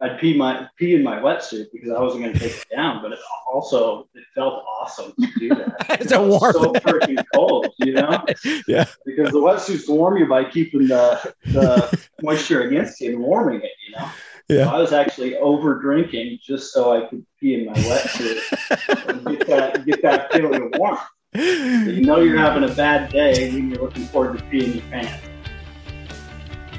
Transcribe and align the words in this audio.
I'd 0.00 0.18
pee 0.20 0.36
my 0.36 0.68
pee 0.76 0.94
in 0.94 1.02
my 1.02 1.16
wetsuit 1.16 1.66
because 1.72 1.90
I 1.90 2.00
wasn't 2.00 2.24
going 2.24 2.34
to 2.34 2.38
take 2.38 2.52
it 2.52 2.66
down, 2.74 3.00
but 3.00 3.12
it 3.12 3.18
also 3.50 4.08
it 4.14 4.24
felt 4.34 4.62
awesome 4.80 5.12
to 5.18 5.26
do 5.38 5.48
that. 5.48 5.86
it's 6.00 6.12
a 6.12 6.22
warm, 6.22 6.52
so 6.52 6.72
freaking 6.74 7.24
cold, 7.34 7.68
you 7.78 7.92
know. 7.92 8.24
Yeah, 8.68 8.84
because 9.04 9.32
the 9.32 9.38
wetsuits 9.38 9.88
warm 9.88 10.18
you 10.18 10.26
by 10.26 10.44
keeping 10.44 10.88
the 10.88 11.32
the 11.46 12.06
moisture 12.22 12.62
against 12.62 13.00
you 13.00 13.12
and 13.12 13.20
warming 13.20 13.62
it, 13.62 13.70
you 13.86 13.96
know. 13.96 14.10
Yeah. 14.48 14.64
So 14.64 14.70
I 14.70 14.78
was 14.78 14.92
actually 14.92 15.36
over 15.36 15.80
drinking 15.80 16.38
just 16.42 16.72
so 16.72 16.92
I 16.92 17.08
could 17.08 17.24
pee 17.40 17.54
in 17.54 17.66
my 17.66 17.72
wetsuit 17.72 19.08
and 19.08 19.26
get 19.26 19.46
that 19.46 19.86
get 19.86 20.02
that 20.02 20.32
feeling 20.32 20.62
of 20.62 20.78
warmth. 20.78 21.00
So 21.34 21.40
you 21.42 22.02
know 22.02 22.20
you're 22.20 22.38
having 22.38 22.68
a 22.68 22.74
bad 22.74 23.10
day 23.10 23.50
when 23.52 23.70
you're 23.70 23.82
looking 23.82 24.04
forward 24.06 24.38
to 24.38 24.44
peeing 24.44 24.74
your 24.74 24.84
pants. 24.84 25.25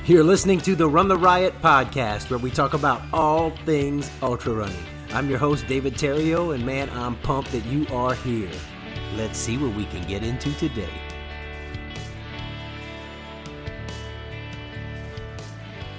You're 0.08 0.24
listening 0.24 0.62
to 0.62 0.74
the 0.74 0.88
Run 0.88 1.10
the 1.10 1.18
Riot 1.18 1.62
podcast, 1.62 2.30
where 2.30 2.40
we 2.40 2.50
talk 2.50 2.74
about 2.74 3.02
all 3.12 3.52
things 3.66 4.10
ultra 4.22 4.54
running. 4.54 4.86
I'm 5.10 5.30
your 5.30 5.38
host, 5.38 5.68
David 5.68 5.96
Terrio, 5.96 6.56
and 6.56 6.66
man, 6.66 6.90
I'm 6.92 7.18
pumped 7.18 7.52
that 7.52 7.66
you 7.66 7.86
are 7.90 8.14
here. 8.14 8.50
Let's 9.18 9.38
see 9.38 9.58
what 9.58 9.76
we 9.76 9.84
can 9.84 10.08
get 10.08 10.24
into 10.24 10.54
today. 10.54 10.88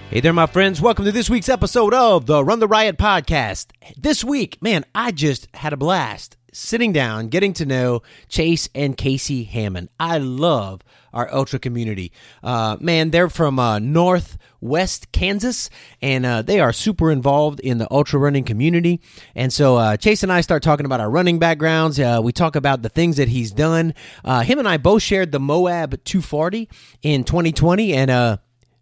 Hey 0.09 0.21
there, 0.21 0.33
my 0.33 0.47
friends. 0.47 0.81
Welcome 0.81 1.05
to 1.05 1.13
this 1.13 1.29
week's 1.29 1.51
episode 1.51 1.93
of 1.93 2.25
the 2.25 2.43
Run 2.43 2.61
the 2.61 2.67
Riot 2.67 2.97
podcast. 2.97 3.73
This 3.95 4.25
week, 4.25 4.57
man, 4.63 4.87
I 4.95 5.11
just 5.11 5.55
had 5.55 5.75
a 5.75 5.77
blast 5.77 6.39
sitting 6.51 6.95
down, 6.95 7.29
getting 7.29 7.53
to 7.53 7.67
know 7.67 8.01
Chase 8.31 8.71
and 8.75 8.97
Casey 8.97 9.45
Hammond. 9.45 9.91
I 10.01 10.17
love 10.17 10.81
our 11.13 11.33
ultra 11.33 11.59
community. 11.59 12.13
Uh, 12.43 12.77
man, 12.81 13.11
they're 13.11 13.29
from 13.29 13.59
uh, 13.59 13.79
Northwest 13.79 15.13
Kansas, 15.13 15.71
and 16.03 16.25
uh, 16.27 16.43
they 16.43 16.61
are 16.61 16.73
super 16.73 17.11
involved 17.11 17.61
in 17.61 17.79
the 17.79 17.89
ultra 17.91 18.19
running 18.19 18.45
community. 18.45 19.01
And 19.35 19.53
so 19.53 19.77
uh, 19.77 19.97
Chase 19.97 20.23
and 20.23 20.33
I 20.33 20.41
start 20.41 20.63
talking 20.63 20.87
about 20.87 21.01
our 21.01 21.11
running 21.11 21.39
backgrounds. 21.39 21.99
Uh, 21.99 22.21
we 22.23 22.33
talk 22.33 22.57
about 22.57 22.83
the 22.83 22.89
things 22.89 23.17
that 23.17 23.29
he's 23.29 23.53
done. 23.53 23.95
Uh, 24.25 24.41
him 24.43 24.59
and 24.59 24.69
I 24.69 24.77
both 24.77 25.03
shared 25.03 25.33
the 25.33 25.41
Moab 25.41 26.03
240 26.05 26.69
in 27.03 27.25
2020, 27.25 27.93
and 27.95 28.39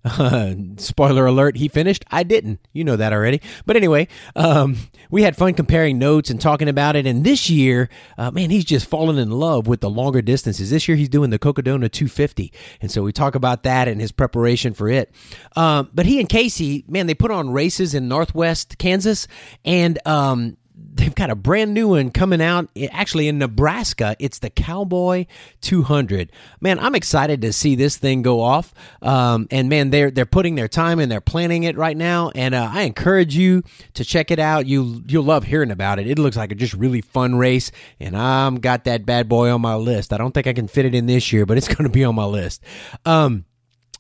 uh, 0.06 0.54
spoiler 0.76 1.26
alert, 1.26 1.56
he 1.56 1.68
finished. 1.68 2.04
I 2.10 2.22
didn't. 2.22 2.60
You 2.72 2.84
know 2.84 2.96
that 2.96 3.12
already. 3.12 3.40
But 3.66 3.76
anyway, 3.76 4.08
um, 4.34 4.76
we 5.10 5.22
had 5.22 5.36
fun 5.36 5.54
comparing 5.54 5.98
notes 5.98 6.30
and 6.30 6.40
talking 6.40 6.68
about 6.68 6.96
it. 6.96 7.06
And 7.06 7.24
this 7.24 7.50
year, 7.50 7.88
uh, 8.16 8.30
man, 8.30 8.50
he's 8.50 8.64
just 8.64 8.86
fallen 8.86 9.18
in 9.18 9.30
love 9.30 9.66
with 9.66 9.80
the 9.80 9.90
longer 9.90 10.22
distances. 10.22 10.70
This 10.70 10.88
year, 10.88 10.96
he's 10.96 11.08
doing 11.08 11.30
the 11.30 11.38
Cocodona 11.38 11.90
250. 11.90 12.52
And 12.80 12.90
so 12.90 13.02
we 13.02 13.12
talk 13.12 13.34
about 13.34 13.64
that 13.64 13.88
and 13.88 14.00
his 14.00 14.12
preparation 14.12 14.74
for 14.74 14.88
it. 14.88 15.12
Um, 15.56 15.90
but 15.92 16.06
he 16.06 16.20
and 16.20 16.28
Casey, 16.28 16.84
man, 16.88 17.06
they 17.06 17.14
put 17.14 17.30
on 17.30 17.50
races 17.50 17.94
in 17.94 18.08
Northwest 18.08 18.78
Kansas. 18.78 19.26
And, 19.64 19.98
um, 20.06 20.56
they've 20.96 21.14
got 21.14 21.30
a 21.30 21.34
brand 21.34 21.74
new 21.74 21.88
one 21.88 22.10
coming 22.10 22.40
out 22.40 22.68
actually 22.90 23.28
in 23.28 23.38
Nebraska. 23.38 24.16
It's 24.18 24.38
the 24.38 24.50
Cowboy 24.50 25.26
200. 25.60 26.32
Man, 26.60 26.78
I'm 26.78 26.94
excited 26.94 27.42
to 27.42 27.52
see 27.52 27.74
this 27.74 27.96
thing 27.96 28.22
go 28.22 28.40
off. 28.40 28.72
Um, 29.02 29.46
and 29.50 29.68
man, 29.68 29.90
they're 29.90 30.10
they're 30.10 30.26
putting 30.26 30.54
their 30.54 30.68
time 30.68 30.98
and 30.98 31.12
they're 31.12 31.20
planning 31.20 31.64
it 31.64 31.76
right 31.76 31.96
now. 31.96 32.30
And 32.34 32.54
uh, 32.54 32.70
I 32.72 32.82
encourage 32.82 33.36
you 33.36 33.62
to 33.94 34.04
check 34.04 34.30
it 34.30 34.38
out. 34.38 34.66
You 34.66 35.02
you'll 35.06 35.24
love 35.24 35.44
hearing 35.44 35.70
about 35.70 35.98
it. 35.98 36.06
It 36.06 36.18
looks 36.18 36.36
like 36.36 36.50
a 36.50 36.54
just 36.54 36.74
really 36.74 37.02
fun 37.02 37.36
race, 37.36 37.70
and 38.00 38.16
I'm 38.16 38.56
got 38.56 38.84
that 38.84 39.04
bad 39.04 39.28
boy 39.28 39.50
on 39.50 39.60
my 39.60 39.74
list. 39.74 40.12
I 40.12 40.18
don't 40.18 40.32
think 40.32 40.46
I 40.46 40.52
can 40.52 40.68
fit 40.68 40.86
it 40.86 40.94
in 40.94 41.06
this 41.06 41.32
year, 41.32 41.44
but 41.46 41.58
it's 41.58 41.68
going 41.74 41.84
to 41.84 41.90
be 41.90 42.04
on 42.04 42.14
my 42.14 42.24
list. 42.24 42.62
Um, 43.04 43.44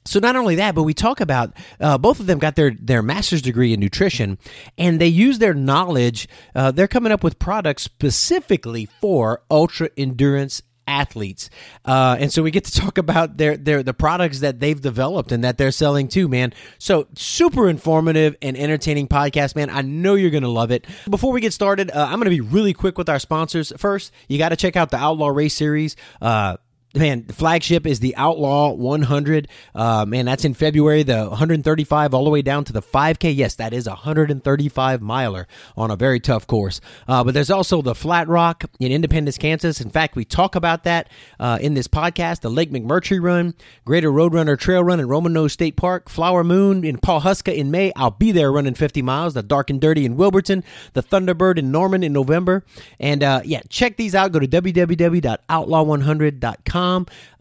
so 0.06 0.20
not 0.20 0.36
only 0.36 0.56
that, 0.56 0.74
but 0.74 0.84
we 0.84 0.94
talk 0.94 1.20
about 1.20 1.52
uh, 1.80 1.98
both 1.98 2.20
of 2.20 2.26
them 2.26 2.38
got 2.38 2.56
their 2.56 2.70
their 2.70 3.02
master's 3.02 3.42
degree 3.42 3.72
in 3.72 3.80
nutrition, 3.80 4.38
and 4.78 5.00
they 5.00 5.08
use 5.08 5.38
their 5.38 5.54
knowledge. 5.54 6.28
Uh, 6.54 6.70
they're 6.70 6.88
coming 6.88 7.12
up 7.12 7.22
with 7.22 7.38
products 7.38 7.82
specifically 7.82 8.88
for 9.00 9.42
ultra 9.50 9.90
endurance 9.96 10.62
athletes, 10.88 11.50
uh, 11.84 12.16
and 12.20 12.32
so 12.32 12.42
we 12.42 12.50
get 12.52 12.64
to 12.64 12.72
talk 12.80 12.98
about 12.98 13.36
their 13.36 13.56
their 13.56 13.82
the 13.82 13.94
products 13.94 14.40
that 14.40 14.60
they've 14.60 14.80
developed 14.80 15.32
and 15.32 15.42
that 15.42 15.58
they're 15.58 15.72
selling 15.72 16.08
too, 16.08 16.28
man. 16.28 16.52
So 16.78 17.08
super 17.14 17.68
informative 17.68 18.36
and 18.40 18.56
entertaining 18.56 19.08
podcast, 19.08 19.56
man. 19.56 19.68
I 19.70 19.82
know 19.82 20.14
you're 20.14 20.30
gonna 20.30 20.48
love 20.48 20.70
it. 20.70 20.86
Before 21.10 21.32
we 21.32 21.40
get 21.40 21.52
started, 21.52 21.90
uh, 21.90 22.06
I'm 22.08 22.18
gonna 22.18 22.30
be 22.30 22.40
really 22.40 22.72
quick 22.72 22.96
with 22.96 23.08
our 23.08 23.18
sponsors. 23.18 23.72
First, 23.76 24.12
you 24.28 24.38
got 24.38 24.50
to 24.50 24.56
check 24.56 24.76
out 24.76 24.90
the 24.90 24.98
Outlaw 24.98 25.28
Race 25.28 25.54
Series. 25.54 25.96
Man, 26.96 27.24
the 27.26 27.34
flagship 27.34 27.86
is 27.86 28.00
the 28.00 28.16
Outlaw 28.16 28.72
100. 28.72 29.48
Uh, 29.74 30.06
man, 30.06 30.24
that's 30.24 30.46
in 30.46 30.54
February, 30.54 31.02
the 31.02 31.26
135 31.26 32.14
all 32.14 32.24
the 32.24 32.30
way 32.30 32.40
down 32.40 32.64
to 32.64 32.72
the 32.72 32.80
5K. 32.80 33.36
Yes, 33.36 33.56
that 33.56 33.74
is 33.74 33.86
a 33.86 33.90
135 33.90 35.02
miler 35.02 35.46
on 35.76 35.90
a 35.90 35.96
very 35.96 36.20
tough 36.20 36.46
course. 36.46 36.80
Uh, 37.06 37.22
but 37.22 37.34
there's 37.34 37.50
also 37.50 37.82
the 37.82 37.94
Flat 37.94 38.28
Rock 38.28 38.64
in 38.80 38.92
Independence, 38.92 39.36
Kansas. 39.36 39.82
In 39.82 39.90
fact, 39.90 40.16
we 40.16 40.24
talk 40.24 40.54
about 40.54 40.84
that 40.84 41.10
uh, 41.38 41.58
in 41.60 41.74
this 41.74 41.86
podcast. 41.86 42.40
The 42.40 42.50
Lake 42.50 42.70
McMurtry 42.70 43.22
Run, 43.22 43.52
Greater 43.84 44.10
Roadrunner 44.10 44.58
Trail 44.58 44.82
Run 44.82 44.98
in 44.98 45.06
Roman 45.06 45.34
Nose 45.34 45.52
State 45.52 45.76
Park, 45.76 46.08
Flower 46.08 46.44
Moon 46.44 46.82
in 46.82 46.96
Pawhuska 46.96 47.54
in 47.54 47.70
May. 47.70 47.92
I'll 47.94 48.10
be 48.10 48.32
there 48.32 48.50
running 48.50 48.72
50 48.72 49.02
miles. 49.02 49.34
The 49.34 49.42
Dark 49.42 49.68
and 49.68 49.82
Dirty 49.82 50.06
in 50.06 50.16
Wilburton, 50.16 50.64
the 50.94 51.02
Thunderbird 51.02 51.58
in 51.58 51.70
Norman 51.70 52.02
in 52.02 52.14
November. 52.14 52.64
And 52.98 53.22
uh, 53.22 53.42
yeah, 53.44 53.60
check 53.68 53.98
these 53.98 54.14
out. 54.14 54.32
Go 54.32 54.38
to 54.38 54.48
www.outlaw100.com. 54.48 56.85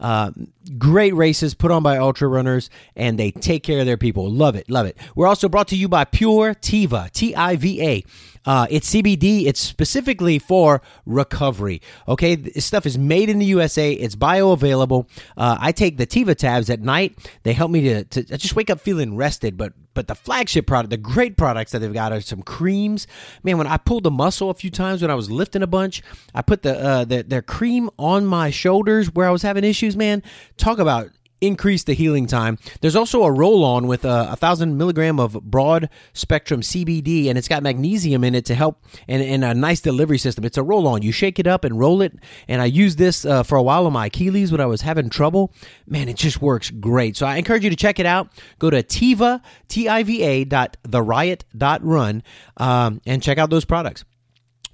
Uh, 0.00 0.30
great 0.78 1.14
races 1.14 1.54
put 1.54 1.70
on 1.70 1.82
by 1.82 1.96
ultra 1.98 2.28
runners, 2.28 2.70
and 2.94 3.18
they 3.18 3.30
take 3.30 3.62
care 3.62 3.80
of 3.80 3.86
their 3.86 3.96
people. 3.96 4.30
Love 4.30 4.56
it, 4.56 4.68
love 4.68 4.86
it. 4.86 4.96
We're 5.14 5.28
also 5.28 5.48
brought 5.48 5.68
to 5.68 5.76
you 5.76 5.88
by 5.88 6.04
Pure 6.04 6.54
Tiva, 6.56 7.10
T 7.12 7.34
I 7.34 7.56
V 7.56 7.82
A. 7.82 8.04
Uh, 8.46 8.66
it's 8.70 8.94
CBD. 8.94 9.46
It's 9.46 9.60
specifically 9.60 10.38
for 10.38 10.80
recovery. 11.04 11.82
Okay, 12.08 12.36
this 12.36 12.64
stuff 12.64 12.86
is 12.86 12.96
made 12.96 13.28
in 13.28 13.38
the 13.38 13.46
USA. 13.46 13.92
It's 13.92 14.16
bioavailable. 14.16 15.08
Uh, 15.36 15.58
I 15.60 15.72
take 15.72 15.96
the 15.96 16.06
Tiva 16.06 16.36
tabs 16.36 16.70
at 16.70 16.80
night. 16.80 17.18
They 17.42 17.52
help 17.52 17.70
me 17.70 17.80
to, 17.82 18.04
to 18.04 18.34
I 18.34 18.36
just 18.36 18.56
wake 18.56 18.70
up 18.70 18.80
feeling 18.80 19.16
rested. 19.16 19.56
But 19.56 19.72
but 19.94 20.08
the 20.08 20.14
flagship 20.14 20.66
product, 20.66 20.90
the 20.90 20.98
great 20.98 21.36
products 21.36 21.72
that 21.72 21.78
they've 21.80 21.92
got 21.92 22.12
are 22.12 22.20
some 22.20 22.42
creams. 22.42 23.06
Man, 23.42 23.58
when 23.58 23.66
I 23.66 23.78
pulled 23.78 24.04
the 24.04 24.10
muscle 24.10 24.50
a 24.50 24.54
few 24.54 24.70
times 24.70 25.02
when 25.02 25.10
I 25.10 25.14
was 25.14 25.30
lifting 25.30 25.62
a 25.62 25.66
bunch, 25.66 26.02
I 26.34 26.42
put 26.42 26.62
the 26.62 26.78
uh, 26.78 27.04
the, 27.04 27.22
their 27.22 27.42
cream 27.42 27.90
on 27.98 28.26
my 28.26 28.50
shoulders 28.50 29.12
where 29.12 29.26
I 29.26 29.30
was 29.30 29.42
having 29.42 29.64
issues. 29.64 29.96
Man, 29.96 30.22
talk 30.56 30.78
about 30.78 31.10
increase 31.40 31.84
the 31.84 31.92
healing 31.92 32.26
time. 32.26 32.58
There's 32.80 32.96
also 32.96 33.22
a 33.22 33.30
roll 33.30 33.64
on 33.64 33.86
with 33.86 34.04
uh, 34.04 34.28
a 34.30 34.36
thousand 34.36 34.76
milligram 34.76 35.20
of 35.20 35.42
broad 35.42 35.88
spectrum 36.12 36.60
CBD, 36.60 37.28
and 37.28 37.36
it's 37.36 37.48
got 37.48 37.62
magnesium 37.62 38.24
in 38.24 38.34
it 38.34 38.44
to 38.46 38.54
help 38.54 38.82
and, 39.08 39.22
and 39.22 39.44
a 39.44 39.54
nice 39.54 39.80
delivery 39.80 40.18
system. 40.18 40.44
It's 40.44 40.58
a 40.58 40.62
roll 40.62 40.88
on. 40.88 41.02
You 41.02 41.12
shake 41.12 41.38
it 41.38 41.46
up 41.46 41.64
and 41.64 41.78
roll 41.78 42.02
it. 42.02 42.14
And 42.48 42.62
I 42.62 42.66
used 42.66 42.98
this 42.98 43.24
uh, 43.24 43.42
for 43.42 43.56
a 43.56 43.62
while 43.62 43.86
on 43.86 43.92
my 43.92 44.06
Achilles 44.06 44.50
when 44.50 44.60
I 44.60 44.66
was 44.66 44.82
having 44.82 45.10
trouble. 45.10 45.52
Man, 45.86 46.08
it 46.08 46.16
just 46.16 46.40
works 46.40 46.70
great. 46.70 47.16
So 47.16 47.26
I 47.26 47.36
encourage 47.36 47.64
you 47.64 47.70
to 47.70 47.76
check 47.76 47.98
it 47.98 48.06
out. 48.06 48.28
Go 48.58 48.70
to 48.70 48.82
Tiva, 48.82 49.42
T 49.68 49.88
I 49.88 50.02
V 50.02 50.22
A 50.22 50.44
dot 50.44 50.76
the 50.82 51.02
riot 51.02 51.44
dot 51.56 51.84
run, 51.84 52.22
um, 52.56 53.00
and 53.06 53.22
check 53.22 53.38
out 53.38 53.50
those 53.50 53.64
products. 53.64 54.04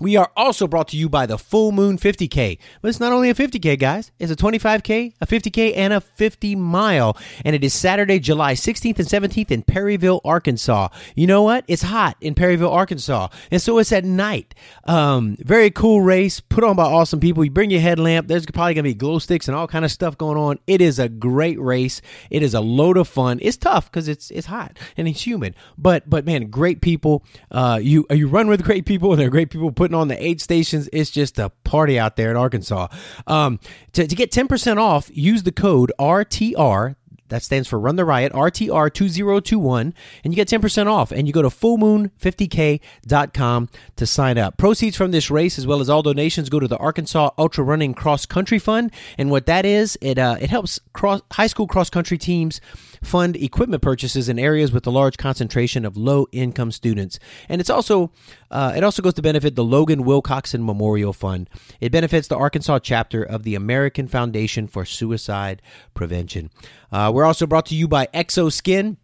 We 0.03 0.17
are 0.17 0.33
also 0.37 0.67
brought 0.67 0.89
to 0.89 0.97
you 0.97 1.09
by 1.09 1.27
the 1.27 1.39
Full 1.39 1.71
Moon 1.71 1.97
50K. 1.97 2.59
But 2.81 2.89
it's 2.89 2.99
not 2.99 3.13
only 3.13 3.31
a 3.31 3.35
50K, 3.35 3.79
guys. 3.79 4.11
It's 4.19 4.33
a 4.33 4.35
25K, 4.35 5.15
a 5.21 5.27
50K, 5.29 5.77
and 5.77 5.93
a 5.93 6.01
50 6.01 6.57
mile. 6.57 7.17
And 7.45 7.55
it 7.55 7.63
is 7.63 7.73
Saturday, 7.73 8.19
July 8.19 8.55
16th 8.55 8.99
and 8.99 9.07
17th 9.07 9.53
in 9.53 9.63
Perryville, 9.63 10.21
Arkansas. 10.25 10.89
You 11.15 11.29
know 11.29 11.43
what? 11.43 11.65
It's 11.69 11.83
hot 11.83 12.17
in 12.21 12.35
Perryville, 12.35 12.73
Arkansas. 12.73 13.29
And 13.53 13.63
so 13.63 13.79
it's 13.79 13.93
at 13.93 14.05
night. 14.05 14.57
Um, 14.87 15.37
very 15.39 15.71
cool 15.71 16.01
race, 16.01 16.41
put 16.41 16.65
on 16.65 16.75
by 16.75 16.83
awesome 16.83 17.21
people. 17.21 17.45
You 17.45 17.53
bring 17.53 17.71
your 17.71 17.81
headlamp. 17.81 18.27
There's 18.27 18.45
probably 18.47 18.75
going 18.75 18.83
to 18.83 18.91
be 18.91 18.95
glow 18.95 19.21
sticks 19.21 19.47
and 19.47 19.57
all 19.57 19.69
kind 19.69 19.85
of 19.85 19.93
stuff 19.93 20.19
going 20.19 20.37
on. 20.37 20.59
It 20.67 20.81
is 20.81 20.99
a 20.99 21.09
great 21.09 21.61
race. 21.61 22.03
It 22.29 22.43
is 22.43 22.55
a 22.55 22.61
load 22.61 22.97
of 22.97 23.07
fun. 23.07 23.39
It's 23.41 23.57
tough 23.57 23.89
because 23.89 24.09
it's 24.09 24.33
it's 24.33 24.49
hot 24.49 24.81
and 24.97 25.07
it's 25.07 25.25
humid. 25.25 25.55
But 25.79 26.11
but 26.11 26.27
man, 26.27 26.51
great 26.51 26.81
people. 26.81 27.23
Uh, 27.53 27.79
you 27.81 28.05
you 28.11 28.27
run 28.27 28.49
with 28.49 28.65
great 28.65 28.85
people 28.85 29.13
and 29.13 29.21
they're 29.21 29.31
great 29.31 29.51
people 29.51 29.71
putting 29.71 29.92
on 29.95 30.09
the 30.09 30.25
eight 30.25 30.41
stations. 30.41 30.89
It's 30.93 31.11
just 31.11 31.39
a 31.39 31.51
party 31.65 31.99
out 31.99 32.17
there 32.17 32.31
in 32.31 32.37
Arkansas. 32.37 32.89
Um, 33.27 33.59
to, 33.93 34.07
to 34.07 34.15
get 34.15 34.31
10% 34.31 34.77
off, 34.79 35.11
use 35.13 35.43
the 35.43 35.53
code 35.53 35.93
RTR. 35.99 36.97
That 37.29 37.43
stands 37.43 37.67
for 37.67 37.81
Run 37.81 37.97
the 37.97 38.05
Riot, 38.05 38.35
RTR2021, 38.35 39.95
and 40.23 40.33
you 40.33 40.37
get 40.37 40.49
10% 40.49 40.87
off. 40.87 41.13
And 41.13 41.27
you 41.27 41.33
go 41.33 41.41
to 41.41 41.49
fullmoon50k.com 41.49 43.69
to 43.97 44.07
sign 44.07 44.37
up. 44.37 44.59
Proceeds 44.59 44.99
from 44.99 45.13
this 45.13 45.31
race, 45.31 45.59
as 45.59 45.67
well 45.67 45.81
as 45.81 45.89
all 45.89 46.03
donations, 46.03 46.51
go 46.51 46.61
to 46.61 46.69
the 46.69 46.77
Arkansas 46.77 47.31
Ultra 47.39 47.65
Running 47.65 47.95
Cross 47.95 48.27
Country 48.27 48.59
Fund. 48.59 48.93
And 49.17 49.31
what 49.31 49.47
that 49.47 49.65
is, 49.65 49.97
it, 50.03 50.19
uh, 50.19 50.37
it 50.43 50.51
helps 50.51 50.79
cross, 50.93 51.23
high 51.33 51.47
school 51.47 51.67
cross 51.67 51.89
country 51.89 52.19
teams 52.19 52.61
fund 53.03 53.37
equipment 53.37 53.83
purchases 53.83 54.29
in 54.29 54.39
areas 54.39 54.73
with 54.73 54.87
a 54.87 54.91
large 54.91 55.17
concentration 55.17 55.85
of 55.85 55.97
low 55.97 56.27
income 56.33 56.71
students. 56.71 57.19
And 57.49 57.61
it's 57.61 57.71
also 57.71 58.13
uh, 58.51 58.73
it 58.77 58.85
also 58.85 59.03
goes 59.03 59.15
to 59.15 59.23
benefit 59.23 59.55
the 59.57 59.65
Logan 59.65 60.05
Wilcoxon 60.05 60.65
Memorial 60.65 61.13
Fund. 61.13 61.51
It 61.81 61.93
benefits 61.93 62.29
the 62.29 62.37
Arkansas 62.37 62.79
chapter 62.81 63.23
of 63.23 63.43
the 63.43 63.55
American 63.55 64.09
Foundation 64.09 64.67
for 64.67 64.85
Suicide 64.85 65.61
Prevention. 65.95 66.51
Uh, 66.91 67.11
we're 67.15 67.25
also 67.25 67.47
brought 67.47 67.67
to 67.67 67.75
you 67.75 67.89
by 67.89 68.07
Exo 68.15 68.53
Skin. 68.53 68.97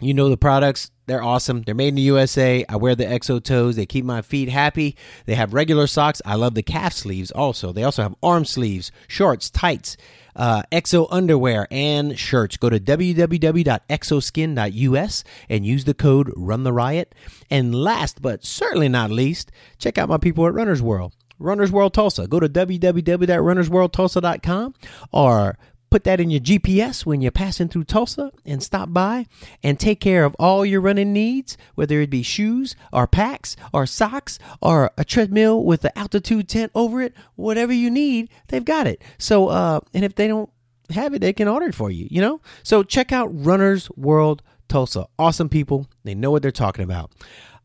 You 0.00 0.14
know 0.14 0.28
the 0.28 0.36
products 0.36 0.90
they're 1.06 1.22
awesome. 1.22 1.62
They're 1.62 1.74
made 1.74 1.88
in 1.88 1.94
the 1.96 2.02
USA. 2.02 2.64
I 2.68 2.76
wear 2.76 2.94
the 2.94 3.04
Exo 3.04 3.42
toes. 3.42 3.76
They 3.76 3.86
keep 3.86 4.04
my 4.04 4.22
feet 4.22 4.48
happy. 4.48 4.96
They 5.26 5.34
have 5.34 5.52
regular 5.52 5.86
socks. 5.86 6.22
I 6.24 6.34
love 6.36 6.54
the 6.54 6.62
calf 6.62 6.94
sleeves 6.94 7.30
also. 7.30 7.72
They 7.72 7.84
also 7.84 8.02
have 8.02 8.14
arm 8.22 8.44
sleeves, 8.44 8.90
shorts, 9.06 9.50
tights, 9.50 9.96
uh, 10.36 10.62
Exo 10.72 11.06
underwear, 11.10 11.68
and 11.70 12.18
shirts. 12.18 12.56
Go 12.56 12.70
to 12.70 12.80
www.exoskin.us 12.80 15.24
and 15.48 15.66
use 15.66 15.84
the 15.84 15.94
code 15.94 16.32
Run 16.36 16.64
the 16.64 16.72
Riot. 16.72 17.14
And 17.50 17.74
last 17.74 18.22
but 18.22 18.44
certainly 18.44 18.88
not 18.88 19.10
least, 19.10 19.50
check 19.78 19.98
out 19.98 20.08
my 20.08 20.18
people 20.18 20.46
at 20.46 20.54
Runner's 20.54 20.82
World. 20.82 21.14
Runner's 21.38 21.72
World 21.72 21.94
Tulsa. 21.94 22.26
Go 22.26 22.40
to 22.40 22.48
www.runnersworldtulsa.com 22.48 24.74
or 25.12 25.58
put 25.94 26.02
that 26.02 26.18
in 26.18 26.28
your 26.28 26.40
GPS 26.40 27.06
when 27.06 27.20
you're 27.20 27.30
passing 27.30 27.68
through 27.68 27.84
Tulsa 27.84 28.32
and 28.44 28.60
stop 28.60 28.92
by 28.92 29.26
and 29.62 29.78
take 29.78 30.00
care 30.00 30.24
of 30.24 30.34
all 30.40 30.66
your 30.66 30.80
running 30.80 31.12
needs, 31.12 31.56
whether 31.76 32.00
it 32.00 32.10
be 32.10 32.20
shoes 32.20 32.74
or 32.92 33.06
packs 33.06 33.54
or 33.72 33.86
socks 33.86 34.40
or 34.60 34.90
a 34.98 35.04
treadmill 35.04 35.62
with 35.62 35.84
an 35.84 35.92
altitude 35.94 36.48
tent 36.48 36.72
over 36.74 37.00
it, 37.00 37.14
whatever 37.36 37.72
you 37.72 37.90
need, 37.90 38.28
they've 38.48 38.64
got 38.64 38.88
it. 38.88 39.02
So, 39.18 39.50
uh, 39.50 39.78
and 39.94 40.04
if 40.04 40.16
they 40.16 40.26
don't 40.26 40.50
have 40.90 41.14
it, 41.14 41.20
they 41.20 41.32
can 41.32 41.46
order 41.46 41.66
it 41.66 41.76
for 41.76 41.92
you, 41.92 42.08
you 42.10 42.20
know? 42.20 42.40
So 42.64 42.82
check 42.82 43.12
out 43.12 43.28
Runners 43.32 43.88
World 43.92 44.42
Tulsa. 44.66 45.06
Awesome 45.16 45.48
people. 45.48 45.86
They 46.02 46.16
know 46.16 46.32
what 46.32 46.42
they're 46.42 46.50
talking 46.50 46.82
about. 46.82 47.12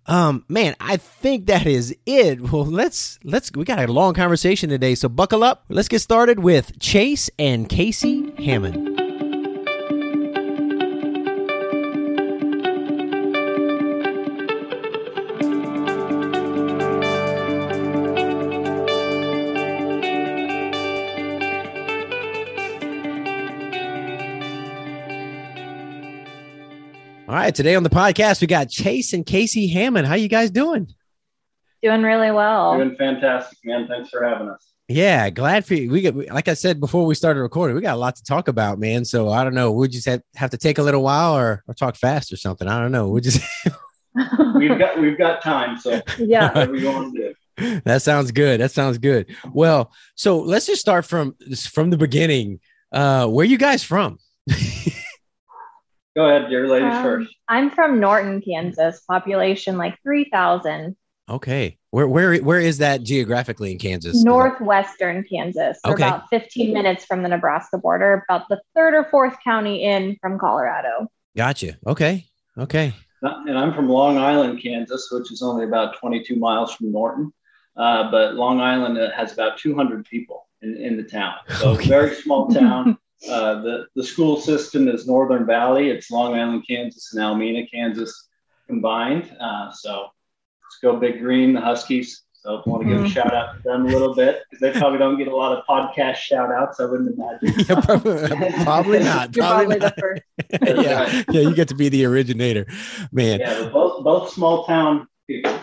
Um, 0.06 0.44
man, 0.50 0.76
I 0.80 0.98
think 0.98 1.46
that 1.48 1.68
is 1.68 1.96
it. 2.06 2.42
Well, 2.52 2.66
let's 2.66 3.20
let's 3.24 3.52
we 3.54 3.64
got 3.64 3.80
a 3.80 3.92
long 3.92 4.14
conversation 4.14 4.70
today, 4.70 4.96
so 4.96 5.08
buckle 5.08 5.44
up. 5.44 5.66
Let's 5.70 5.88
get 5.88 6.00
started 6.00 6.40
with 6.40 6.80
Chase 6.80 7.30
and 7.38 7.70
Casey 7.70 8.32
Hammond. 8.44 8.89
Right, 27.40 27.56
today 27.56 27.76
on 27.76 27.84
the 27.84 27.90
podcast 27.90 28.42
we 28.42 28.48
got 28.48 28.70
Chase 28.70 29.14
and 29.14 29.26
Casey 29.26 29.68
Hammond. 29.68 30.08
How 30.08 30.16
you 30.16 30.28
guys 30.28 30.52
doing? 30.52 30.88
Doing 31.82 32.04
really 32.04 32.32
well. 32.32 32.76
Doing 32.76 32.98
fantastic, 32.98 33.58
man. 33.64 33.88
Thanks 33.88 34.10
for 34.10 34.24
having 34.24 34.50
us. 34.50 34.74
Yeah, 34.90 35.30
glad 35.30 35.66
for 35.66 35.76
you. 35.76 35.90
We 35.90 36.02
get 36.02 36.16
like 36.16 36.48
I 36.48 36.54
said 36.54 36.80
before 36.80 37.06
we 37.06 37.16
started 37.16 37.42
recording, 37.42 37.76
we 37.76 37.82
got 37.82 37.94
a 37.94 38.00
lot 38.00 38.18
to 38.18 38.24
talk 38.24 38.48
about, 38.48 38.80
man. 38.80 39.06
So 39.06 39.30
I 39.30 39.44
don't 39.44 39.54
know. 39.54 39.72
We 39.72 39.88
just 39.88 40.08
have, 40.08 40.22
have 40.36 40.50
to 40.50 40.58
take 40.58 40.80
a 40.80 40.84
little 40.84 41.04
while 41.04 41.38
or, 41.38 41.64
or 41.68 41.74
talk 41.74 41.96
fast 41.96 42.34
or 42.34 42.38
something. 42.38 42.68
I 42.68 42.80
don't 42.82 42.92
know. 42.92 43.08
We 43.08 43.22
just 43.22 43.42
we've 44.56 44.78
got 44.78 45.00
we've 45.00 45.18
got 45.18 45.42
time, 45.42 45.78
so 45.78 46.02
yeah. 46.18 46.48
whatever 46.50 46.76
you 46.76 46.92
want 46.92 47.16
to 47.16 47.34
do. 47.58 47.82
that 47.86 48.02
sounds 48.02 48.32
good. 48.32 48.60
That 48.60 48.72
sounds 48.72 48.98
good. 48.98 49.34
Well, 49.54 49.94
so 50.16 50.40
let's 50.40 50.66
just 50.66 50.82
start 50.82 51.06
from 51.06 51.36
from 51.56 51.90
the 51.90 51.98
beginning. 51.98 52.60
Uh, 52.92 53.28
where 53.28 53.46
you 53.46 53.58
guys 53.58 53.84
from? 53.84 54.18
Go 56.16 56.26
ahead, 56.28 56.52
your 56.52 56.68
ladies 56.68 56.94
Um, 56.96 57.04
first. 57.04 57.36
I'm 57.48 57.70
from 57.70 58.00
Norton, 58.00 58.42
Kansas. 58.42 59.02
Population 59.02 59.78
like 59.78 59.98
3,000. 60.04 60.96
Okay. 61.30 61.78
Where 61.92 62.08
where 62.08 62.38
where 62.38 62.60
is 62.60 62.80
that 62.80 63.04
geographically 63.04 63.72
in 63.72 63.78
Kansas? 63.78 64.24
Northwestern 64.24 65.24
Kansas. 65.24 65.80
We're 65.86 65.94
Okay. 65.94 66.04
about 66.08 66.28
15 66.30 66.74
minutes 66.74 67.06
from 67.06 67.22
the 67.22 67.30
Nebraska 67.30 67.78
border, 67.78 68.26
about 68.28 68.48
the 68.50 68.60
third 68.76 68.96
or 68.96 69.04
fourth 69.06 69.36
county 69.44 69.84
in 69.84 70.18
from 70.22 70.40
Colorado. 70.40 71.08
Gotcha. 71.38 71.78
Okay. 71.86 72.26
Okay. 72.58 72.94
And 73.22 73.58
I'm 73.58 73.74
from 73.74 73.90
Long 73.90 74.18
Island, 74.18 74.62
Kansas, 74.64 75.10
which 75.12 75.32
is 75.32 75.44
only 75.44 75.66
about 75.66 75.98
22 75.98 76.36
miles 76.36 76.74
from 76.74 76.92
Norton. 76.92 77.32
Uh, 77.76 78.10
but 78.10 78.34
Long 78.36 78.60
Island 78.60 78.98
uh, 78.98 79.12
has 79.12 79.32
about 79.34 79.58
200 79.60 80.06
people 80.06 80.48
in, 80.62 80.76
in 80.78 80.98
the 80.98 81.04
town. 81.04 81.36
So 81.58 81.72
Okay. 81.72 81.88
very 81.88 82.16
small 82.16 82.48
town. 82.50 82.98
Uh, 83.28 83.62
the, 83.62 83.86
the 83.96 84.04
school 84.04 84.38
system 84.40 84.88
is 84.88 85.08
Northern 85.08 85.46
Valley. 85.46 85.90
It's 85.90 86.10
Long 86.12 86.36
Island, 86.36 86.64
Kansas, 86.68 87.14
and 87.14 87.22
Almena, 87.22 87.70
Kansas 87.70 88.28
combined. 88.68 89.36
Uh, 89.40 89.72
so 89.72 90.04
let's 90.04 90.78
go 90.82 90.96
Big 90.98 91.20
Green, 91.20 91.54
the 91.54 91.62
Huskies. 91.62 92.24
So 92.34 92.62
I 92.66 92.70
want 92.70 92.84
to 92.84 92.88
give 92.90 93.02
a 93.02 93.04
Mhm. 93.04 93.10
shout 93.12 93.34
out 93.34 93.58
to 93.58 93.62
them 93.66 93.86
a 93.86 93.90
little 93.90 94.16
bit 94.16 94.44
because 94.50 94.62
they 94.62 94.80
probably 94.80 94.98
don't 95.00 95.18
get 95.18 95.28
a 95.28 95.36
lot 95.36 95.52
of 95.58 95.66
podcast 95.66 96.16
shout 96.16 96.50
outs, 96.54 96.80
I 96.80 96.86
wouldn't 96.86 97.14
imagine. 97.14 97.66
yeah, 97.68 97.82
probably, 97.82 98.64
probably 98.64 99.00
not. 99.04 99.34
Probably 99.34 99.78
probably 99.78 99.78
not. 99.80 99.94
yeah, 100.86 101.24
yeah, 101.30 101.42
you 101.42 101.54
get 101.54 101.68
to 101.68 101.76
be 101.76 101.90
the 101.90 102.06
originator, 102.06 102.66
man. 103.12 103.42
Yeah, 103.42 103.68
both, 103.74 104.06
both 104.06 104.32
small 104.32 104.64
town 104.66 105.06
people 105.28 105.52
for 105.52 105.58
sure. 105.58 105.59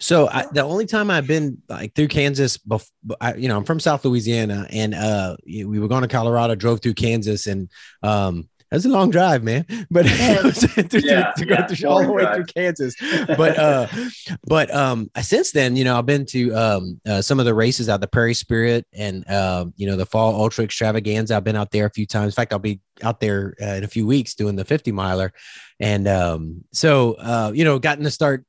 So 0.00 0.28
I, 0.28 0.46
the 0.52 0.62
only 0.62 0.86
time 0.86 1.10
I've 1.10 1.26
been 1.26 1.58
like 1.68 1.94
through 1.94 2.08
Kansas, 2.08 2.56
bef- 2.58 2.90
I, 3.20 3.34
you 3.34 3.48
know, 3.48 3.56
I'm 3.56 3.64
from 3.64 3.80
South 3.80 4.04
Louisiana, 4.04 4.66
and 4.70 4.94
uh, 4.94 5.36
we 5.44 5.64
were 5.80 5.88
going 5.88 6.02
to 6.02 6.08
Colorado, 6.08 6.54
drove 6.54 6.80
through 6.80 6.94
Kansas, 6.94 7.48
and 7.48 7.68
um, 8.04 8.48
it 8.70 8.74
was 8.76 8.84
a 8.84 8.90
long 8.90 9.10
drive, 9.10 9.42
man. 9.42 9.66
But 9.90 10.06
Yeah. 10.06 10.42
to, 10.52 11.00
Yeah, 11.02 11.32
to 11.32 11.44
go 11.46 11.54
yeah, 11.54 11.66
through 11.66 11.88
all 11.88 12.02
the 12.04 12.12
way 12.12 12.22
drive. 12.22 12.34
through 12.36 12.44
Kansas, 12.44 12.94
but 13.26 13.58
uh, 13.58 13.88
but 14.46 14.72
um, 14.72 15.10
since 15.20 15.50
then, 15.50 15.74
you 15.74 15.82
know, 15.82 15.98
I've 15.98 16.06
been 16.06 16.26
to 16.26 16.52
um, 16.54 17.00
uh, 17.04 17.20
some 17.20 17.40
of 17.40 17.46
the 17.46 17.54
races 17.54 17.88
out 17.88 18.00
the 18.00 18.06
Prairie 18.06 18.34
Spirit 18.34 18.86
and 18.92 19.28
um, 19.28 19.72
you 19.76 19.86
know, 19.88 19.96
the 19.96 20.06
Fall 20.06 20.34
Ultra 20.40 20.62
Extravaganza. 20.64 21.34
I've 21.34 21.44
been 21.44 21.56
out 21.56 21.72
there 21.72 21.86
a 21.86 21.90
few 21.90 22.06
times. 22.06 22.34
In 22.34 22.36
fact, 22.36 22.52
I'll 22.52 22.58
be 22.60 22.80
out 23.02 23.18
there 23.18 23.54
uh, 23.60 23.74
in 23.74 23.82
a 23.84 23.88
few 23.88 24.06
weeks 24.06 24.34
doing 24.34 24.54
the 24.54 24.64
50 24.64 24.92
miler, 24.92 25.32
and 25.80 26.06
um, 26.06 26.62
so 26.72 27.14
uh, 27.14 27.50
you 27.52 27.64
know, 27.64 27.80
gotten 27.80 28.04
to 28.04 28.12
start, 28.12 28.44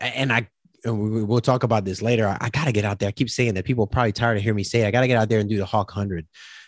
and 0.00 0.32
I. 0.32 0.46
and 0.84 0.98
we- 0.98 1.10
we- 1.10 1.24
We'll 1.24 1.40
talk 1.40 1.62
about 1.62 1.84
this 1.84 2.02
later. 2.02 2.28
I, 2.28 2.36
I 2.40 2.50
got 2.50 2.66
to 2.66 2.72
get 2.72 2.84
out 2.84 2.98
there. 2.98 3.08
I 3.08 3.12
keep 3.12 3.30
saying 3.30 3.54
that 3.54 3.64
people 3.64 3.84
are 3.84 3.88
probably 3.88 4.12
tired 4.12 4.36
of 4.36 4.42
hearing 4.42 4.56
me 4.56 4.64
say 4.64 4.82
it. 4.82 4.86
I 4.86 4.90
got 4.90 5.00
to 5.00 5.06
get 5.08 5.16
out 5.18 5.28
there 5.28 5.40
and 5.40 5.48
do 5.48 5.56
the 5.56 5.66
Hawk 5.66 5.90
Hundred 5.90 6.26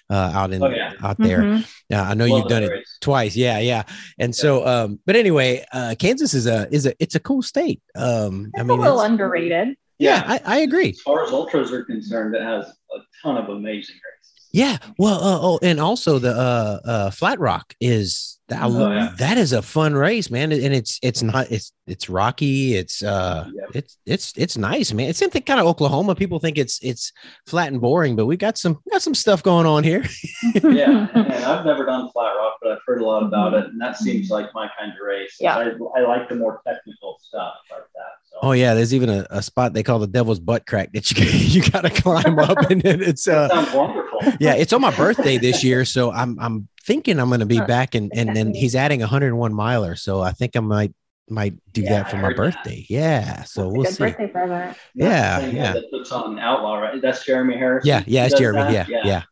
uh, 0.08 0.14
out 0.34 0.52
in 0.52 0.62
Oh, 0.62 0.68
yeah. 0.70 0.92
out 1.02 1.18
there. 1.18 1.40
Mhm. 1.42 1.68
Yeah, 1.90 2.02
I 2.08 2.14
know 2.14 2.26
Love 2.26 2.38
you've 2.40 2.48
done 2.48 2.62
that 2.62 2.70
it 2.72 2.74
race. 2.74 2.98
twice. 3.00 3.36
Yeah, 3.36 3.58
yeah. 3.58 3.82
And 4.18 4.34
so, 4.34 4.66
um, 4.66 5.00
but 5.06 5.16
anyway, 5.16 5.64
uh, 5.72 5.94
Kansas 5.98 6.32
is 6.34 6.46
a 6.46 6.68
is 6.72 6.86
a 6.86 6.94
it's 7.02 7.14
a 7.16 7.20
cool 7.20 7.42
state. 7.42 7.80
Um, 7.96 8.50
I 8.56 8.60
It's 8.60 8.68
mean, 8.68 8.78
a 8.78 8.82
little 8.82 8.98
it's- 9.00 9.10
underrated. 9.10 9.76
yeah, 9.98 10.22
I, 10.26 10.40
I 10.44 10.58
agree. 10.60 10.90
As 10.90 11.00
far 11.00 11.24
as 11.24 11.32
ultras 11.32 11.72
are 11.72 11.84
concerned, 11.84 12.34
it 12.36 12.42
has 12.42 12.66
a 12.66 12.98
ton 13.22 13.36
of 13.36 13.48
amazing 13.48 13.96
races. 13.96 14.48
Yeah. 14.52 14.78
Well, 14.98 15.16
uh, 15.22 15.38
oh, 15.42 15.58
and 15.62 15.78
also 15.80 16.18
the 16.18 16.30
uh, 16.32 16.78
uh, 16.84 17.10
Flat 17.10 17.38
Rock 17.40 17.74
is 17.80 18.35
that, 18.48 18.60
Oh, 18.62 18.92
yeah. 18.92 19.12
that 19.18 19.38
is 19.38 19.52
a 19.52 19.60
fun 19.62 19.94
race, 19.94 20.30
man. 20.30 20.52
And 20.52 20.74
it's 20.74 20.98
it's 21.02 21.22
not 21.22 21.50
it's 21.50 21.72
it's 21.86 22.08
rocky. 22.08 22.74
It's 22.74 23.02
uh 23.02 23.48
Yep. 23.52 23.68
it's 23.74 23.98
it's 24.06 24.32
it's 24.36 24.56
nice, 24.56 24.92
man. 24.92 25.08
It's 25.08 25.18
something 25.18 25.42
kind 25.42 25.60
of 25.60 25.66
Oklahoma. 25.66 26.14
People 26.14 26.38
think 26.38 26.56
it's 26.58 26.78
it's 26.82 27.12
flat 27.46 27.68
and 27.72 27.80
boring, 27.80 28.14
but 28.16 28.26
we 28.26 28.36
got 28.36 28.56
some 28.58 28.78
we 28.84 28.90
got 28.92 29.02
some 29.02 29.14
stuff 29.14 29.42
going 29.42 29.66
on 29.66 29.82
here. 29.84 30.04
yeah, 30.62 31.08
and 31.14 31.44
I've 31.44 31.64
never 31.66 31.84
done 31.84 32.08
flat 32.12 32.32
rock, 32.38 32.56
but 32.62 32.72
I've 32.72 32.78
heard 32.86 33.00
a 33.00 33.04
lot 33.04 33.22
about 33.24 33.54
it, 33.54 33.64
and 33.66 33.80
that 33.80 33.96
seems 33.96 34.30
like 34.30 34.46
my 34.54 34.68
kind 34.78 34.92
of 34.92 34.98
race. 35.04 35.36
Yeah. 35.40 35.56
I, 35.56 35.70
I 35.96 36.02
like 36.02 36.28
the 36.28 36.36
more 36.36 36.60
technical 36.66 37.18
stuff 37.22 37.54
like 37.70 37.80
that. 37.94 38.15
So 38.42 38.48
Oh 38.48 38.52
yeah, 38.52 38.74
there's 38.74 38.94
even 38.94 39.08
a, 39.08 39.26
a 39.30 39.42
spot 39.42 39.72
they 39.72 39.82
call 39.82 39.98
the 39.98 40.06
Devil's 40.06 40.40
Butt 40.40 40.66
Crack 40.66 40.92
that 40.92 41.10
you 41.10 41.24
you 41.62 41.70
got 41.70 41.82
to 41.82 41.90
climb 41.90 42.38
up, 42.38 42.70
and 42.70 42.82
then 42.82 43.00
it's 43.02 43.26
uh 43.28 43.48
sounds 43.48 43.72
wonderful. 43.72 44.20
yeah, 44.40 44.54
it's 44.54 44.72
on 44.72 44.80
my 44.80 44.90
birthday 44.90 45.38
this 45.38 45.64
year, 45.64 45.84
so 45.84 46.12
I'm 46.12 46.38
I'm 46.40 46.68
thinking 46.84 47.18
I'm 47.18 47.28
going 47.28 47.40
to 47.40 47.46
be 47.46 47.58
Huh. 47.58 47.66
back, 47.66 47.94
and 47.94 48.12
and 48.14 48.36
then 48.36 48.52
he's 48.54 48.74
adding 48.76 49.00
a 49.02 49.04
101 49.04 49.54
miler, 49.54 49.96
so 49.96 50.20
I 50.20 50.32
think 50.32 50.54
I 50.56 50.60
might 50.60 50.94
might 51.28 51.54
do 51.72 51.82
Yeah, 51.82 51.90
that 52.00 52.08
for 52.10 52.16
I 52.16 52.20
my 52.20 52.28
heard 52.28 52.36
that. 52.36 52.44
birthday. 52.52 52.86
Yeah, 52.88 53.42
so 53.44 53.68
we'll 53.68 53.84
Good 53.84 53.94
see. 53.94 54.04
birthday 54.04 54.26
present. 54.28 54.76
Yeah, 54.94 55.40
Same 55.40 55.54
guy 55.54 55.62
yeah. 55.62 55.72
That 55.72 55.90
puts 55.90 56.12
on 56.12 56.38
Outlaw, 56.38 56.76
right? 56.78 57.00
That's 57.02 57.24
Jeremy 57.24 57.56
Harris. 57.56 57.86
Yeah, 57.86 58.04
yeah, 58.06 58.26
it's 58.26 58.34
Jeremy. 58.38 58.72
Yeah, 58.72 58.86
yeah, 59.02 59.22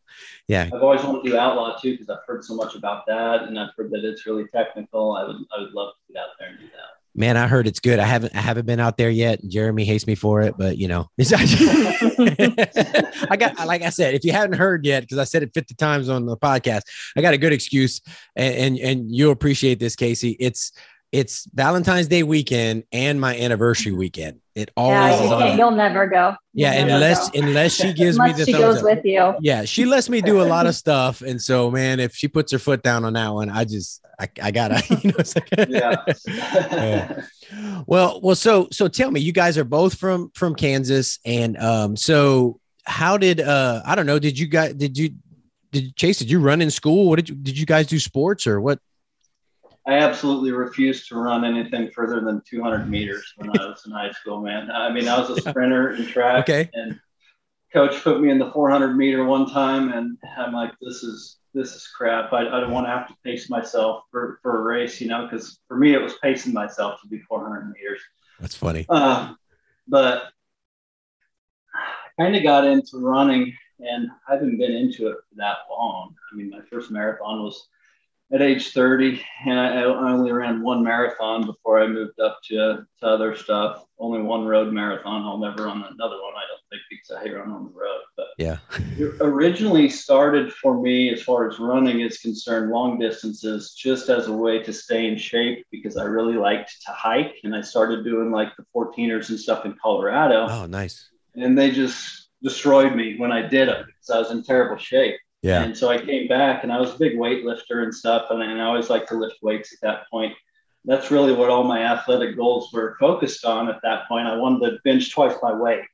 yeah. 0.48 0.70
I've 0.72 0.82
always 0.82 1.02
wanted 1.04 1.22
to 1.24 1.30
do 1.30 1.36
Outlaw 1.38 1.78
too 1.78 1.92
because 1.92 2.08
I've 2.08 2.24
heard 2.26 2.42
so 2.44 2.54
much 2.54 2.74
about 2.74 3.04
that, 3.06 3.44
and 3.44 3.58
I've 3.58 3.70
heard 3.76 3.90
that 3.90 4.04
it's 4.04 4.26
really 4.26 4.46
technical. 4.46 5.14
I 5.16 5.24
would 5.24 5.36
I 5.56 5.60
would 5.60 5.72
love 5.72 5.92
to 5.94 6.12
get 6.12 6.20
out 6.22 6.28
there 6.38 6.48
and 6.48 6.58
do 6.58 6.66
that. 6.66 6.93
Man, 7.16 7.36
I 7.36 7.46
heard 7.46 7.68
it's 7.68 7.78
good. 7.78 8.00
I 8.00 8.04
haven't 8.04 8.34
I 8.34 8.40
haven't 8.40 8.66
been 8.66 8.80
out 8.80 8.96
there 8.96 9.10
yet. 9.10 9.40
Jeremy 9.46 9.84
hates 9.84 10.06
me 10.06 10.16
for 10.16 10.42
it, 10.42 10.56
but 10.58 10.78
you 10.78 10.88
know, 10.88 11.08
I 11.20 11.26
got 13.38 13.66
like 13.66 13.82
I 13.82 13.90
said, 13.90 14.14
if 14.14 14.24
you 14.24 14.32
haven't 14.32 14.58
heard 14.58 14.84
yet, 14.84 15.02
because 15.02 15.18
I 15.18 15.24
said 15.24 15.44
it 15.44 15.54
50 15.54 15.74
times 15.74 16.08
on 16.08 16.26
the 16.26 16.36
podcast, 16.36 16.82
I 17.16 17.20
got 17.20 17.32
a 17.32 17.38
good 17.38 17.52
excuse, 17.52 18.00
and 18.34 18.54
and, 18.54 18.78
and 18.78 19.14
you'll 19.14 19.30
appreciate 19.30 19.78
this, 19.78 19.94
Casey. 19.94 20.36
It's 20.40 20.72
it's 21.14 21.46
Valentine's 21.54 22.08
Day 22.08 22.24
weekend 22.24 22.82
and 22.90 23.20
my 23.20 23.38
anniversary 23.38 23.92
weekend. 23.92 24.40
It 24.56 24.72
always 24.76 24.96
Yeah, 24.98 25.24
is 25.24 25.30
you 25.30 25.46
is 25.52 25.58
You'll 25.58 25.70
never 25.70 26.08
go. 26.08 26.34
Yeah, 26.52 26.72
You'll 26.74 26.86
never 26.86 26.94
unless 26.96 27.30
go. 27.30 27.40
unless 27.40 27.72
she 27.74 27.92
gives 27.92 28.18
me 28.18 28.32
the 28.32 28.44
she 28.44 28.52
goes 28.52 28.78
up. 28.78 28.82
with 28.84 29.04
you. 29.04 29.34
Yeah, 29.40 29.64
she 29.64 29.84
lets 29.84 30.08
me 30.08 30.20
do 30.20 30.42
a 30.42 30.48
lot 30.54 30.66
of 30.66 30.74
stuff, 30.84 31.22
and 31.22 31.40
so 31.40 31.70
man, 31.70 32.00
if 32.00 32.14
she 32.16 32.26
puts 32.26 32.50
her 32.50 32.58
foot 32.58 32.82
down 32.82 33.04
on 33.04 33.12
that 33.12 33.32
one, 33.32 33.48
I 33.48 33.64
just 33.64 34.04
I, 34.18 34.28
I 34.42 34.50
gotta 34.50 34.82
you 35.02 35.12
know. 35.12 35.16
Like, 35.18 35.68
Yeah. 35.70 36.04
Yeah. 36.72 37.20
well, 37.86 38.20
well, 38.20 38.34
so 38.34 38.66
so 38.72 38.88
tell 38.88 39.10
me, 39.12 39.20
you 39.20 39.32
guys 39.32 39.56
are 39.56 39.64
both 39.64 39.94
from 39.96 40.30
from 40.34 40.54
Kansas, 40.56 41.20
and 41.24 41.56
um, 41.58 41.96
so 41.96 42.58
how 42.84 43.16
did 43.18 43.40
uh 43.40 43.82
I 43.86 43.94
don't 43.94 44.06
know, 44.06 44.18
did 44.18 44.36
you 44.38 44.46
guys 44.48 44.74
did 44.74 44.98
you 44.98 45.10
did 45.70 45.94
Chase 45.96 46.18
did 46.18 46.28
you 46.30 46.40
run 46.40 46.60
in 46.60 46.70
school? 46.70 47.08
What 47.08 47.16
did 47.16 47.28
you 47.28 47.34
did 47.36 47.56
you 47.56 47.66
guys 47.66 47.86
do 47.86 47.98
sports 48.00 48.46
or 48.48 48.60
what? 48.60 48.80
I 49.86 49.94
absolutely 49.98 50.50
refused 50.52 51.08
to 51.08 51.16
run 51.16 51.44
anything 51.44 51.90
further 51.90 52.20
than 52.20 52.40
200 52.48 52.88
meters 52.88 53.32
when 53.36 53.50
I 53.50 53.66
was 53.66 53.82
in 53.84 53.92
high 53.92 54.12
school, 54.12 54.40
man. 54.40 54.70
I 54.70 54.90
mean, 54.90 55.08
I 55.08 55.20
was 55.20 55.30
a 55.30 55.40
sprinter 55.50 55.90
in 55.94 56.06
track, 56.06 56.48
Okay. 56.48 56.70
and 56.72 56.98
coach 57.72 58.02
put 58.02 58.20
me 58.20 58.30
in 58.30 58.38
the 58.38 58.50
400 58.52 58.96
meter 58.96 59.24
one 59.24 59.50
time, 59.50 59.92
and 59.92 60.16
I'm 60.38 60.52
like, 60.54 60.72
this 60.80 61.02
is 61.02 61.38
this 61.52 61.74
is 61.76 61.86
crap. 61.86 62.32
I, 62.32 62.40
I 62.48 62.60
don't 62.60 62.72
want 62.72 62.86
to 62.86 62.90
have 62.90 63.06
to 63.08 63.14
pace 63.24 63.48
myself 63.48 64.04
for, 64.10 64.40
for 64.42 64.58
a 64.58 64.62
race, 64.64 65.00
you 65.00 65.06
know, 65.06 65.24
because 65.30 65.60
for 65.68 65.76
me 65.76 65.92
it 65.94 66.02
was 66.02 66.14
pacing 66.20 66.52
myself 66.52 67.00
to 67.02 67.06
be 67.06 67.20
400 67.20 67.68
meters. 67.72 68.00
That's 68.40 68.56
funny. 68.56 68.84
Uh, 68.88 69.34
but 69.86 70.24
I 71.74 72.22
kind 72.22 72.34
of 72.34 72.42
got 72.42 72.64
into 72.66 72.98
running, 72.98 73.54
and 73.78 74.08
I 74.28 74.32
haven't 74.34 74.58
been 74.58 74.72
into 74.72 75.08
it 75.08 75.16
for 75.28 75.36
that 75.36 75.58
long. 75.70 76.14
I 76.32 76.36
mean, 76.36 76.50
my 76.50 76.60
first 76.70 76.90
marathon 76.90 77.42
was 77.44 77.68
at 78.34 78.42
age 78.42 78.72
30, 78.72 79.22
and 79.46 79.60
I, 79.60 79.82
I 79.82 79.84
only 79.84 80.32
ran 80.32 80.60
one 80.62 80.82
marathon 80.82 81.46
before 81.46 81.80
I 81.80 81.86
moved 81.86 82.18
up 82.18 82.38
to, 82.48 82.84
to 83.00 83.06
other 83.06 83.36
stuff. 83.36 83.84
Only 83.98 84.22
one 84.22 84.44
road 84.44 84.72
marathon. 84.72 85.22
I'll 85.22 85.38
never 85.38 85.64
run 85.66 85.76
another 85.78 86.16
one, 86.20 86.34
I 86.34 86.42
don't 86.48 86.60
think, 86.68 86.82
because 86.90 87.10
I 87.12 87.22
hate 87.22 87.34
running 87.36 87.54
on 87.54 87.64
the 87.64 87.70
road. 87.70 88.00
But 88.16 88.26
Yeah. 88.38 88.56
originally 89.20 89.88
started 89.88 90.52
for 90.52 90.80
me 90.80 91.12
as 91.12 91.22
far 91.22 91.48
as 91.48 91.60
running 91.60 92.00
is 92.00 92.18
concerned 92.18 92.70
long 92.72 92.98
distances 92.98 93.72
just 93.74 94.08
as 94.08 94.26
a 94.26 94.32
way 94.32 94.62
to 94.62 94.72
stay 94.72 95.06
in 95.06 95.16
shape 95.16 95.64
because 95.70 95.96
i 95.96 96.04
really 96.04 96.36
liked 96.36 96.70
to 96.84 96.92
hike 96.92 97.34
and 97.44 97.54
i 97.56 97.60
started 97.60 98.04
doing 98.04 98.30
like 98.30 98.48
the 98.56 98.64
14ers 98.74 99.30
and 99.30 99.38
stuff 99.40 99.64
in 99.64 99.74
colorado 99.82 100.46
Oh, 100.48 100.66
nice. 100.66 101.08
and 101.34 101.56
they 101.58 101.70
just 101.70 102.28
destroyed 102.42 102.94
me 102.94 103.16
when 103.16 103.32
i 103.32 103.42
did 103.42 103.68
it 103.68 103.84
because 103.86 104.10
i 104.10 104.18
was 104.18 104.30
in 104.30 104.42
terrible 104.42 104.76
shape 104.76 105.16
Yeah. 105.44 105.62
and 105.62 105.76
so 105.76 105.90
i 105.90 105.98
came 105.98 106.26
back 106.26 106.62
and 106.62 106.72
i 106.72 106.80
was 106.80 106.94
a 106.94 106.98
big 106.98 107.16
weightlifter 107.16 107.82
and 107.84 107.94
stuff 107.94 108.26
and, 108.30 108.42
and 108.42 108.60
i 108.60 108.64
always 108.64 108.88
liked 108.90 109.08
to 109.10 109.14
lift 109.14 109.36
weights 109.42 109.72
at 109.74 109.80
that 109.82 110.10
point 110.10 110.32
that's 110.86 111.10
really 111.10 111.32
what 111.32 111.50
all 111.50 111.64
my 111.64 111.80
athletic 111.82 112.36
goals 112.36 112.72
were 112.72 112.96
focused 112.98 113.44
on 113.44 113.68
at 113.68 113.80
that 113.82 114.08
point 114.08 114.26
i 114.26 114.36
wanted 114.36 114.70
to 114.70 114.78
bench 114.84 115.12
twice 115.12 115.36
my 115.42 115.54
weight 115.54 115.84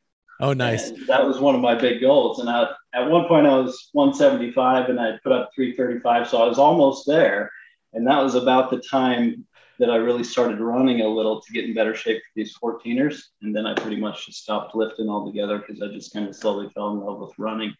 Oh, 0.42 0.54
nice. 0.54 0.88
and 0.88 1.06
that 1.06 1.26
was 1.26 1.38
one 1.38 1.54
of 1.54 1.60
my 1.60 1.74
big 1.74 2.00
goals. 2.00 2.38
And 2.38 2.48
I, 2.48 2.70
at 2.94 3.10
one 3.10 3.28
point, 3.28 3.46
I 3.46 3.58
was 3.58 3.90
175 3.92 4.88
and 4.88 4.98
I 4.98 5.18
put 5.22 5.32
up 5.32 5.50
335. 5.54 6.28
So 6.28 6.42
I 6.42 6.46
was 6.46 6.58
almost 6.58 7.06
there. 7.06 7.52
And 7.92 8.06
that 8.06 8.22
was 8.22 8.36
about 8.36 8.70
the 8.70 8.78
time 8.78 9.46
that 9.78 9.90
I 9.90 9.96
really 9.96 10.24
started 10.24 10.58
running 10.58 11.02
a 11.02 11.06
little 11.08 11.42
to 11.42 11.52
get 11.52 11.66
in 11.66 11.74
better 11.74 11.94
shape 11.94 12.22
for 12.22 12.32
these 12.36 12.56
14ers. 12.56 13.20
And 13.42 13.54
then 13.54 13.66
I 13.66 13.74
pretty 13.74 13.98
much 13.98 14.26
just 14.26 14.42
stopped 14.42 14.74
lifting 14.74 15.10
altogether 15.10 15.58
because 15.58 15.82
I 15.82 15.88
just 15.88 16.12
kind 16.14 16.26
of 16.26 16.34
slowly 16.34 16.70
fell 16.70 16.92
in 16.92 17.00
love 17.00 17.20
with 17.20 17.38
running 17.38 17.74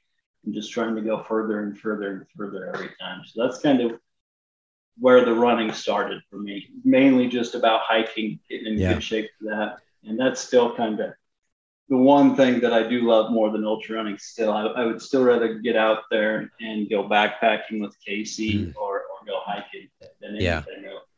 and 0.45 0.55
just 0.55 0.73
trying 0.73 0.95
to 0.97 1.03
go 1.03 1.23
further 1.23 1.61
and 1.61 1.79
further 1.79 2.13
and 2.13 2.27
further 2.37 2.73
every 2.75 2.91
time. 3.01 3.23
So 3.27 3.43
that's 3.43 3.61
kind 3.61 3.81
of 3.81 4.01
where 4.99 5.25
the 5.25 5.35
running 5.35 5.73
started 5.73 6.23
for 6.31 6.37
me, 6.39 6.69
mainly 6.85 7.29
just 7.29 7.55
about 7.55 7.83
hiking, 7.83 8.39
getting 8.49 8.67
in 8.75 8.79
Yeah. 8.79 8.95
good 8.95 9.03
shape 9.03 9.31
for 9.39 9.51
that. 9.51 9.79
And 10.05 10.19
that's 10.19 10.41
still 10.41 10.75
kind 10.75 11.01
of 11.01 11.13
the 11.89 11.97
one 11.97 12.37
thing 12.37 12.61
that 12.61 12.73
I 12.73 12.89
do 12.89 13.03
love 13.03 13.33
more 13.33 13.51
than 13.51 13.65
ultra 13.65 13.97
running 13.97 14.19
still. 14.19 14.53
I, 14.53 14.67
I 14.67 14.85
would 14.85 15.03
still 15.03 15.25
rather 15.25 15.59
get 15.59 15.77
out 15.77 16.05
there 16.11 16.51
and 16.61 16.89
go 16.89 17.03
backpacking 17.09 17.81
with 17.81 17.97
Casey 18.05 18.67
mm. 18.67 18.77
or, 18.77 18.99
or 19.01 19.27
go 19.27 19.41
hiking 19.45 19.89
than 20.21 20.37
anything 20.37 20.45
Yeah. 20.45 20.91
else. 20.91 21.10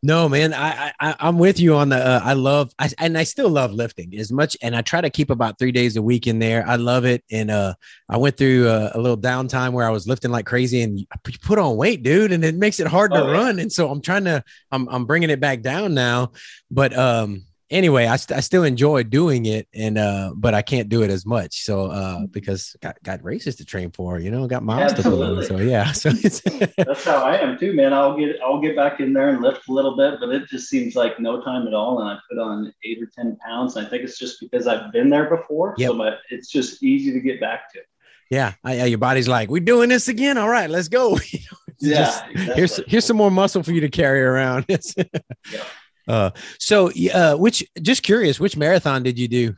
No, 0.00 0.28
man, 0.28 0.54
I, 0.54 0.92
I 1.00 1.16
I'm 1.18 1.38
with 1.40 1.58
you 1.58 1.74
on 1.74 1.88
the. 1.88 1.96
Uh, 1.96 2.20
I 2.22 2.34
love, 2.34 2.72
I 2.78 2.88
and 2.98 3.18
I 3.18 3.24
still 3.24 3.48
love 3.48 3.72
lifting 3.72 4.16
as 4.16 4.30
much, 4.30 4.56
and 4.62 4.76
I 4.76 4.80
try 4.80 5.00
to 5.00 5.10
keep 5.10 5.28
about 5.28 5.58
three 5.58 5.72
days 5.72 5.96
a 5.96 6.02
week 6.02 6.28
in 6.28 6.38
there. 6.38 6.64
I 6.68 6.76
love 6.76 7.04
it, 7.04 7.24
and 7.32 7.50
uh, 7.50 7.74
I 8.08 8.16
went 8.16 8.36
through 8.36 8.68
a, 8.68 8.92
a 8.94 9.00
little 9.00 9.18
downtime 9.18 9.72
where 9.72 9.84
I 9.84 9.90
was 9.90 10.06
lifting 10.06 10.30
like 10.30 10.46
crazy, 10.46 10.82
and 10.82 11.00
you 11.00 11.06
put 11.42 11.58
on 11.58 11.76
weight, 11.76 12.04
dude, 12.04 12.30
and 12.30 12.44
it 12.44 12.54
makes 12.54 12.78
it 12.78 12.86
hard 12.86 13.12
to 13.14 13.22
Oh, 13.24 13.26
yeah. 13.26 13.32
run. 13.32 13.58
And 13.58 13.72
so 13.72 13.90
I'm 13.90 14.00
trying 14.00 14.24
to, 14.26 14.44
I'm 14.70 14.88
I'm 14.88 15.04
bringing 15.04 15.30
it 15.30 15.40
back 15.40 15.62
down 15.62 15.94
now, 15.94 16.30
but 16.70 16.96
um, 16.96 17.42
anyway, 17.70 18.06
I, 18.06 18.16
st- 18.16 18.36
I 18.36 18.40
still 18.40 18.64
enjoy 18.64 19.02
doing 19.02 19.46
it, 19.46 19.68
and 19.74 19.98
uh, 19.98 20.32
but 20.34 20.54
I 20.54 20.62
can't 20.62 20.88
do 20.88 21.02
it 21.02 21.10
as 21.10 21.24
much. 21.26 21.64
So 21.64 21.86
uh, 21.86 22.26
because 22.26 22.76
got 22.80 23.02
got 23.02 23.22
races 23.24 23.56
to 23.56 23.64
train 23.64 23.90
for, 23.90 24.18
you 24.18 24.30
know, 24.30 24.46
got 24.46 24.62
miles 24.62 24.92
to 24.94 25.02
put 25.02 25.12
on. 25.12 25.38
Absolutely. 25.38 25.46
So 25.46 25.56
yeah, 25.58 25.92
so 25.92 26.10
it's 26.12 26.40
That's 26.76 27.04
how 27.04 27.22
I 27.24 27.36
am 27.38 27.58
too, 27.58 27.72
man. 27.74 27.92
I'll 27.92 28.16
get 28.16 28.36
I'll 28.44 28.60
get 28.60 28.76
back 28.76 29.00
in 29.00 29.12
there 29.12 29.28
and 29.30 29.42
lift 29.42 29.68
a 29.68 29.72
little 29.72 29.96
bit, 29.96 30.20
but 30.20 30.28
it 30.30 30.48
just 30.48 30.68
seems 30.68 30.94
like 30.96 31.18
no 31.20 31.40
time 31.42 31.66
at 31.66 31.74
all. 31.74 32.00
And 32.00 32.08
I 32.10 32.18
put 32.30 32.38
on 32.38 32.72
eight 32.84 33.02
or 33.02 33.06
ten 33.14 33.36
pounds. 33.44 33.76
And 33.76 33.86
I 33.86 33.90
think 33.90 34.04
it's 34.04 34.18
just 34.18 34.40
because 34.40 34.66
I've 34.66 34.92
been 34.92 35.10
there 35.10 35.28
before. 35.28 35.74
Yep. 35.78 35.88
So 35.90 35.94
my, 35.94 36.14
it's 36.30 36.50
just 36.50 36.82
easy 36.82 37.12
to 37.12 37.20
get 37.20 37.40
back 37.40 37.72
to. 37.72 37.80
yeah, 38.30 38.52
I, 38.64 38.74
yeah, 38.76 38.84
your 38.84 38.98
body's 38.98 39.28
like, 39.28 39.48
we're 39.50 39.60
doing 39.60 39.88
this 39.88 40.08
again. 40.08 40.36
All 40.38 40.48
right, 40.48 40.68
let's 40.70 40.88
go. 40.88 41.18
You 41.32 41.38
know, 41.40 41.58
it's 41.68 41.86
Yeah, 41.86 42.04
just- 42.04 42.24
here's 42.56 42.70
exactly. 42.72 42.84
here's 42.90 43.04
some 43.04 43.16
more 43.16 43.30
muscle 43.30 43.62
for 43.62 43.70
you 43.72 43.80
to 43.82 43.88
carry 43.88 44.20
around. 44.22 44.66
uh, 46.08 46.30
so 46.58 46.90
uh, 47.12 47.36
which 47.36 47.64
just 47.80 48.02
curious, 48.02 48.40
which 48.40 48.56
marathon 48.56 49.02
did 49.02 49.18
you 49.18 49.28
do? 49.28 49.54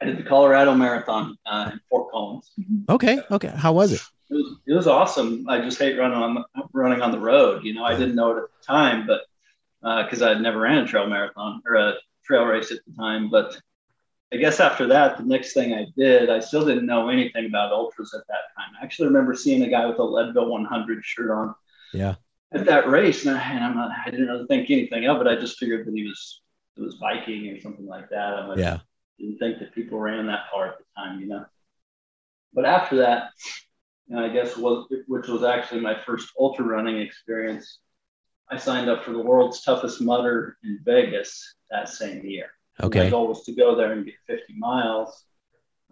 I 0.00 0.04
did 0.06 0.18
the 0.18 0.22
Colorado 0.22 0.74
Marathon 0.74 1.36
uh, 1.46 1.70
in 1.72 1.80
Fort 1.88 2.10
Collins. 2.12 2.50
Okay, 2.88 3.20
okay, 3.30 3.52
how 3.56 3.72
was 3.72 3.92
it? 3.92 4.00
it 4.30 4.34
was, 4.34 4.56
it 4.66 4.72
was 4.74 4.86
awesome. 4.86 5.48
I 5.48 5.60
just 5.60 5.78
hate 5.78 5.98
running 5.98 6.18
on 6.18 6.34
the, 6.34 6.44
running 6.72 7.02
on 7.02 7.10
the 7.10 7.18
road. 7.18 7.64
You 7.64 7.74
know, 7.74 7.84
I 7.84 7.96
didn't 7.96 8.14
know 8.14 8.36
it 8.36 8.42
at 8.42 8.48
the 8.60 8.66
time, 8.66 9.06
but 9.06 9.22
because 10.04 10.22
I 10.22 10.30
had 10.30 10.40
never 10.40 10.60
ran 10.60 10.84
a 10.84 10.86
trail 10.86 11.06
marathon 11.06 11.62
or 11.66 11.74
a 11.74 11.94
trail 12.24 12.44
race 12.44 12.70
at 12.70 12.78
the 12.86 12.92
time. 12.94 13.30
But 13.30 13.60
I 14.32 14.36
guess 14.36 14.60
after 14.60 14.86
that, 14.88 15.16
the 15.16 15.24
next 15.24 15.54
thing 15.54 15.72
I 15.72 15.86
did, 15.96 16.28
I 16.28 16.40
still 16.40 16.64
didn't 16.64 16.86
know 16.86 17.08
anything 17.08 17.46
about 17.46 17.72
ultras 17.72 18.12
at 18.14 18.26
that 18.28 18.54
time. 18.56 18.72
I 18.80 18.84
actually 18.84 19.08
remember 19.08 19.34
seeing 19.34 19.62
a 19.62 19.70
guy 19.70 19.86
with 19.86 19.98
a 19.98 20.04
Leadville 20.04 20.50
100 20.50 21.04
shirt 21.04 21.30
on 21.30 21.54
Yeah, 21.94 22.16
at 22.52 22.66
that 22.66 22.88
race, 22.88 23.26
and, 23.26 23.36
I, 23.36 23.50
and 23.50 23.64
I'm 23.64 23.74
not, 23.74 23.90
I 24.04 24.10
didn't 24.10 24.26
really 24.28 24.46
think 24.46 24.70
anything 24.70 25.06
of 25.06 25.20
it. 25.20 25.26
I 25.26 25.36
just 25.36 25.58
figured 25.58 25.86
that 25.86 25.94
he 25.94 26.04
was 26.04 26.40
it 26.76 26.82
was 26.82 26.94
biking 26.96 27.48
or 27.48 27.60
something 27.60 27.86
like 27.86 28.08
that. 28.10 28.34
I'm 28.34 28.48
like, 28.48 28.58
yeah, 28.58 28.78
didn't 29.18 29.38
think 29.38 29.58
that 29.58 29.74
people 29.74 29.98
ran 29.98 30.26
that 30.26 30.46
far 30.50 30.68
at 30.68 30.78
the 30.78 30.84
time, 30.96 31.20
you 31.20 31.26
know. 31.26 31.44
But 32.54 32.64
after 32.64 32.96
that, 32.96 33.30
and 34.08 34.18
I 34.18 34.28
guess 34.28 34.56
was 34.56 34.86
which 35.06 35.28
was 35.28 35.42
actually 35.42 35.80
my 35.80 35.96
first 36.06 36.32
ultra 36.38 36.64
running 36.64 37.00
experience. 37.00 37.78
I 38.50 38.56
signed 38.56 38.88
up 38.88 39.04
for 39.04 39.12
the 39.12 39.18
world's 39.18 39.62
toughest 39.62 40.00
mudder 40.00 40.56
in 40.64 40.80
Vegas 40.82 41.54
that 41.70 41.90
same 41.90 42.24
year. 42.24 42.46
Okay. 42.82 43.04
My 43.04 43.10
goal 43.10 43.28
was 43.28 43.42
to 43.44 43.52
go 43.52 43.74
there 43.74 43.92
and 43.92 44.06
get 44.06 44.14
50 44.26 44.54
miles 44.56 45.24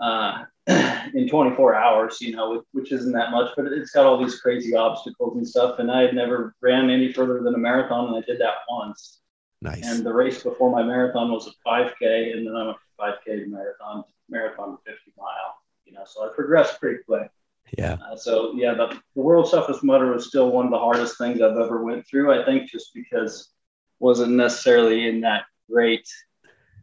uh, 0.00 0.44
in 1.14 1.28
24 1.28 1.74
hours, 1.74 2.20
you 2.20 2.34
know, 2.34 2.62
which 2.72 2.92
isn't 2.92 3.12
that 3.12 3.30
much, 3.30 3.52
but 3.56 3.66
it's 3.66 3.90
got 3.90 4.06
all 4.06 4.22
these 4.22 4.40
crazy 4.40 4.74
obstacles 4.74 5.36
and 5.36 5.46
stuff. 5.46 5.78
And 5.78 5.90
I 5.90 6.02
had 6.02 6.14
never 6.14 6.54
ran 6.60 6.90
any 6.90 7.12
further 7.12 7.40
than 7.42 7.54
a 7.54 7.58
marathon, 7.58 8.08
and 8.08 8.16
I 8.16 8.26
did 8.26 8.40
that 8.40 8.54
once. 8.68 9.20
nice. 9.62 9.86
And 9.86 10.04
the 10.04 10.12
race 10.12 10.42
before 10.42 10.70
my 10.70 10.82
marathon 10.82 11.30
was 11.30 11.46
a 11.46 11.68
5K, 11.68 12.36
and 12.36 12.46
then 12.46 12.54
I 12.54 12.66
went 12.66 12.78
from 12.96 13.12
5K 13.12 13.44
to 13.44 13.46
marathon, 13.48 14.04
marathon 14.28 14.72
to 14.72 14.78
50 14.84 15.12
mile. 15.16 15.56
You 15.84 15.92
know, 15.92 16.04
so 16.04 16.28
I 16.28 16.34
progressed 16.34 16.80
pretty 16.80 17.02
quick. 17.06 17.30
Yeah, 17.76 17.94
Uh, 17.94 18.16
so 18.16 18.52
yeah, 18.54 18.74
the, 18.74 18.88
the 19.16 19.22
world's 19.22 19.50
toughest 19.50 19.82
mudder 19.82 20.12
was 20.12 20.28
still 20.28 20.50
one 20.50 20.66
of 20.66 20.70
the 20.70 20.78
hardest 20.78 21.18
things 21.18 21.42
I've 21.42 21.56
ever 21.56 21.82
went 21.82 22.06
through. 22.06 22.32
I 22.32 22.44
think 22.44 22.70
just 22.70 22.94
because 22.94 23.50
wasn't 23.98 24.32
necessarily 24.32 25.08
in 25.08 25.20
that 25.22 25.44
great 25.70 26.08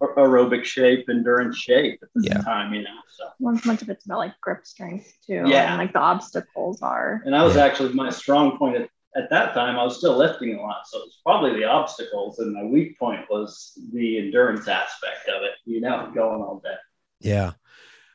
aerobic 0.01 0.63
shape, 0.65 1.07
endurance 1.09 1.57
shape 1.57 1.99
at 2.03 2.09
the 2.15 2.23
Yeah. 2.27 2.41
time, 2.41 2.73
you 2.73 2.81
know. 2.83 2.89
So 3.17 3.25
Well, 3.39 3.59
much 3.65 3.81
of 3.81 3.89
it's 3.89 4.05
about 4.05 4.17
like 4.19 4.33
grip 4.41 4.65
strength 4.65 5.13
too. 5.25 5.43
Yeah. 5.47 5.69
And 5.69 5.77
like 5.77 5.93
the 5.93 5.99
obstacles 5.99 6.81
are. 6.81 7.21
and 7.25 7.33
that 7.33 7.43
was 7.43 7.55
Yeah. 7.55 7.63
actually 7.65 7.93
my 7.93 8.09
strong 8.09 8.57
point 8.57 8.75
at, 8.77 8.89
at 9.15 9.29
that 9.29 9.53
time. 9.53 9.77
I 9.79 9.83
was 9.83 9.97
still 9.97 10.17
lifting 10.17 10.55
a 10.55 10.61
lot, 10.61 10.87
so 10.87 10.97
it 10.99 11.05
was 11.05 11.19
probably 11.23 11.53
the 11.53 11.65
obstacles, 11.65 12.39
and 12.39 12.53
my 12.53 12.63
weak 12.63 12.97
point 12.99 13.21
was 13.29 13.77
the 13.93 14.17
endurance 14.17 14.67
aspect 14.67 15.27
of 15.29 15.43
it. 15.43 15.51
You 15.65 15.81
know, 15.81 16.11
going 16.13 16.41
all 16.41 16.59
day. 16.63 16.75
yeah. 17.19 17.51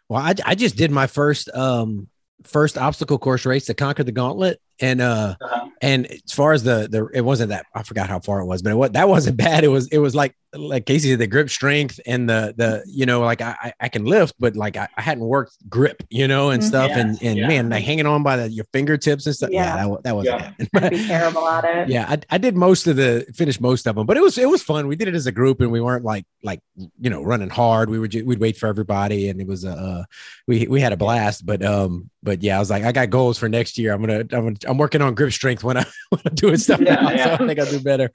Well, 0.08 0.20
I 0.22 0.34
I 0.44 0.54
just 0.54 0.76
did 0.76 0.90
my 0.90 1.06
first 1.06 1.48
um 1.54 2.08
first 2.44 2.76
obstacle 2.78 3.18
course 3.18 3.44
race 3.46 3.66
to 3.66 3.74
conquer 3.74 4.04
the 4.04 4.12
gauntlet, 4.12 4.60
and 4.80 5.00
uh 5.00 5.34
Uh-huh. 5.40 5.68
and 5.82 6.06
as 6.06 6.32
far 6.32 6.52
as 6.52 6.62
the 6.62 6.88
the 6.90 7.06
it 7.14 7.22
wasn't 7.22 7.50
that 7.50 7.66
I 7.74 7.82
forgot 7.82 8.08
how 8.08 8.20
far 8.20 8.40
it 8.40 8.46
was, 8.46 8.62
but 8.62 8.70
it 8.72 8.76
was, 8.76 8.90
that 8.90 9.08
wasn't 9.08 9.36
bad. 9.48 9.64
It 9.64 9.68
was 9.68 9.88
it 9.88 9.98
was 9.98 10.14
like 10.14 10.34
like 10.54 10.86
Casey 10.86 11.10
said, 11.10 11.18
the 11.18 11.26
grip 11.26 11.50
strength 11.50 12.00
and 12.06 12.28
the 12.28 12.54
the 12.56 12.82
you 12.86 13.04
know 13.06 13.20
like 13.20 13.40
I 13.42 13.54
I- 13.62 13.72
I 13.80 13.88
can 13.88 14.04
lift, 14.06 14.34
but 14.38 14.56
like 14.56 14.76
I, 14.76 14.88
I 14.96 15.02
hadn't 15.02 15.24
worked 15.24 15.52
grip, 15.68 16.02
you 16.10 16.26
know, 16.26 16.50
and 16.50 16.62
Mhm. 16.62 16.66
stuff, 16.66 16.88
Yeah, 16.90 16.98
and 17.00 17.22
and 17.22 17.38
yeah. 17.38 17.48
man, 17.48 17.68
like 17.68 17.84
hanging 17.84 18.06
on 18.06 18.22
by 18.22 18.36
the, 18.38 18.48
your 18.50 18.64
fingertips 18.72 19.26
and 19.26 19.34
stuff. 19.34 19.50
Yeah, 19.50 19.64
Yeah. 19.64 19.76
that 19.76 19.90
wa- 19.90 20.00
that 20.04 20.16
was 20.16 20.24
Yeah. 20.26 20.52
bad. 20.72 20.90
Be 20.90 21.06
terrible 21.06 21.46
at 21.48 21.64
it. 21.64 21.88
yeah, 21.90 22.06
I, 22.08 22.18
I 22.30 22.38
did 22.38 22.56
most 22.56 22.86
of 22.86 22.96
the 22.96 23.26
finished 23.34 23.60
most 23.60 23.86
of 23.86 23.94
them, 23.96 24.06
but 24.06 24.16
it 24.16 24.22
was 24.22 24.38
it 24.38 24.48
was 24.48 24.62
fun. 24.62 24.86
We 24.88 24.96
did 24.96 25.08
it 25.08 25.14
as 25.14 25.26
a 25.26 25.32
group, 25.32 25.60
and 25.60 25.70
we 25.70 25.80
weren't 25.82 26.04
like 26.04 26.24
like 26.42 26.60
you 26.98 27.10
know 27.10 27.22
running 27.22 27.50
hard. 27.50 27.90
We 27.90 27.98
were 27.98 28.08
ju- 28.08 28.24
we'd 28.24 28.40
wait 28.40 28.56
for 28.56 28.68
everybody, 28.68 29.28
and 29.28 29.40
it 29.42 29.46
was 29.46 29.64
uh 29.66 30.04
we 30.46 30.66
we 30.66 30.80
had 30.80 30.92
a 30.94 30.96
blast. 30.96 31.44
But 31.44 31.62
um 31.64 32.08
but 32.22 32.42
yeah, 32.42 32.56
I 32.56 32.58
was 32.58 32.70
like 32.70 32.84
I 32.84 32.92
got 32.92 33.10
goals 33.10 33.36
for 33.38 33.48
next 33.50 33.76
year. 33.78 33.92
I'm 33.92 34.00
gonna 34.00 34.20
I'm 34.20 34.28
gonna, 34.54 34.56
I'm 34.68 34.78
working 34.78 35.00
on 35.02 35.14
grip 35.14 35.32
strength 35.32 35.64
when 35.64 35.76
I 35.76 35.84
when 36.10 36.20
I'm 36.26 36.34
doing 36.34 36.56
stuff 36.58 36.80
Yeah, 36.80 36.94
now. 36.96 37.10
yeah. 37.10 37.36
So 37.36 37.44
I 37.44 37.46
think 37.46 37.58
I'll 37.58 37.70
do 37.70 37.80
better. 37.80 38.10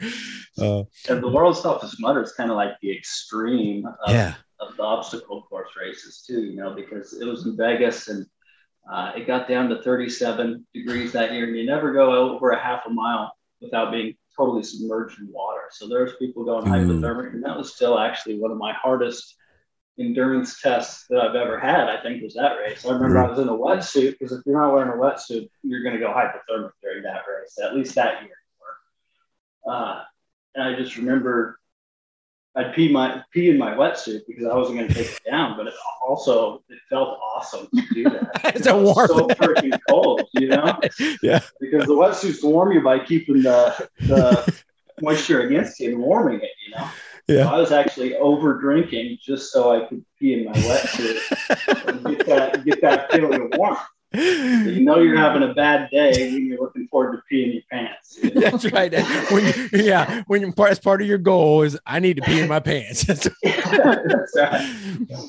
Uh, 0.59 0.83
And 1.09 1.21
the 1.23 1.29
world's 1.29 1.61
toughest 1.61 1.95
mudder 1.99 2.21
is 2.21 2.31
kind 2.33 2.51
of 2.51 2.57
like 2.57 2.73
the 2.81 2.95
extreme 2.95 3.85
of, 3.85 4.13
yeah, 4.13 4.35
of 4.59 4.77
the 4.77 4.83
obstacle 4.83 5.41
course 5.49 5.69
races 5.79 6.23
too, 6.25 6.41
you 6.43 6.55
know, 6.55 6.73
because 6.75 7.13
it 7.13 7.25
was 7.25 7.45
in 7.45 7.57
Vegas 7.57 8.07
and 8.07 8.25
uh, 8.91 9.11
it 9.15 9.25
got 9.25 9.47
down 9.47 9.69
to 9.69 9.81
37 9.81 10.65
degrees 10.73 11.11
that 11.13 11.31
year, 11.31 11.47
and 11.47 11.55
you 11.55 11.65
never 11.65 11.93
go 11.93 12.33
over 12.35 12.51
a 12.51 12.59
half 12.61 12.81
a 12.85 12.89
mile 12.89 13.33
without 13.61 13.91
being 13.93 14.13
totally 14.35 14.61
submerged 14.61 15.19
in 15.19 15.27
water. 15.31 15.61
So 15.71 15.87
there's 15.87 16.15
people 16.17 16.43
going 16.43 16.65
hypothermic, 16.65 17.31
and 17.33 17.43
that 17.45 17.57
was 17.57 17.73
still 17.73 17.97
actually 17.97 18.39
one 18.39 18.51
of 18.51 18.57
my 18.57 18.73
hardest 18.73 19.35
endurance 19.99 20.61
tests 20.61 21.05
that 21.09 21.19
I've 21.19 21.35
ever 21.35 21.59
had. 21.59 21.87
I 21.87 22.01
think 22.01 22.23
was 22.23 22.33
that 22.33 22.55
race. 22.55 22.85
I 22.85 22.93
remember 22.93 23.19
I 23.19 23.29
was 23.29 23.39
in 23.39 23.47
a 23.47 23.51
wetsuit 23.51 24.17
because 24.19 24.31
if 24.31 24.45
you're 24.45 24.59
not 24.59 24.73
wearing 24.73 24.89
a 24.89 25.01
wetsuit, 25.01 25.49
you're 25.61 25.83
going 25.83 25.95
to 25.95 25.99
go 25.99 26.11
hypothermic 26.11 26.71
during 26.81 27.03
that 27.03 27.21
race. 27.29 27.57
At 27.63 27.75
least 27.75 27.95
that 27.95 28.23
year. 28.23 28.31
Uh, 29.65 30.01
and 30.55 30.63
I 30.63 30.75
just 30.75 30.97
remember 30.97 31.59
I'd 32.55 32.73
pee 32.75 32.91
my 32.91 33.23
pee 33.31 33.49
in 33.49 33.57
my 33.57 33.73
wetsuit 33.73 34.21
because 34.27 34.45
I 34.45 34.55
wasn't 34.55 34.77
going 34.77 34.89
to 34.89 34.93
take 34.93 35.07
it 35.07 35.21
down, 35.25 35.57
but 35.57 35.67
it 35.67 35.73
also 36.05 36.63
it 36.69 36.79
felt 36.87 37.17
awesome 37.35 37.67
to 37.73 37.81
do 37.93 38.03
that. 38.03 38.41
it's 38.55 38.67
a 38.67 38.77
warm, 38.77 39.07
so 39.07 39.27
freaking 39.29 39.79
cold, 39.89 40.23
you 40.33 40.49
know. 40.49 40.79
Yeah. 41.23 41.39
Because 41.59 41.87
the 41.87 41.93
wetsuits 41.93 42.43
warm 42.43 42.71
you 42.73 42.81
by 42.81 43.03
keeping 43.03 43.41
the 43.41 43.89
the 44.01 44.61
moisture 45.01 45.41
against 45.41 45.79
you 45.79 45.93
and 45.93 45.99
warming 45.99 46.41
it, 46.41 46.51
you 46.67 46.75
know. 46.75 46.87
Yeah. 47.27 47.43
So 47.43 47.49
I 47.49 47.57
was 47.57 47.71
actually 47.71 48.15
over 48.17 48.59
drinking 48.59 49.17
just 49.21 49.51
so 49.51 49.71
I 49.71 49.85
could 49.87 50.03
pee 50.19 50.33
in 50.33 50.45
my 50.45 50.51
wetsuit 50.51 51.87
and 51.87 52.17
get 52.17 52.27
that 52.27 52.65
get 52.65 52.81
that 52.81 53.11
feeling 53.11 53.41
of 53.41 53.57
warmth. 53.57 53.79
You 54.13 54.81
know 54.81 54.99
you're 54.99 55.17
having 55.17 55.41
a 55.41 55.55
bad 55.55 55.89
day 55.89 56.11
when 56.31 56.45
you're 56.45 56.59
looking 56.59 56.87
forward 56.87 57.17
to 57.17 57.35
peeing 57.35 57.53
your 57.53 57.63
pants. 57.71 58.19
You 58.21 58.29
know? 58.35 58.41
That's 58.41 58.71
right. 58.71 58.93
When 59.31 59.45
you, 59.45 59.69
yeah, 59.73 60.21
when 60.27 60.41
you, 60.41 60.53
part, 60.53 60.69
as 60.69 60.79
part 60.79 61.01
of 61.01 61.07
your 61.07 61.17
goal 61.17 61.63
is 61.63 61.79
I 61.87 61.99
need 61.99 62.17
to 62.17 62.21
pee 62.21 62.39
in 62.39 62.47
my 62.47 62.59
pants. 62.59 63.03
That's 63.05 63.27
right. 63.43 64.75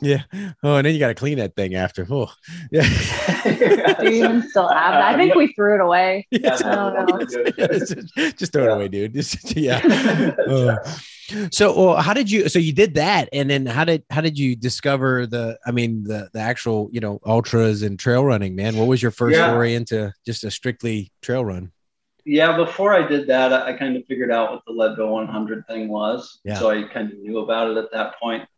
Yeah. 0.02 0.22
Oh, 0.62 0.76
and 0.76 0.86
then 0.86 0.92
you 0.92 0.98
got 1.00 1.08
to 1.08 1.14
clean 1.14 1.38
that 1.38 1.56
thing 1.56 1.74
after. 1.74 2.06
Oh, 2.10 2.30
yeah. 2.70 2.82
Do 4.00 4.10
you 4.10 4.24
even 4.24 4.42
still 4.50 4.68
have 4.68 4.92
that? 4.92 5.14
I 5.14 5.16
think 5.16 5.34
we 5.34 5.54
threw 5.54 5.76
it 5.76 5.80
away. 5.80 6.26
Yeah, 6.30 6.58
I 6.62 6.74
don't 6.74 7.08
know. 7.08 7.68
just, 7.68 8.38
just 8.38 8.52
throw 8.52 8.64
it 8.64 8.72
away, 8.72 8.88
dude. 8.88 9.14
Just, 9.14 9.56
yeah. 9.56 9.80
Oh. 10.46 10.76
So, 11.50 11.74
well, 11.76 11.96
how 11.96 12.12
did 12.12 12.30
you? 12.30 12.48
So 12.48 12.58
you 12.58 12.72
did 12.72 12.94
that, 12.94 13.28
and 13.32 13.48
then 13.48 13.66
how 13.66 13.84
did 13.84 14.04
how 14.10 14.20
did 14.20 14.38
you 14.38 14.56
discover 14.56 15.26
the? 15.26 15.58
I 15.66 15.70
mean, 15.70 16.04
the 16.04 16.28
the 16.32 16.40
actual 16.40 16.88
you 16.92 17.00
know 17.00 17.20
ultras 17.24 17.82
and 17.82 17.98
trail 17.98 18.24
running, 18.24 18.54
man. 18.54 18.76
What 18.76 18.88
was 18.88 19.00
your 19.02 19.10
first 19.10 19.36
Yeah. 19.36 19.52
foray 19.52 19.74
into 19.74 20.12
just 20.26 20.44
a 20.44 20.50
strictly 20.50 21.12
trail 21.22 21.44
run? 21.44 21.72
Yeah, 22.26 22.56
before 22.56 22.94
I 22.94 23.06
did 23.06 23.26
that, 23.28 23.52
I, 23.52 23.74
kind 23.74 23.96
of 23.96 24.06
figured 24.06 24.30
out 24.30 24.50
what 24.50 24.62
the 24.66 24.72
Leadville 24.72 25.10
100 25.12 25.66
thing 25.66 25.88
was. 25.88 26.40
Yeah. 26.42 26.58
So 26.58 26.70
I 26.70 26.82
kind 26.84 27.12
of 27.12 27.18
knew 27.18 27.40
about 27.40 27.70
it 27.70 27.76
at 27.76 27.92
that 27.92 28.18
point. 28.18 28.48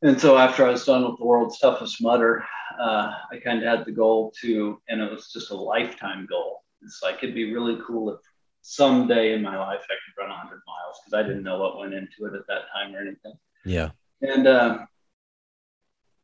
And 0.00 0.18
so 0.18 0.38
after 0.38 0.64
I 0.66 0.70
was 0.70 0.84
done 0.84 1.06
with 1.06 1.18
the 1.18 1.24
world's 1.26 1.58
toughest 1.58 2.00
mudder, 2.02 2.42
uh, 2.80 3.12
I 3.30 3.38
kind 3.44 3.62
of 3.62 3.68
had 3.68 3.84
the 3.84 3.92
goal 3.92 4.32
to, 4.40 4.80
and 4.88 5.02
it 5.02 5.10
was 5.10 5.30
just 5.30 5.50
a 5.50 5.54
lifetime 5.54 6.26
goal. 6.26 6.62
It's 6.82 7.00
like 7.02 7.16
it'd 7.22 7.34
be 7.34 7.52
really 7.52 7.78
cool 7.86 8.10
if 8.14 8.20
someday 8.68 9.32
in 9.32 9.42
my 9.42 9.56
life 9.56 9.80
I 9.84 9.94
could 9.94 10.20
run 10.20 10.30
100 10.30 10.60
miles 10.66 10.98
because 11.04 11.14
I 11.18 11.22
didn't 11.22 11.44
know 11.44 11.60
what 11.60 11.78
went 11.78 11.94
into 11.94 12.26
it 12.26 12.34
at 12.34 12.46
that 12.48 12.62
time 12.74 12.94
or 12.94 13.00
anything. 13.00 13.34
Yeah. 13.64 13.90
And 14.22 14.48
um, 14.48 14.88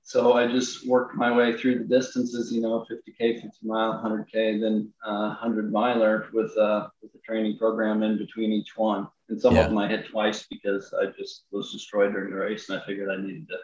so 0.02 0.32
I 0.32 0.48
just 0.48 0.86
worked 0.88 1.14
my 1.14 1.30
way 1.30 1.56
through 1.56 1.78
the 1.78 1.84
distances, 1.84 2.52
you 2.52 2.60
know, 2.60 2.84
50K, 2.90 3.40
50 3.40 3.50
mile, 3.62 4.02
100K, 4.04 4.60
then 4.60 4.92
uh, 5.06 5.36
100 5.40 5.72
miler 5.72 6.26
with, 6.32 6.56
uh, 6.58 6.88
with 7.00 7.12
the 7.12 7.20
training 7.20 7.58
program 7.58 8.02
in 8.02 8.18
between 8.18 8.52
each 8.52 8.76
one. 8.76 9.06
And 9.28 9.40
some 9.40 9.54
Yeah. 9.54 9.62
of 9.62 9.68
them 9.68 9.78
I 9.78 9.86
hit 9.86 10.08
twice 10.08 10.44
because 10.50 10.92
I 10.92 11.06
just 11.16 11.44
was 11.52 11.70
destroyed 11.70 12.12
during 12.12 12.30
the 12.30 12.36
race 12.40 12.68
and 12.68 12.80
I 12.80 12.84
figured 12.84 13.08
I 13.08 13.22
needed 13.22 13.46
to 13.48 13.58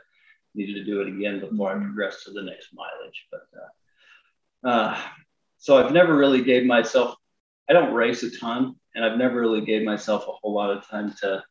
needed 0.54 0.74
to 0.74 0.84
do 0.84 1.00
it 1.02 1.08
again 1.08 1.40
before 1.40 1.70
I 1.70 1.74
progressed 1.74 2.24
to 2.24 2.32
the 2.32 2.42
next 2.42 2.68
mileage. 2.72 3.26
But 3.30 3.46
uh, 3.60 4.68
uh, 4.68 5.00
so 5.58 5.76
I've 5.76 5.92
never 5.92 6.16
really 6.16 6.42
gave 6.42 6.64
myself, 6.64 7.16
I 7.68 7.72
don't 7.72 7.94
race 7.94 8.22
a 8.22 8.30
ton 8.30 8.76
and 8.94 9.04
I've 9.04 9.18
never 9.18 9.38
really 9.40 9.60
gave 9.60 9.82
myself 9.84 10.22
a 10.26 10.32
whole 10.32 10.54
lot 10.54 10.70
of 10.70 10.86
time 10.88 11.12
to 11.20 11.42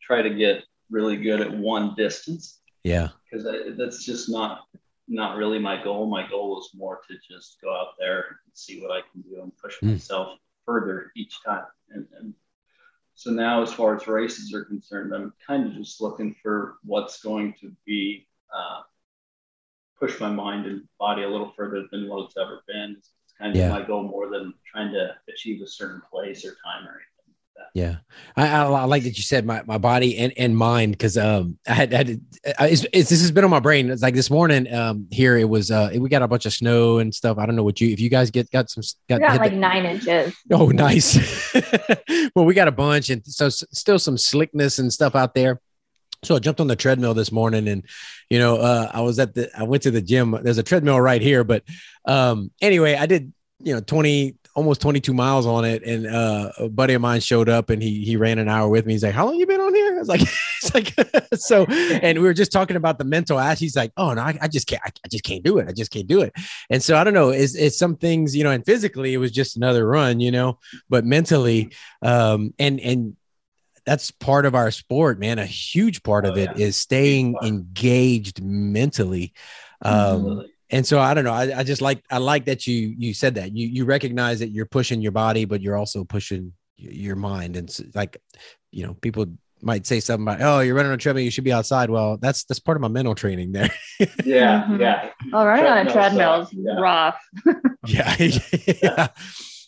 try 0.00 0.22
to 0.22 0.30
get 0.30 0.64
really 0.90 1.16
good 1.16 1.40
at 1.40 1.50
one 1.52 1.94
distance 1.96 2.60
Yeah. 2.84 3.08
because 3.30 3.46
that's 3.76 4.04
just 4.04 4.28
not 4.30 4.64
not 5.10 5.38
really 5.38 5.58
my 5.58 5.82
goal. 5.82 6.06
My 6.06 6.28
goal 6.28 6.58
is 6.60 6.70
more 6.74 7.00
to 7.08 7.14
just 7.34 7.58
go 7.62 7.74
out 7.74 7.94
there 7.98 8.18
and 8.44 8.52
see 8.52 8.82
what 8.82 8.90
I 8.90 9.00
can 9.10 9.22
do 9.22 9.40
and 9.42 9.56
push 9.56 9.78
Mm. 9.80 9.92
myself 9.92 10.38
further 10.66 11.10
each 11.16 11.42
time. 11.42 11.64
And, 11.88 12.06
and 12.18 12.34
so 13.14 13.30
now, 13.30 13.62
as 13.62 13.72
far 13.72 13.96
as 13.96 14.06
races 14.06 14.52
are 14.52 14.66
concerned, 14.66 15.14
I'm 15.14 15.32
kind 15.46 15.66
of 15.66 15.72
just 15.72 16.02
looking 16.02 16.34
for 16.42 16.76
what's 16.84 17.22
going 17.22 17.54
to 17.62 17.74
be 17.86 18.28
uh, 18.54 18.82
push 19.98 20.20
my 20.20 20.30
mind 20.30 20.66
and 20.66 20.86
body 20.98 21.22
a 21.22 21.28
little 21.28 21.52
further 21.56 21.86
than 21.90 22.06
what 22.08 22.26
it's 22.26 22.36
ever 22.36 22.62
been. 22.68 22.96
It's, 22.98 23.10
kind 23.38 23.50
of 23.52 23.56
Yeah. 23.56 23.70
my 23.70 23.82
goal 23.82 24.02
more 24.04 24.28
than 24.30 24.54
trying 24.70 24.92
to 24.92 25.14
achieve 25.28 25.62
a 25.62 25.66
certain 25.66 26.02
place 26.10 26.44
or 26.44 26.50
time 26.64 26.86
or 26.86 26.90
anything. 26.90 27.04
Yeah, 27.74 27.96
I, 28.36 28.46
I, 28.48 28.62
I 28.62 28.84
like 28.84 29.02
that 29.02 29.16
you 29.16 29.22
said 29.24 29.44
my, 29.44 29.62
my 29.66 29.78
body 29.78 30.16
and, 30.18 30.32
and 30.36 30.56
mind 30.56 30.92
because 30.92 31.18
um 31.18 31.58
I 31.66 31.72
had, 31.74 31.92
had 31.92 32.20
I, 32.58 32.68
it's, 32.68 32.86
it's, 32.92 33.10
this 33.10 33.20
has 33.20 33.32
been 33.32 33.42
on 33.42 33.50
my 33.50 33.58
brain. 33.58 33.90
It's 33.90 34.00
like 34.00 34.14
this 34.14 34.30
morning 34.30 34.72
um 34.72 35.08
here 35.10 35.36
it 35.36 35.48
was 35.48 35.70
uh 35.72 35.90
we 35.98 36.08
got 36.08 36.22
a 36.22 36.28
bunch 36.28 36.46
of 36.46 36.52
snow 36.52 36.98
and 36.98 37.12
stuff. 37.12 37.36
I 37.36 37.46
don't 37.46 37.56
know 37.56 37.64
what 37.64 37.80
you 37.80 37.88
if 37.90 37.98
you 37.98 38.10
guys 38.10 38.30
get 38.30 38.48
got 38.52 38.70
some 38.70 38.82
got, 39.08 39.20
We 39.20 39.26
got 39.26 39.38
like 39.40 39.50
the- 39.50 39.56
nine 39.58 39.84
inches. 39.86 40.34
oh 40.52 40.68
nice. 40.68 41.52
well, 42.34 42.44
we 42.44 42.54
got 42.54 42.68
a 42.68 42.72
bunch 42.72 43.10
and 43.10 43.26
so 43.26 43.46
s- 43.46 43.64
still 43.72 43.98
some 43.98 44.16
slickness 44.16 44.78
and 44.78 44.92
stuff 44.92 45.14
out 45.16 45.34
there. 45.34 45.60
So 46.24 46.36
I 46.36 46.38
jumped 46.38 46.60
on 46.60 46.66
the 46.66 46.76
treadmill 46.76 47.14
this 47.14 47.30
morning 47.30 47.68
and 47.68 47.84
you 48.28 48.38
know 48.38 48.56
uh 48.56 48.90
I 48.92 49.00
was 49.00 49.18
at 49.18 49.34
the 49.34 49.50
I 49.58 49.62
went 49.62 49.82
to 49.84 49.90
the 49.90 50.02
gym. 50.02 50.36
There's 50.42 50.58
a 50.58 50.62
treadmill 50.62 51.00
right 51.00 51.22
here, 51.22 51.44
but 51.44 51.62
um 52.04 52.50
anyway 52.60 52.94
I 52.96 53.06
did 53.06 53.32
you 53.60 53.74
know 53.74 53.80
20 53.80 54.36
almost 54.54 54.80
22 54.80 55.14
miles 55.14 55.46
on 55.46 55.64
it. 55.64 55.84
And 55.84 56.06
uh 56.06 56.52
a 56.58 56.68
buddy 56.68 56.94
of 56.94 57.02
mine 57.02 57.20
showed 57.20 57.48
up 57.48 57.70
and 57.70 57.82
he 57.82 58.04
he 58.04 58.16
ran 58.16 58.38
an 58.38 58.48
hour 58.48 58.68
with 58.68 58.84
me. 58.84 58.94
He's 58.94 59.04
like 59.04 59.14
how 59.14 59.26
long 59.26 59.36
you 59.36 59.46
been 59.46 59.60
on 59.60 59.74
here? 59.74 59.94
I 59.94 59.98
was 59.98 60.08
like 60.08 60.22
it's 60.62 60.74
like 60.74 60.92
so 61.34 61.64
and 61.66 62.18
we 62.18 62.24
were 62.24 62.34
just 62.34 62.50
talking 62.50 62.76
about 62.76 62.98
the 62.98 63.04
mental 63.04 63.38
ass 63.38 63.60
he's 63.60 63.76
like 63.76 63.92
oh 63.96 64.12
no 64.12 64.22
i, 64.22 64.36
I 64.42 64.48
just 64.48 64.66
can't 64.66 64.82
I, 64.84 64.90
I 65.04 65.08
just 65.08 65.22
can't 65.22 65.44
do 65.44 65.58
it. 65.58 65.68
I 65.68 65.72
just 65.72 65.92
can't 65.92 66.08
do 66.08 66.22
it. 66.22 66.32
And 66.68 66.82
so 66.82 66.96
i 66.96 67.04
don't 67.04 67.14
know 67.14 67.28
it's, 67.30 67.54
it's 67.54 67.78
some 67.78 67.96
things 67.96 68.34
you 68.34 68.42
know 68.42 68.50
and 68.50 68.64
physically 68.64 69.14
it 69.14 69.18
was 69.18 69.30
just 69.30 69.56
another 69.56 69.86
run 69.86 70.18
you 70.18 70.32
know 70.32 70.58
but 70.88 71.04
mentally 71.04 71.70
um 72.02 72.52
and 72.58 72.80
and 72.80 73.16
that's 73.88 74.10
part 74.10 74.44
of 74.46 74.54
our 74.54 74.70
sport 74.70 75.18
man 75.18 75.38
a 75.38 75.46
huge 75.46 76.02
part 76.02 76.24
of 76.26 76.34
Oh, 76.36 76.40
it 76.44 76.50
yeah. 76.56 76.66
is 76.66 76.76
staying 76.76 77.34
engaged 77.42 78.42
mentally 78.42 79.32
um 79.82 80.44
and 80.70 80.86
so 80.86 80.98
I 81.00 81.14
don't 81.14 81.24
know. 81.24 81.32
I, 81.32 81.60
I 81.60 81.62
just 81.64 81.80
like 81.80 82.04
I 82.10 82.18
like 82.18 82.44
that 82.44 82.66
you 82.66 82.94
you 82.98 83.14
said 83.14 83.36
that 83.36 83.56
you 83.56 83.66
you 83.76 83.86
recognize 83.86 84.40
that 84.40 84.50
you're 84.50 84.66
pushing 84.78 85.00
your 85.00 85.12
body, 85.12 85.46
but 85.46 85.62
you're 85.62 85.78
also 85.78 86.04
pushing 86.04 86.52
your 86.76 87.16
mind. 87.16 87.56
And 87.56 87.70
s 87.70 87.80
like, 87.94 88.20
you 88.70 88.84
know, 88.86 88.92
people 88.92 89.24
might 89.62 89.86
say 89.86 89.98
something 90.00 90.26
about, 90.28 90.42
oh, 90.42 90.60
you're 90.60 90.74
running 90.74 90.90
on 90.92 90.96
a 90.96 90.98
treadmill, 90.98 91.24
you 91.24 91.30
should 91.30 91.44
be 91.44 91.54
outside. 91.54 91.88
Well, 91.88 92.18
that's 92.20 92.44
that's 92.44 92.60
part 92.60 92.76
of 92.76 92.82
my 92.82 92.88
mental 92.88 93.14
training 93.14 93.52
there. 93.52 93.70
Yeah, 94.24 94.66
Mhm. 94.68 94.78
yeah. 94.78 95.10
Oh, 95.32 95.46
running 95.46 95.64
on 95.64 95.86
a 95.86 95.90
Treadmill 95.90 96.44
treadmill 96.44 96.44
sucks, 96.44 96.52
is 96.52 96.64
yeah. 96.66 96.80
rough. 96.88 97.18
yeah, 97.86 98.16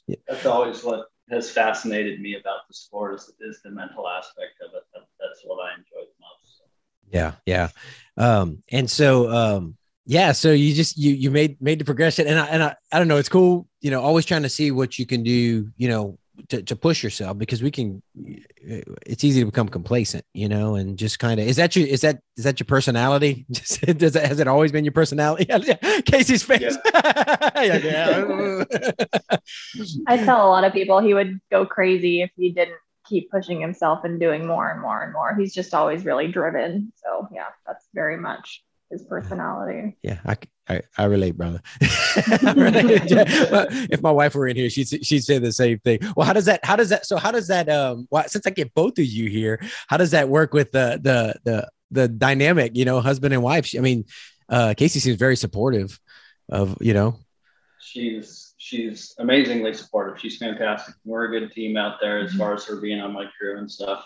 yeah, 0.06 0.18
that's 0.28 0.44
always 0.44 0.85
what 0.85 1.06
has 1.30 1.50
fascinated 1.50 2.20
me 2.20 2.34
about 2.34 2.66
the 2.68 2.74
sport 2.74 3.14
is, 3.14 3.32
is 3.40 3.60
the 3.62 3.70
mental 3.70 4.08
aspect 4.08 4.60
of 4.66 4.74
it. 4.74 4.82
That, 4.94 5.02
that's 5.20 5.42
what 5.44 5.58
I 5.64 5.72
enjoy 5.72 6.06
the 6.06 6.20
most. 6.20 6.62
yeah, 7.10 7.32
yeah. 7.46 7.68
Um, 8.16 8.62
and 8.70 8.90
so 8.90 9.30
um, 9.30 9.76
yeah, 10.06 10.32
so 10.32 10.52
you 10.52 10.74
just 10.74 10.98
you 10.98 11.12
you 11.12 11.30
made 11.30 11.60
made 11.60 11.78
the 11.78 11.84
progression, 11.84 12.26
and 12.26 12.38
I 12.38 12.46
and 12.46 12.62
I 12.62 12.76
I 12.92 12.98
don't 12.98 13.08
know, 13.08 13.18
it's 13.18 13.28
cool. 13.28 13.66
You 13.80 13.90
know, 13.90 14.02
always 14.02 14.24
trying 14.24 14.42
to 14.42 14.48
see 14.48 14.70
what 14.70 14.98
you 14.98 15.06
can 15.06 15.22
do. 15.22 15.70
You 15.76 15.88
know. 15.88 16.18
To, 16.48 16.62
to 16.62 16.76
push 16.76 17.03
yourself 17.03 17.38
because 17.38 17.62
we 17.62 17.70
can 17.70 18.03
it's 18.57 19.24
easy 19.24 19.40
to 19.40 19.46
become 19.46 19.68
complacent 19.68 20.24
you 20.33 20.48
know 20.48 20.74
and 20.74 20.98
just 20.98 21.18
kind 21.18 21.38
of 21.38 21.46
is 21.46 21.57
that 21.57 21.76
your 21.76 21.87
is 21.87 22.00
that 22.00 22.20
is 22.37 22.44
that 22.44 22.59
your 22.59 22.64
personality 22.66 23.46
Just- 23.50 23.81
does 23.98 24.12
that 24.14 24.26
has 24.26 24.40
it 24.40 24.48
always 24.48 24.72
been 24.72 24.85
your 24.85 24.92
personality 24.92 25.46
casey's 26.07 26.42
face 26.42 26.76
yeah, 26.94 27.76
yeah. 27.76 28.64
I 30.07 30.16
tell 30.18 30.46
a 30.46 30.50
lot 30.50 30.64
of 30.64 30.72
people 30.72 31.00
he 31.00 31.14
would 31.14 31.40
go 31.50 31.66
crazy 31.66 32.22
if 32.22 32.31
he 32.37 32.50
didn't 32.50 32.79
keep 33.11 33.31
pushing 33.31 33.61
himself 33.61 34.05
and 34.05 34.20
doing 34.20 34.46
more 34.46 34.70
and 34.70 34.81
more 34.81 35.03
and 35.03 35.12
more. 35.12 35.35
He's 35.35 35.53
just 35.53 35.74
always 35.74 36.05
really 36.05 36.29
driven. 36.29 36.92
So 36.96 37.29
yeah, 37.33 37.46
that's 37.66 37.87
very 37.92 38.16
much 38.16 38.62
his 38.90 39.05
personality. 39.05 39.96
Yeah, 40.03 40.18
I 40.98 41.05
relate, 41.05 41.37
brother. 41.37 41.61
I 41.81 42.55
relate. 42.57 43.11
Yeah. 43.11 43.24
if 43.90 44.03
my 44.03 44.11
wife 44.11 44.35
were 44.35 44.48
in 44.48 44.57
here, 44.57 44.70
she'd 44.70 45.05
she'd 45.05 45.24
say 45.24 45.38
the 45.38 45.53
same 45.53 45.79
thing. 45.81 46.00
Well, 46.16 46.26
how 46.26 46.33
does 46.33 46.46
that? 46.46 46.64
How 46.64 46.76
does 46.76 46.88
that? 46.90 47.07
So 47.07 47.16
how 47.16 47.31
does 47.31 47.48
that? 47.48 47.68
Um, 47.68 48.07
well, 48.11 48.24
since 48.29 48.46
I 48.46 48.50
get 48.50 48.74
both 48.74 48.98
of 48.98 49.05
you 49.05 49.29
here, 49.29 49.61
how 49.88 49.96
does 49.96 50.11
that 50.11 50.29
work 50.29 50.53
with 50.53 50.72
the 50.72 51.00
the 51.03 51.35
the 51.44 51.68
the 51.90 52.09
dynamic? 52.09 52.76
You 52.76 52.85
know, 52.85 53.00
husband 53.00 53.35
and 53.35 53.42
wife. 53.42 53.70
I 53.76 53.81
mean, 53.81 54.05
uh, 54.48 54.74
Casey 54.76 55.00
seems 55.00 55.16
very 55.16 55.37
supportive 55.37 55.98
of 56.48 56.76
you 56.81 56.94
know. 56.94 57.18
She's 57.81 58.55
she's 58.59 59.14
amazingly 59.18 59.74
supportive. 59.74 60.20
She's 60.20 60.37
fantastic. 60.37 60.94
We're 61.05 61.24
a 61.24 61.40
good 61.40 61.53
team 61.53 61.76
out 61.76 61.98
there 62.00 62.18
as 62.18 62.35
far 62.35 62.55
as 62.55 62.64
her 62.66 62.81
being 62.81 63.00
on 63.00 63.12
my 63.12 63.26
crew 63.38 63.59
and 63.59 63.70
stuff. 63.70 64.05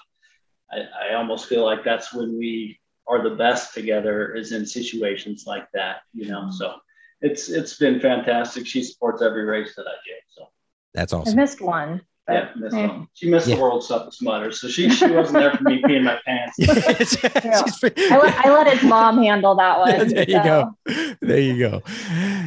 I, 0.70 1.11
I 1.11 1.14
almost 1.14 1.47
feel 1.47 1.64
like 1.64 1.85
that's 1.85 2.14
when 2.14 2.38
we 2.38 2.79
are 3.06 3.22
the 3.22 3.36
best 3.36 3.74
together 3.74 4.34
is 4.34 4.52
in 4.52 4.66
situations 4.66 5.44
like 5.46 5.66
that, 5.72 5.98
you 6.12 6.28
know. 6.28 6.50
So 6.50 6.74
it's 7.20 7.48
it's 7.48 7.76
been 7.76 8.00
fantastic. 8.00 8.66
She 8.66 8.82
supports 8.82 9.22
every 9.22 9.44
race 9.44 9.74
that 9.76 9.86
I 9.86 9.96
do. 10.06 10.14
So 10.28 10.48
That's 10.94 11.12
awesome. 11.12 11.20
I 11.20 11.30
awesome. 11.30 11.36
missed 11.36 11.60
one. 11.60 12.00
But, 12.26 12.32
Yeah, 12.34 12.48
missed 12.56 12.74
them. 12.74 13.08
She 13.12 13.28
missed 13.28 13.46
Yeah. 13.48 13.56
the 13.56 13.60
World's 13.62 13.87
Toughest 13.88 14.22
Mudders, 14.22 14.58
so 14.60 14.68
she 14.68 14.88
she 14.88 15.06
wasn't 15.10 15.38
there 15.40 15.52
for 15.54 15.62
me 15.64 15.82
peeing 15.82 16.04
my 16.04 16.18
pants. 16.24 16.56
She's 16.58 17.78
pretty- 17.78 18.02
I 18.10 18.16
let, 18.18 18.46
I 18.46 18.50
let 18.50 18.72
his 18.78 18.82
mom 18.88 19.22
handle 19.22 19.54
that 19.56 19.78
one. 19.80 20.08
there 20.08 20.24
you 20.28 20.37
so. 20.37 20.42
go. 20.42 21.14
There 21.20 21.38
you 21.40 21.58
go. 21.58 21.82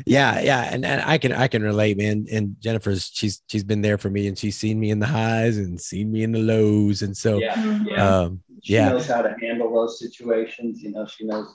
Yeah, 0.07 0.39
yeah, 0.39 0.69
and, 0.73 0.83
and 0.83 1.01
I 1.03 1.19
can 1.19 1.31
I 1.31 1.47
can 1.47 1.61
relate, 1.61 1.95
man. 1.97 2.25
And 2.31 2.55
Jennifer's 2.59 3.11
she's 3.13 3.43
she's 3.47 3.63
been 3.63 3.81
there 3.81 3.99
for 3.99 4.09
me, 4.09 4.27
and 4.27 4.35
she's 4.37 4.57
seen 4.57 4.79
me 4.79 4.89
in 4.89 4.97
the 4.99 5.05
highs 5.05 5.57
and 5.57 5.79
seen 5.79 6.11
me 6.11 6.23
in 6.23 6.31
the 6.31 6.39
lows, 6.39 7.03
and 7.03 7.15
so 7.15 7.37
Yeah, 7.37 7.81
yeah. 7.87 8.19
um, 8.21 8.41
she 8.63 8.73
yeah. 8.73 8.89
knows 8.89 9.07
how 9.07 9.21
to 9.21 9.35
handle 9.39 9.71
those 9.71 9.99
situations. 9.99 10.81
You 10.81 10.91
know, 10.91 11.05
she 11.05 11.25
knows 11.25 11.53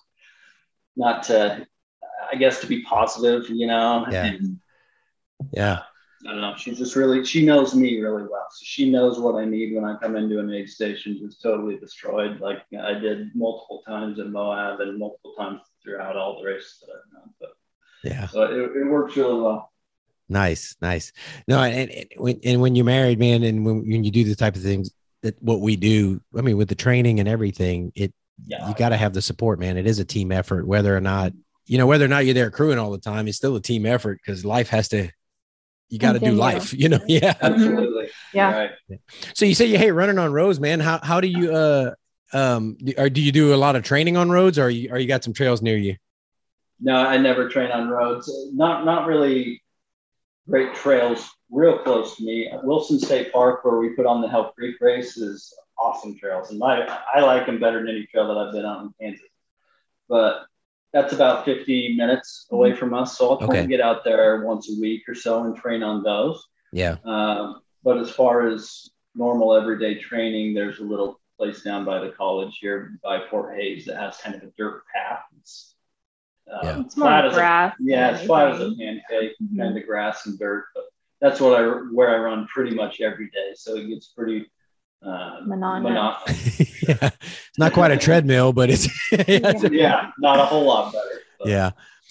not 0.96 1.24
to, 1.24 1.66
I 2.32 2.37
guess, 2.37 2.61
to 2.61 2.66
be 2.68 2.82
positive. 2.85 3.50
You 3.50 3.66
know, 3.66 4.06
Yeah. 4.11 4.26
And, 4.26 4.58
yeah, 5.52 5.80
I 6.26 6.32
don't 6.32 6.40
know. 6.40 6.54
She's 6.56 6.78
just 6.78 6.94
really, 6.94 7.24
she 7.24 7.44
knows 7.44 7.74
me 7.74 8.00
really 8.00 8.22
well. 8.22 8.46
So 8.50 8.62
she 8.62 8.90
knows 8.90 9.18
what 9.18 9.35
I 9.35 9.44
need 9.44 9.74
when 9.74 9.85
I 9.85 9.96
come 9.96 10.14
into 10.16 10.38
an 10.38 10.52
aid 10.52 10.68
station, 10.68 11.18
just 11.20 11.42
totally 11.42 11.76
destroyed. 11.78 12.40
Like 12.40 12.58
I 12.80 12.94
did 12.94 13.35
multiple 13.35 13.82
times 13.87 14.18
in 14.20 14.30
Moab 14.30 14.80
and 14.80 14.98
multiple 14.98 15.35
times 15.37 15.61
throughout 15.82 16.16
all 16.16 16.40
the 16.40 16.46
races 16.46 16.78
that 16.80 16.92
I've 16.92 17.22
done. 17.22 17.35
But 17.40 17.50
yeah. 18.04 18.28
so 18.28 18.42
it, 18.42 18.76
it 18.76 18.87
works 18.87 19.16
really 19.16 19.40
well. 19.40 19.72
Nice, 20.28 20.76
nice. 20.80 21.12
No, 21.48 21.61
and, 21.61 21.90
and 21.90 22.06
when 22.16 22.40
and 22.44 22.61
when 22.61 22.74
you're 22.76 22.85
married, 22.87 23.18
man, 23.18 23.42
and 23.42 23.66
when, 23.66 23.80
when 23.80 24.04
you 24.04 24.11
do 24.11 24.24
the 24.24 24.37
type 24.37 24.54
of 24.56 24.62
things 24.62 24.90
that 25.22 25.40
what 25.42 25.61
we 25.61 25.76
do, 25.76 26.20
I 26.37 26.40
mean, 26.40 26.56
with 26.56 26.68
the 26.68 26.74
training 26.74 27.20
and 27.20 27.28
everything, 27.28 27.92
it 27.94 28.14
Yeah. 28.46 28.68
you 28.68 28.74
got 28.74 28.90
to 28.90 28.96
have 28.96 29.12
the 29.12 29.20
support, 29.22 29.58
man. 29.58 29.76
It 29.76 29.87
is 29.87 29.98
a 29.98 30.04
team 30.04 30.32
effort, 30.32 30.66
whether 30.66 30.96
or 30.96 31.00
not 31.00 31.32
you 31.66 31.78
know 31.78 31.87
whether 31.87 32.04
or 32.04 32.08
not 32.08 32.24
you're 32.24 32.35
there 32.35 32.50
crewing 32.50 32.78
all 32.78 32.92
the 32.92 32.98
time. 32.98 33.26
It's 33.28 33.37
still 33.37 33.56
a 33.56 33.61
team 33.61 33.85
effort 33.87 34.20
because 34.24 34.44
life 34.44 34.68
has 34.68 34.88
to. 34.88 35.11
You 35.92 35.98
got 35.98 36.14
to 36.14 36.20
do 36.20 36.33
life, 36.33 36.72
you 36.78 36.88
know. 36.88 37.00
Yeah. 37.07 37.35
Absolutely. 37.42 38.09
Yeah. 38.33 38.50
Right. 38.50 38.70
So 39.35 39.44
you 39.44 39.55
say 39.55 39.66
you 39.66 39.76
hate 39.76 39.90
running 39.90 40.18
on 40.18 40.33
roads, 40.33 40.59
man. 40.59 40.81
How 40.81 40.98
how 41.02 41.20
do 41.20 41.28
you 41.28 41.55
uh 41.55 41.94
um 42.33 42.78
or 42.96 43.11
do 43.11 43.20
you 43.20 43.31
do 43.31 43.52
a 43.52 43.57
lot 43.57 43.76
of 43.76 43.83
training 43.83 44.16
on 44.16 44.31
roads, 44.31 44.59
or 44.59 44.70
you 44.70 44.90
or 44.90 44.98
you 44.98 45.07
got 45.07 45.22
some 45.22 45.35
trails 45.35 45.61
near 45.61 45.76
you? 45.76 45.96
No, 46.81 46.96
I 46.96 47.18
never 47.18 47.50
train 47.50 47.70
on 47.70 47.90
roads. 47.90 48.33
Not 48.55 48.87
not 48.87 49.07
really 49.07 49.62
great 50.48 50.74
trails 50.74 51.28
real 51.50 51.76
close 51.76 52.16
to 52.16 52.24
me. 52.24 52.50
Wilson 52.62 52.98
State 52.98 53.31
Park, 53.31 53.62
where 53.62 53.76
we 53.76 53.90
put 53.90 54.07
on 54.07 54.22
the 54.22 54.28
Hell 54.28 54.55
Creek 54.57 54.76
race, 54.81 55.18
is 55.18 55.52
awesome 55.78 56.18
trails, 56.18 56.48
and 56.48 56.59
my 56.59 56.88
I 57.14 57.20
like 57.20 57.44
them 57.44 57.61
better 57.61 57.81
than 57.81 57.90
any 57.90 58.07
trail 58.07 58.28
that 58.28 58.38
I've 58.38 58.52
been 58.55 58.64
on 58.64 58.87
in 58.87 58.94
Kansas. 58.98 59.28
But 60.09 60.46
that's 60.92 61.12
about 61.12 61.44
50 61.44 61.94
minutes 61.96 62.46
away 62.50 62.74
from 62.74 62.92
us, 62.94 63.16
so 63.16 63.31
I'll 63.31 63.38
try 63.38 63.46
Okay. 63.48 63.62
to 63.62 63.66
get 63.66 63.81
out 63.81 64.05
there 64.05 64.44
once 64.44 64.70
a 64.70 64.81
week 64.81 65.09
or 65.09 65.14
so 65.14 65.44
and 65.44 65.57
train 65.57 65.83
on 65.83 66.02
those. 66.02 66.46
Yeah. 66.72 66.96
Um, 67.05 67.62
but 67.83 67.98
as 67.98 68.11
far 68.11 68.46
as 68.46 68.90
normal 69.14 69.55
everyday 69.55 69.98
training, 69.98 70.55
there's 70.55 70.78
a 70.81 70.85
little 70.85 71.20
place 71.38 71.62
down 71.62 71.85
by 71.85 71.98
the 71.98 72.11
college 72.11 72.59
here 72.61 72.98
by 73.02 73.26
Fort 73.31 73.57
Hays 73.57 73.87
that 73.87 73.96
has 73.96 74.18
kind 74.18 74.35
of 74.37 74.42
a 74.42 74.52
dirt 74.59 74.83
path. 74.94 75.22
It's, 75.40 75.74
uh, 76.50 76.61
Yeah. 76.62 76.81
It's 76.81 76.96
more 76.96 77.09
flat 77.09 77.24
as 77.24 77.33
a- 77.33 77.37
grass. 77.37 77.76
yeah, 77.81 78.07
than 78.11 78.14
it's 78.16 78.26
flat 78.26 78.52
as 78.52 78.61
a 78.61 78.64
anything. 78.64 79.00
pancake, 79.09 79.33
Mhm. 79.42 79.59
kind 79.59 79.78
of 79.78 79.87
grass 79.87 80.26
and 80.26 80.38
dirt, 80.38 80.66
but 80.74 80.85
that's 81.20 81.40
what 81.40 81.59
I 81.59 81.66
where 81.92 82.11
I 82.11 82.18
run 82.18 82.46
pretty 82.48 82.74
much 82.74 83.00
every 83.00 83.31
day. 83.31 83.52
So 83.55 83.76
it 83.76 83.88
gets 83.88 84.09
pretty 84.09 84.50
uh, 85.04 85.40
Monotonous. 85.46 85.90
monotonous. 85.90 86.82
yeah. 86.88 87.10
It's 87.20 87.58
not 87.58 87.72
quite 87.72 87.90
a 87.90 87.96
treadmill, 87.96 88.52
but 88.52 88.70
it's 88.70 88.88
yeah. 89.28 89.52
yeah, 89.70 90.10
not 90.18 90.38
a 90.38 90.44
whole 90.44 90.64
lot 90.64 90.92
better. 90.92 91.04
but- 91.38 91.48
yeah. 91.48 91.70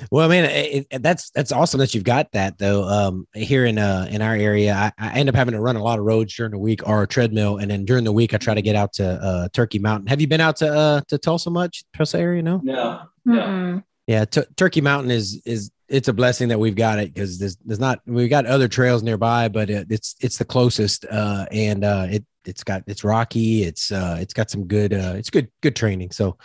Well, 0.09 0.27
man, 0.29 0.45
it, 0.45 0.87
it, 0.89 1.03
that's 1.03 1.29
that's 1.29 1.51
awesome 1.51 1.79
that 1.79 1.93
you've 1.93 2.03
got 2.03 2.31
that 2.31 2.57
though. 2.57 2.85
Um, 2.85 3.27
here 3.35 3.67
in 3.67 3.77
uh 3.77 4.07
in 4.09 4.23
our 4.23 4.33
area, 4.33 4.73
I, 4.73 4.91
I 4.97 5.13
end 5.19 5.29
up 5.29 5.35
having 5.35 5.51
to 5.53 5.59
run 5.61 5.75
a 5.75 5.83
lot 5.83 5.99
of 5.99 6.05
roads 6.05 6.35
during 6.35 6.51
the 6.53 6.57
week 6.57 6.87
or 6.87 7.03
a 7.03 7.07
treadmill, 7.07 7.57
and 7.57 7.69
then 7.69 7.85
during 7.85 8.03
the 8.03 8.11
week 8.11 8.33
I 8.33 8.37
try 8.37 8.55
to 8.55 8.63
get 8.63 8.75
out 8.75 8.93
to 8.93 9.05
uh 9.07 9.47
Turkey 9.53 9.77
Mountain. 9.77 10.07
Have 10.07 10.19
you 10.19 10.25
been 10.27 10.41
out 10.41 10.55
to 10.57 10.73
uh 10.73 11.01
to 11.09 11.19
Tulsa 11.19 11.51
much, 11.51 11.83
Tulsa 11.95 12.17
area? 12.17 12.41
No. 12.41 12.61
No, 12.63 13.05
Yeah. 13.25 13.31
Mm-mm. 13.43 13.83
Yeah, 14.11 14.25
Tur 14.25 14.45
Turkey 14.57 14.81
Mountain 14.81 15.09
is 15.09 15.41
is 15.45 15.71
it's 15.87 16.09
a 16.09 16.13
blessing 16.13 16.49
that 16.49 16.59
we've 16.59 16.75
got 16.75 16.99
it 16.99 17.13
because 17.13 17.39
there's 17.39 17.55
there's 17.63 17.79
not 17.79 18.01
we've 18.05 18.29
got 18.29 18.45
other 18.45 18.67
trails 18.67 19.03
nearby, 19.03 19.47
but 19.47 19.69
it, 19.69 19.87
it's 19.89 20.17
it's 20.19 20.37
the 20.37 20.43
closest, 20.43 21.05
uh, 21.09 21.45
and 21.49 21.85
uh, 21.85 22.07
it 22.09 22.25
it's 22.43 22.61
got 22.61 22.83
it's 22.87 23.05
rocky, 23.05 23.63
it's 23.63 23.89
uh, 23.89 24.17
it's 24.19 24.33
got 24.33 24.49
some 24.49 24.67
good 24.67 24.91
uh, 24.93 25.13
it's 25.15 25.29
good 25.29 25.49
good 25.61 25.77
training. 25.77 26.11
So 26.11 26.37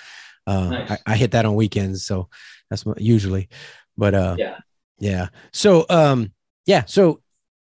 uh, 0.46 0.68
Nice. 0.70 0.90
I, 0.92 0.98
I 1.14 1.16
hit 1.16 1.33
that 1.33 1.44
on 1.44 1.57
weekends, 1.57 2.07
so 2.07 2.29
that's 2.70 2.87
what, 2.87 3.00
usually, 3.00 3.48
but 3.96 4.14
uh, 4.14 4.37
Yeah. 4.38 4.59
yeah. 5.00 5.29
So 5.52 5.87
um, 5.90 6.31
yeah, 6.66 6.85
so 6.87 7.20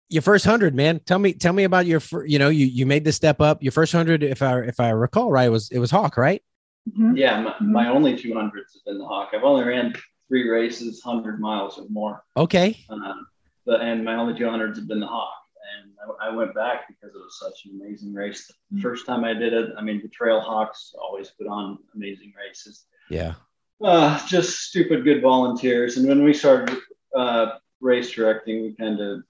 your 0.10 0.22
first 0.22 0.46
hundred, 0.46 0.76
man. 0.76 1.00
Tell 1.00 1.18
me 1.18 1.34
tell 1.34 1.54
me 1.54 1.64
about 1.64 1.88
your 1.88 2.02
you 2.28 2.38
know 2.38 2.50
you 2.50 2.68
you 2.68 2.86
made 2.86 3.06
the 3.06 3.12
step 3.12 3.42
up. 3.42 3.64
Your 3.64 3.72
first 3.72 3.92
hundred, 3.92 4.22
if 4.22 4.44
I 4.44 4.60
if 4.60 4.80
I 4.80 4.92
recall 4.92 5.32
right, 5.32 5.50
was 5.50 5.72
it 5.72 5.80
was 5.80 5.90
Hawk, 5.90 6.16
right? 6.16 6.44
Mhm. 6.90 7.18
yeah, 7.18 7.42
my, 7.42 7.52
Mhm. 7.54 7.72
my 7.72 7.90
only 7.90 8.16
200s 8.16 8.74
have 8.74 8.86
been 8.86 8.98
the 9.00 9.06
Hawk. 9.06 9.30
I've 9.34 9.44
only 9.44 9.64
ran 9.66 9.94
three 10.28 10.48
races, 10.50 11.02
100 11.04 11.40
miles 11.40 11.78
or 11.78 11.86
more. 11.90 12.24
Okay. 12.38 12.78
Um, 12.90 13.28
but 13.66 13.82
and 13.82 14.04
my 14.06 14.16
only 14.16 14.34
200s 14.34 14.78
have 14.78 14.88
been 14.88 15.00
the 15.00 15.08
Hawk. 15.08 15.34
And 15.82 15.92
I, 16.22 16.28
I 16.28 16.30
went 16.30 16.54
back 16.54 16.88
because 16.88 17.16
it 17.16 17.18
was 17.20 17.40
such 17.40 17.66
an 17.66 17.80
amazing 17.82 18.14
race. 18.14 18.52
The 18.72 18.82
first 18.82 19.06
time 19.08 19.24
I 19.24 19.34
did 19.34 19.54
it, 19.54 19.72
I 19.78 19.82
mean, 19.82 20.02
the 20.02 20.10
Trail 20.10 20.40
Hawks 20.40 20.94
always 21.02 21.30
put 21.32 21.48
on 21.48 21.80
amazing 21.96 22.34
races. 22.38 22.86
Yeah. 23.10 23.34
Uh, 23.82 24.26
just 24.28 24.60
stupid 24.60 25.04
good 25.04 25.22
volunteers. 25.22 25.98
And 25.98 26.08
when 26.08 26.24
we 26.24 26.34
started 26.34 26.78
uh, 27.16 27.58
race 27.82 28.12
directing, 28.12 28.62
we 28.62 28.76
kind 28.76 29.00
of 29.02 29.24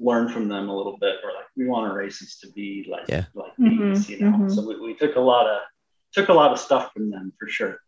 learned 0.00 0.32
from 0.32 0.48
them 0.48 0.68
a 0.70 0.76
little 0.76 0.96
bit. 0.98 1.16
We're 1.22 1.34
like, 1.34 1.46
we 1.56 1.66
want 1.66 1.90
our 1.90 1.96
races 1.96 2.38
to 2.38 2.50
be 2.52 2.86
like 2.90 3.08
Yeah. 3.08 3.26
like 3.34 3.52
Mhm, 3.58 3.94
these, 3.94 4.08
you 4.08 4.18
know. 4.20 4.32
mhm. 4.32 4.50
So 4.54 4.66
we, 4.66 4.80
we 4.80 4.94
took 4.94 5.16
a 5.16 5.20
lot 5.20 5.46
of 5.46 5.60
took 6.12 6.28
a 6.28 6.32
lot 6.32 6.52
of 6.52 6.58
stuff 6.58 6.92
from 6.92 7.10
them 7.10 7.32
for 7.38 7.48
sure. 7.48 7.78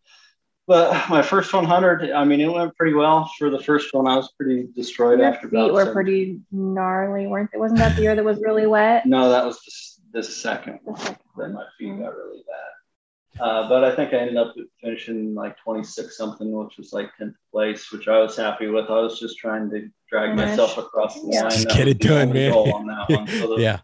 But 0.66 1.10
my 1.10 1.20
first 1.20 1.52
100, 1.52 2.10
I 2.10 2.24
mean, 2.24 2.40
it 2.40 2.50
went 2.50 2.74
pretty 2.76 2.94
well. 2.94 3.30
For 3.38 3.50
the 3.50 3.62
first 3.62 3.92
one, 3.92 4.06
I 4.06 4.16
was 4.16 4.32
pretty 4.32 4.68
destroyed 4.74 5.18
Your 5.18 5.28
after 5.28 5.48
feet 5.48 5.58
about 5.58 5.72
were 5.74 5.80
seven- 5.80 5.92
pretty 5.94 6.40
gnarly, 6.50 7.26
weren't 7.26 7.50
they? 7.52 7.58
Wasn't 7.58 7.78
that 7.80 7.96
the 7.96 8.02
year 8.02 8.14
that 8.16 8.24
was 8.24 8.40
really 8.40 8.66
wet? 8.66 9.04
No, 9.04 9.28
that 9.28 9.44
was 9.44 9.60
just 9.62 10.00
this 10.12 10.34
second 10.36 10.78
The 10.84 10.90
one 10.92 11.00
second 11.00 11.18
that 11.36 11.48
my 11.52 11.64
feet 11.78 11.98
got 11.98 12.16
really 12.16 12.42
bad. 12.48 13.40
Uh, 13.40 13.68
but 13.68 13.82
I 13.84 13.94
think 13.96 14.14
I 14.14 14.18
ended 14.18 14.36
up 14.36 14.54
finishing 14.80 15.34
like 15.34 15.58
26 15.58 16.16
something, 16.16 16.50
which 16.52 16.78
was 16.78 16.92
like 16.92 17.10
10th 17.20 17.34
place, 17.52 17.90
which 17.92 18.06
I 18.08 18.20
was 18.20 18.36
happy 18.36 18.68
with. 18.68 18.86
I 18.88 19.00
was 19.00 19.18
just 19.20 19.36
trying 19.38 19.68
to 19.70 19.88
drag 20.08 20.30
Finish. 20.38 20.50
myself 20.50 20.78
across 20.78 21.20
the 21.20 21.28
Yeah. 21.32 21.42
line. 21.42 21.50
Just 21.50 21.68
That 21.68 21.76
get 21.76 21.88
it 21.88 21.98
done, 21.98 22.32
man. 22.32 22.52
on 22.52 22.86
that 22.86 23.10
one. 23.10 23.26
So 23.26 23.54
the- 23.56 23.56
Yeah. 23.62 23.80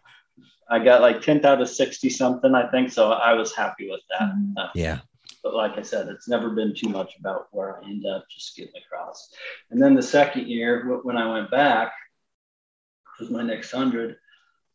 I 0.71 0.79
got 0.79 1.01
like 1.01 1.17
10th 1.21 1.43
out 1.43 1.61
of 1.61 1.69
60 1.69 2.09
something, 2.09 2.55
I 2.55 2.65
think. 2.71 2.91
So 2.91 3.11
I 3.11 3.33
was 3.33 3.53
happy 3.53 3.89
with 3.89 3.99
that. 4.09 4.29
Mhm. 4.31 4.53
Uh, 4.57 4.69
Yeah. 4.73 4.99
but 5.43 5.53
like 5.53 5.77
I 5.77 5.81
said, 5.81 6.07
it's 6.07 6.29
never 6.29 6.49
been 6.51 6.73
too 6.73 6.87
much 6.87 7.17
about 7.19 7.47
where 7.51 7.77
I 7.77 7.83
end 7.85 8.05
up, 8.05 8.23
just 8.29 8.55
getting 8.55 8.81
across. 8.81 9.33
And 9.69 9.81
then 9.81 9.95
the 9.95 10.01
second 10.01 10.47
year, 10.47 10.81
wh- 10.83 11.05
when 11.05 11.17
I 11.17 11.31
went 11.31 11.51
back, 11.51 11.91
which 13.03 13.27
was 13.27 13.29
my 13.31 13.43
next 13.43 13.71
hundred, 13.71 14.15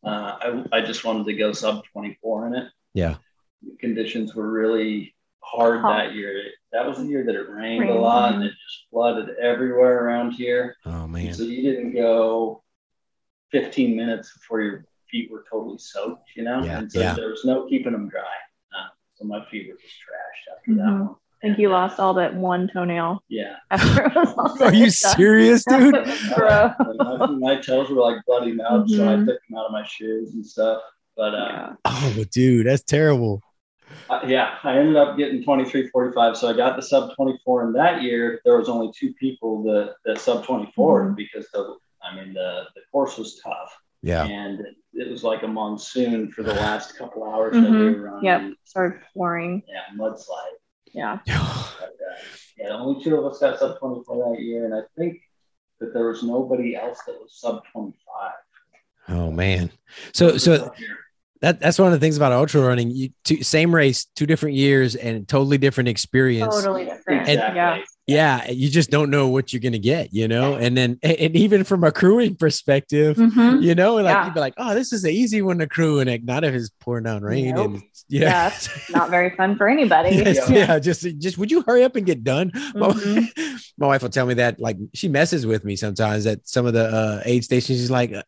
uh, 0.04 0.64
I, 0.72 0.78
I 0.78 0.80
just 0.82 1.02
wanted 1.04 1.24
to 1.26 1.34
go 1.34 1.52
sub 1.52 1.84
24 1.92 2.48
in 2.48 2.54
it. 2.56 2.68
Yeah. 2.92 3.16
The 3.62 3.76
conditions 3.76 4.34
were 4.34 4.50
really 4.50 5.14
hard 5.40 5.80
Hot. 5.80 5.96
that 5.96 6.14
year. 6.14 6.42
That 6.72 6.86
was 6.86 6.98
the 6.98 7.06
year 7.06 7.24
that 7.24 7.34
it 7.34 7.48
rained 7.48 7.88
a 7.88 7.94
lot 7.94 8.34
and 8.34 8.42
it 8.44 8.50
just 8.50 8.84
flooded 8.90 9.30
everywhere 9.38 10.04
around 10.04 10.32
here. 10.32 10.76
Oh 10.84 11.06
man. 11.06 11.32
So 11.32 11.44
you 11.44 11.62
didn't 11.62 11.94
go 11.94 12.62
15 13.52 13.96
minutes 13.96 14.32
before 14.36 14.60
your 14.60 14.84
feet 15.10 15.30
were 15.30 15.44
totally 15.50 15.78
soaked, 15.78 16.28
you 16.36 16.42
know? 16.44 16.62
Yeah, 16.62 16.78
And 16.78 16.92
so 16.92 17.00
yeah. 17.00 17.14
there 17.14 17.28
was 17.28 17.44
no 17.44 17.66
keeping 17.68 17.92
them 17.92 18.08
dry. 18.08 18.20
Uh, 18.76 18.88
so 19.14 19.24
my 19.24 19.44
feet 19.50 19.68
were 19.68 19.78
just 19.80 19.94
trashed 19.94 20.56
after 20.56 20.74
that 20.74 20.82
Mhm. 20.88 21.00
one. 21.06 21.16
I 21.42 21.48
think 21.48 21.58
you 21.58 21.68
lost 21.68 22.00
all 22.00 22.14
that 22.14 22.34
one 22.34 22.68
toenail 22.72 23.22
Yeah. 23.28 23.56
after 23.70 24.06
it 24.06 24.14
was 24.14 24.60
Are 24.62 24.72
you 24.74 24.84
and 24.84 24.92
done. 25.02 25.16
serious, 25.16 25.64
dude? 25.64 25.94
Bro. 26.34 26.72
my, 26.98 27.26
my 27.26 27.60
toes 27.60 27.90
were 27.90 28.00
like 28.00 28.16
bloody 28.26 28.52
mouth, 28.52 28.88
so 28.90 29.04
I 29.04 29.16
Mhm. 29.16 29.26
took 29.26 29.38
them 29.48 29.58
out 29.58 29.66
of 29.66 29.72
my 29.72 29.84
shoes 29.86 30.32
and 30.34 30.44
stuff. 30.44 30.82
But 31.16 31.34
uh, 31.34 31.48
Yeah. 31.50 31.72
Oh, 31.84 32.24
dude, 32.30 32.66
that's 32.66 32.82
terrible. 32.82 33.42
I- 34.10 34.24
yeah, 34.26 34.56
I 34.64 34.78
ended 34.78 34.96
up 34.96 35.16
getting 35.16 35.42
23, 35.44 35.88
45. 35.88 36.36
So 36.36 36.48
I 36.48 36.52
got 36.54 36.76
the 36.76 36.82
sub 36.82 37.14
24. 37.14 37.66
And 37.66 37.74
that 37.76 38.02
year, 38.02 38.40
there 38.44 38.56
was 38.58 38.68
only 38.68 38.90
two 38.98 39.12
people 39.14 39.62
that, 39.64 39.94
that 40.04 40.18
sub 40.18 40.44
24 40.44 41.10
Mhm. 41.10 41.16
because 41.16 41.46
the, 41.52 41.76
I 42.02 42.14
mean, 42.16 42.32
the, 42.34 42.64
the 42.74 42.80
course 42.92 43.18
was 43.18 43.40
tough. 43.44 43.76
Yeah. 44.02 44.24
And 44.24 44.64
it 44.96 45.10
was 45.10 45.22
like 45.22 45.42
a 45.42 45.48
monsoon 45.48 46.30
for 46.32 46.42
the 46.42 46.54
last 46.54 46.96
couple 46.96 47.24
hours 47.24 47.52
that 47.54 47.62
we 47.62 47.76
Mhm. 47.76 47.94
were 47.96 48.02
running. 48.10 48.24
Yep. 48.24 48.52
Started 48.64 49.00
flooring. 49.12 49.62
Yeah, 49.68 49.82
mudslide. 49.96 50.56
Yeah. 50.92 51.18
But, 51.78 51.90
uh, 51.90 52.22
yeah, 52.58 52.70
only 52.70 53.02
two 53.04 53.16
of 53.16 53.24
us 53.30 53.38
got 53.38 53.58
sub 53.58 53.78
24 53.78 54.34
that 54.34 54.42
year. 54.42 54.64
And 54.64 54.74
I 54.74 54.80
think 54.96 55.20
that 55.80 55.92
there 55.92 56.08
was 56.08 56.22
nobody 56.22 56.74
else 56.74 57.00
that 57.06 57.12
was 57.20 57.38
sub 57.38 57.62
25. 57.72 58.32
oh 59.10 59.30
man. 59.30 59.70
So 60.14 60.38
so 60.38 60.72
that 61.42 61.60
that's 61.60 61.78
one 61.78 61.88
of 61.88 61.92
the 61.92 61.98
things 62.04 62.16
about 62.16 62.32
ultra 62.32 62.60
running. 62.60 62.90
You 62.90 63.10
two, 63.24 63.42
same 63.42 63.74
race, 63.74 64.06
two 64.16 64.26
different 64.26 64.56
years, 64.56 64.94
and 64.94 65.26
totally 65.28 65.58
different 65.58 65.88
experience. 65.88 66.54
Totally 66.54 66.84
different. 66.86 67.28
Exactly. 67.28 67.56
Yeah. 67.56 67.78
Yeah, 68.08 68.48
you 68.52 68.68
just 68.70 68.88
don't 68.90 69.10
know 69.10 69.26
what 69.28 69.52
you're 69.52 69.58
gonna 69.60 69.78
get, 69.78 70.14
you 70.14 70.28
know. 70.28 70.54
And 70.54 70.76
then, 70.76 70.96
and 71.02 71.16
and 71.16 71.34
even 71.36 71.64
from 71.64 71.82
a 71.82 71.90
crewing 71.90 72.36
perspective, 72.36 73.16
Mhm. 73.16 73.62
you 73.62 73.74
know, 73.74 73.96
like 73.96 74.04
Yeah. 74.04 74.24
you'd 74.26 74.34
be 74.34 74.38
like, 74.40 74.54
"Oh, 74.58 74.74
this 74.74 74.92
is 74.92 75.02
an 75.02 75.10
easy 75.10 75.42
one 75.42 75.58
to 75.58 75.66
crew," 75.66 75.98
and 75.98 76.08
like, 76.08 76.22
not 76.22 76.44
if 76.44 76.54
it's 76.54 76.70
pouring 76.80 77.02
down 77.02 77.22
rain, 77.24 77.56
Nope. 77.56 77.66
and 77.66 77.82
it's- 78.10 78.68
yeah, 78.88 78.96
Not 78.96 79.10
very 79.10 79.30
fun 79.36 79.56
for 79.56 79.68
anybody. 79.68 80.10
Yes, 80.16 80.48
Yeah. 80.50 80.56
yeah. 80.56 80.78
just 80.78 81.02
just 81.18 81.38
would 81.38 81.50
you 81.50 81.62
hurry 81.62 81.82
up 81.84 81.96
and 81.96 82.06
get 82.06 82.22
done? 82.24 82.50
My- 82.74 82.88
Mhm. 82.88 83.60
My, 83.78 83.86
wife 83.88 84.02
will 84.02 84.08
tell 84.08 84.24
me 84.26 84.34
that 84.34 84.58
like 84.58 84.78
she 84.94 85.06
messes 85.08 85.44
with 85.44 85.64
me 85.64 85.76
sometimes 85.76 86.24
at 86.26 86.46
some 86.48 86.64
of 86.66 86.72
the 86.72 86.84
uh, 86.86 87.22
aid 87.26 87.44
stations. 87.44 87.78
She's 87.78 87.90
like, 87.90 88.10
uh, 88.12 88.22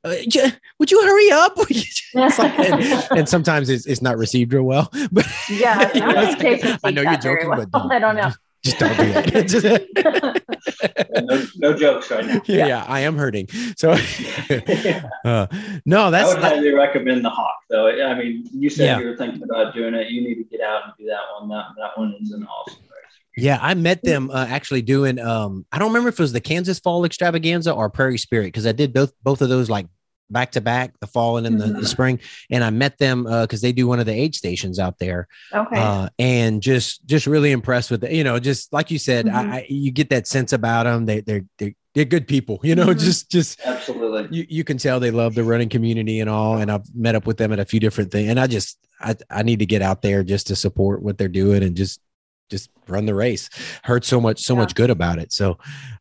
"Would 0.79 0.91
you 0.91 1.03
hurry 1.03 1.31
up?" 1.31 1.53
It's 1.71 2.39
like- 2.39 2.59
and, 2.59 3.19
and 3.19 3.29
sometimes 3.29 3.69
it's, 3.71 3.87
it's 3.87 4.03
not 4.03 4.19
received 4.19 4.53
real 4.53 4.65
well. 4.65 4.91
But 5.13 5.27
Yeah, 5.49 5.91
You 5.95 6.01
know, 6.01 6.07
nowadays 6.13 6.65
like, 6.65 6.81
I 6.85 6.91
know 6.91 7.03
you're 7.03 7.17
joking, 7.17 7.49
well. 7.49 7.59
but 7.67 7.71
don't, 7.71 7.93
I 7.93 7.99
don't 7.99 8.17
know. 8.17 8.31
Just, 8.65 8.79
just 8.79 8.79
don't 8.79 8.97
do 8.99 9.61
that. 9.61 10.43
No, 11.25 11.47
no 11.57 11.77
jokes 11.77 12.11
right 12.11 12.25
now. 12.25 12.41
yeah, 12.47 12.67
yeah, 12.67 12.85
I 12.87 13.01
am 13.01 13.17
hurting. 13.17 13.49
So, 13.77 13.91
uh, 15.25 15.47
no, 15.85 16.05
I 16.07 16.11
that's 16.11 16.35
would 16.35 16.43
highly 16.43 16.73
recommend 16.73 17.25
the 17.25 17.31
Hawk, 17.31 17.57
though. 17.71 17.89
I 17.89 18.15
mean, 18.19 18.49
you 18.53 18.71
said 18.71 18.85
Yeah. 18.87 18.99
you 19.01 19.07
were 19.07 19.17
thinking 19.17 19.43
about 19.43 19.75
doing 19.75 19.95
it. 19.95 20.11
You 20.11 20.23
need 20.23 20.37
to 20.37 20.45
get 20.45 20.61
out 20.61 20.83
and 20.85 20.93
do 20.99 21.07
that 21.07 21.21
one. 21.39 21.49
That 21.49 21.67
that 21.79 21.99
one 21.99 22.15
is 22.21 22.33
an 22.33 22.45
awesome 22.47 22.83
race. 22.83 23.13
Yeah, 23.37 23.59
I 23.61 23.75
met 23.75 24.03
them 24.03 24.31
uh, 24.31 24.47
actually 24.49 24.83
doing. 24.83 25.19
Um, 25.19 25.65
I 25.73 25.79
don't 25.79 25.89
remember 25.89 26.09
if 26.09 26.15
it 26.19 26.23
was 26.23 26.33
the 26.33 26.41
Kansas 26.41 26.79
Fall 26.79 27.05
Extravaganza 27.05 27.73
or 27.73 27.89
Prairie 27.91 28.19
Spirit 28.19 28.47
because 28.47 28.67
I 28.67 28.73
did 28.73 28.93
both 28.93 29.13
both 29.23 29.43
of 29.43 29.49
those 29.49 29.69
like 29.71 29.87
back 30.31 30.53
to 30.53 30.61
back, 30.61 30.93
the 31.01 31.07
fall 31.07 31.37
and 31.37 31.47
in 31.47 31.59
the, 31.59 31.67
the 31.67 31.73
Mhm. 31.81 31.87
spring. 31.87 32.21
And 32.51 32.63
I 32.63 32.71
met 32.71 32.99
them 32.99 33.25
because 33.25 33.61
they 33.61 33.73
do 33.73 33.87
one 33.87 34.01
of 34.01 34.07
the 34.07 34.13
aid 34.13 34.35
stations 34.35 34.79
out 34.79 34.99
there, 34.99 35.29
Okay. 35.55 35.77
uh, 35.81 36.09
and 36.19 36.63
just 36.63 37.07
just 37.07 37.27
really 37.27 37.53
impressed 37.53 37.91
with 37.91 38.05
it. 38.05 38.13
You 38.13 38.25
know, 38.25 38.39
just 38.39 38.73
like 38.73 38.91
you 38.91 38.99
said, 38.99 39.27
Mhm. 39.27 39.35
I, 39.35 39.57
I, 39.59 39.67
you 39.69 39.91
get 39.91 40.11
that 40.11 40.27
sense 40.27 40.53
about 40.53 40.85
them. 40.85 41.07
They 41.07 41.21
they're 41.21 41.45
they're, 41.59 41.75
they're 41.95 42.05
good 42.05 42.29
people. 42.29 42.61
You 42.63 42.75
know, 42.75 42.89
Mhm. 42.89 42.99
just 43.01 43.31
just 43.31 43.61
Absolutely. 43.65 44.29
you, 44.37 44.47
you 44.49 44.65
can 44.65 44.79
tell 44.79 45.01
they 45.01 45.11
love 45.11 45.35
the 45.35 45.45
running 45.45 45.69
community 45.69 46.21
and 46.21 46.29
all. 46.29 46.59
And 46.59 46.71
I've 46.71 46.85
met 46.95 47.15
up 47.15 47.27
with 47.27 47.39
them 47.39 47.53
at 47.53 47.59
a 47.59 47.65
few 47.65 47.81
different 47.81 48.11
things. 48.11 48.29
And 48.29 48.39
I 48.39 48.47
just 48.47 48.79
I, 49.01 49.15
I 49.31 49.43
need 49.43 49.61
to 49.61 49.67
get 49.67 49.81
out 49.81 50.03
there 50.03 50.23
just 50.25 50.49
to 50.49 50.57
support 50.57 51.03
what 51.03 51.19
they're 51.19 51.29
doing 51.29 51.63
and 51.63 51.77
just 51.77 52.01
just 52.49 52.71
run 52.87 53.07
the 53.07 53.15
race. 53.15 53.49
Heard 53.85 54.05
so 54.05 54.21
much 54.21 54.43
so 54.45 54.55
Yeah. 54.55 54.61
much 54.61 54.75
good 54.75 54.91
about 54.91 55.19
it. 55.19 55.33
So 55.33 55.59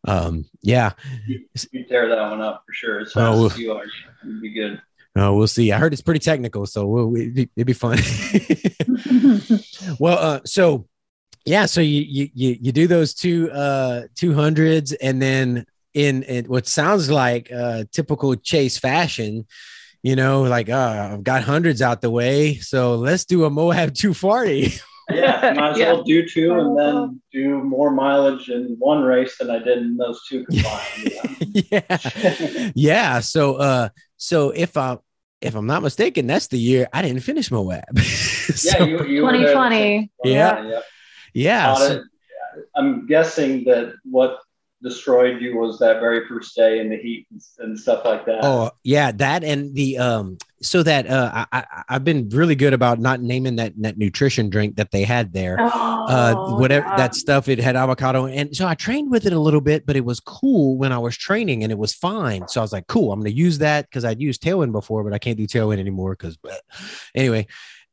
um 0.07 0.45
yeah, 0.61 0.91
You 1.27 1.83
tear 1.85 2.09
that 2.09 2.29
one 2.29 2.41
up 2.41 2.63
for 2.65 2.73
sure. 2.73 2.99
As 3.01 3.11
Oh, 3.15 3.47
fast 3.47 3.55
as 3.55 3.61
you 3.61 3.71
are, 3.73 3.83
you'd 4.25 4.41
be 4.41 4.49
good. 4.49 4.81
uh, 5.19 5.33
we'll 5.33 5.47
see. 5.47 5.71
I 5.71 5.77
heard 5.79 5.93
it's 5.93 6.01
pretty 6.01 6.19
technical, 6.19 6.65
so 6.67 6.85
we'll, 6.85 7.15
it'd, 7.15 7.33
be, 7.33 7.49
it'd 7.55 7.65
be 7.67 7.73
fun. 7.73 7.97
well, 9.99 10.17
uh, 10.19 10.39
so 10.45 10.87
yeah, 11.45 11.65
so 11.65 11.81
you 11.81 12.01
you 12.01 12.29
you, 12.33 12.57
you 12.61 12.71
do 12.71 12.87
those 12.87 13.13
two 13.13 13.49
uh 13.51 14.03
two 14.15 14.33
hundreds, 14.33 14.93
and 14.93 15.21
then 15.21 15.65
in, 15.93 16.23
in 16.23 16.45
what 16.45 16.67
sounds 16.67 17.09
like 17.09 17.51
uh 17.51 17.85
typical 17.91 18.35
chase 18.35 18.77
fashion, 18.77 19.45
you 20.03 20.15
know, 20.15 20.43
like 20.43 20.69
uh, 20.69 21.09
I've 21.13 21.23
got 21.23 21.43
hundreds 21.43 21.81
out 21.81 22.01
the 22.01 22.11
way, 22.11 22.55
so 22.55 22.95
let's 22.95 23.25
do 23.25 23.45
a 23.45 23.49
Moab 23.49 23.93
240. 23.93 24.73
Yeah, 25.09 25.53
might 25.55 25.71
as 25.71 25.77
Yeah. 25.77 25.93
well 25.93 26.03
do 26.03 26.27
two 26.27 26.53
and 26.59 26.77
then 26.77 27.21
do 27.31 27.61
more 27.63 27.91
mileage 27.91 28.49
in 28.49 28.75
one 28.79 29.03
race 29.03 29.37
than 29.37 29.49
I 29.49 29.59
did 29.59 29.77
in 29.79 29.97
those 29.97 30.21
two 30.27 30.45
combined. 30.49 31.13
yeah, 31.71 32.71
yeah. 32.75 33.19
So 33.21 33.55
uh, 33.55 33.89
so 34.17 34.49
if 34.51 34.75
I 34.77 34.97
if 35.41 35.55
I'm 35.55 35.67
not 35.67 35.83
mistaken, 35.83 36.27
that's 36.27 36.47
the 36.47 36.57
year 36.57 36.87
I 36.91 37.01
didn't 37.03 37.21
finish 37.21 37.51
Moab. 37.51 37.83
yeah, 37.95 38.01
So, 38.03 38.83
you, 38.85 39.05
you 39.05 39.23
were 39.23 39.31
there. 39.33 39.53
2020. 39.53 40.11
Yeah. 40.23 40.63
yeah. 40.65 40.79
yeah. 41.33 41.73
So- 41.75 42.03
I'm 42.75 43.05
guessing 43.05 43.65
that 43.65 43.93
what 44.03 44.39
destroyed 44.81 45.41
you 45.41 45.57
was 45.57 45.77
that 45.79 45.99
very 45.99 46.27
first 46.27 46.55
day 46.55 46.79
in 46.79 46.89
the 46.89 46.97
heat 46.97 47.27
and, 47.31 47.41
and 47.59 47.79
stuff 47.79 48.03
like 48.03 48.25
that. 48.25 48.39
Oh 48.43 48.71
yeah, 48.83 49.11
that 49.11 49.43
and 49.43 49.75
the 49.75 49.99
um 49.99 50.37
so 50.61 50.81
that 50.83 51.07
uh 51.07 51.45
I, 51.51 51.59
I 51.59 51.83
I've 51.89 52.03
been 52.03 52.29
really 52.29 52.55
good 52.55 52.73
about 52.73 52.99
not 52.99 53.21
naming 53.21 53.57
that 53.57 53.73
that 53.81 53.97
nutrition 53.97 54.49
drink 54.49 54.75
that 54.77 54.91
they 54.91 55.03
had 55.03 55.31
there. 55.33 55.57
uh 55.59 56.35
Oh, 56.37 56.57
whatever 56.59 56.87
yeah. 56.87 56.97
that 56.97 57.15
stuff 57.15 57.47
it 57.47 57.59
had 57.59 57.75
avocado 57.75 58.25
and 58.25 58.55
so 58.55 58.65
I 58.67 58.73
trained 58.73 59.11
with 59.11 59.25
it 59.27 59.33
a 59.33 59.39
little 59.39 59.61
bit, 59.61 59.85
but 59.85 59.95
it 59.95 60.03
was 60.05 60.19
cool 60.19 60.77
when 60.77 60.91
I 60.91 60.97
was 60.97 61.15
training 61.17 61.63
and 61.63 61.71
it 61.71 61.77
was 61.77 61.93
fine. 61.93 62.47
So 62.47 62.59
I 62.59 62.63
was 62.63 62.73
like, 62.73 62.87
cool, 62.87 63.11
I'm 63.11 63.19
gonna 63.19 63.29
use 63.29 63.59
that 63.59 63.85
because 63.89 64.03
I'd 64.03 64.19
used 64.21 64.41
tailwind 64.41 64.71
before, 64.71 65.03
but 65.03 65.13
I 65.13 65.19
can't 65.19 65.37
do 65.37 65.45
tailwind 65.47 65.79
anymore 65.79 66.11
because 66.15 66.37
anyway. 67.13 67.45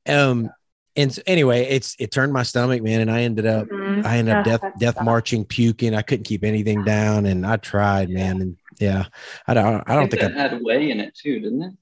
Um 0.07 0.50
and 0.96 1.12
so 1.12 1.20
anyway, 1.27 1.64
it's 1.64 1.96
it 1.98 2.12
turned 2.12 2.33
my 2.33 2.44
stomach, 2.44 2.81
man, 2.81 3.00
and 3.00 3.11
I 3.11 3.22
ended 3.22 3.46
up 3.46 3.66
Mhm. 3.68 4.07
I 4.07 4.18
ended 4.18 4.35
up 4.37 4.46
Yeah, 4.46 4.57
death 4.59 4.72
death 4.79 4.94
tough. 4.94 5.05
marching, 5.05 5.44
puking. 5.44 5.94
I 5.94 6.03
couldn't 6.03 6.24
keep 6.24 6.44
anything 6.44 6.85
down, 6.85 7.27
and 7.27 7.44
I 7.44 7.57
tried, 7.57 8.11
man. 8.11 8.40
And 8.40 8.57
yeah, 8.79 9.07
I 9.46 9.55
don't 9.55 9.83
I 9.88 9.96
don't 9.96 10.09
think 10.09 10.22
I 10.22 10.27
it 10.27 10.35
had 10.35 10.61
whey 10.62 10.90
in 10.90 11.00
it 11.00 11.14
too, 11.16 11.40
didn't 11.40 11.62
it? 11.62 11.72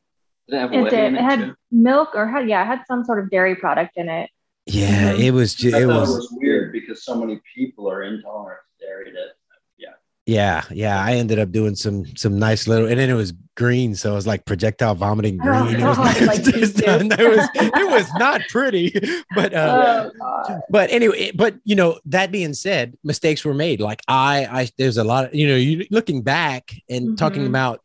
Did 0.48 0.56
it 0.56 0.58
have 0.60 0.72
It 0.72 0.90
did. 0.90 1.04
in 1.04 1.14
It 1.16 1.18
it, 1.18 1.22
had 1.22 1.40
too? 1.40 1.54
milk 1.70 2.10
or 2.14 2.26
had 2.28 2.48
yeah, 2.48 2.62
it 2.62 2.66
had 2.66 2.80
some 2.86 3.04
sort 3.04 3.18
of 3.22 3.30
dairy 3.30 3.54
product 3.56 3.92
in 3.96 4.08
it. 4.08 4.30
Yeah, 4.66 5.12
Mhm. 5.14 5.18
it 5.20 5.30
was 5.32 5.54
just 5.54 5.74
I 5.74 5.80
it 5.82 5.86
was, 5.86 6.08
it 6.10 6.14
was 6.14 6.28
weird 6.40 6.72
because 6.72 7.04
so 7.04 7.16
many 7.18 7.40
people 7.54 7.90
are 7.90 8.02
intolerant 8.02 8.60
to 8.80 8.86
dairy 8.86 9.10
that 9.12 9.34
yeah, 9.78 9.88
yeah. 10.26 10.62
Yeah. 10.70 11.02
I 11.04 11.14
ended 11.14 11.40
up 11.40 11.50
doing 11.50 11.74
some 11.74 12.04
some 12.16 12.38
nice 12.38 12.68
little 12.68 12.86
and 12.86 12.96
then 12.98 13.10
it 13.10 13.14
was 13.14 13.32
green, 13.56 13.96
so 13.96 14.12
it 14.12 14.14
was 14.14 14.26
like 14.26 14.44
projectile 14.44 14.94
vomiting 14.94 15.40
Oh, 15.42 15.64
green. 15.64 15.80
it 15.80 15.84
was, 15.84 15.98
like 15.98 16.46
it, 16.46 16.60
was 16.60 16.76
not, 16.78 17.20
it 17.20 17.28
was 17.36 17.48
it 17.54 17.90
was 17.90 18.08
not 18.14 18.42
pretty, 18.48 18.92
but 19.34 19.52
uh 19.52 20.10
oh 20.22 20.60
but 20.70 20.90
anyway, 20.92 21.32
but 21.34 21.56
you 21.64 21.74
know, 21.74 21.98
that 22.06 22.30
being 22.30 22.54
said, 22.54 22.96
mistakes 23.02 23.44
were 23.44 23.54
made. 23.54 23.80
Like 23.80 24.00
I, 24.06 24.46
I, 24.46 24.68
there's 24.78 24.96
a 24.96 25.04
lot 25.04 25.24
of, 25.26 25.34
you 25.34 25.48
know, 25.48 25.56
you 25.56 25.86
looking 25.90 26.22
back 26.22 26.72
and 26.88 27.18
talking 27.18 27.42
Mhm. 27.42 27.48
about, 27.48 27.80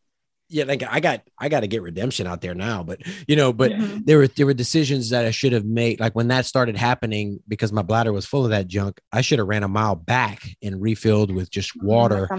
yeah, 0.49 0.63
like 0.65 0.83
I 0.89 0.99
got, 0.99 1.21
I 1.37 1.49
got 1.49 1.61
to 1.61 1.67
get 1.67 1.81
redemption 1.81 2.25
out 2.27 2.41
there 2.41 2.55
now, 2.55 2.83
but 2.83 3.01
you 3.27 3.35
know, 3.35 3.51
but 3.53 3.71
Mhm. 3.71 4.05
there 4.05 4.17
were, 4.17 4.27
there 4.27 4.45
were 4.45 4.53
decisions 4.53 5.09
that 5.09 5.25
I 5.25 5.31
should 5.31 5.51
have 5.53 5.65
made. 5.65 5.99
Like 5.99 6.15
when 6.15 6.29
that 6.29 6.45
started 6.45 6.77
happening, 6.77 7.39
because 7.47 7.71
my 7.73 7.81
bladder 7.81 8.13
was 8.13 8.25
full 8.25 8.43
of 8.45 8.51
that 8.51 8.67
junk, 8.67 8.99
I 9.11 9.21
should 9.21 9.39
have 9.39 9.47
ran 9.47 9.63
a 9.63 9.67
mile 9.67 9.95
back 9.95 10.43
and 10.61 10.81
refilled 10.81 11.31
with 11.33 11.49
just 11.49 11.71
water. 11.81 12.29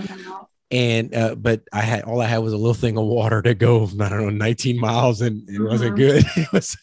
And, 0.71 1.14
uh, 1.14 1.35
but 1.35 1.62
I 1.73 1.81
had, 1.81 2.03
all 2.05 2.21
I 2.21 2.27
had 2.27 2.38
was 2.38 2.53
a 2.53 2.57
little 2.59 2.75
thing 2.75 2.99
of 2.99 3.05
water 3.07 3.40
to 3.42 3.55
go, 3.55 3.85
I 4.01 4.09
don't 4.09 4.21
know, 4.23 4.31
19 4.31 4.79
miles 4.81 5.21
and 5.21 5.49
it 5.49 5.61
wasn't 5.61 5.94
Mhm. 5.94 5.97
good. 5.97 6.25
It 6.37 6.53
was, 6.53 6.77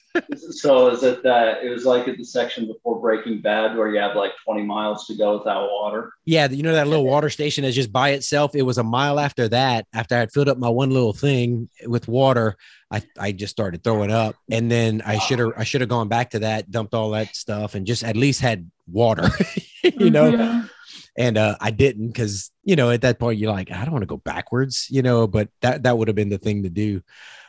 So 0.52 0.90
is 0.90 1.04
it 1.04 1.24
that 1.24 1.64
it 1.64 1.70
was 1.70 1.86
like 1.86 2.08
at 2.08 2.18
the 2.18 2.24
section 2.24 2.68
before 2.68 3.00
Breaking 3.00 3.42
Bad 3.42 3.76
where 3.76 3.88
you 3.90 4.00
have 4.00 4.16
like 4.16 4.32
20 4.44 4.64
miles 4.64 5.06
to 5.08 5.16
go 5.16 5.38
without 5.38 5.70
water? 5.70 6.14
Yeah, 6.26 6.48
you 6.50 6.64
know 6.64 6.74
that 6.74 6.88
little 6.88 7.06
water 7.06 7.30
station 7.30 7.64
is 7.64 7.76
just 7.76 7.92
by 7.92 8.10
itself. 8.10 8.56
It 8.56 8.62
was 8.64 8.78
a 8.78 8.84
mile 8.84 9.20
after 9.20 9.48
that. 9.50 9.88
After 9.94 10.16
I 10.16 10.20
had 10.20 10.32
filled 10.32 10.50
up 10.50 10.58
my 10.58 10.70
one 10.70 10.90
little 10.92 11.14
thing 11.14 11.70
with 11.86 12.08
water, 12.08 12.56
I, 12.92 13.02
I 13.20 13.32
just 13.32 13.52
started 13.52 13.84
throwing 13.84 14.12
up, 14.12 14.36
and 14.50 14.72
then 14.72 15.02
I 15.06 15.18
should 15.20 15.40
have 15.40 15.54
I 15.58 15.64
should 15.64 15.82
have 15.82 15.90
gone 15.90 16.08
back 16.08 16.32
to 16.32 16.40
that, 16.40 16.72
dumped 16.72 16.94
all 16.94 17.12
that 17.12 17.36
stuff, 17.36 17.76
and 17.76 17.86
just 17.86 18.04
at 18.04 18.16
least 18.16 18.42
had 18.42 18.70
water, 18.88 19.30
you 19.84 20.10
know. 20.10 20.32
Mhm. 20.32 20.70
And 21.18 21.38
uh, 21.38 21.56
I 21.62 21.72
didn't 21.72 22.08
because 22.08 22.52
you 22.64 22.76
know 22.76 22.90
at 22.92 23.02
that 23.02 23.20
point 23.20 23.40
you're 23.40 23.52
like 23.52 23.72
I 23.72 23.84
don't 23.84 23.94
want 23.94 24.04
to 24.04 24.08
go 24.08 24.18
backwards, 24.18 24.88
you 24.90 25.02
know. 25.02 25.28
But 25.28 25.50
that 25.62 25.84
that 25.84 25.98
would 25.98 26.08
have 26.10 26.16
been 26.16 26.30
the 26.30 26.38
thing 26.38 26.64
to 26.64 26.70
do. 26.70 27.02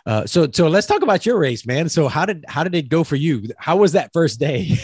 Uh, 0.07 0.25
so 0.25 0.49
so 0.53 0.69
let's 0.69 0.87
talk 0.87 1.03
about 1.03 1.27
your 1.27 1.39
race, 1.39 1.67
man. 1.67 1.89
So 1.89 2.09
how 2.09 2.25
did 2.25 2.45
how 2.49 2.63
did 2.65 2.75
it 2.75 2.89
go 2.89 3.03
for 3.05 3.17
you? 3.17 3.49
How 3.59 3.77
was 3.77 3.93
that 3.93 4.13
first 4.13 4.39
day? 4.41 4.79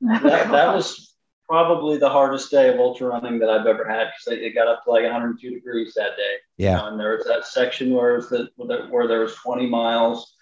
That, 0.00 0.22
that 0.50 0.74
was 0.74 1.14
probably 1.48 1.98
the 1.98 2.08
hardest 2.08 2.50
day 2.50 2.72
of 2.72 2.78
ultra 2.78 3.08
running 3.08 3.38
that 3.38 3.48
I've 3.48 3.66
ever 3.66 3.84
had 3.88 4.08
because 4.16 4.38
it 4.40 4.54
got 4.54 4.68
up 4.68 4.84
to 4.84 4.90
like 4.90 5.02
102 5.02 5.50
degrees 5.50 5.94
that 5.94 6.16
day. 6.16 6.34
yeah, 6.56 6.86
And 6.86 7.00
there 7.00 7.16
was 7.16 7.24
that 7.26 7.46
section 7.46 7.92
where, 7.92 8.14
it 8.14 8.16
was 8.18 8.28
the, 8.28 8.86
where 8.90 9.08
there 9.08 9.20
was 9.20 9.34
20 9.36 9.66
miles 9.66 10.34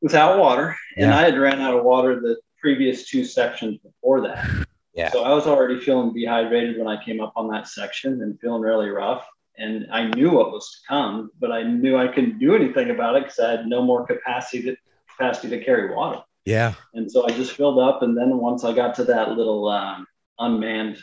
without 0.00 0.38
water. 0.38 0.74
And 0.96 1.10
Yeah. 1.10 1.18
I 1.18 1.22
had 1.22 1.38
ran 1.38 1.60
out 1.60 1.76
of 1.76 1.84
water 1.84 2.18
the 2.20 2.36
previous 2.60 3.08
two 3.08 3.24
sections 3.24 3.78
before 3.78 4.22
that. 4.22 4.66
Yeah. 4.94 5.10
So 5.10 5.24
I 5.24 5.34
was 5.34 5.46
already 5.46 5.78
feeling 5.78 6.14
dehydrated 6.14 6.78
when 6.78 6.88
I 6.88 7.04
came 7.04 7.20
up 7.20 7.34
on 7.36 7.48
that 7.50 7.68
section 7.68 8.22
and 8.22 8.40
feeling 8.40 8.62
really 8.62 8.88
rough. 8.88 9.26
And 9.58 9.86
I 9.90 10.08
knew 10.08 10.30
what 10.30 10.52
was 10.52 10.70
to 10.70 10.88
come, 10.88 11.30
but 11.40 11.50
I 11.50 11.62
knew 11.62 11.96
I 11.96 12.08
couldn't 12.08 12.38
do 12.38 12.54
anything 12.54 12.90
about 12.90 13.16
it 13.16 13.22
because 13.24 13.38
I 13.38 13.50
had 13.52 13.66
no 13.66 13.82
more 13.82 14.06
capacity 14.06 14.62
to, 14.64 14.76
capacity 15.16 15.48
to 15.50 15.64
carry 15.64 15.94
water. 15.94 16.22
yeah, 16.44 16.74
And 16.94 17.10
so 17.10 17.26
I 17.26 17.30
just 17.30 17.52
filled 17.52 17.78
up. 17.78 18.02
And 18.02 18.16
then 18.16 18.36
once 18.38 18.64
I 18.64 18.72
got 18.74 18.94
to 18.96 19.04
that 19.04 19.32
little 19.32 19.68
um, 19.68 20.06
unmanned 20.38 20.98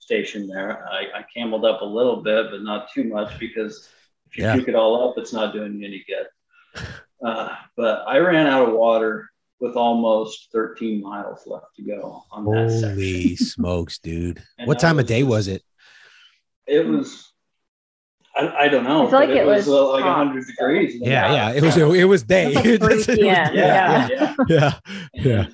station 0.00 0.48
there, 0.48 0.84
I, 0.88 1.20
I 1.20 1.24
cameled 1.32 1.64
up 1.64 1.80
a 1.82 1.84
little 1.84 2.22
bit, 2.22 2.50
but 2.50 2.62
not 2.62 2.90
too 2.92 3.04
much 3.04 3.38
because 3.38 3.88
if 4.26 4.36
you 4.36 4.44
Yeah. 4.44 4.54
puke 4.54 4.68
it 4.68 4.74
all 4.74 5.08
up, 5.08 5.16
it's 5.18 5.32
not 5.32 5.52
doing 5.52 5.78
you 5.78 5.86
any 5.86 6.04
good. 6.08 6.26
Uh, 7.24 7.54
but 7.76 8.02
I 8.08 8.18
ran 8.18 8.48
out 8.48 8.68
of 8.68 8.74
water 8.74 9.30
with 9.60 9.76
almost 9.76 10.50
13 10.50 11.00
miles 11.00 11.46
left 11.46 11.76
to 11.76 11.82
go 11.82 12.24
on 12.32 12.44
that 12.46 12.68
section. 12.68 12.90
holy 12.94 13.36
smokes, 13.36 13.98
dude! 14.00 14.42
What 14.64 14.80
time 14.80 14.98
of 14.98 15.06
day 15.06 15.22
was 15.22 15.46
it? 15.46 15.62
It 16.66 16.84
was, 16.86 17.31
I, 18.34 18.64
I 18.64 18.68
don't 18.68 18.84
know. 18.84 19.06
I 19.06 19.10
feel 19.10 19.18
like 19.20 19.28
but 19.28 19.36
it 19.36 19.46
was 19.46 19.68
uh, 19.68 19.90
like 19.92 20.02
hot, 20.04 20.18
100 20.26 20.46
degrees. 20.46 20.94
Yeah, 21.00 21.32
yeah. 21.32 21.52
It 21.52 21.62
was 21.62 21.76
it 21.76 22.04
was 22.04 22.22
day. 22.22 22.52
It 22.52 22.56
was 22.56 22.56
like 22.56 22.64
3 22.64 22.72
It 22.74 22.82
was- 22.82 23.06
p.m. 23.06 23.26
Yeah, 23.26 23.50
Yeah. 23.54 24.08
yeah. 24.08 24.34
yeah, 24.48 24.72
yeah. 25.14 25.46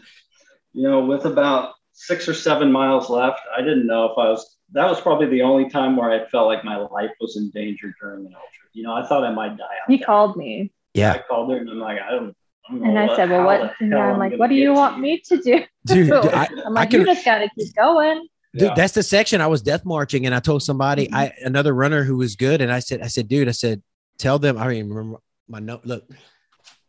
You 0.75 0.83
know, 0.89 1.05
with 1.05 1.25
about 1.25 1.75
six 1.93 2.29
or 2.29 2.35
seven 2.35 2.71
miles 2.71 3.11
left, 3.11 3.41
I 3.57 3.61
didn't 3.63 3.87
know 3.87 4.05
if 4.07 4.13
I 4.19 4.29
was. 4.31 4.57
That 4.73 4.87
was 4.89 5.01
probably 5.01 5.27
the 5.27 5.43
only 5.43 5.69
time 5.71 5.97
where 5.97 6.11
I 6.11 6.27
felt 6.29 6.47
like 6.47 6.63
my 6.63 6.77
life 6.77 7.11
was 7.21 7.37
in 7.37 7.51
danger 7.51 7.93
during 8.01 8.27
an 8.27 8.35
ultra. 8.35 8.69
You 8.75 8.83
know, 8.85 8.93
I 8.95 9.05
thought 9.07 9.25
I 9.25 9.33
might 9.33 9.57
die. 9.57 9.65
out 9.65 9.89
He 9.91 9.99
called 9.99 10.37
me 10.37 10.71
Yeah. 10.95 11.15
I 11.15 11.19
called 11.27 11.51
her 11.51 11.57
and 11.57 11.69
I'm 11.71 11.81
like, 11.81 11.99
I 12.01 12.11
don't. 12.11 12.37
I 12.69 12.73
don't 12.75 12.85
and 12.85 12.99
I 12.99 13.17
said, 13.17 13.31
Well, 13.31 13.45
what? 13.47 13.61
the 13.61 13.73
And 13.81 13.93
hell 13.95 14.03
I'm 14.03 14.19
like, 14.19 14.35
What 14.39 14.49
do 14.51 14.55
you 14.57 14.69
to 14.69 14.75
want 14.75 15.01
me 15.01 15.21
to 15.21 15.39
do? 15.41 15.65
Dude, 15.87 16.13
I, 16.13 16.47
I'm 16.67 16.77
I 16.77 16.81
like, 16.83 16.91
can 16.91 17.01
You 17.01 17.07
just 17.07 17.25
got 17.25 17.39
to 17.39 17.49
keep 17.59 17.75
going. 17.75 18.29
Dude, 18.55 18.63
Yeah. 18.69 18.75
that's 18.75 18.95
the 18.95 19.03
section 19.03 19.41
I 19.41 19.47
was 19.47 19.61
death 19.63 19.85
marching, 19.85 20.25
and 20.27 20.35
I 20.35 20.41
told 20.41 20.63
somebody, 20.63 21.07
Mhm. 21.09 21.15
I 21.15 21.33
another 21.45 21.75
runner 21.75 22.03
who 22.05 22.17
was 22.17 22.35
good, 22.37 22.61
and 22.61 22.73
I 22.73 22.79
said, 22.81 23.03
I 23.03 23.09
said, 23.09 23.29
dude, 23.29 23.49
I 23.49 23.53
said, 23.53 23.83
tell 24.19 24.39
them. 24.39 24.57
I 24.59 24.65
don't 24.65 24.73
even 24.75 24.89
remember 24.93 25.19
my 25.49 25.59
note. 25.61 25.83
Look, 25.85 26.05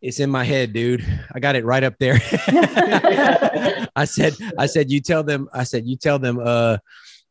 it's 0.01 0.19
in 0.19 0.29
my 0.29 0.43
head, 0.45 0.71
dude. 0.73 1.05
I 1.33 1.39
got 1.39 1.55
it 1.55 1.65
right 1.65 1.83
up 1.83 1.95
there. 1.99 2.19
I 3.95 4.05
said, 4.05 4.33
I 4.57 4.65
said, 4.65 4.89
you 4.91 5.01
tell 5.01 5.23
them. 5.23 5.49
I 5.53 5.63
said, 5.63 5.85
you 5.85 5.97
tell 5.97 6.19
them. 6.19 6.39
Uh, 6.43 6.77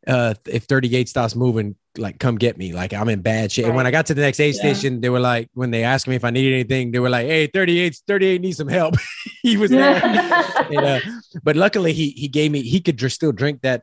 uh, 0.06 0.32
if 0.46 0.64
38 0.64 1.08
stops 1.08 1.34
moving, 1.34 1.74
like 1.98 2.18
come 2.18 2.36
get 2.36 2.56
me. 2.56 2.72
Like 2.72 2.94
I'm 2.94 3.08
in 3.10 3.20
bad 3.20 3.50
shape. 3.52 3.66
And 3.66 3.74
when 3.74 3.86
I 3.86 3.90
got 3.90 4.06
to 4.06 4.14
the 4.14 4.22
next 4.22 4.40
aid 4.40 4.54
Yeah. 4.54 4.60
station, 4.72 5.00
they 5.00 5.10
were 5.10 5.20
like, 5.20 5.50
when 5.54 5.70
they 5.70 5.84
asked 5.84 6.06
me 6.06 6.14
if 6.14 6.24
I 6.24 6.30
needed 6.30 6.54
anything, 6.54 6.92
they 6.92 6.98
were 6.98 7.10
like, 7.10 7.26
hey, 7.26 7.46
38, 7.48 8.00
38 8.06 8.40
needs 8.40 8.56
some 8.56 8.68
help. 8.68 8.94
he 9.42 9.56
was 9.56 9.70
there. 9.70 10.00
And, 10.70 10.78
uh, 10.84 11.00
but 11.42 11.56
luckily 11.56 11.92
he 11.94 12.10
he 12.10 12.28
gave 12.28 12.50
me 12.52 12.60
he 12.62 12.80
could 12.80 12.96
dr- 12.96 13.10
still 13.12 13.32
drink 13.32 13.62
that 13.62 13.82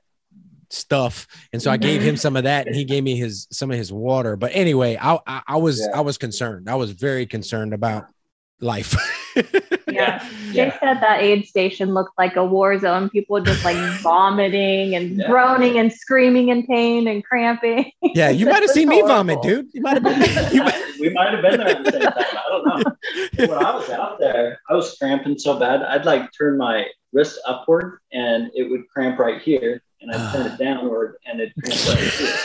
stuff 0.70 1.28
and 1.54 1.62
so 1.62 1.70
i 1.72 1.78
gave 1.78 2.02
him 2.02 2.16
some 2.18 2.36
of 2.36 2.44
that 2.44 2.68
and 2.68 2.76
he 2.76 2.84
gave 2.84 3.04
me 3.04 3.16
his 3.16 3.48
some 3.52 3.70
of 3.72 3.78
his 3.78 3.92
water 3.92 4.36
but 4.36 4.52
anyway 4.54 4.98
i 5.02 5.18
i, 5.28 5.42
I 5.48 5.58
was 5.58 5.80
Yeah. 5.80 5.98
i 5.98 6.02
was 6.02 6.18
concerned 6.18 6.70
i 6.70 6.76
was 6.76 6.92
very 6.92 7.26
concerned 7.26 7.74
about 7.74 8.06
life 8.62 8.96
Yeah. 9.88 10.28
Yeah. 10.52 10.70
They 10.70 10.78
said 10.80 11.02
that 11.02 11.22
aid 11.22 11.46
station 11.46 11.94
looked 11.94 12.18
like 12.18 12.38
a 12.38 12.46
war 12.46 12.80
zone. 12.80 13.10
People 13.10 13.42
just 13.42 13.66
like 13.66 13.76
vomiting 14.02 14.96
and 14.96 15.18
Yeah. 15.18 15.28
groaning 15.28 15.78
and 15.80 15.92
screaming 15.92 16.48
in 16.48 16.66
pain 16.66 17.10
and 17.10 17.22
cramping. 17.26 17.92
yeah 18.02 18.30
you 18.30 18.46
might 18.46 18.56
have 18.56 18.62
was 18.64 18.74
seen 18.74 18.88
me 18.88 19.02
vomit 19.02 19.42
dude 19.42 19.68
you 19.74 19.82
might 19.82 20.02
have 20.02 20.04
been 20.04 20.54
you 20.56 20.64
might- 20.64 20.82
we 21.02 21.10
might 21.10 21.34
have 21.34 21.42
been 21.42 21.58
there 21.60 21.68
at 21.68 21.84
the 21.84 21.92
same 21.92 22.02
time. 22.02 22.14
I 22.16 22.44
don't 22.50 22.66
know. 22.66 23.48
when 23.54 23.66
I 23.66 23.76
was 23.76 23.90
out 23.90 24.18
there, 24.20 24.60
I 24.70 24.74
was 24.74 24.98
cramping 24.98 25.38
so 25.38 25.60
bad. 25.60 25.82
I'd 25.84 26.06
like 26.06 26.30
turn 26.32 26.58
my 26.58 26.86
wrist 27.12 27.38
upward 27.46 28.00
and 28.14 28.50
it 28.56 28.70
would 28.72 28.88
cramp 28.88 29.20
right 29.20 29.42
here, 29.42 29.82
and 30.06 30.16
I'd 30.16 30.32
turn 30.32 30.52
it 30.52 30.58
downward 30.58 31.18
and 31.26 31.40
it 31.40 31.54
cramp 31.62 31.88
right 31.88 32.14
here. 32.14 32.36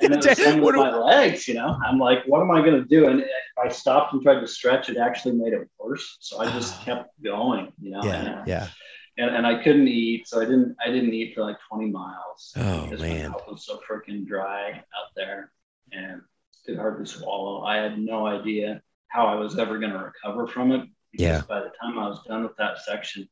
And 0.00 0.12
it 0.12 0.26
was 0.26 0.56
with 0.56 0.74
my 0.74 0.96
legs, 0.96 1.48
you 1.48 1.54
know. 1.54 1.78
I'm 1.84 1.98
like, 1.98 2.24
what 2.26 2.40
am 2.40 2.50
I 2.50 2.60
going 2.60 2.82
to 2.82 2.84
do? 2.84 3.08
And 3.08 3.20
if 3.20 3.26
I 3.62 3.68
stopped 3.68 4.12
and 4.12 4.22
tried 4.22 4.40
to 4.40 4.46
stretch, 4.46 4.88
it 4.88 4.96
actually 4.96 5.36
made 5.36 5.52
it 5.52 5.68
worse. 5.78 6.18
So 6.20 6.40
I 6.40 6.50
just 6.52 6.74
ah. 6.80 6.84
kept 6.84 7.22
going, 7.22 7.72
you 7.80 7.90
know. 7.90 8.02
yeah 8.02 8.42
yeah 8.46 8.68
And, 9.16 9.34
and 9.34 9.46
I 9.46 9.62
couldn't 9.62 9.88
eat, 9.88 10.28
so 10.28 10.40
I 10.40 10.44
didn't. 10.44 10.76
I 10.84 10.90
didn't 10.90 11.14
eat 11.14 11.34
for 11.34 11.42
like 11.42 11.56
20 11.68 11.90
miles. 11.90 12.52
Oh, 12.56 12.86
man. 12.86 12.98
my 12.98 13.28
mouth 13.28 13.42
was 13.48 13.64
so 13.64 13.80
freaking 13.88 14.26
dry 14.26 14.70
out 14.70 15.10
there, 15.16 15.50
and 15.92 16.22
could 16.66 16.76
hardly 16.76 17.06
swallow. 17.06 17.62
I 17.62 17.76
had 17.76 17.98
no 17.98 18.26
idea 18.26 18.82
how 19.08 19.26
I 19.26 19.36
was 19.36 19.58
ever 19.58 19.78
going 19.78 19.92
to 19.92 19.98
recover 19.98 20.46
from 20.46 20.72
it. 20.72 20.88
Because 21.12 21.24
Yeah. 21.24 21.42
By 21.48 21.60
the 21.60 21.72
time 21.80 21.98
I 21.98 22.08
was 22.08 22.22
done 22.26 22.42
with 22.42 22.56
that 22.58 22.78
section, 22.78 23.28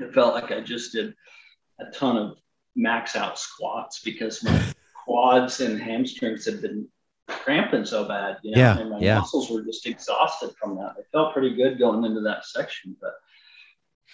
it 0.00 0.14
felt 0.14 0.34
like 0.34 0.52
I 0.52 0.60
just 0.60 0.92
did 0.92 1.14
a 1.80 1.90
ton 1.92 2.16
of 2.16 2.36
max 2.76 3.16
out 3.16 3.38
squats 3.38 4.00
because 4.02 4.42
my 4.42 4.62
quads 5.04 5.60
and 5.60 5.80
hamstrings 5.80 6.44
had 6.44 6.62
been 6.62 6.88
cramping 7.28 7.84
so 7.84 8.06
bad. 8.06 8.38
You 8.42 8.52
know? 8.52 8.60
Yeah, 8.60 8.78
And 8.78 8.90
my 8.90 8.98
yeah. 8.98 9.18
muscles 9.18 9.50
were 9.50 9.62
just 9.62 9.86
exhausted 9.86 10.50
from 10.60 10.76
that. 10.76 10.94
I 10.98 11.02
felt 11.12 11.32
pretty 11.32 11.54
good 11.54 11.78
going 11.78 12.04
into 12.04 12.20
that 12.22 12.44
section, 12.44 12.96
but 13.00 13.12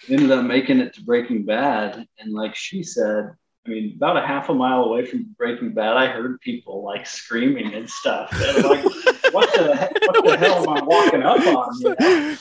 ended 0.09 0.31
up 0.31 0.45
making 0.45 0.79
it 0.79 0.93
to 0.95 1.03
Breaking 1.03 1.45
Bad. 1.45 2.05
And 2.19 2.33
like 2.33 2.55
she 2.55 2.83
said, 2.83 3.31
I 3.65 3.69
mean, 3.69 3.93
about 3.95 4.17
a 4.17 4.25
half 4.25 4.49
a 4.49 4.53
mile 4.53 4.83
away 4.83 5.05
from 5.05 5.35
Breaking 5.37 5.73
Bad, 5.73 5.95
I 5.95 6.07
heard 6.07 6.41
people 6.41 6.83
like 6.83 7.05
screaming 7.05 7.73
and 7.73 7.89
stuff. 7.89 8.31
And 8.33 8.63
like, 8.63 8.83
what 9.31 9.53
the 9.53 9.75
heck, 9.75 9.93
what 10.01 10.25
the 10.25 10.37
hell 10.37 10.63
am 10.63 10.77
I 10.77 10.83
walking 10.83 11.23
up 11.23 11.39
on? 11.45 11.79
You 11.79 11.95
know? 11.99 12.35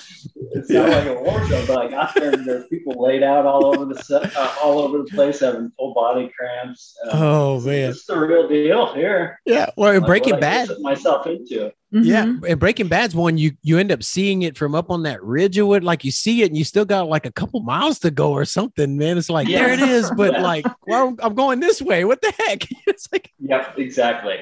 It 0.52 0.66
sounded 0.66 0.90
like 0.96 1.06
a 1.06 1.22
war 1.22 1.46
zone, 1.46 1.64
but 1.66 1.78
I 1.78 1.88
got 1.90 2.14
there 2.14 2.32
and 2.32 2.46
there 2.46 2.62
people 2.64 3.02
laid 3.02 3.22
out 3.22 3.46
all 3.46 3.66
over 3.66 3.84
the 3.84 4.02
set, 4.02 4.34
uh, 4.36 4.54
all 4.62 4.78
over 4.80 4.98
the 4.98 5.04
place, 5.04 5.40
having 5.40 5.70
full 5.76 5.92
body 5.94 6.30
cramps. 6.36 6.96
Uh, 7.06 7.10
oh 7.12 7.60
man 7.60 7.90
it's 7.90 8.04
the 8.06 8.18
real 8.18 8.48
deal 8.48 8.92
here. 8.94 9.38
yeah 9.44 9.70
well 9.76 9.92
in 9.92 9.98
Like, 10.00 10.06
breaking 10.06 10.34
what 10.34 10.44
I 10.44 10.66
bad 10.66 10.68
myself 10.80 11.26
into. 11.26 11.66
It. 11.66 11.76
Yeah, 11.92 12.24
Mhm. 12.26 12.48
and 12.48 12.60
Breaking 12.60 12.86
Bad's 12.88 13.14
one 13.16 13.36
you 13.36 13.50
you 13.62 13.76
end 13.78 13.90
up 13.92 14.02
seeing 14.04 14.42
it 14.42 14.56
from 14.56 14.74
up 14.76 14.90
on 14.90 15.02
that 15.02 15.20
ridge 15.24 15.58
of 15.58 15.72
it, 15.72 15.82
like 15.82 16.04
you 16.04 16.12
see 16.12 16.42
it, 16.42 16.46
and 16.46 16.56
you 16.56 16.62
still 16.64 16.84
got 16.84 17.08
like 17.08 17.26
a 17.26 17.32
couple 17.32 17.58
miles 17.60 17.98
to 18.00 18.10
go 18.12 18.30
or 18.30 18.44
something, 18.44 18.96
man. 18.96 19.18
It's 19.18 19.28
like 19.28 19.48
Yeah. 19.48 19.58
there 19.66 19.72
it 19.74 19.80
is, 19.80 20.08
but 20.16 20.32
Yeah. 20.34 20.42
like 20.42 20.66
well, 20.86 21.16
I'm 21.20 21.34
going 21.34 21.58
this 21.60 21.82
way. 21.82 22.04
What 22.04 22.20
the 22.22 22.32
heck? 22.46 22.66
It's 22.86 23.08
like 23.12 23.30
Yep, 23.40 23.78
exactly. 23.78 24.36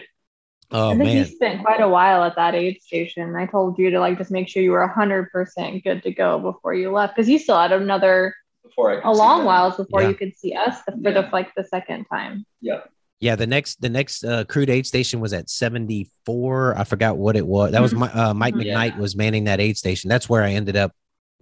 Oh 0.70 0.90
I 0.90 0.96
think 0.96 1.10
you 1.10 1.14
man, 1.20 1.26
spent 1.26 1.64
quite 1.64 1.80
a 1.80 1.88
while 1.88 2.22
at 2.24 2.36
that 2.36 2.54
aid 2.54 2.82
station. 2.82 3.34
I 3.36 3.46
told 3.46 3.78
you 3.78 3.90
to 3.90 4.00
like 4.00 4.18
just 4.18 4.30
make 4.30 4.48
sure 4.48 4.62
you 4.62 4.72
were 4.72 4.86
hundred 4.86 5.30
percent 5.30 5.82
good 5.84 6.02
to 6.02 6.12
go 6.12 6.38
before 6.38 6.74
you 6.74 6.90
left 6.90 7.14
because 7.16 7.28
you 7.28 7.38
still 7.38 7.58
had 7.58 7.72
another 7.72 8.34
Before 8.62 8.92
I 9.04 9.08
a 9.08 9.12
long 9.12 9.38
them. 9.38 9.46
while 9.46 9.76
before 9.76 10.02
Yeah. 10.02 10.08
you 10.08 10.14
could 10.14 10.36
see 10.36 10.52
us 10.54 10.80
for 10.82 10.94
Yeah. 10.98 11.10
the 11.22 11.28
like 11.32 11.54
the 11.54 11.64
second 11.64 12.04
time. 12.06 12.44
Yep. 12.60 12.90
yeah. 13.20 13.36
The 13.36 13.46
next 13.46 13.80
the 13.80 13.88
next 13.88 14.24
uh, 14.24 14.44
crude 14.44 14.70
aid 14.70 14.86
station 14.86 15.20
was 15.20 15.32
at 15.32 15.48
74. 15.50 16.76
I 16.78 16.84
forgot 16.84 17.16
what 17.16 17.36
it 17.36 17.46
was. 17.46 17.72
That 17.72 17.82
was 17.82 17.94
my 17.94 18.10
uh, 18.12 18.34
Mike 18.34 18.54
Mhm. 18.54 18.64
McKnight 18.64 18.98
was 18.98 19.16
manning 19.16 19.44
that 19.44 19.60
aid 19.60 19.76
station. 19.76 20.08
That's 20.08 20.28
where 20.28 20.42
I 20.42 20.52
ended 20.52 20.76
up 20.76 20.92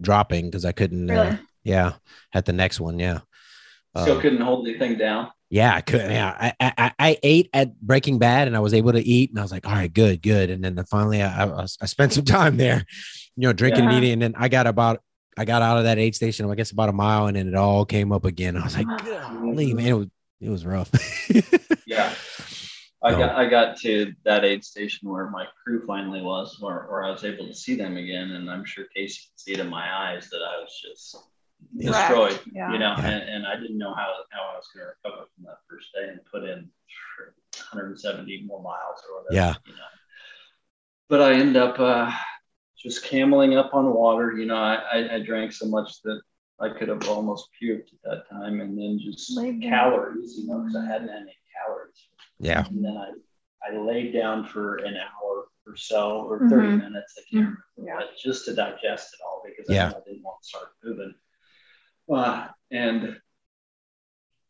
dropping 0.01 0.45
because 0.45 0.65
I 0.65 0.71
couldn't. 0.71 1.09
Uh, 1.09 1.37
yeah, 1.63 1.93
at 2.33 2.45
the 2.45 2.53
next 2.53 2.79
one, 2.79 2.97
yeah. 2.99 3.19
Still 3.97 4.17
Uh, 4.17 4.21
couldn't 4.21 4.41
hold 4.41 4.67
anything 4.67 4.97
down. 4.97 5.29
Yeah, 5.49 5.73
I 5.73 5.81
could. 5.81 6.11
Yeah, 6.11 6.53
I, 6.59 6.71
I 6.77 6.91
I- 6.99 7.17
ate 7.23 7.49
at 7.53 7.79
Breaking 7.79 8.19
Bad, 8.19 8.47
and 8.47 8.57
I 8.57 8.59
was 8.59 8.73
able 8.73 8.91
to 8.91 8.99
eat, 9.01 9.29
and 9.29 9.39
I 9.39 9.41
was 9.41 9.51
like, 9.51 9.65
all 9.65 9.73
right, 9.73 9.91
good, 9.91 10.21
good. 10.21 10.49
And 10.49 10.63
then 10.63 10.75
the- 10.75 10.85
finally, 10.85 11.21
I, 11.21 11.45
I 11.45 11.61
I 11.63 11.85
spent 11.85 12.13
some 12.17 12.25
time 12.25 12.57
there, 12.57 12.83
you 13.35 13.47
know, 13.47 13.53
drinking 13.53 13.85
and 13.85 13.93
eating, 13.93 14.13
and 14.13 14.21
then 14.21 14.35
I 14.37 14.49
got 14.49 14.67
about 14.67 15.01
I 15.37 15.45
got 15.45 15.61
out 15.61 15.77
of 15.77 15.83
that 15.85 15.99
aid 15.99 16.15
station, 16.15 16.49
I 16.49 16.55
guess 16.55 16.71
about 16.71 16.89
a 16.89 16.93
mile, 16.93 17.27
and 17.27 17.37
then 17.37 17.47
it 17.47 17.55
all 17.55 17.85
came 17.85 18.11
up 18.11 18.25
again. 18.25 18.57
I 18.57 18.63
was 18.63 18.75
like, 18.75 18.87
ah. 18.89 19.37
golly, 19.39 19.73
man, 19.73 19.85
it 19.87 19.93
was 19.93 20.07
it 20.41 20.49
was 20.49 20.65
rough. 20.65 20.91
Yeah. 21.87 22.13
I 23.01 23.11
got 23.11 23.35
I 23.35 23.47
got 23.47 23.77
to 23.81 24.13
that 24.25 24.43
aid 24.43 24.65
station 24.65 25.09
where 25.09 25.29
my 25.29 25.45
crew 25.63 25.85
finally 25.85 26.21
was, 26.21 26.57
where, 26.59 26.85
where 26.89 27.03
I 27.05 27.11
was 27.11 27.23
able 27.23 27.47
to 27.47 27.53
see 27.53 27.75
them 27.75 27.95
again, 27.95 28.31
and 28.31 28.49
I'm 28.49 28.65
sure 28.65 28.85
Casey 28.93 29.21
could 29.21 29.39
see 29.39 29.53
it 29.53 29.59
in 29.59 29.69
my 29.69 29.87
eyes 29.95 30.29
that 30.29 30.41
I 30.41 30.59
was 30.59 30.81
just 30.81 31.15
Yeah. 31.75 31.91
destroyed. 32.07 32.39
Yeah. 32.51 32.71
You 32.73 32.79
know, 32.79 32.95
Yeah. 32.97 33.07
and, 33.07 33.29
and 33.29 33.47
I 33.47 33.55
didn't 33.55 33.77
know 33.77 33.93
how, 33.93 34.13
how 34.31 34.41
I 34.53 34.55
was 34.55 34.67
going 34.73 34.85
to 34.87 34.91
recover 35.03 35.27
from 35.35 35.45
that 35.45 35.57
first 35.69 35.87
day 35.93 36.09
and 36.09 36.19
put 36.31 36.43
in 36.43 36.69
170 37.71 38.43
more 38.45 38.61
miles 38.61 39.01
or 39.09 39.21
whatever. 39.23 39.35
Yeah. 39.35 39.53
You 39.65 39.73
know, 39.73 39.79
but 41.09 41.21
I 41.21 41.33
end 41.33 41.55
up 41.57 41.79
uh, 41.79 42.11
just 42.77 43.03
cameling 43.03 43.55
up 43.57 43.73
on 43.73 43.93
water. 43.93 44.33
You 44.37 44.45
know, 44.45 44.55
I, 44.57 44.75
I, 44.91 45.15
I 45.15 45.19
drank 45.23 45.51
so 45.51 45.67
much 45.67 46.01
that 46.03 46.21
I 46.59 46.69
could 46.69 46.89
have 46.89 47.07
almost 47.07 47.49
puked 47.61 47.93
at 47.93 48.01
that 48.03 48.29
time, 48.29 48.61
and 48.61 48.77
then 48.77 48.99
just 48.99 49.35
Laid 49.37 49.61
down. 49.61 49.69
calories. 49.69 50.37
You 50.37 50.47
know, 50.47 50.59
because 50.59 50.75
I 50.75 50.85
hadn't 50.85 51.09
had 51.09 51.21
any 51.21 51.35
calories. 51.55 52.07
yeah, 52.39 52.65
And 52.67 52.83
then 52.83 52.97
I, 52.97 53.11
I 53.71 53.77
laid 53.77 54.11
down 54.13 54.45
for 54.47 54.77
an 54.77 54.95
hour 54.97 55.47
or 55.67 55.75
so, 55.75 56.21
or 56.21 56.47
30 56.49 56.67
Mhm. 56.69 56.77
minutes, 56.79 57.13
I 57.17 57.21
can't 57.29 57.55
remember, 57.77 58.03
Yeah. 58.03 58.07
just 58.21 58.45
to 58.45 58.55
digest 58.55 59.13
it 59.13 59.19
all 59.25 59.43
because 59.45 59.65
Yeah. 59.69 59.87
I, 59.93 59.97
I 59.97 60.01
didn't 60.05 60.23
want 60.23 60.41
to 60.41 60.47
start 60.47 60.69
moving. 60.83 61.13
Uh, 62.11 62.47
and 62.71 63.19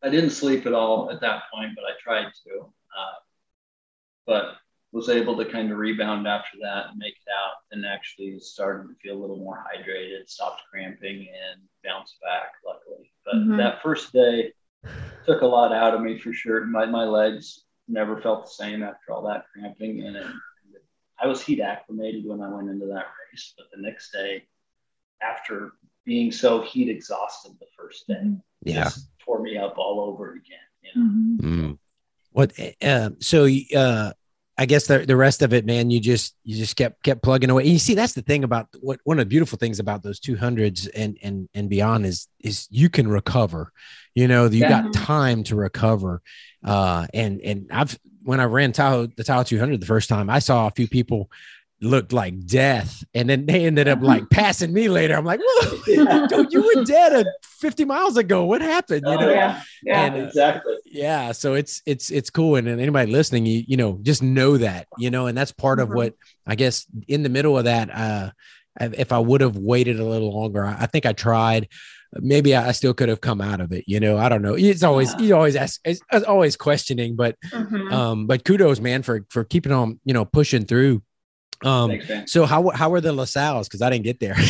I 0.02 0.10
didn't 0.10 0.30
sleep 0.30 0.66
at 0.66 0.72
all 0.72 1.10
at 1.10 1.20
that 1.20 1.44
point, 1.52 1.72
but 1.74 1.84
I 1.84 1.92
tried 2.00 2.30
to. 2.46 2.60
Uh, 2.60 3.18
but 4.26 4.56
was 4.92 5.08
able 5.08 5.36
to 5.36 5.44
kind 5.44 5.70
of 5.70 5.78
rebound 5.78 6.26
after 6.26 6.56
that 6.62 6.86
and 6.88 6.98
make 6.98 7.12
it 7.14 7.30
out 7.30 7.56
and 7.72 7.84
actually 7.84 8.38
started 8.38 8.88
to 8.88 8.94
feel 9.02 9.16
a 9.16 9.20
little 9.20 9.36
more 9.36 9.62
hydrated, 9.66 10.28
stopped 10.28 10.62
cramping 10.70 11.28
and 11.28 11.60
bounced 11.84 12.18
back 12.22 12.52
luckily. 12.64 13.12
But 13.24 13.34
Mhm. 13.34 13.56
that 13.58 13.82
first 13.82 14.12
day 14.12 14.52
took 15.26 15.42
a 15.42 15.46
lot 15.46 15.72
out 15.72 15.94
of 15.94 16.00
me 16.00 16.18
for 16.18 16.32
sure. 16.32 16.64
My, 16.64 16.86
my 16.86 17.04
legs 17.04 17.64
never 17.86 18.20
felt 18.20 18.44
the 18.44 18.50
same 18.50 18.82
after 18.82 19.12
all 19.12 19.22
that 19.26 19.46
cramping 19.52 20.06
and, 20.06 20.16
it, 20.16 20.26
I 21.20 21.26
was 21.26 21.42
heat 21.42 21.60
acclimated 21.60 22.24
when 22.24 22.40
I 22.40 22.48
went 22.48 22.70
into 22.70 22.86
that 22.86 23.06
race, 23.32 23.52
but 23.58 23.66
the 23.74 23.82
next 23.82 24.12
day 24.12 24.46
after 25.20 25.72
being 26.08 26.32
so 26.32 26.62
heat 26.62 26.88
exhausted 26.88 27.52
the 27.60 27.66
first 27.76 28.06
day, 28.08 28.32
yeah. 28.64 28.84
just 28.84 29.08
tore 29.24 29.40
me 29.42 29.58
up 29.58 29.74
all 29.76 30.00
over 30.00 30.32
again. 30.32 30.66
You 30.82 30.90
know? 30.96 31.10
Mhm. 31.10 31.40
Mm. 31.40 31.78
What? 32.32 32.52
Uh, 32.82 33.10
so, 33.20 33.46
uh, 33.76 34.12
I 34.60 34.66
guess 34.66 34.86
the 34.88 35.00
the 35.06 35.16
rest 35.16 35.42
of 35.42 35.52
it, 35.52 35.66
man, 35.66 35.90
you 35.90 36.00
just 36.00 36.34
you 36.44 36.56
just 36.56 36.74
kept 36.76 37.02
kept 37.04 37.22
plugging 37.22 37.50
away. 37.50 37.62
And 37.64 37.72
you 37.72 37.78
see, 37.78 37.94
that's 37.94 38.14
the 38.14 38.22
thing 38.22 38.42
about 38.42 38.66
what 38.80 38.98
one 39.04 39.18
of 39.18 39.26
the 39.26 39.28
beautiful 39.28 39.56
things 39.58 39.78
about 39.78 40.02
those 40.02 40.18
two 40.18 40.34
hundreds 40.36 40.86
and 40.88 41.16
and 41.22 41.48
and 41.54 41.68
beyond 41.68 42.06
is 42.06 42.26
is 42.40 42.66
you 42.70 42.88
can 42.88 43.06
recover. 43.06 43.70
You 44.14 44.26
know, 44.26 44.46
you 44.46 44.60
Yeah. 44.60 44.82
got 44.82 44.92
time 44.94 45.44
to 45.44 45.54
recover. 45.56 46.22
Uh, 46.64 47.06
and 47.14 47.40
and 47.42 47.66
I've 47.70 47.96
when 48.24 48.40
I 48.40 48.44
ran 48.44 48.72
Tahoe 48.72 49.06
the 49.06 49.22
Tahoe 49.24 49.44
200 49.44 49.80
the 49.80 49.86
first 49.86 50.08
time, 50.08 50.28
I 50.28 50.40
saw 50.40 50.66
a 50.66 50.70
few 50.72 50.88
people 50.88 51.30
looked 51.80 52.12
like 52.12 52.44
death, 52.46 53.04
and 53.14 53.28
then 53.30 53.46
they 53.46 53.64
ended 53.66 53.86
up 53.88 54.00
like 54.02 54.28
passing 54.30 54.72
me 54.72 54.88
later. 54.88 55.16
I'm 55.16 55.24
like, 55.24 55.40
Whoa, 55.42 55.78
dude, 56.28 56.52
you 56.52 56.62
were 56.74 56.84
dead 56.84 57.26
50 57.60 57.84
miles 57.84 58.16
ago. 58.16 58.44
What 58.44 58.60
happened? 58.62 59.02
You 59.06 59.12
Oh, 59.12 59.20
know? 59.20 59.30
yeah, 59.30 59.62
yeah. 59.82 60.04
And, 60.04 60.14
uh, 60.16 60.26
exactly. 60.26 60.74
yeah 60.86 61.32
so 61.32 61.54
it's 61.54 61.82
it's 61.86 62.10
it's 62.10 62.30
cool 62.30 62.56
and, 62.56 62.66
and 62.66 62.80
anybody 62.80 63.10
listening 63.12 63.44
you 63.46 63.62
you 63.66 63.76
know 63.76 63.98
just 64.02 64.22
know 64.22 64.56
that 64.56 64.86
you 64.98 65.10
know 65.10 65.26
and 65.26 65.36
that's 65.36 65.52
part 65.52 65.80
of 65.80 65.88
Mhm. 65.90 65.94
what 65.94 66.14
i 66.46 66.54
guess 66.54 66.86
in 67.06 67.22
the 67.22 67.28
middle 67.28 67.58
of 67.58 67.64
that 67.64 67.90
uh 67.94 68.30
if 68.80 69.12
i 69.12 69.18
would 69.18 69.40
have 69.42 69.56
waited 69.58 70.00
a 70.00 70.04
little 70.04 70.32
longer 70.34 70.64
i, 70.64 70.82
I 70.84 70.86
think 70.86 71.04
i 71.06 71.12
tried 71.12 71.68
maybe 72.14 72.56
I, 72.56 72.72
still 72.72 72.94
could 72.94 73.10
have 73.10 73.20
come 73.20 73.40
out 73.42 73.60
of 73.60 73.70
it 73.72 73.84
you 73.86 74.00
know 74.00 74.16
i 74.16 74.28
don't 74.30 74.40
know 74.42 74.54
it's 74.54 74.82
always 74.82 75.12
Yeah. 75.14 75.26
you 75.26 75.36
always 75.36 75.56
ask 75.56 75.78
it's, 75.84 76.00
always 76.26 76.56
questioning 76.56 77.16
but 77.16 77.36
Mhm. 77.52 77.92
um 77.92 78.26
but 78.26 78.44
kudos 78.44 78.80
man 78.80 79.02
for 79.02 79.26
for 79.30 79.44
keeping 79.44 79.72
on 79.72 80.00
you 80.04 80.14
know 80.14 80.24
pushing 80.24 80.64
through 80.64 81.02
um 81.64 81.90
Thanks, 81.90 82.08
man. 82.08 82.26
so 82.28 82.46
how 82.46 82.68
how 82.70 82.88
were 82.90 83.00
the 83.00 83.12
La 83.12 83.24
Sals 83.24 83.64
because 83.64 83.82
i 83.82 83.90
didn't 83.90 84.04
get 84.04 84.20
there 84.20 84.36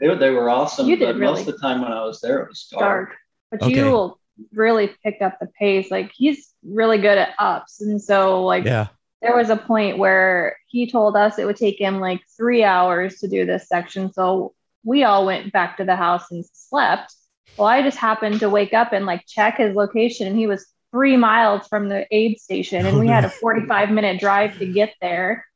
They, 0.00 0.08
were- 0.08 0.16
they 0.16 0.30
were 0.30 0.50
awesome. 0.50 0.88
You 0.88 0.96
did 0.96 1.06
but 1.06 1.14
really. 1.20 1.32
most 1.32 1.46
of 1.46 1.54
the 1.54 1.58
time 1.60 1.80
when 1.80 1.92
I 1.92 2.04
was 2.04 2.20
there, 2.20 2.40
it 2.42 2.48
was 2.48 2.66
dark. 2.72 2.80
dark. 3.10 3.16
But 3.52 3.62
Okay. 3.62 3.76
you 3.76 4.18
really 4.52 4.90
picked 5.04 5.22
up 5.22 5.38
the 5.38 5.46
pace. 5.46 5.92
Like 5.92 6.10
he's 6.12 6.52
really 6.66 6.98
good 6.98 7.18
at 7.18 7.34
ups. 7.38 7.80
And 7.80 8.02
so 8.02 8.44
like 8.44 8.64
yeah 8.64 8.88
there 9.20 9.36
was 9.36 9.48
a 9.50 9.56
point 9.56 9.98
where 9.98 10.56
he 10.66 10.90
told 10.90 11.16
us 11.16 11.38
it 11.38 11.44
would 11.44 11.54
take 11.56 11.78
him 11.80 12.00
like 12.00 12.20
three 12.36 12.64
hours 12.64 13.20
to 13.20 13.28
do 13.28 13.46
this 13.46 13.68
section. 13.68 14.12
So 14.12 14.54
we 14.84 15.04
all 15.04 15.24
went 15.24 15.52
back 15.52 15.76
to 15.76 15.84
the 15.84 15.94
house 15.94 16.28
and 16.32 16.44
slept. 16.52 17.14
Well, 17.56 17.68
I 17.68 17.82
just 17.82 17.98
happened 17.98 18.40
to 18.40 18.50
wake 18.50 18.74
up 18.74 18.92
and 18.92 19.06
like 19.06 19.24
check 19.28 19.58
his 19.58 19.76
location 19.76 20.26
and 20.26 20.36
he 20.36 20.48
was 20.48 20.66
three 20.90 21.16
miles 21.16 21.68
from 21.68 21.88
the 21.88 22.08
aid 22.10 22.40
station 22.40 22.86
and 22.86 22.96
Oh, 22.96 23.00
we 23.00 23.06
no. 23.06 23.12
had 23.12 23.24
a 23.24 23.30
45 23.40 23.90
minute 23.92 24.18
drive 24.18 24.58
to 24.58 24.66
get 24.66 24.94
there. 25.00 25.46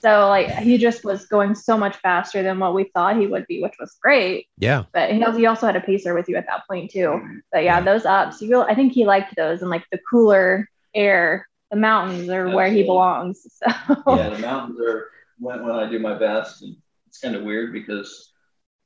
So 0.00 0.28
like 0.28 0.50
he 0.56 0.78
just 0.78 1.04
was 1.04 1.26
going 1.26 1.54
so 1.54 1.76
much 1.76 1.96
faster 1.96 2.42
than 2.42 2.58
what 2.58 2.74
we 2.74 2.84
thought 2.94 3.18
he 3.18 3.26
would 3.26 3.46
be, 3.46 3.62
which 3.62 3.74
was 3.78 3.98
great 4.02 4.46
yeah 4.58 4.84
but 4.92 5.12
he 5.12 5.22
also, 5.22 5.38
he 5.38 5.46
also 5.46 5.66
had 5.66 5.76
a 5.76 5.80
pacer 5.80 6.14
with 6.14 6.28
you 6.28 6.36
at 6.36 6.46
that 6.46 6.66
point 6.68 6.90
too. 6.90 7.20
But 7.52 7.64
yeah, 7.64 7.80
those 7.80 8.04
ups, 8.04 8.42
you 8.42 8.50
really, 8.50 8.66
I 8.66 8.74
think 8.74 8.92
he 8.92 9.04
liked 9.04 9.36
those 9.36 9.60
and 9.62 9.70
like 9.70 9.84
the 9.92 10.00
cooler 10.10 10.68
air, 10.94 11.48
the 11.70 11.76
mountains 11.76 12.28
are 12.28 12.48
where 12.48 12.70
he 12.70 12.82
belongs. 12.82 13.46
So 13.52 14.16
Yeah, 14.16 14.30
the 14.30 14.38
mountains 14.38 14.80
are 14.80 15.10
when, 15.38 15.64
when 15.64 15.76
I 15.76 15.88
do 15.88 15.98
my 15.98 16.18
best, 16.18 16.62
and 16.62 16.76
it's 17.06 17.20
kind 17.20 17.36
of 17.36 17.42
weird 17.42 17.72
because 17.72 18.32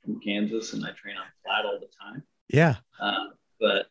I'm 0.04 0.14
from 0.14 0.20
Kansas 0.20 0.72
and 0.74 0.84
I 0.84 0.90
train 0.90 1.16
on 1.16 1.24
flat 1.44 1.64
all 1.64 1.78
the 1.80 1.88
time. 2.00 2.22
yeah 2.48 2.76
Um, 3.00 3.32
but 3.60 3.86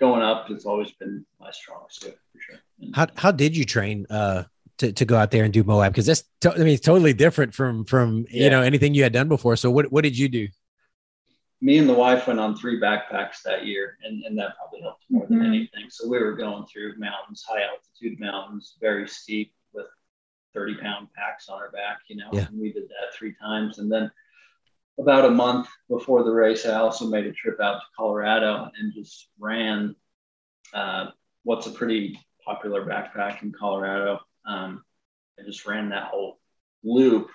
going 0.00 0.22
up, 0.22 0.50
it's 0.50 0.64
always 0.64 0.90
been 0.92 1.24
my 1.38 1.50
strong 1.52 1.84
suit 1.90 2.16
for 2.32 2.40
sure. 2.40 2.56
And 2.80 2.96
How 2.96 3.06
how 3.16 3.30
did 3.30 3.56
you 3.56 3.64
train 3.64 4.06
uh 4.10 4.44
to, 4.80 4.92
to 4.92 5.04
go 5.04 5.16
out 5.16 5.30
there 5.30 5.44
and 5.44 5.52
do 5.52 5.62
Moab? 5.64 5.92
Because 5.92 6.06
that's 6.06 6.24
to, 6.42 6.52
I 6.52 6.58
mean 6.58 6.68
it's 6.68 6.84
totally 6.84 7.12
different 7.14 7.54
from 7.54 7.84
from 7.84 8.26
you 8.30 8.50
know 8.50 8.62
anything 8.62 8.94
you 8.94 9.02
had 9.02 9.12
done 9.12 9.28
before. 9.28 9.56
So 9.56 9.70
what 9.70 9.90
what 9.92 10.02
did 10.04 10.18
you 10.18 10.28
do? 10.28 10.48
me 11.62 11.76
and 11.76 11.86
the 11.86 11.92
wife 11.92 12.26
went 12.26 12.40
on 12.40 12.56
three 12.56 12.80
backpacks 12.80 13.42
that 13.44 13.66
year, 13.66 13.98
and, 14.02 14.24
and 14.24 14.38
that 14.38 14.56
probably 14.56 14.80
helped 14.80 15.04
more 15.10 15.26
than 15.26 15.40
Mhm. 15.40 15.46
anything. 15.46 15.90
So 15.90 16.08
we 16.08 16.18
were 16.18 16.32
going 16.34 16.64
through 16.64 16.96
mountains, 16.98 17.44
high 17.46 17.60
altitude 17.64 18.18
mountains, 18.18 18.78
very 18.80 19.06
steep 19.06 19.52
with 19.74 19.84
30 20.54 20.76
pound 20.76 21.08
packs 21.14 21.50
on 21.50 21.60
our 21.60 21.70
back, 21.70 21.98
you 22.08 22.16
know, 22.16 22.30
Yeah. 22.32 22.46
and 22.48 22.58
we 22.58 22.72
did 22.72 22.84
that 22.84 23.12
three 23.14 23.34
times. 23.34 23.78
And 23.78 23.92
then 23.92 24.10
about 24.98 25.26
a 25.26 25.30
month 25.30 25.68
before 25.90 26.24
the 26.24 26.30
race, 26.32 26.64
I 26.64 26.76
also 26.76 27.06
made 27.06 27.26
a 27.26 27.32
trip 27.32 27.60
out 27.60 27.80
to 27.80 27.86
Colorado 27.94 28.70
and 28.78 28.94
just 28.94 29.28
ran 29.38 29.94
uh, 30.72 31.10
what's 31.42 31.66
a 31.66 31.72
pretty 31.72 32.18
popular 32.42 32.86
backpack 32.86 33.42
in 33.42 33.52
Colorado. 33.52 34.20
Um, 34.46 34.84
I 35.38 35.42
just 35.44 35.66
ran 35.66 35.90
that 35.90 36.04
whole 36.04 36.38
loop 36.82 37.28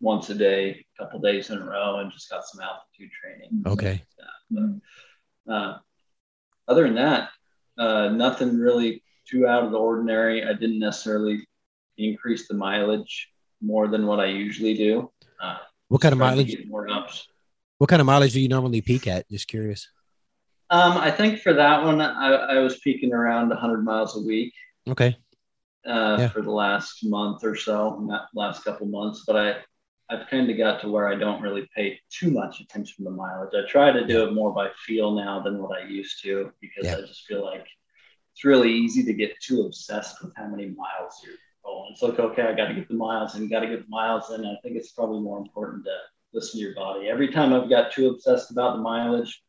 once 0.00 0.30
a 0.30 0.34
day, 0.34 0.84
a 0.98 1.02
couple 1.02 1.20
days 1.20 1.50
in 1.50 1.58
a 1.58 1.64
row, 1.64 1.98
and 2.00 2.10
just 2.12 2.30
got 2.30 2.44
some 2.46 2.60
altitude 2.60 3.10
training. 3.12 3.62
Okay. 3.66 4.02
But, 4.50 5.52
uh, 5.52 5.78
other 6.68 6.84
than 6.84 6.94
that, 6.96 7.30
uh, 7.78 8.08
nothing 8.08 8.58
really 8.58 9.02
too 9.28 9.46
out 9.46 9.64
of 9.64 9.70
the 9.72 9.78
ordinary. 9.78 10.44
I 10.44 10.52
didn't 10.52 10.78
necessarily 10.78 11.46
increase 11.96 12.48
the 12.48 12.54
mileage 12.54 13.30
more 13.60 13.88
than 13.88 14.06
what 14.06 14.20
I 14.20 14.26
usually 14.26 14.74
do. 14.74 15.10
Uh, 15.40 15.58
What 15.88 16.00
kind 16.00 16.12
of 16.12 16.18
mileage? 16.18 16.56
More 16.66 16.88
ups. 16.90 17.26
What 17.78 17.88
kind 17.88 18.00
of 18.00 18.06
mileage 18.06 18.32
do 18.32 18.40
you 18.40 18.48
normally 18.48 18.80
peak 18.80 19.06
at? 19.06 19.28
Just 19.30 19.48
curious. 19.48 19.88
Um, 20.70 20.96
I 20.96 21.10
think 21.10 21.40
for 21.40 21.52
that 21.52 21.84
one, 21.84 22.00
I, 22.00 22.32
I 22.32 22.58
was 22.58 22.78
peaking 22.78 23.12
around 23.12 23.50
100 23.50 23.84
miles 23.84 24.16
a 24.16 24.20
week 24.20 24.52
Okay. 24.86 25.16
Uh, 25.86 26.16
Yeah. 26.20 26.28
for 26.28 26.42
the 26.42 26.50
last 26.50 27.04
month 27.04 27.44
or 27.44 27.54
so, 27.56 27.98
not 28.00 28.28
last 28.34 28.64
couple 28.64 28.86
months. 28.86 29.24
But 29.26 29.36
I, 29.36 29.56
I've 30.10 30.28
kind 30.28 30.50
of 30.50 30.56
got 30.58 30.80
to 30.82 30.88
where 30.88 31.08
I 31.08 31.14
don't 31.14 31.42
really 31.42 31.68
pay 31.74 32.00
too 32.10 32.30
much 32.30 32.60
attention 32.60 33.04
to 33.04 33.10
mileage. 33.10 33.54
I 33.54 33.68
try 33.68 33.90
to 33.90 34.06
do 34.06 34.24
it 34.28 34.34
more 34.34 34.52
by 34.52 34.68
feel 34.86 35.12
now 35.12 35.40
than 35.40 35.62
what 35.62 35.78
I 35.80 35.86
used 35.86 36.22
to 36.24 36.52
because 36.60 36.86
Yeah. 36.86 36.96
I 36.96 37.00
just 37.02 37.24
feel 37.26 37.44
like 37.44 37.66
it's 38.32 38.44
really 38.44 38.72
easy 38.72 39.02
to 39.04 39.14
get 39.14 39.40
too 39.40 39.62
obsessed 39.62 40.22
with 40.22 40.32
how 40.36 40.46
many 40.48 40.66
miles 40.66 41.20
you're 41.24 41.36
going. 41.64 41.92
It's 41.92 42.02
like, 42.02 42.18
okay, 42.18 42.42
I 42.42 42.52
got 42.54 42.68
to 42.68 42.74
get 42.74 42.88
the 42.88 42.94
miles 42.94 43.34
and 43.34 43.50
got 43.50 43.60
to 43.60 43.68
get 43.68 43.84
the 43.84 43.90
miles 43.90 44.30
in. 44.30 44.44
I 44.44 44.56
think 44.62 44.76
it's 44.76 44.92
probably 44.92 45.20
more 45.20 45.38
important 45.38 45.84
to 45.84 45.96
listen 46.32 46.58
to 46.58 46.66
your 46.66 46.74
body. 46.74 47.08
Every 47.08 47.28
time 47.28 47.52
I've 47.52 47.70
got 47.70 47.92
too 47.92 48.08
obsessed 48.08 48.50
about 48.50 48.76
the 48.76 48.82
mileage, 48.82 49.42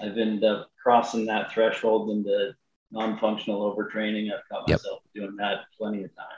I've 0.00 0.18
ended 0.18 0.44
up 0.44 0.70
crossing 0.82 1.24
that 1.26 1.52
threshold 1.52 2.10
into 2.10 2.54
non-functional 2.90 3.74
overtraining. 3.74 4.32
I've 4.32 4.46
caught 4.50 4.68
Yep. 4.68 4.78
myself 4.78 5.02
doing 5.14 5.36
that 5.36 5.60
plenty 5.78 6.04
of 6.04 6.14
times. 6.16 6.30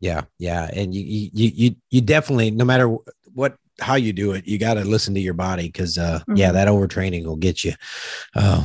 Yeah, 0.00 0.22
yeah, 0.38 0.70
and 0.72 0.94
you 0.94 1.02
you 1.02 1.30
you 1.32 1.50
you, 1.54 1.76
you 1.90 2.00
definitely 2.00 2.50
no 2.52 2.64
matter 2.64 2.88
what 3.34 3.56
how 3.80 3.94
you 3.96 4.12
do 4.12 4.32
it, 4.32 4.46
you 4.46 4.58
got 4.58 4.74
to 4.74 4.84
listen 4.84 5.14
to 5.14 5.20
your 5.20 5.34
body 5.34 5.64
because 5.66 5.98
uh 5.98 6.20
yeah, 6.36 6.50
Mhm. 6.50 6.52
that 6.52 6.68
overtraining 6.68 7.24
will 7.24 7.36
get 7.36 7.64
you. 7.64 7.72
Um, 8.36 8.64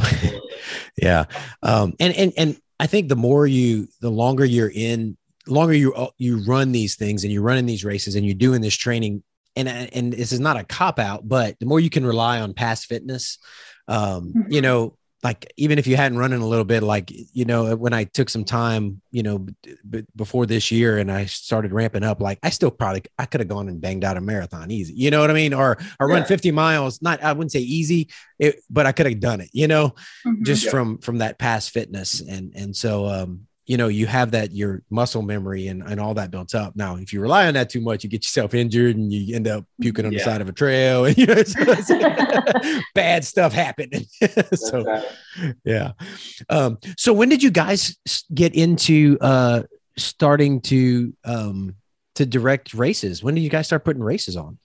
yeah, 1.01 1.25
um, 1.63 1.93
and 1.99 2.13
and 2.15 2.33
and 2.37 2.57
I 2.79 2.87
think 2.87 3.09
the 3.09 3.15
more 3.15 3.47
you, 3.47 3.87
the 4.01 4.11
longer 4.11 4.45
you're 4.45 4.71
in, 4.73 5.17
longer 5.47 5.73
you 5.73 5.93
uh, 5.95 6.09
you 6.17 6.43
run 6.43 6.71
these 6.71 6.95
things 6.95 7.23
and 7.23 7.33
you're 7.33 7.41
running 7.41 7.65
these 7.65 7.83
races 7.85 8.15
and 8.15 8.25
you're 8.25 8.35
doing 8.35 8.61
this 8.61 8.75
training, 8.75 9.23
and 9.55 9.67
and 9.67 10.13
this 10.13 10.31
is 10.33 10.39
not 10.39 10.57
a 10.57 10.63
cop 10.63 10.99
out, 10.99 11.27
but 11.27 11.59
the 11.59 11.65
more 11.65 11.79
you 11.79 11.89
can 11.89 12.05
rely 12.05 12.41
on 12.41 12.53
past 12.53 12.85
fitness, 12.85 13.39
um, 13.87 14.33
you 14.49 14.59
Mhm. 14.59 14.63
know, 14.63 14.97
like 15.23 15.51
even 15.55 15.79
if 15.79 15.87
you 15.87 15.95
hadn't 15.95 16.17
run 16.17 16.33
in 16.33 16.41
a 16.41 16.45
little 16.47 16.65
bit, 16.65 16.83
like 16.83 17.09
you 17.33 17.45
know, 17.45 17.75
when 17.75 17.93
I 17.93 18.03
took 18.03 18.29
some 18.29 18.43
time, 18.43 19.01
you 19.11 19.23
know, 19.23 19.39
b- 19.39 19.55
b- 19.89 20.05
before 20.15 20.45
this 20.45 20.69
year 20.69 20.97
and 20.97 21.09
I 21.11 21.25
started 21.25 21.71
ramping 21.71 22.03
up, 22.03 22.19
like 22.21 22.39
I 22.43 22.49
still 22.49 22.71
probably 22.71 23.03
I 23.17 23.25
could 23.25 23.39
have 23.39 23.47
gone 23.47 23.69
and 23.69 23.79
banged 23.79 24.03
out 24.03 24.17
a 24.17 24.21
marathon 24.21 24.69
easy, 24.69 24.93
you 24.93 25.11
know 25.11 25.21
what 25.21 25.31
I 25.31 25.33
mean, 25.33 25.53
or 25.53 25.77
or 25.99 26.07
run 26.09 26.25
50 26.25 26.51
miles, 26.51 27.01
not 27.01 27.23
I 27.23 27.31
wouldn't 27.31 27.53
say 27.53 27.59
easy, 27.61 28.09
it, 28.37 28.59
but 28.69 28.85
I 28.85 28.91
could 28.91 29.05
have 29.05 29.19
done 29.21 29.39
it, 29.41 29.49
you 29.53 29.67
know 29.67 29.95
Mhm. 30.25 30.43
just 30.45 30.65
Yeah. 30.65 30.71
from 30.71 30.97
from 30.97 31.19
that 31.19 31.39
past 31.39 31.71
fitness 31.71 32.19
and 32.21 32.51
and 32.55 32.75
so 32.75 33.07
um 33.07 33.47
you 33.65 33.77
know 33.77 33.87
you 33.87 34.05
have 34.07 34.31
that 34.31 34.51
your 34.51 34.81
muscle 34.89 35.21
memory 35.21 35.67
and 35.67 35.83
and 35.83 35.99
all 35.99 36.13
that 36.15 36.31
built 36.31 36.53
up. 36.53 36.75
Now 36.75 36.97
if 36.97 37.13
you 37.13 37.21
rely 37.21 37.47
on 37.47 37.53
that 37.53 37.69
too 37.69 37.79
much 37.81 38.03
you 38.03 38.09
get 38.09 38.23
yourself 38.23 38.53
injured 38.53 38.97
and 38.97 39.11
you 39.11 39.35
end 39.35 39.47
up 39.47 39.65
puking 39.79 40.05
on 40.05 40.11
the 40.11 40.19
side 40.19 40.41
of 40.41 40.49
a 40.49 40.51
trail. 40.51 41.05
And 41.05 41.17
you 41.19 41.25
know 41.25 41.33
it's, 41.37 41.55
it's- 41.57 42.81
bad 42.95 43.23
stuff 43.23 43.53
happened 43.53 44.05
so 44.53 44.83
right. 44.83 45.05
yeah. 45.63 45.91
Um 46.49 46.77
so 46.97 47.13
when 47.13 47.29
did 47.29 47.41
you 47.41 47.51
guys 47.51 47.95
get 48.33 48.53
into 48.55 49.17
uh 49.21 49.63
starting 49.97 50.59
to 50.61 51.13
um 51.23 51.75
to 52.15 52.25
direct 52.25 52.73
races? 52.73 53.23
When 53.23 53.33
did 53.35 53.41
you 53.41 53.49
guys 53.49 53.65
start 53.67 53.85
putting 53.85 54.03
races 54.03 54.35
on? 54.35 54.57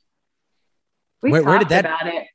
We 1.23 1.31
where- 1.31 1.45
where 1.45 1.59
did 1.59 1.69
talked 1.69 1.85
that- 1.85 1.85
about 2.03 2.15
it. 2.15 2.27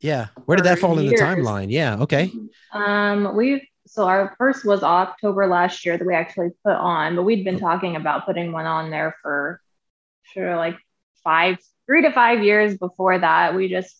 yeah 0.00 0.28
where 0.44 0.56
did 0.56 0.66
that 0.66 0.76
For 0.78 0.88
fall 0.88 0.98
in 0.98 1.06
the 1.06 1.14
timeline? 1.16 1.70
Yeah 1.70 1.96
okay. 2.00 2.30
Um, 2.72 3.34
we 3.36 3.69
so 3.90 4.06
our 4.06 4.36
first 4.38 4.64
was 4.64 4.84
October 4.84 5.48
last 5.48 5.84
year 5.84 5.98
that 5.98 6.06
we 6.06 6.14
actually 6.14 6.50
put 6.64 6.74
on, 6.74 7.16
but 7.16 7.24
we'd 7.24 7.44
been 7.44 7.56
oh. 7.56 7.58
talking 7.58 7.96
about 7.96 8.24
putting 8.24 8.52
one 8.52 8.64
on 8.64 8.90
there 8.90 9.16
for 9.20 9.60
sure 10.32 10.56
like 10.56 10.76
five, 11.24 11.58
three 11.86 12.02
to 12.02 12.12
five 12.12 12.44
years 12.44 12.78
before 12.78 13.18
that. 13.18 13.56
We 13.56 13.68
just 13.68 13.96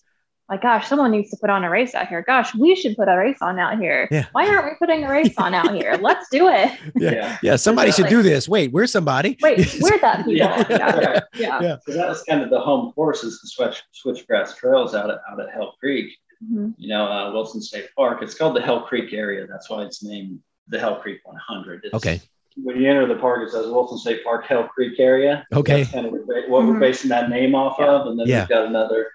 like, 0.48 0.62
gosh, 0.62 0.86
someone 0.88 1.10
needs 1.10 1.30
to 1.30 1.36
put 1.40 1.50
on 1.50 1.64
a 1.64 1.70
race 1.70 1.92
out 1.96 2.06
here. 2.06 2.22
Gosh, 2.22 2.54
we 2.54 2.76
should 2.76 2.96
put 2.96 3.08
a 3.08 3.16
race 3.16 3.38
on 3.40 3.58
out 3.58 3.80
here. 3.80 4.06
Yeah. 4.12 4.26
Why 4.30 4.48
aren't 4.48 4.66
we 4.66 4.70
putting 4.78 5.02
a 5.02 5.10
race 5.10 5.34
on 5.38 5.54
out 5.54 5.74
here? 5.74 5.96
Let's 6.00 6.28
do 6.30 6.46
it. 6.46 6.70
yeah 6.94 7.10
Yeah. 7.10 7.38
yeah 7.42 7.56
somebody 7.56 7.90
should 7.90 8.04
Like- 8.04 8.10
do 8.10 8.22
this 8.22 8.48
wait 8.48 8.72
where's 8.72 8.92
somebody 8.92 9.38
Wait, 9.42 9.58
we're 9.80 9.98
that 9.98 10.18
people. 10.18 10.34
Yeah. 10.34 10.64
Yeah. 10.70 11.20
Yeah. 11.34 11.60
Yeah. 11.62 11.76
So 11.84 11.94
that 11.94 12.08
was 12.08 12.22
kind 12.22 12.42
of 12.42 12.50
the 12.50 12.60
home 12.60 12.92
course 12.92 13.24
is 13.24 13.40
the 13.40 13.48
switch 13.48 13.82
switchgrass 14.04 14.56
trails 14.56 14.94
out 14.94 15.10
at 15.10 15.18
out 15.28 15.40
at 15.40 15.50
Hell 15.50 15.74
Creek. 15.80 16.12
Mhm. 16.44 16.74
You 16.78 16.88
know, 16.88 17.06
uh, 17.06 17.32
Wilson 17.32 17.60
State 17.60 17.88
Park. 17.96 18.22
It's 18.22 18.34
called 18.34 18.56
the 18.56 18.60
Hell 18.62 18.80
Creek 18.82 19.12
area. 19.12 19.46
That's 19.46 19.68
why 19.68 19.82
it's 19.82 20.02
named 20.02 20.40
the 20.68 20.78
Hell 20.78 20.96
Creek 20.96 21.20
100. 21.24 21.82
It's, 21.84 21.94
Okay. 21.94 22.20
When 22.56 22.80
you 22.80 22.88
enter 22.90 23.06
the 23.06 23.16
park, 23.16 23.46
it 23.46 23.50
says 23.52 23.66
Wilson 23.66 23.98
State 23.98 24.24
Park 24.24 24.44
Hell 24.46 24.64
Creek 24.68 24.98
area. 24.98 25.46
Okay. 25.52 25.82
That's 25.82 25.92
kind 25.92 26.06
of 26.06 26.12
what 26.12 26.26
we're 26.26 26.74
Mhm. 26.74 26.80
basing 26.80 27.08
that 27.10 27.28
name 27.30 27.54
off 27.54 27.78
of. 27.80 28.06
And 28.08 28.18
then 28.18 28.26
Yeah. 28.26 28.40
we've 28.40 28.48
got 28.48 28.66
another 28.66 29.08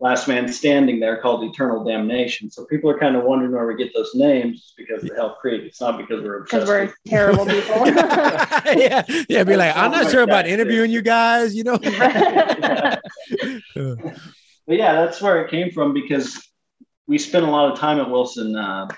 last 0.00 0.26
man 0.26 0.48
standing 0.48 0.98
there 1.00 1.16
called 1.18 1.44
Eternal 1.44 1.84
Damnation. 1.84 2.50
So 2.50 2.64
people 2.66 2.90
are 2.90 2.98
kind 2.98 3.14
of 3.16 3.22
wondering 3.24 3.52
where 3.52 3.66
we 3.66 3.76
get 3.76 3.94
those 3.94 4.10
names 4.14 4.74
because 4.76 5.02
of 5.02 5.08
the 5.10 5.14
Hell 5.14 5.36
Creek. 5.40 5.62
It's 5.64 5.80
not 5.80 5.96
because 5.98 6.22
we're 6.22 6.40
Because 6.42 6.66
we're 6.68 6.92
terrible 7.06 7.46
people. 7.46 7.76
yeah, 7.86 9.02
yeah. 9.28 9.44
Be 9.44 9.56
like, 9.56 9.74
I'm 9.76 9.92
not 9.92 10.10
sure 10.10 10.22
about 10.22 10.46
interviewing 10.46 10.90
you 10.90 11.00
guys. 11.02 11.54
You 11.54 11.64
know. 11.64 11.78
But 14.66 14.76
yeah, 14.78 14.94
that's 15.04 15.20
where 15.20 15.42
it 15.44 15.50
came 15.50 15.70
from 15.70 15.92
because 15.92 16.42
we 17.06 17.18
spent 17.18 17.44
a 17.44 17.50
lot 17.50 17.70
of 17.72 17.78
time 17.78 18.00
at 18.00 18.10
Wilson 18.10 18.56
uh, 18.56 18.88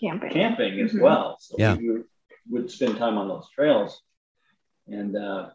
Camping. 0.00 0.30
camping 0.32 0.80
as 0.80 0.92
Mhm. 0.92 1.00
well. 1.00 1.36
So 1.40 1.56
Yeah. 1.58 1.76
we 1.76 1.90
would, 1.90 2.04
would 2.50 2.70
spend 2.70 2.96
time 2.98 3.18
on 3.18 3.28
those 3.28 3.48
trails. 3.50 4.02
And 4.88 5.16
uh, 5.16 5.50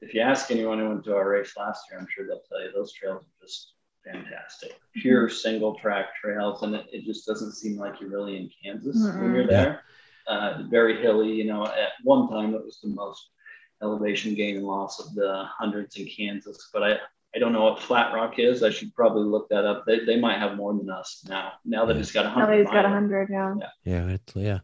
if 0.00 0.14
you 0.14 0.20
ask 0.20 0.50
anyone 0.50 0.78
who 0.78 0.88
went 0.88 1.04
to 1.04 1.14
our 1.16 1.28
race 1.28 1.56
last 1.56 1.82
year, 1.90 1.98
I'm 1.98 2.06
sure 2.08 2.26
they'll 2.26 2.42
tell 2.48 2.62
you 2.62 2.70
those 2.72 2.92
trails 2.92 3.24
are 3.24 3.44
just 3.44 3.74
fantastic. 4.04 4.78
Pure 4.94 5.28
single 5.30 5.74
track 5.80 6.14
trails. 6.22 6.62
And 6.62 6.74
it, 6.76 6.86
it 6.92 7.04
just 7.04 7.26
doesn't 7.26 7.52
seem 7.52 7.76
like 7.78 8.00
you're 8.00 8.10
really 8.10 8.36
in 8.36 8.50
Kansas 8.62 8.96
when 9.18 9.34
you're 9.34 9.46
there. 9.46 9.82
Uh, 10.28 10.62
very 10.70 11.02
hilly, 11.02 11.32
you 11.32 11.44
know, 11.44 11.66
at 11.66 11.90
one 12.04 12.28
time 12.28 12.54
it 12.54 12.64
was 12.64 12.78
the 12.80 12.88
most 12.90 13.30
elevation 13.82 14.34
gain 14.34 14.56
and 14.58 14.66
loss 14.66 15.00
of 15.00 15.12
the 15.14 15.44
hundreds 15.48 15.96
in 15.96 16.06
Kansas. 16.06 16.70
But 16.72 16.82
I, 16.84 16.98
I 17.34 17.38
don't 17.38 17.52
know 17.52 17.62
what 17.62 17.80
Flat 17.80 18.12
Rock 18.12 18.38
is. 18.38 18.62
I 18.64 18.70
should 18.70 18.92
probably 18.94 19.22
look 19.24 19.48
that 19.50 19.64
up. 19.64 19.84
They, 19.86 20.04
they 20.04 20.18
might 20.18 20.38
have 20.38 20.56
more 20.56 20.72
than 20.74 20.90
us 20.90 21.24
now. 21.28 21.52
Now 21.64 21.84
that 21.86 21.94
Yeah. 21.94 22.00
it's 22.00 22.10
got 22.12 22.24
a 22.26 22.28
Now 22.28 22.34
hundred. 22.34 22.58
he's 22.62 22.70
got 22.70 22.84
a 22.84 22.88
hundred. 22.88 23.28
Yeah. 23.30 23.54
Yeah, 23.84 24.06
it's, 24.08 24.34
yeah. 24.34 24.58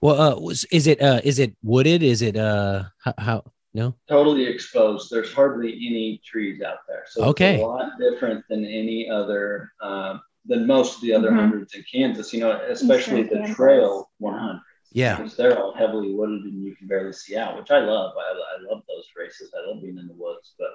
Well, 0.00 0.20
uh, 0.20 0.38
was, 0.40 0.64
is 0.70 0.86
it 0.86 1.02
uh, 1.02 1.20
is 1.24 1.38
it 1.40 1.56
wooded? 1.62 2.02
Is 2.04 2.22
it 2.22 2.36
uh, 2.36 2.84
how, 3.02 3.14
how 3.18 3.44
no? 3.74 3.96
totally 4.08 4.46
exposed. 4.46 5.10
There's 5.10 5.32
hardly 5.32 5.70
any 5.72 6.20
trees 6.24 6.62
out 6.62 6.78
there, 6.86 7.04
so 7.10 7.24
Okay. 7.26 7.54
it's 7.54 7.62
a 7.64 7.66
lot 7.66 7.90
different 7.98 8.44
than 8.48 8.64
any 8.64 9.10
other 9.10 9.72
uh, 9.82 10.18
than 10.46 10.66
most 10.68 10.96
of 10.96 11.00
the 11.02 11.12
other 11.14 11.30
Mhm. 11.32 11.36
hundreds 11.36 11.74
in 11.74 11.82
Kansas. 11.90 12.32
You 12.32 12.40
know, 12.40 12.52
especially 12.68 13.22
Eastern 13.22 13.38
the 13.38 13.46
Kansas. 13.46 13.56
trail 13.56 14.10
100. 14.18 14.60
Yeah, 14.92 15.16
because 15.16 15.34
they're 15.36 15.58
all 15.58 15.74
heavily 15.74 16.14
wooded 16.14 16.42
and 16.44 16.62
you 16.62 16.76
can 16.76 16.86
barely 16.86 17.12
see 17.12 17.36
out, 17.36 17.56
which 17.58 17.72
I 17.72 17.80
love. 17.80 18.12
I, 18.16 18.30
I 18.30 18.72
love 18.72 18.84
those 18.86 19.06
races. 19.16 19.52
I 19.52 19.68
love 19.68 19.82
being 19.82 19.98
in 19.98 20.06
the 20.06 20.14
woods, 20.14 20.54
but 20.56 20.68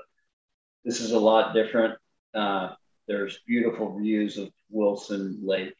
this 0.85 1.01
is 1.01 1.11
a 1.11 1.19
lot 1.19 1.53
different. 1.53 1.95
Uh, 2.33 2.73
there's 3.07 3.39
beautiful 3.47 3.97
views 3.99 4.37
of 4.37 4.49
Wilson 4.69 5.39
Lake, 5.43 5.73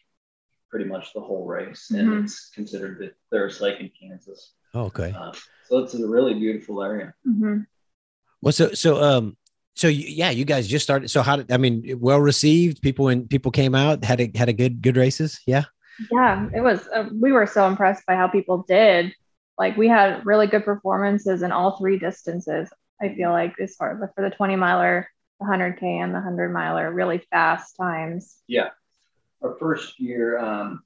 pretty 0.69 0.85
much 0.85 1.13
the 1.13 1.21
whole 1.21 1.45
race, 1.45 1.91
and 1.91 2.09
Mhm. 2.09 2.23
it's 2.23 2.49
considered 2.53 2.99
the 2.99 3.13
clearest 3.29 3.61
lake 3.61 3.79
in 3.79 3.89
Kansas. 3.99 4.53
Oh, 4.73 4.85
okay. 4.85 5.13
Uh, 5.15 5.31
so 5.67 5.77
it's 5.79 5.93
a 5.93 6.07
really 6.07 6.33
beautiful 6.33 6.81
area. 6.83 7.13
hmm 7.23 7.59
Well, 8.41 8.51
so 8.53 8.73
so 8.73 9.01
um, 9.03 9.37
so 9.75 9.87
you, 9.87 10.05
yeah, 10.07 10.29
you 10.29 10.45
guys 10.45 10.67
just 10.67 10.83
started. 10.83 11.09
So 11.09 11.21
how 11.21 11.35
did 11.37 11.51
I 11.51 11.57
mean? 11.57 11.99
Well 11.99 12.19
received. 12.19 12.81
People 12.81 13.09
and 13.09 13.29
people 13.29 13.51
came 13.51 13.75
out 13.75 14.03
had 14.03 14.19
a 14.21 14.31
had 14.35 14.49
a 14.49 14.53
good 14.53 14.81
good 14.81 14.97
races. 14.97 15.39
Yeah. 15.45 15.65
Yeah, 16.11 16.47
it 16.55 16.61
was. 16.61 16.87
Uh, 16.95 17.09
we 17.13 17.31
were 17.33 17.45
so 17.45 17.67
impressed 17.67 18.05
by 18.05 18.15
how 18.15 18.27
people 18.27 18.63
did. 18.67 19.13
Like 19.57 19.75
we 19.75 19.87
had 19.89 20.25
really 20.25 20.47
good 20.47 20.63
performances 20.63 21.41
in 21.41 21.51
all 21.51 21.77
three 21.77 21.99
distances. 21.99 22.69
I 23.01 23.15
feel 23.15 23.31
like 23.31 23.55
as 23.59 23.75
far 23.75 23.91
as 23.91 24.09
for 24.15 24.29
the 24.29 24.35
20 24.35 24.55
miler, 24.55 25.07
the 25.39 25.45
100k, 25.45 25.83
and 25.83 26.11
the 26.11 26.19
100 26.19 26.49
miler, 26.49 26.91
really 26.91 27.19
fast 27.31 27.75
times. 27.77 28.37
Yeah. 28.47 28.69
Our 29.41 29.55
first 29.59 29.99
year, 29.99 30.37
um, 30.37 30.83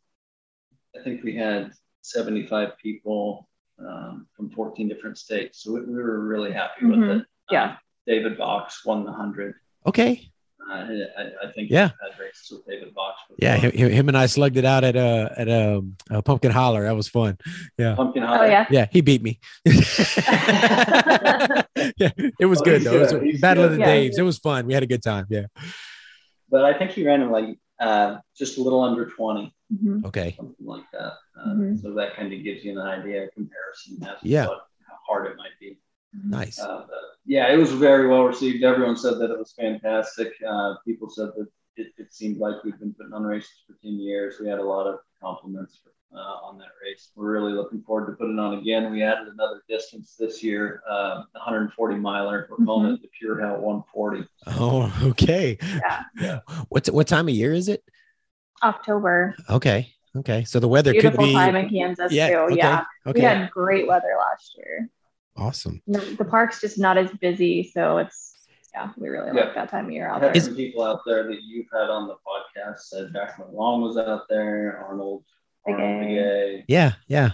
I 0.99 1.03
think 1.03 1.23
we 1.23 1.35
had 1.35 1.71
75 2.01 2.77
people 2.77 3.49
um, 3.79 4.27
from 4.35 4.51
14 4.51 4.87
different 4.87 5.17
states. 5.17 5.63
So 5.63 5.73
we, 5.73 5.81
we 5.81 5.93
were 5.95 6.19
really 6.19 6.51
happy 6.51 6.85
with 6.85 6.99
Mhm. 6.99 7.21
it. 7.21 7.27
Yeah. 7.49 7.63
Um, 7.71 7.77
David 8.05 8.37
Box 8.37 8.85
won 8.85 9.05
the 9.05 9.11
100. 9.11 9.55
Okay. 9.87 10.29
Uh, 10.71 10.87
I, 11.17 11.47
I 11.47 11.51
think 11.51 11.69
Yeah. 11.69 11.89
had 12.01 12.19
races 12.19 12.49
with 12.51 12.65
David 12.65 12.93
Box. 12.93 13.19
Yeah, 13.37 13.57
him, 13.57 13.71
him 13.91 14.07
and 14.07 14.17
I 14.17 14.25
slugged 14.27 14.57
it 14.57 14.65
out 14.65 14.83
at 14.83 14.95
uh 14.95 15.29
at 15.37 15.49
um 15.49 15.95
uh, 16.09 16.21
Pumpkin 16.21 16.51
Holler. 16.51 16.83
That 16.83 16.95
was 16.95 17.07
fun. 17.07 17.37
Yeah. 17.77 17.95
Pumpkin 17.95 18.23
Oh 18.23 18.27
Holler. 18.27 18.47
yeah. 18.47 18.65
Yeah, 18.69 18.87
he 18.91 19.01
beat 19.01 19.21
me. 19.21 19.39
yeah, 19.65 19.73
it 22.39 22.45
was 22.47 22.61
Oh, 22.61 22.65
good 22.65 22.81
he's 22.81 22.83
though. 22.85 22.95
It 22.97 23.01
was 23.01 23.11
good. 23.11 23.23
He's 23.23 23.41
Battle 23.41 23.65
of 23.65 23.71
the 23.71 23.79
Yeah. 23.79 23.87
Daves. 23.95 24.17
It 24.17 24.23
was 24.23 24.37
fun. 24.37 24.65
We 24.65 24.73
had 24.73 24.83
a 24.83 24.87
good 24.87 25.03
time. 25.03 25.25
Yeah. 25.29 25.45
But 26.49 26.63
I 26.65 26.77
think 26.77 26.91
he 26.91 27.05
ran 27.05 27.21
in 27.21 27.31
like 27.31 27.57
uh, 27.79 28.17
just 28.37 28.57
a 28.57 28.61
little 28.61 28.81
under 28.81 29.05
20, 29.09 29.53
Mhm. 29.73 30.05
Okay. 30.05 30.35
something 30.37 30.65
like 30.65 30.83
that. 30.93 31.13
Uh, 31.37 31.53
Mhm. 31.55 31.81
So 31.81 31.93
that 31.95 32.15
kind 32.15 32.31
of 32.31 32.43
gives 32.43 32.63
you 32.63 32.79
an 32.79 32.87
idea, 32.87 33.25
a 33.25 33.27
comparison 33.29 33.97
as 34.03 34.21
to 34.21 34.27
Yeah. 34.27 34.47
what, 34.47 34.67
how 34.87 34.95
hard 35.07 35.31
it 35.31 35.37
might 35.37 35.57
be. 35.59 35.79
Nice. 36.25 36.59
Uh, 36.59 36.85
yeah, 37.25 37.51
it 37.51 37.57
was 37.57 37.71
very 37.71 38.07
well 38.07 38.23
received. 38.23 38.63
Everyone 38.63 38.97
said 38.97 39.17
that 39.19 39.31
it 39.31 39.37
was 39.37 39.53
fantastic. 39.53 40.33
Uh, 40.47 40.75
people 40.85 41.09
said 41.09 41.29
that 41.37 41.47
it, 41.75 41.87
it 41.97 42.13
seemed 42.13 42.37
like 42.37 42.63
we've 42.63 42.77
been 42.79 42.93
putting 42.93 43.13
on 43.13 43.23
races 43.23 43.63
for 43.65 43.75
10 43.81 43.99
years. 43.99 44.35
We 44.39 44.47
had 44.47 44.59
a 44.59 44.63
lot 44.63 44.87
of 44.87 44.99
compliments 45.21 45.81
uh, 46.13 46.19
on 46.19 46.57
that 46.59 46.69
race. 46.83 47.11
We're 47.15 47.31
really 47.31 47.53
looking 47.53 47.81
forward 47.81 48.07
to 48.07 48.13
putting 48.13 48.37
it 48.37 48.39
on 48.39 48.59
again. 48.59 48.91
We 48.91 49.03
added 49.03 49.27
another 49.27 49.63
distance 49.67 50.15
this 50.19 50.43
year, 50.43 50.81
uh, 50.89 51.23
140 51.31 51.95
miler. 51.95 52.47
We're 52.49 52.65
calling 52.65 52.93
it 52.93 53.01
the 53.01 53.09
Pure 53.17 53.41
Hell 53.41 53.61
140. 53.61 54.27
Oh, 54.47 54.93
okay. 55.03 55.57
Yeah. 55.61 56.03
Yeah. 56.19 56.39
What's 56.69 56.89
what 56.91 57.07
time 57.07 57.27
of 57.27 57.33
year 57.33 57.53
is 57.53 57.69
it? 57.69 57.83
October. 58.61 59.35
Okay. 59.49 59.93
Okay. 60.15 60.43
So 60.43 60.59
the 60.59 60.67
weather 60.67 60.91
Beautiful 60.91 61.17
could 61.17 61.25
be 61.25 61.33
Beautiful 61.33 61.53
time 61.53 61.55
in 61.55 61.69
Kansas 61.69 62.11
yeah. 62.11 62.29
too. 62.29 62.35
Okay. 62.35 62.57
Yeah. 62.57 62.83
Okay. 63.07 63.19
We 63.19 63.25
had 63.25 63.49
great 63.49 63.87
weather 63.87 64.15
last 64.19 64.55
year. 64.57 64.89
Awesome. 65.35 65.81
The, 65.87 65.99
the 66.17 66.25
park's 66.25 66.61
just 66.61 66.77
not 66.77 66.97
as 66.97 67.09
busy, 67.19 67.63
so 67.73 67.97
it's 67.97 68.31
yeah, 68.73 68.91
we 68.97 69.09
really 69.09 69.27
Yeah. 69.35 69.45
like 69.45 69.55
that 69.55 69.69
time 69.69 69.85
of 69.85 69.91
year 69.91 70.07
out 70.09 70.21
there. 70.21 70.33
some 70.39 70.55
people 70.55 70.83
out 70.83 71.01
there 71.05 71.23
that 71.23 71.39
you've 71.43 71.67
had 71.73 71.89
on 71.89 72.07
the 72.07 72.15
podcast 72.15 72.79
said 72.79 73.11
Jack 73.13 73.39
Long 73.51 73.81
was 73.81 73.97
out 73.97 74.21
there, 74.29 74.83
Arnold, 74.87 75.23
Big 75.65 75.75
Arnold 75.75 76.17
A. 76.17 76.65
Yeah. 76.67 76.93
Yeah. 77.07 77.31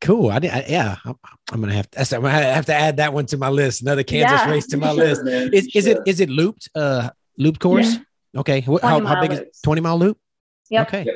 Cool. 0.00 0.30
I, 0.30 0.38
did, 0.38 0.50
I 0.50 0.64
yeah. 0.68 0.96
I'm, 1.04 1.14
I'm 1.52 1.60
gonna 1.60 1.74
have 1.74 1.90
to. 1.90 2.00
I'm 2.16 2.22
gonna 2.22 2.30
have 2.32 2.66
to 2.66 2.74
add 2.74 2.96
that 2.96 3.12
one 3.12 3.26
to 3.26 3.36
my 3.36 3.50
list. 3.50 3.82
Another 3.82 4.02
Kansas 4.02 4.40
Yeah. 4.40 4.50
race 4.50 4.66
to 4.68 4.78
my 4.78 4.90
should, 4.90 4.96
list. 4.98 5.24
man. 5.24 5.50
Is 5.52 5.66
You 5.74 5.78
is 5.78 5.86
it 5.86 5.98
should. 6.06 6.20
it 6.20 6.30
looped? 6.30 6.70
Uh, 6.74 7.10
looped 7.36 7.60
course. 7.60 7.96
Okay. 8.34 8.60
How 8.60 8.78
how 8.78 8.98
mile 9.00 9.20
big 9.20 9.32
is 9.32 9.38
loops. 9.40 9.60
twenty 9.60 9.82
mile 9.82 9.98
loop? 9.98 10.16
Yep. 10.70 10.88
Okay. 10.88 11.04
Yep. 11.04 11.14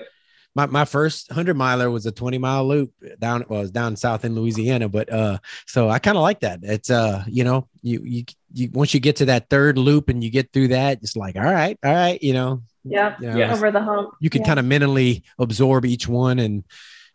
My, 0.57 0.67
my 0.67 0.85
first 0.85 1.33
hundred 1.33 1.57
miler 1.57 1.91
was 1.91 2.07
a 2.07 2.13
20 2.13 2.39
mile 2.39 2.67
loop 2.69 2.93
down 3.19 3.45
well, 3.49 3.59
it 3.61 3.63
was 3.63 3.71
down 3.73 3.97
south 3.97 4.25
in 4.25 4.35
Louisiana. 4.37 4.89
But 4.89 5.13
uh 5.13 5.39
so 5.67 5.89
I 5.91 5.99
kind 5.99 6.17
of 6.17 6.23
like 6.23 6.41
that. 6.41 6.61
It's 6.63 6.91
uh, 6.91 7.25
you 7.27 7.43
know, 7.45 7.69
you 7.83 8.01
you 8.05 8.25
you 8.53 8.71
once 8.73 8.95
you 8.95 9.01
get 9.01 9.17
to 9.17 9.25
that 9.27 9.51
third 9.51 9.79
loop 9.79 10.09
and 10.09 10.23
you 10.23 10.31
get 10.31 10.53
through 10.53 10.69
that, 10.69 10.99
it's 11.03 11.17
like, 11.17 11.35
all 11.37 11.43
right, 11.43 11.77
all 11.85 11.93
right, 11.93 12.23
you 12.23 12.33
know, 12.35 12.63
Yep. 12.85 13.21
you 13.21 13.31
know, 13.31 13.37
Yeah. 13.39 13.53
Over 13.53 13.71
the 13.73 13.81
hump. 13.83 14.15
you 14.21 14.31
can 14.31 14.43
Yeah. 14.43 14.47
kind 14.49 14.61
of 14.61 14.67
mentally 14.67 15.25
absorb 15.39 15.85
each 15.87 16.07
one 16.09 16.39
and 16.39 16.65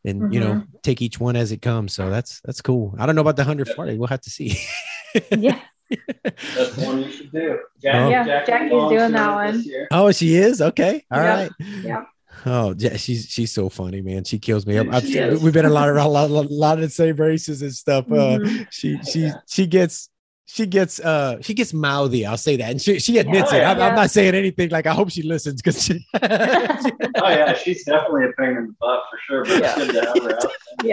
and 0.06 0.34
you 0.34 0.40
know 0.40 0.54
Mm-hmm. 0.56 0.76
take 0.84 1.02
each 1.02 1.20
one 1.20 1.36
as 1.36 1.52
it 1.52 1.62
comes. 1.62 1.94
So 1.94 2.10
that's 2.10 2.42
that's 2.44 2.62
cool. 2.62 2.96
I 3.00 3.06
don't 3.06 3.16
know 3.16 3.22
about 3.22 3.36
the 3.38 3.44
140. 3.44 3.98
We'll 3.98 4.08
have 4.08 4.22
to 4.22 4.30
see. 4.30 4.58
yeah. 5.38 5.60
That's 6.56 6.78
one 6.78 7.04
you 7.04 7.12
should 7.12 7.32
do. 7.32 7.58
Oh. 7.60 8.10
Yeah, 8.10 8.44
Jackie's 8.46 8.70
doing 8.72 8.90
doing 8.90 9.12
that 9.14 9.48
it 9.50 9.52
this 9.54 9.56
one. 9.58 9.64
year. 9.64 9.88
oh, 9.92 10.12
she 10.12 10.36
is 10.36 10.62
okay. 10.62 11.04
All 11.12 11.20
right. 11.22 11.52
Yep. 11.60 12.08
Oh, 12.46 12.74
yeah, 12.78 12.96
she's 12.98 13.26
she's 13.28 13.52
so 13.52 13.70
funny, 13.70 14.02
man. 14.02 14.24
She 14.24 14.40
kills 14.40 14.66
me. 14.66 14.78
I've, 14.78 15.04
we've 15.42 15.54
been 15.54 15.66
a 15.66 15.70
lot 15.70 15.90
of 15.90 15.96
a 15.98 16.08
lot, 16.08 16.30
a 16.30 16.34
lot 16.54 16.78
of 16.78 16.84
the 16.84 16.90
same 16.90 17.16
races 17.16 17.62
and 17.62 17.74
stuff. 17.74 18.06
Uh, 18.12 18.40
Mhm. 18.40 18.68
she 18.72 19.00
she 19.04 19.32
she 19.48 19.68
gets 19.68 20.10
she 20.52 20.66
gets 20.66 21.00
uh 21.00 21.40
she 21.42 21.54
gets 21.54 21.74
mouthy 21.76 22.26
i'll 22.26 22.36
say 22.36 22.56
that 22.58 22.72
and 22.72 22.82
she, 22.82 23.00
she 23.00 23.20
admits 23.20 23.52
Yeah. 23.52 23.60
it 23.72 23.76
I'm, 23.76 23.82
I'm 23.82 23.96
not 23.96 24.10
saying 24.10 24.34
anything 24.34 24.70
like 24.72 24.88
i 24.88 24.94
hope 24.94 25.12
she 25.12 25.22
listens 25.22 25.62
because 25.62 25.84
she, 25.84 26.04
Oh 27.22 27.28
yeah, 27.30 27.54
she's 27.54 27.84
definitely 27.84 28.26
a 28.26 28.32
pain 28.40 28.56
in 28.58 28.68
the 28.68 28.76
butt 28.80 29.02
for 29.12 29.20
sure. 29.28 29.46
But 29.46 29.62
Yeah. 29.62 29.74
it's 29.78 29.92
good 29.92 29.94
to 29.94 30.08
have 30.08 30.24
her 30.24 30.36
out. 30.38 30.54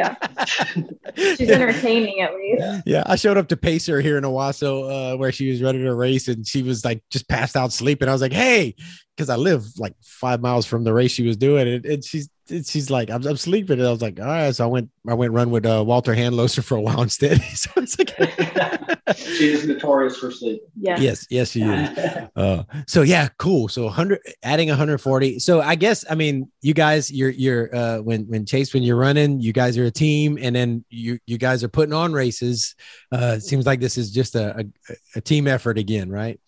yeah. 1.17 1.35
She's 1.37 1.51
entertaining 1.51 2.21
at 2.21 2.35
least. 2.35 2.83
yeah 2.87 3.03
i 3.07 3.17
showed 3.17 3.37
up 3.39 3.49
to 3.49 3.57
pace 3.57 3.87
her 3.87 4.01
here 4.01 4.19
in 4.19 4.25
owasso 4.25 5.15
uh 5.15 5.17
where 5.17 5.33
she 5.33 5.49
was 5.51 5.63
running 5.63 5.87
a 5.87 5.95
race 5.95 6.29
and 6.29 6.47
she 6.47 6.63
was 6.63 6.85
like 6.85 7.03
just 7.11 7.29
passed 7.29 7.57
out 7.57 7.73
sleeping 7.73 8.09
i 8.09 8.13
was 8.13 8.21
like 8.21 8.33
hey 8.33 8.75
because 9.17 9.31
i 9.31 9.37
live 9.37 9.65
like 9.79 9.95
five 10.03 10.41
miles 10.41 10.67
from 10.67 10.85
the 10.85 10.93
race 10.93 11.13
she 11.13 11.27
was 11.27 11.37
doing 11.37 11.67
and, 11.69 11.85
and 11.87 12.05
she's 12.05 12.25
and 12.25 12.36
she's 12.49 12.91
like 12.91 13.11
I'm, 13.11 13.27
I'm 13.27 13.37
sleeping 13.37 13.79
and 13.79 13.89
i 13.89 13.91
was 13.91 14.03
like 14.03 14.21
all 14.21 14.27
right 14.27 14.55
so 14.55 14.65
i 14.65 14.67
went 14.69 14.89
i 15.09 15.15
went 15.15 15.33
run 15.33 15.51
with 15.51 15.67
uh 15.67 15.83
walter 15.87 16.15
handloser 16.15 16.63
for 16.63 16.77
a 16.77 16.81
while 16.81 17.03
instead 17.09 17.41
so 17.55 17.71
it's 17.77 17.99
like 17.99 18.15
she 19.17 19.53
is 19.53 19.67
notorious 19.67 20.17
for 20.17 20.31
sleep. 20.31 20.61
Yeah. 20.79 20.99
yes 21.01 21.27
yes 21.31 21.51
she 21.51 21.63
is 21.63 21.89
Uh, 22.37 22.65
so 22.87 23.03
yeah, 23.03 23.29
cool. 23.39 23.69
So 23.69 23.85
100 23.85 24.21
adding 24.43 24.69
140. 24.69 25.39
So 25.39 25.61
I 25.61 25.75
guess 25.75 26.05
I 26.11 26.15
mean 26.15 26.51
you 26.61 26.75
guys 26.75 27.11
you're 27.11 27.31
you're 27.31 27.75
uh 27.75 27.99
when 27.99 28.23
when 28.29 28.45
Chase 28.45 28.75
when 28.75 28.83
you're 28.83 28.97
running, 28.97 29.41
you 29.41 29.53
guys 29.53 29.79
are 29.79 29.85
a 29.85 29.91
team 29.91 30.39
and 30.41 30.55
then 30.55 30.85
you 30.91 31.19
you 31.27 31.39
guys 31.39 31.65
are 31.65 31.69
putting 31.69 31.95
on 31.95 32.13
races. 32.13 32.75
Uh 33.13 33.35
it 33.39 33.43
seems 33.43 33.65
like 33.65 33.81
this 33.81 33.97
is 33.97 34.11
just 34.11 34.35
a 34.35 34.59
a, 34.61 34.95
a 35.17 35.21
team 35.21 35.47
effort 35.47 35.79
again, 35.79 36.11
right? 36.11 36.39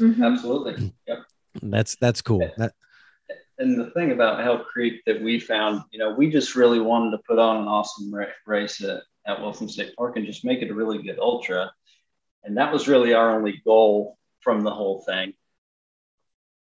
Mhm. 0.00 0.24
Absolutely. 0.24 0.92
Yep. 1.06 1.18
That's 1.62 1.96
that's 1.96 2.22
cool. 2.22 2.48
That, 2.56 2.72
And 3.58 3.78
the 3.78 3.90
thing 3.90 4.12
about 4.12 4.42
Hell 4.42 4.60
Creek 4.60 5.02
that 5.06 5.20
we 5.20 5.40
found, 5.40 5.82
you 5.90 5.98
know, 5.98 6.14
we 6.14 6.30
just 6.30 6.54
really 6.54 6.78
wanted 6.80 7.10
to 7.12 7.18
put 7.26 7.38
on 7.38 7.56
an 7.62 7.66
awesome 7.68 8.14
ra- 8.14 8.26
race 8.46 8.80
at, 8.82 9.02
at 9.26 9.40
Wilson 9.40 9.68
State 9.68 9.96
Park 9.96 10.16
and 10.16 10.24
just 10.26 10.44
make 10.44 10.62
it 10.62 10.70
a 10.70 10.74
really 10.74 11.02
good 11.02 11.18
ultra. 11.18 11.70
And 12.44 12.56
that 12.56 12.72
was 12.72 12.86
really 12.88 13.14
our 13.14 13.34
only 13.34 13.60
goal 13.64 14.16
from 14.40 14.62
the 14.62 14.70
whole 14.70 15.00
thing. 15.02 15.32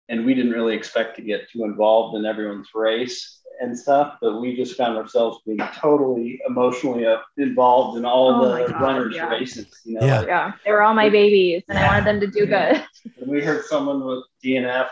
and 0.10 0.26
we 0.26 0.34
didn't 0.34 0.52
really 0.52 0.76
expect 0.76 1.16
to 1.16 1.22
get 1.22 1.50
too 1.50 1.64
involved 1.64 2.18
in 2.18 2.26
everyone's 2.26 2.68
race 2.76 3.39
and 3.62 3.78
stuff, 3.78 4.18
but 4.22 4.42
we 4.42 4.56
just 4.56 4.76
found 4.76 4.98
ourselves 4.98 5.39
being 5.46 5.60
totally 5.76 6.42
emotionally 6.48 7.06
uh, 7.06 7.18
involved 7.38 7.98
in 7.98 8.04
all 8.04 8.34
Oh 8.44 8.52
the 8.66 8.68
God, 8.74 8.82
runners' 8.82 9.16
yeah. 9.16 9.30
races. 9.30 9.68
You 9.86 10.00
know, 10.00 10.06
Yeah. 10.06 10.18
like, 10.20 10.28
Yeah, 10.28 10.52
they 10.66 10.72
were 10.72 10.82
all 10.82 10.94
my 10.94 11.10
babies, 11.10 11.64
and 11.70 11.78
I 11.78 11.88
wanted 11.88 12.06
them 12.06 12.20
to 12.20 12.28
do 12.28 12.46
good. 12.46 12.84
when 13.18 13.30
we 13.30 13.42
heard 13.42 13.64
someone 13.66 14.04
with 14.04 14.24
DNF, 14.44 14.88
it 14.88 14.92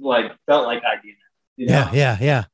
like 0.00 0.32
felt 0.46 0.66
like 0.66 0.82
I 0.84 0.96
DNF. 0.96 1.14
You 1.56 1.66
know? 1.66 1.72
Yeah, 1.74 1.90
yeah, 1.92 2.18
yeah. 2.20 2.44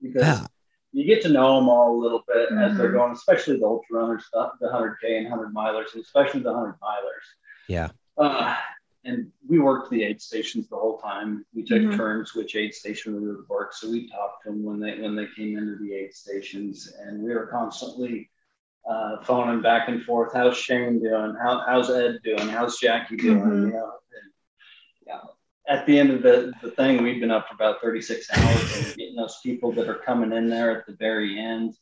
because 0.00 0.22
Yeah. 0.22 0.46
you 0.92 1.06
get 1.06 1.22
to 1.22 1.28
know 1.30 1.56
them 1.56 1.68
all 1.68 1.96
a 1.96 2.00
little 2.02 2.22
bit 2.26 2.50
as 2.52 2.76
they're 2.76 2.90
Mhm. 2.90 2.94
going, 2.94 3.12
especially 3.12 3.58
the 3.58 3.66
ultra 3.66 3.98
runners, 4.00 4.24
the, 4.32 4.50
the 4.60 4.68
100K 4.68 5.16
and 5.18 5.30
100 5.30 5.54
milers, 5.54 5.94
and 5.94 6.02
especially 6.02 6.40
the 6.40 6.52
100 6.52 6.74
milers. 6.80 7.26
Yeah. 7.68 7.88
Uh, 8.18 8.56
and 9.04 9.32
we 9.48 9.58
worked 9.58 9.90
the 9.90 10.02
aid 10.04 10.20
stations 10.20 10.68
the 10.68 10.76
whole 10.76 10.98
time. 10.98 11.44
We 11.54 11.64
took 11.64 11.82
Mhm. 11.82 11.96
turns 11.96 12.34
which 12.34 12.54
aid 12.56 12.74
station 12.74 13.20
we 13.20 13.26
would 13.28 13.48
work. 13.48 13.72
So 13.72 13.90
we 13.90 14.08
talked 14.10 14.42
to 14.44 14.50
them 14.50 14.62
when 14.64 14.78
they 14.80 15.00
when 15.00 15.16
they 15.16 15.26
came 15.34 15.56
into 15.58 15.76
the 15.76 15.94
aid 15.94 16.14
stations, 16.14 16.92
and 17.00 17.22
we 17.22 17.32
were 17.34 17.46
constantly 17.46 18.28
uh, 18.84 19.22
phoning 19.22 19.62
back 19.62 19.88
and 19.88 20.02
forth. 20.02 20.32
How's 20.34 20.56
Shane 20.56 20.98
doing? 21.00 21.36
How, 21.40 21.62
how's 21.66 21.88
Ed 21.88 22.18
doing? 22.24 22.48
How's 22.48 22.78
Jackie 22.80 23.16
doing? 23.16 23.38
Mhm. 23.40 23.66
You 23.66 23.72
know, 23.72 23.76
yeah. 23.76 23.90
At 25.68 25.86
the 25.86 25.98
end 25.98 26.10
of 26.10 26.22
the, 26.22 26.52
the 26.62 26.72
thing, 26.72 27.02
we've 27.02 27.20
been 27.20 27.30
up 27.30 27.46
for 27.48 27.54
about 27.54 27.80
36 27.80 28.26
hours 28.32 28.76
and 28.76 28.96
getting 28.96 29.14
those 29.14 29.38
people 29.42 29.72
that 29.72 29.88
are 29.88 30.00
coming 30.04 30.32
in 30.32 30.48
there 30.50 30.76
at 30.76 30.86
the 30.86 30.94
very 30.94 31.38
end 31.38 31.74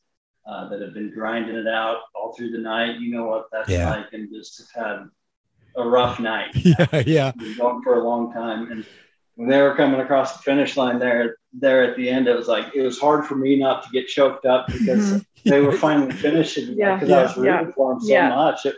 uh, 0.47 0.69
that 0.69 0.81
have 0.83 0.93
been 0.93 1.11
grinding 1.13 1.57
it 1.57 1.67
out 1.67 1.99
all 2.15 2.35
through 2.35 2.51
the 2.51 2.59
night. 2.59 3.01
You 3.01 3.11
know 3.15 3.25
what 3.25 3.47
that's 3.51 3.71
Yeah. 3.71 3.89
like, 3.91 4.13
and 4.13 4.29
just 4.33 4.71
have 4.75 4.87
had 4.87 5.09
a 5.77 5.89
rough 5.89 6.21
night. 6.21 6.55
Yeah, 6.55 7.03
yeah. 7.07 7.33
Been 7.33 7.57
going 7.57 7.83
for 7.83 7.95
a 8.01 8.05
long 8.05 8.33
time, 8.33 8.71
and 8.71 8.85
when 9.37 9.49
they 9.49 9.63
were 9.63 9.75
coming 9.75 10.01
across 10.01 10.37
the 10.37 10.43
finish 10.43 10.77
line 10.77 10.99
there, 10.99 11.37
there 11.55 11.83
at 11.83 11.97
the 11.97 12.09
end, 12.11 12.29
it 12.29 12.37
was 12.37 12.49
like 12.49 12.75
it 12.75 12.83
was 12.83 12.99
hard 13.01 13.25
for 13.27 13.35
me 13.37 13.57
not 13.57 13.83
to 13.85 13.89
get 13.91 14.09
choked 14.09 14.45
up 14.45 14.67
because 14.71 15.15
Mhm. 15.15 15.25
they 15.47 15.61
were 15.61 15.73
finally 15.87 16.13
finishing 16.13 16.77
Yeah, 16.77 16.97
because 16.97 17.11
I 17.11 17.23
was 17.23 17.37
yeah, 17.39 17.59
rooting 17.59 17.73
for 17.73 17.95
them 17.95 18.01
so 18.01 18.13
yeah. 18.13 18.29
much. 18.29 18.67
It, 18.67 18.77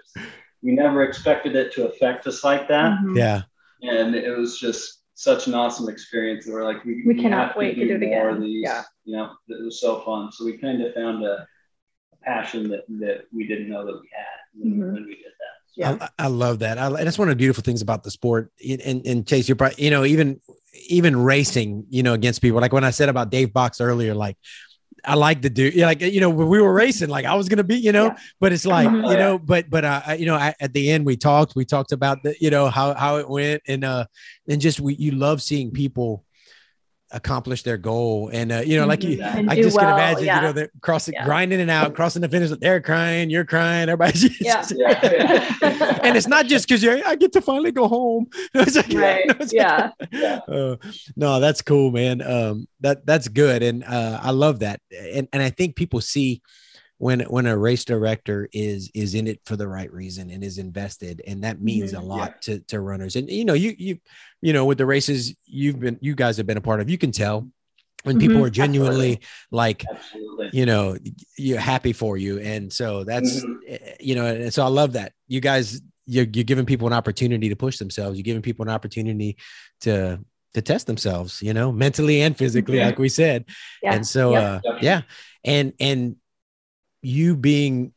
we 0.63 0.71
never 0.73 1.03
expected 1.03 1.57
it 1.57 1.73
to 1.73 1.89
affect 1.89 2.27
us 2.29 2.45
like 2.45 2.69
that, 2.69 3.01
Mhm. 3.01 3.17
Yeah. 3.17 3.43
And 3.83 4.15
it 4.15 4.37
was 4.37 4.59
just 4.59 5.01
such 5.15 5.47
an 5.47 5.55
awesome 5.55 5.89
experience. 5.89 6.47
We're 6.47 6.65
like, 6.65 6.85
we, 6.85 7.03
We 7.07 7.15
cannot 7.21 7.49
have 7.49 7.57
wait 7.57 7.75
to 7.75 7.87
do 7.87 7.95
it 7.95 8.01
more 8.01 8.29
again. 8.31 8.37
Of 8.37 8.43
these. 8.43 8.63
Yeah. 8.65 8.83
you 9.05 9.17
know, 9.17 9.31
it 9.49 9.65
was 9.65 9.81
so 9.81 10.01
fun. 10.01 10.31
So 10.33 10.45
we 10.45 10.57
kind 10.59 10.83
of 10.83 10.95
found 10.95 11.25
a, 11.25 11.47
a 12.13 12.17
passion 12.23 12.69
that 12.71 12.85
that 13.01 13.25
we 13.33 13.47
didn't 13.47 13.69
know 13.69 13.85
that 13.85 13.93
we 14.01 14.09
had 14.13 14.39
when, 14.55 14.75
Mhm. 14.75 14.93
when 14.95 15.05
we 15.05 15.17
did 15.17 15.25
that. 15.25 15.99
Yeah. 16.01 16.09
I, 16.19 16.25
I 16.25 16.27
love 16.29 16.59
that. 16.61 16.79
I, 16.79 16.87
and 16.87 17.07
that's 17.07 17.19
one 17.19 17.29
of 17.29 17.33
the 17.33 17.37
beautiful 17.37 17.63
things 17.63 17.81
about 17.83 18.03
the 18.03 18.11
sport. 18.11 18.53
And, 18.85 19.07
and 19.07 19.27
Chase, 19.27 19.49
you're 19.49 19.57
probably, 19.57 19.83
you 19.85 19.91
know, 19.91 20.05
even 20.05 20.41
even 20.89 21.17
racing, 21.17 21.87
you 21.91 22.03
know, 22.03 22.15
against 22.15 22.41
people. 22.43 22.61
Like 22.61 22.73
when 22.73 22.85
I 22.85 22.91
said 22.91 23.09
about 23.09 23.31
Dave 23.31 23.53
Box 23.53 23.81
earlier, 23.81 24.15
like 24.15 24.37
I 25.05 25.15
like 25.15 25.43
the 25.43 25.51
dude. 25.51 25.75
Like 25.77 26.01
you 26.01 26.21
know, 26.21 26.31
when 26.31 26.49
we 26.49 26.61
were 26.61 26.73
racing, 26.73 27.09
like 27.09 27.25
I 27.25 27.35
was 27.35 27.49
gonna 27.49 27.65
be, 27.65 27.77
you 27.77 27.91
know, 27.93 28.07
Yeah. 28.07 28.17
but 28.41 28.53
it's 28.53 28.65
like 28.67 28.89
Mhm. 28.89 29.11
you 29.11 29.17
know, 29.17 29.39
but 29.39 29.69
but 29.69 29.85
uh, 29.85 30.03
I- 30.07 30.15
you 30.15 30.27
know, 30.27 30.37
I, 30.37 30.55
at 30.61 30.73
the 30.73 30.91
end 30.91 31.05
we 31.07 31.17
talked. 31.17 31.55
We 31.57 31.65
talked 31.65 31.93
about 31.93 32.23
the, 32.23 32.37
you 32.41 32.51
know, 32.51 32.69
how 32.69 32.95
how 32.95 33.17
it 33.17 33.29
went, 33.29 33.63
and 33.67 33.85
uh, 33.85 34.05
and 34.49 34.61
just 34.61 34.79
we 34.81 34.95
you 34.95 35.13
love 35.13 35.43
seeing 35.43 35.71
people 35.73 36.25
accomplish 37.13 37.63
their 37.63 37.77
goal, 37.77 38.31
and 38.33 38.51
uh, 38.53 38.63
you 38.65 38.77
know, 38.77 38.87
like 38.87 39.03
you, 39.05 39.23
And 39.23 39.51
I 39.51 39.55
do 39.55 39.63
just 39.63 39.79
can 39.79 39.89
imagine, 39.89 40.25
yeah. 40.25 40.37
you 40.37 40.43
know, 40.43 40.53
they're 40.53 40.71
crossing, 40.81 41.15
Yeah. 41.15 41.25
grinding 41.25 41.61
it 41.61 41.69
out, 41.71 41.95
crossing 41.95 42.23
the 42.23 42.29
finish. 42.29 42.51
They're 42.59 42.81
crying, 42.81 43.31
you're 43.31 43.45
crying, 43.45 43.89
everybody's 43.89 44.23
just- 44.39 44.75
Yeah. 44.77 44.99
Yeah. 45.03 45.99
and 46.03 46.17
it's 46.17 46.27
not 46.27 46.47
just 46.47 46.67
because 46.67 46.83
you're 46.83 47.07
I 47.07 47.15
get 47.17 47.33
to 47.33 47.41
finally 47.43 47.73
go 47.73 47.89
home. 47.89 48.27
It's 48.55 48.77
like- 48.77 48.93
Right. 48.93 49.27
no, 49.27 49.35
it's 49.41 49.53
Yeah. 49.53 49.91
yeah. 50.11 50.41
uh, 50.49 50.77
no, 51.17 51.41
that's 51.41 51.63
cool, 51.63 51.91
man. 51.91 52.23
Um, 52.23 52.67
that 52.81 53.07
that's 53.07 53.29
good, 53.29 53.63
and 53.63 53.85
uh, 53.85 54.19
I 54.23 54.31
love 54.31 54.61
that. 54.61 54.81
And 54.91 55.29
and 55.33 55.43
I 55.43 55.51
think 55.51 55.77
people 55.77 56.01
see 56.01 56.43
when 57.03 57.19
when 57.23 57.47
a 57.47 57.57
race 57.59 57.85
director 57.85 58.49
is 58.53 58.89
is 58.95 59.15
in 59.17 59.27
it 59.27 59.41
for 59.45 59.57
the 59.57 59.67
right 59.67 59.93
reason 59.93 60.31
and 60.31 60.45
is 60.45 60.59
invested, 60.59 61.21
and 61.27 61.43
that 61.43 61.61
means 61.61 61.95
a 61.95 62.01
lot 62.01 62.41
to 62.43 62.61
to 62.69 62.79
runners. 62.81 63.17
And 63.17 63.29
you 63.29 63.45
know, 63.45 63.55
you 63.55 63.75
you 63.77 63.99
you 64.41 64.53
know, 64.53 64.65
with 64.67 64.79
the 64.79 64.87
races 64.87 65.35
you've 65.45 65.81
been 65.81 65.99
you 66.01 66.15
guys 66.15 66.37
have 66.37 66.47
been 66.47 66.57
a 66.59 66.61
part 66.71 66.81
of, 66.81 66.89
you 66.89 66.99
can 66.99 67.11
tell 67.11 67.49
when 68.05 68.19
people 68.21 68.41
Mhm. 68.41 68.47
are 68.47 68.51
genuinely 68.51 69.21
like 69.51 69.85
Absolutely. 69.91 70.51
you 70.53 70.65
know 70.67 70.97
you're 71.39 71.59
happy 71.61 71.93
for 71.93 72.17
you 72.17 72.39
and 72.41 72.73
so 72.73 73.03
that's 73.05 73.45
Mhm. 73.45 73.57
eh, 73.69 73.95
you 74.01 74.15
know 74.17 74.27
and 74.27 74.53
so 74.55 74.63
i 74.65 74.69
love 74.69 74.93
that 74.95 75.13
you 75.29 75.41
guys 75.41 75.81
you're, 76.07 76.27
you're 76.35 76.43
giving 76.53 76.67
people 76.67 76.87
an 76.89 76.93
opportunity 76.93 77.49
to 77.49 77.55
push 77.57 77.79
themselves 77.79 78.17
you're 78.19 78.25
giving 78.31 78.43
people 78.43 78.65
an 78.65 78.69
opportunity 78.79 79.37
to 79.83 80.19
to 80.55 80.61
test 80.63 80.89
themselves 80.89 81.41
you 81.43 81.55
know 81.55 81.71
mentally 81.71 82.23
and 82.23 82.37
physically 82.37 82.79
Yeah. 82.79 82.87
like 82.87 82.99
we 82.99 83.09
said 83.09 83.45
Yeah. 83.85 83.95
and 83.95 84.05
so 84.07 84.35
uh 84.35 84.61
yeah 84.81 85.03
and 85.45 85.73
and 85.79 86.17
you 87.03 87.37
being 87.37 87.93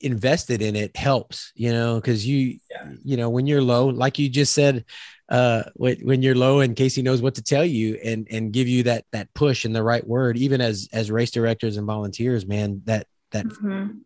invested 0.00 0.60
in 0.62 0.74
it 0.74 0.96
helps 0.96 1.52
you 1.54 1.72
know 1.72 1.94
because 1.96 2.26
you 2.26 2.58
Yeah. 2.70 2.90
you 3.04 3.16
know 3.16 3.30
when 3.30 3.46
you're 3.46 3.62
low 3.62 3.86
like 3.86 4.18
you 4.18 4.28
just 4.28 4.52
said 4.52 4.84
uh 5.28 5.62
when, 5.74 5.96
when 6.00 6.22
you're 6.22 6.34
low 6.34 6.58
and 6.60 6.74
casey 6.74 7.02
knows 7.02 7.22
what 7.22 7.36
to 7.36 7.42
tell 7.42 7.64
you 7.64 7.98
and 8.04 8.26
and 8.30 8.52
give 8.52 8.66
you 8.66 8.82
that 8.82 9.04
that 9.12 9.32
push 9.32 9.64
and 9.64 9.74
the 9.74 9.82
right 9.82 10.04
word 10.06 10.36
even 10.36 10.60
as 10.60 10.88
as 10.92 11.10
race 11.10 11.30
directors 11.30 11.76
and 11.76 11.86
volunteers 11.86 12.44
man 12.46 12.82
that 12.84 13.06
that 13.30 13.46
Mhm. 13.46 14.00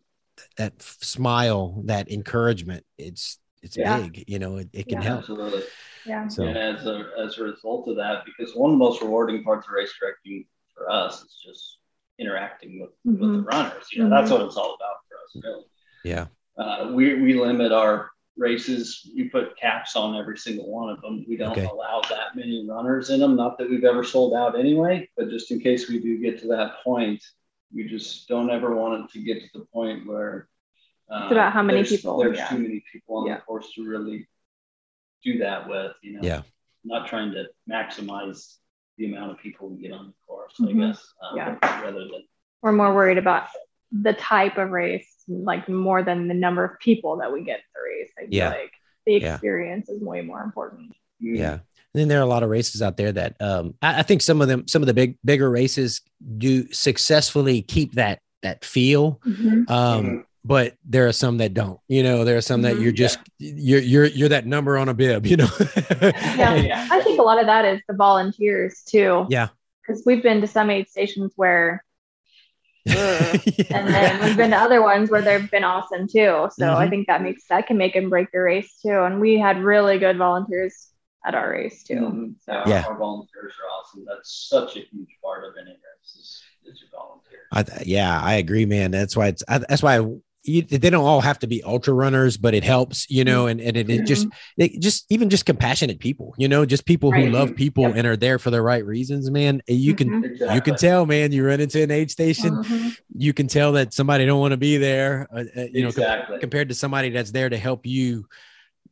that 0.57 0.73
f- 0.79 0.97
smile 1.01 1.81
that 1.85 2.11
encouragement 2.11 2.85
it's 2.99 3.39
it's 3.63 3.75
Yeah. 3.75 3.99
big 4.01 4.23
you 4.27 4.37
know 4.37 4.57
it, 4.57 4.69
it 4.73 4.87
can 4.87 4.99
Yeah. 5.01 5.07
help 5.07 5.19
Absolutely. 5.21 5.63
Yeah. 6.05 6.27
so 6.27 6.43
And 6.45 6.57
as 6.57 6.85
a 6.85 7.09
as 7.17 7.37
a 7.39 7.43
result 7.43 7.89
of 7.89 7.95
that, 7.97 8.23
because 8.23 8.55
one 8.55 8.69
of 8.69 8.75
the 8.75 8.77
most 8.85 9.01
rewarding 9.01 9.43
parts 9.43 9.67
of 9.67 9.73
race 9.73 9.91
directing 9.99 10.45
for 10.75 10.89
us 10.89 11.21
is 11.23 11.41
just 11.43 11.76
interacting 12.19 12.81
with, 12.81 12.91
with 13.05 13.19
the 13.19 13.25
Mhm. 13.25 13.45
runners. 13.45 13.87
You 13.91 14.03
know, 14.03 14.09
that's 14.09 14.31
what 14.31 14.41
it's 14.41 14.57
all 14.57 14.75
about 14.75 14.97
for 15.07 15.15
us, 15.23 15.43
really. 15.43 15.65
yeah 16.03 16.27
Uh, 16.57 16.91
we 16.93 17.21
we 17.21 17.33
limit 17.35 17.71
our 17.71 18.11
races. 18.35 19.09
We 19.15 19.29
put 19.29 19.57
caps 19.57 19.95
on 19.95 20.15
every 20.15 20.37
single 20.37 20.69
one 20.79 20.89
of 20.89 21.01
them. 21.01 21.25
We 21.27 21.37
don't 21.37 21.51
Okay. 21.57 21.65
allow 21.65 22.01
that 22.09 22.35
many 22.35 22.65
runners 22.67 23.09
in 23.09 23.19
them. 23.19 23.35
Not 23.35 23.57
that 23.57 23.69
we've 23.69 23.83
ever 23.83 24.03
sold 24.03 24.33
out 24.35 24.57
anyway, 24.57 25.09
but 25.17 25.29
just 25.29 25.49
in 25.51 25.59
case 25.59 25.89
we 25.89 25.99
do 25.99 26.17
get 26.19 26.39
to 26.41 26.47
that 26.49 26.83
point, 26.83 27.23
we 27.73 27.83
just 27.87 28.27
don't 28.27 28.49
ever 28.51 28.75
want 28.75 28.93
it 29.05 29.11
to 29.13 29.19
get 29.23 29.41
to 29.43 29.49
the 29.59 29.65
point 29.65 30.05
where 30.07 30.47
uh, 31.09 31.21
It's 31.23 31.31
about 31.31 31.53
how 31.53 31.63
many 31.63 31.77
there's- 31.79 31.89
people, 31.95 32.17
There's 32.19 32.37
yeah. 32.37 32.47
too 32.49 32.59
many 32.59 32.83
people 32.91 33.17
on 33.17 33.27
Yeah. 33.27 33.35
the 33.37 33.41
course 33.41 33.71
to 33.75 33.83
really 33.87 34.27
do 35.23 35.37
that 35.39 35.67
with. 35.69 35.93
You 36.01 36.13
know, 36.13 36.19
Yeah. 36.23 36.41
not 36.83 37.07
trying 37.07 37.31
to 37.31 37.49
maximize 37.69 38.57
the 38.97 39.05
amount 39.05 39.31
of 39.31 39.37
people 39.39 39.69
we 39.69 39.81
get 39.81 39.91
on 39.91 40.07
the 40.07 40.13
course. 40.27 40.53
Mhm. 40.59 40.69
I 40.85 40.87
guess. 40.87 41.13
Um, 41.21 41.37
Yeah. 41.37 41.57
Rather 41.83 41.99
than 41.99 42.23
We're 42.63 42.71
more 42.71 42.93
worried 42.93 43.17
about 43.19 43.47
the 43.91 44.13
type 44.13 44.57
of 44.57 44.71
race, 44.71 45.07
like 45.27 45.69
more 45.69 46.01
than 46.03 46.27
the 46.27 46.33
number 46.33 46.65
of 46.65 46.79
people 46.79 47.17
that 47.17 47.31
we 47.31 47.43
get 47.43 47.59
in 47.59 47.63
the 47.75 47.81
race. 47.83 48.11
I 48.17 48.21
feel 48.21 48.29
Yeah. 48.31 48.49
like 48.49 48.71
the 49.05 49.13
Yeah. 49.13 49.33
experience 49.35 49.89
is 49.89 50.01
way 50.01 50.21
more 50.21 50.41
important. 50.41 50.93
yeah 51.19 51.53
and 51.53 51.61
then 51.93 52.07
there 52.09 52.19
are 52.19 52.23
a 52.23 52.27
lot 52.27 52.43
of 52.43 52.49
races 52.49 52.79
out 52.83 52.95
there 52.95 53.11
that 53.11 53.35
um 53.41 53.73
I, 53.81 53.99
I 53.99 54.03
think 54.03 54.21
some 54.21 54.39
of 54.39 54.47
them 54.47 54.67
some 54.67 54.83
of 54.83 54.85
the 54.87 54.93
big 54.93 55.17
bigger 55.25 55.49
races 55.49 56.01
do 56.37 56.71
successfully 56.71 57.63
keep 57.63 57.93
that 57.93 58.19
that 58.43 58.63
feel 58.63 59.19
um 59.25 59.33
Mhm. 59.67 60.23
But 60.45 60.75
there 60.85 61.07
are 61.07 61.11
some 61.11 61.37
that 61.39 61.53
don't 61.53 61.79
you 61.87 62.03
know 62.03 62.23
there 62.23 62.37
are 62.37 62.41
some 62.41 62.61
that 62.61 62.75
Mhm. 62.77 62.83
you're 62.83 62.91
just 62.91 63.19
you're 63.39 63.81
you're 63.81 64.05
you're 64.05 64.29
that 64.29 64.45
number 64.45 64.77
on 64.77 64.87
a 64.89 64.93
bib 64.93 65.25
you 65.25 65.35
know 65.37 65.47
Yeah. 66.01 66.55
Yeah. 66.55 66.87
I 66.91 67.01
think 67.01 67.19
a 67.19 67.23
lot 67.23 67.39
of 67.39 67.45
that 67.47 67.65
is 67.65 67.81
the 67.87 67.95
volunteers 67.95 68.81
too. 68.87 69.25
Yeah. 69.29 69.49
Because 69.85 70.03
we've 70.05 70.21
been 70.23 70.41
to 70.41 70.47
some 70.47 70.69
aid 70.69 70.89
stations 70.89 71.31
where, 71.37 71.83
Yeah. 72.85 73.31
and 73.71 73.87
then 73.87 74.23
we've 74.23 74.37
been 74.37 74.51
to 74.51 74.57
other 74.57 74.81
ones 74.81 75.09
where 75.09 75.21
they've 75.21 75.49
been 75.51 75.63
awesome 75.63 76.07
too. 76.07 76.49
So 76.51 76.73
I 76.73 76.85
Mhm. 76.85 76.89
think 76.89 77.07
that 77.07 77.21
makes 77.21 77.47
that 77.49 77.67
can 77.67 77.77
make 77.77 77.95
and 77.95 78.09
break 78.09 78.31
the 78.31 78.39
race 78.39 78.79
too. 78.81 79.01
And 79.03 79.19
we 79.19 79.37
had 79.37 79.57
really 79.59 79.97
good 79.99 80.17
volunteers 80.17 80.87
at 81.25 81.35
our 81.35 81.51
race 81.51 81.83
too. 81.83 81.95
Mhm. 81.95 82.35
So 82.45 82.63
Yeah. 82.67 82.85
Our 82.87 82.97
volunteers 82.97 83.53
are 83.61 83.69
awesome. 83.79 84.05
That's 84.07 84.47
such 84.49 84.77
a 84.77 84.79
huge 84.79 85.09
part 85.23 85.43
of 85.43 85.53
any 85.59 85.71
race 85.71 86.15
is, 86.15 86.41
is 86.65 86.81
your 86.81 86.89
volunteers. 86.91 87.47
I, 87.51 87.83
yeah, 87.85 88.21
I 88.21 88.35
agree, 88.35 88.65
man. 88.65 88.91
That's 88.91 89.15
why 89.17 89.27
it's 89.27 89.43
I, 89.47 89.57
that's 89.59 89.81
why 89.83 89.99
you, 90.47 90.61
they 90.63 90.89
don't 90.89 91.05
all 91.05 91.21
have 91.21 91.39
to 91.39 91.47
be 91.47 91.61
ultra 91.63 91.93
runners, 91.93 92.37
but 92.37 92.53
it 92.53 92.63
helps, 92.63 93.09
you 93.09 93.23
know, 93.23 93.47
and, 93.47 93.59
and 93.59 93.75
it, 93.75 93.89
it 93.89 94.05
just 94.05 94.27
it 94.57 94.79
just 94.81 95.05
even 95.09 95.29
just 95.29 95.45
compassionate 95.45 95.99
people, 95.99 96.33
you 96.37 96.47
know, 96.47 96.65
just 96.65 96.85
people 96.85 97.11
who 97.11 97.23
Right. 97.23 97.31
love 97.31 97.55
people 97.55 97.83
Yep. 97.83 97.95
and 97.97 98.07
are 98.07 98.15
there 98.15 98.39
for 98.39 98.49
the 98.49 98.61
right 98.61 98.85
reasons, 98.85 99.29
man. 99.29 99.61
You 99.67 99.93
can. 99.93 100.23
Exactly. 100.23 100.55
you 100.55 100.61
can 100.61 100.75
tell, 100.75 101.05
man. 101.05 101.31
You 101.31 101.45
run 101.45 101.59
into 101.59 101.81
an 101.83 101.91
aid 101.91 102.09
station, 102.11 102.55
Mhm. 102.57 102.97
you 103.15 103.33
can 103.33 103.47
tell 103.47 103.73
that 103.73 103.93
somebody 103.93 104.25
don't 104.25 104.39
want 104.39 104.51
to 104.51 104.57
be 104.57 104.77
there, 104.77 105.27
uh, 105.31 105.43
uh, 105.55 105.61
you 105.71 105.83
know, 105.83 105.91
com- 105.91 106.03
exactly. 106.03 106.39
compared 106.39 106.69
to 106.69 106.75
somebody 106.75 107.09
that's 107.09 107.31
there 107.31 107.49
to 107.49 107.57
help 107.57 107.85
you 107.85 108.27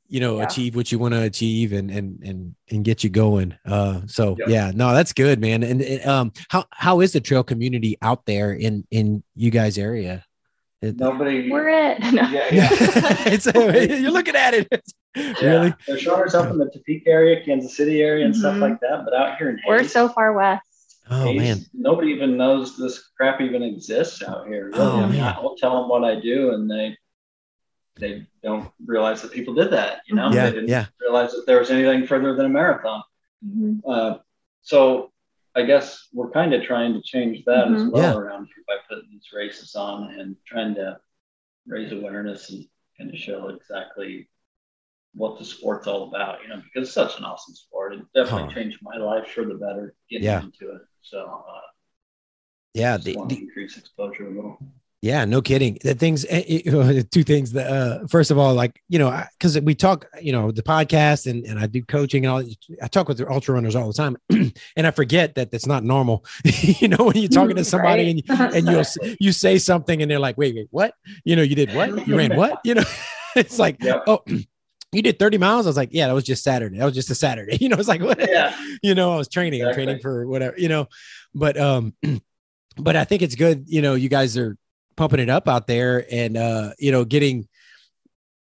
you 0.07 0.19
know 0.19 0.37
Yeah. 0.37 0.43
achieve 0.43 0.75
what 0.75 0.91
you 0.91 0.99
want 0.99 1.15
to 1.15 1.23
achieve 1.23 1.73
and 1.73 1.89
and 1.89 2.21
and 2.23 2.53
and 2.69 2.85
get 2.85 3.03
you 3.03 3.09
going 3.09 3.55
uh 3.65 4.01
so 4.05 4.35
Yeah. 4.39 4.45
yeah 4.49 4.71
no 4.75 4.93
that's 4.93 5.13
good 5.13 5.41
man 5.41 5.63
and 5.63 5.81
and, 5.81 6.05
um 6.05 6.31
how 6.49 6.65
how 6.69 7.01
is 7.01 7.11
the 7.13 7.19
trail 7.19 7.41
community 7.43 7.97
out 8.03 8.23
there 8.27 8.53
in 8.53 8.85
in 8.91 9.23
you 9.35 9.49
guys 9.49 9.79
area 9.79 10.23
It- 10.81 10.97
Nobody. 10.97 11.49
We're 11.49 11.69
it. 11.69 11.99
No. 12.13 12.21
yeah, 12.29 12.47
yeah. 12.51 12.69
it's 13.27 13.45
you're 14.01 14.11
looking 14.11 14.35
at 14.35 14.53
it. 14.53 14.67
Yeah. 15.15 15.33
Really? 15.41 15.73
They're 15.87 15.97
showing 15.97 16.23
us 16.23 16.33
up 16.35 16.51
in 16.51 16.57
the 16.57 16.69
Topeka 16.69 17.09
area, 17.09 17.43
Kansas 17.43 17.75
City 17.75 18.01
area, 18.01 18.25
and 18.25 18.35
stuff 18.35 18.55
Mhm. 18.55 18.59
like 18.61 18.79
that. 18.81 19.05
But 19.05 19.13
out 19.13 19.37
here 19.37 19.49
in 19.49 19.59
We're 19.67 19.83
so 19.87 20.09
far 20.09 20.33
west. 20.33 20.63
Oh 21.09 21.25
Hays, 21.25 21.37
man. 21.39 21.57
nobody 21.73 22.09
even 22.09 22.35
knows 22.35 22.77
this 22.77 23.09
crap 23.15 23.39
even 23.39 23.61
exists 23.63 24.23
out 24.23 24.47
here. 24.47 24.65
Really. 24.67 24.79
Oh, 24.79 24.97
I 24.97 25.01
mean, 25.07 25.21
man. 25.21 25.35
I'll 25.37 25.55
tell 25.55 25.79
them 25.79 25.87
what 25.89 26.03
I 26.03 26.19
do, 26.19 26.51
and 26.51 26.69
they 26.69 26.97
they 27.97 28.27
don't 28.43 28.69
realize 28.85 29.21
that 29.21 29.31
people 29.31 29.53
did 29.53 29.71
that. 29.71 30.01
You 30.07 30.15
know, 30.15 30.29
Yeah, 30.31 30.47
they 30.49 30.55
didn't 30.55 30.69
yeah. 30.69 30.87
realize 30.99 31.31
that 31.31 31.45
there 31.45 31.59
was 31.59 31.69
anything 31.71 32.05
further 32.07 32.35
than 32.35 32.47
a 32.47 32.49
marathon. 32.49 33.03
Mhm. 33.47 33.81
Uh, 33.87 34.17
so 34.63 35.11
I 35.55 35.63
guess 35.63 36.09
we're 36.13 36.31
kind 36.31 36.53
of 36.53 36.63
trying 36.63 36.93
to 36.93 37.01
change 37.01 37.45
that 37.45 37.71
as 37.71 37.81
Mhm. 37.83 37.91
well 37.91 38.01
Yeah. 38.03 38.17
around 38.17 38.47
here 38.47 38.63
by 38.67 38.77
putting 38.89 39.09
these 39.09 39.31
races 39.33 39.75
on 39.75 40.11
and 40.19 40.35
trying 40.45 40.75
to 40.75 40.99
raise 41.65 41.91
awareness 41.91 42.49
and 42.49 42.67
kind 42.97 43.09
of 43.09 43.17
show 43.17 43.47
exactly 43.49 44.29
what 45.13 45.39
the 45.39 45.45
sport's 45.45 45.87
all 45.87 46.09
about, 46.09 46.41
you 46.41 46.49
know, 46.49 46.61
because 46.61 46.87
it's 46.89 46.93
such 46.93 47.17
an 47.17 47.23
awesome 47.23 47.55
sport. 47.55 47.93
It 47.93 48.05
definitely 48.13 48.53
Huh. 48.53 48.59
changed 48.59 48.79
my 48.81 48.97
life 48.97 49.29
for 49.29 49.45
the 49.45 49.55
better 49.55 49.95
getting 50.09 50.25
Yeah. 50.25 50.43
into 50.43 50.75
it. 50.75 50.81
So 51.01 51.45
uh, 51.47 51.61
Yeah. 52.73 52.97
The, 52.97 53.13
the, 53.27 53.37
increase 53.37 53.77
exposure 53.77 54.27
a 54.27 54.31
little. 54.31 54.59
Yeah, 55.05 55.23
no 55.23 55.39
kidding. 55.39 55.77
The 55.83 55.93
things, 55.93 56.25
eh, 56.27 56.61
eh, 56.65 57.03
two 57.11 57.23
things 57.23 57.51
that, 57.51 57.67
uh, 57.71 58.07
first 58.07 58.31
of 58.31 58.39
all, 58.39 58.55
like, 58.55 58.81
you 58.89 58.97
know, 58.97 59.21
because 59.37 59.59
we 59.61 59.75
talk, 59.75 60.07
you 60.19 60.31
know, 60.31 60.49
the 60.49 60.63
podcast 60.63 61.29
and, 61.29 61.45
and 61.45 61.59
I 61.59 61.67
do 61.67 61.83
coaching 61.83 62.25
and 62.25 62.31
all, 62.31 62.43
I 62.81 62.87
talk 62.87 63.07
with 63.07 63.19
the 63.19 63.29
ultra 63.29 63.53
runners 63.53 63.75
all 63.75 63.85
the 63.85 63.93
time. 63.93 64.17
and 64.75 64.87
I 64.87 64.89
forget 64.89 65.35
that 65.35 65.51
that's 65.51 65.67
not 65.67 65.83
normal. 65.83 66.25
you 66.43 66.87
know, 66.87 67.05
when 67.05 67.17
you're 67.17 67.29
talking 67.29 67.55
to 67.55 67.63
somebody 67.63 68.09
and, 68.09 68.23
you, 68.27 68.45
and 68.57 68.67
you'll, 68.67 69.15
you 69.19 69.31
say 69.31 69.59
something 69.59 70.01
and 70.01 70.09
they're 70.09 70.17
like, 70.17 70.39
wait, 70.39 70.55
wait, 70.55 70.69
what? 70.71 70.95
You 71.23 71.35
know, 71.35 71.43
you 71.43 71.55
did 71.55 71.71
what? 71.75 72.07
You 72.07 72.17
ran 72.17 72.35
what? 72.35 72.61
You 72.63 72.73
know, 72.73 72.83
it's 73.35 73.59
like, 73.59 73.77
Yep. 73.83 74.05
oh, 74.07 74.23
you 74.91 75.01
did 75.03 75.19
30 75.19 75.37
miles. 75.37 75.67
I 75.67 75.69
was 75.69 75.77
like, 75.77 75.89
yeah, 75.91 76.07
that 76.07 76.13
was 76.13 76.23
just 76.23 76.43
Saturday. 76.43 76.79
That 76.79 76.85
was 76.85 76.95
just 76.95 77.11
a 77.11 77.15
Saturday. 77.15 77.59
You 77.61 77.69
know, 77.69 77.77
it's 77.77 77.87
like, 77.87 78.01
what? 78.01 78.27
Yeah. 78.27 78.57
you 78.81 78.95
know, 78.95 79.13
I 79.13 79.17
was 79.17 79.27
training, 79.29 79.61
I'm 79.61 79.67
Exactly. 79.67 79.85
training 79.85 80.01
for 80.01 80.25
whatever, 80.25 80.55
you 80.57 80.67
know, 80.67 80.87
but, 81.35 81.57
um, 81.57 81.93
but 82.77 82.95
I 82.95 83.03
think 83.03 83.21
it's 83.21 83.35
good, 83.35 83.65
you 83.67 83.83
know, 83.83 83.93
you 83.93 84.09
guys 84.09 84.35
are 84.35 84.57
pumping 84.97 85.19
it 85.19 85.29
up 85.29 85.47
out 85.47 85.67
there 85.67 86.05
and, 86.11 86.37
uh, 86.37 86.71
you 86.79 86.91
know, 86.91 87.05
getting, 87.05 87.47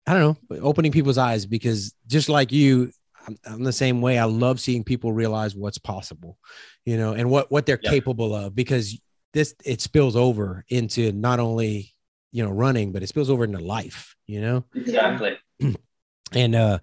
I 0.06 0.14
don't 0.14 0.38
know, 0.50 0.58
opening 0.60 0.92
people's 0.92 1.18
eyes 1.18 1.46
because 1.46 1.94
just 2.06 2.28
like 2.28 2.52
you, 2.52 2.90
I'm, 3.26 3.38
I'm 3.46 3.64
the 3.64 3.72
same 3.72 4.00
way. 4.00 4.18
I 4.18 4.24
love 4.24 4.60
seeing 4.60 4.84
people 4.84 5.12
realize 5.12 5.54
what's 5.54 5.78
possible, 5.78 6.38
you 6.84 6.96
know, 6.96 7.12
and 7.12 7.30
what, 7.30 7.50
what 7.50 7.66
they're 7.66 7.78
Yep. 7.82 7.90
capable 7.90 8.34
of 8.34 8.54
because 8.54 8.98
this, 9.32 9.54
it 9.64 9.80
spills 9.80 10.16
over 10.16 10.64
into 10.68 11.12
not 11.12 11.38
only, 11.40 11.94
you 12.32 12.44
know, 12.44 12.50
running, 12.50 12.92
but 12.92 13.02
it 13.02 13.08
spills 13.08 13.30
over 13.30 13.44
into 13.44 13.58
life, 13.60 14.16
you 14.26 14.40
know? 14.40 14.64
Exactly. 14.74 15.36
and 16.34 16.54
uh 16.54 16.78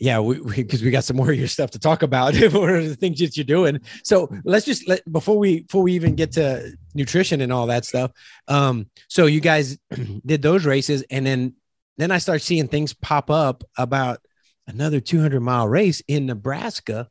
yeah 0.00 0.18
we 0.18 0.40
because 0.40 0.82
we, 0.82 0.90
got 0.90 1.04
some 1.04 1.16
more 1.16 1.30
of 1.30 1.38
your 1.38 1.48
stuff 1.48 1.70
to 1.72 1.78
talk 1.78 2.02
about. 2.02 2.34
What 2.52 2.70
are 2.70 2.88
the 2.88 2.96
things 2.96 3.18
that 3.20 3.36
you're 3.36 3.44
doing? 3.44 3.80
So 4.04 4.28
let's 4.44 4.64
just 4.64 4.88
let 4.88 5.10
before 5.10 5.38
we 5.38 5.60
before 5.60 5.82
we 5.82 5.92
even 5.92 6.14
get 6.14 6.32
to 6.32 6.76
nutrition 6.94 7.40
and 7.40 7.52
all 7.52 7.66
that 7.66 7.84
stuff 7.84 8.10
um 8.48 8.86
so 9.08 9.26
you 9.26 9.40
guys 9.40 9.78
did 10.26 10.42
those 10.42 10.64
races 10.64 11.02
and 11.10 11.26
then 11.26 11.54
then 11.96 12.10
i 12.10 12.18
start 12.18 12.42
seeing 12.42 12.68
things 12.68 12.92
pop 12.92 13.30
up 13.30 13.64
about 13.78 14.20
another 14.66 15.00
200 15.00 15.40
mile 15.40 15.68
race 15.68 16.02
in 16.06 16.26
nebraska. 16.26 17.08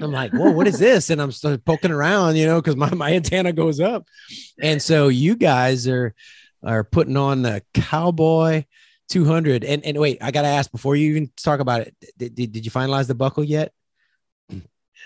I'm 0.00 0.12
like 0.12 0.32
whoa 0.32 0.50
what 0.50 0.66
is 0.66 0.78
this? 0.88 1.10
And 1.10 1.20
i'm 1.22 1.32
start 1.32 1.64
poking 1.64 1.92
around 1.92 2.36
you 2.36 2.46
know 2.46 2.60
because 2.60 2.76
my, 2.76 2.92
my 2.94 3.14
antenna 3.14 3.52
goes 3.52 3.80
up. 3.80 4.06
And 4.60 4.82
so 4.82 5.08
you 5.08 5.36
guys 5.36 5.86
are 5.86 6.14
are 6.64 6.82
putting 6.82 7.16
on 7.16 7.42
the 7.42 7.62
cowboy 7.74 8.64
200 9.08 9.64
and 9.64 9.84
and 9.84 9.98
wait 9.98 10.18
i 10.22 10.30
gotta 10.30 10.48
ask 10.48 10.70
before 10.72 10.96
you 10.96 11.10
even 11.10 11.30
talk 11.36 11.60
about 11.60 11.82
it 11.82 11.94
did, 12.18 12.34
did, 12.34 12.52
did 12.52 12.64
you 12.64 12.70
finalize 12.70 13.06
the 13.06 13.14
buckle 13.14 13.44
yet 13.44 13.72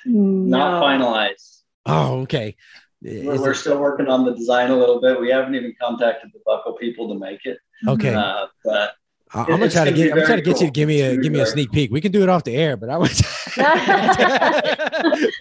Not 0.04 0.80
No. 0.80 0.86
finalized. 0.86 1.62
oh 1.86 2.20
okay 2.22 2.56
We're, 3.02 3.40
we're 3.40 3.54
still 3.54 3.78
working 3.80 4.08
on 4.08 4.24
the 4.24 4.34
design 4.34 4.70
a 4.70 4.76
little 4.76 5.00
bit. 5.00 5.20
We 5.20 5.30
haven't 5.30 5.54
even 5.54 5.74
contacted 5.80 6.30
the 6.32 6.40
buckle 6.44 6.74
people 6.74 7.08
to 7.12 7.18
make 7.18 7.44
it. 7.44 7.58
okay 7.86 8.14
Uh, 8.14 8.46
but 8.64 8.92
I- 9.34 9.40
i'm 9.40 9.46
gonna 9.46 9.68
try 9.70 9.84
to 9.84 9.90
gonna 9.90 9.92
be 9.92 10.02
get 10.02 10.12
i'm 10.12 10.16
gonna 10.16 10.26
try 10.26 10.36
to 10.36 10.42
very 10.42 10.42
get 10.42 10.46
you 10.46 10.54
to 10.54 10.64
cool. 10.64 10.70
give 10.72 10.88
me 10.88 11.00
It's 11.00 11.06
a 11.12 11.16
gonna 11.16 11.22
give 11.22 11.32
me 11.32 11.38
a 11.38 11.42
very 11.42 11.52
sneak 11.52 11.72
peek 11.72 11.90
we 11.90 12.00
can 12.00 12.12
do 12.12 12.22
it 12.22 12.28
off 12.28 12.44
the 12.44 12.56
air 12.56 12.76
but 12.76 12.88
i 12.90 12.96
was 12.96 13.18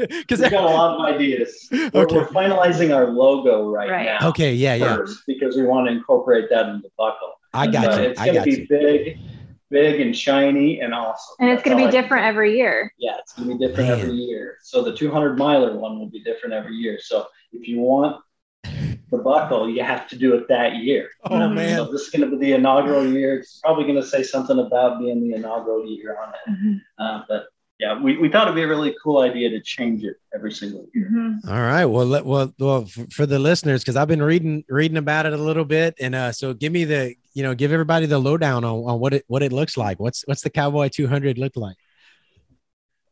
because 0.10 0.40
we've 0.42 0.52
got 0.52 0.64
a 0.64 0.68
lot 0.68 0.96
of 1.10 1.16
ideas. 1.16 1.68
We're, 1.72 1.90
we're 2.08 2.28
finalizing 2.28 2.96
our 2.96 3.08
logo 3.08 3.70
right, 3.70 3.90
Right. 3.90 4.06
now. 4.20 4.30
okay 4.30 4.54
yeah 4.54 4.76
yeah 4.76 4.98
because 5.28 5.56
we 5.56 5.64
want 5.64 5.88
to 5.88 5.94
incorporate 5.94 6.50
that 6.50 6.68
into 6.68 6.84
the 6.84 6.92
buckle. 6.98 7.34
i 7.54 7.68
got 7.68 7.86
But 7.86 8.02
you 8.04 8.10
It's 8.10 8.20
i 8.20 8.26
going 8.26 8.34
to 8.36 8.40
got 8.40 8.46
be 8.46 8.52
you 8.52 8.68
big, 8.70 9.18
big 9.70 10.02
and 10.02 10.16
shiny 10.16 10.80
and 10.82 10.94
awesome. 10.94 11.36
and 11.40 11.50
it's 11.50 11.60
That's 11.60 11.66
going 11.70 11.78
to 11.78 11.84
all 11.86 11.92
be 11.92 11.98
I- 11.98 12.02
different 12.02 12.26
every 12.26 12.58
year. 12.58 12.92
Yeah, 12.98 13.18
it's 13.20 13.34
going 13.34 13.50
to 13.50 13.56
be 13.58 13.68
different 13.68 13.90
Man. 13.90 14.00
every 14.00 14.14
year. 14.16 14.58
So 14.64 14.82
the 14.84 14.96
200 14.96 15.38
miler 15.38 15.76
one 15.78 16.00
will 16.00 16.10
be 16.10 16.22
different 16.24 16.54
every 16.54 16.76
year. 16.76 16.98
So 17.02 17.28
if 17.54 17.68
you 17.68 17.80
want 17.80 18.18
the 19.12 19.18
buckle, 19.18 19.70
you 19.70 19.82
have 19.84 20.08
to 20.10 20.18
do 20.18 20.36
it 20.36 20.48
that 20.50 20.76
year. 20.78 21.10
oh 21.26 21.30
Mhm. 21.30 21.54
man 21.56 21.78
So 21.78 21.92
this 21.92 22.02
is 22.02 22.10
going 22.10 22.30
to 22.30 22.36
be 22.38 22.46
the 22.46 22.54
inaugural 22.54 23.06
year. 23.08 23.40
It's 23.40 23.60
probably 23.64 23.84
going 23.86 23.96
to 24.02 24.06
say 24.08 24.22
something 24.24 24.60
about 24.60 25.00
being 25.00 25.22
the 25.30 25.36
inaugural 25.36 25.86
year 25.88 26.18
on 26.22 26.34
it. 26.34 26.82
Uh, 27.00 27.22
but 27.30 27.46
yeah, 27.80 28.02
we, 28.02 28.18
we 28.18 28.28
thought 28.28 28.48
it'd 28.48 28.56
be 28.56 28.64
a 28.64 28.68
really 28.68 28.96
cool 29.04 29.20
idea 29.20 29.50
to 29.52 29.62
change 29.62 30.04
it 30.04 30.16
every 30.34 30.52
single 30.52 30.88
year. 30.96 31.10
Mhm. 31.14 31.48
all 31.48 31.62
right 31.62 31.86
well 31.86 32.06
let 32.08 32.26
well, 32.26 32.52
well 32.60 32.86
for, 32.86 33.06
for 33.12 33.26
the 33.28 33.38
listeners 33.38 33.82
because 33.84 33.96
i've 33.96 34.08
been 34.08 34.22
reading 34.24 34.64
reading 34.68 34.98
about 34.98 35.28
it 35.28 35.34
a 35.34 35.38
little 35.38 35.64
bit 35.64 35.94
and 36.00 36.16
uh 36.16 36.32
so 36.32 36.54
give 36.56 36.74
me 36.74 36.84
the 36.86 37.14
you 37.36 37.44
know 37.44 37.54
give 37.54 37.72
everybody 37.72 38.08
the 38.08 38.18
lowdown 38.18 38.64
on, 38.64 38.78
on 38.90 39.00
what 39.00 39.14
it 39.14 39.24
what 39.28 39.44
it 39.44 39.54
looks 39.54 39.78
like 39.78 40.00
what's 40.00 40.24
what's 40.28 40.42
the 40.42 40.50
cowboy 40.50 40.90
200 40.90 41.38
look 41.38 41.56
like 41.56 41.78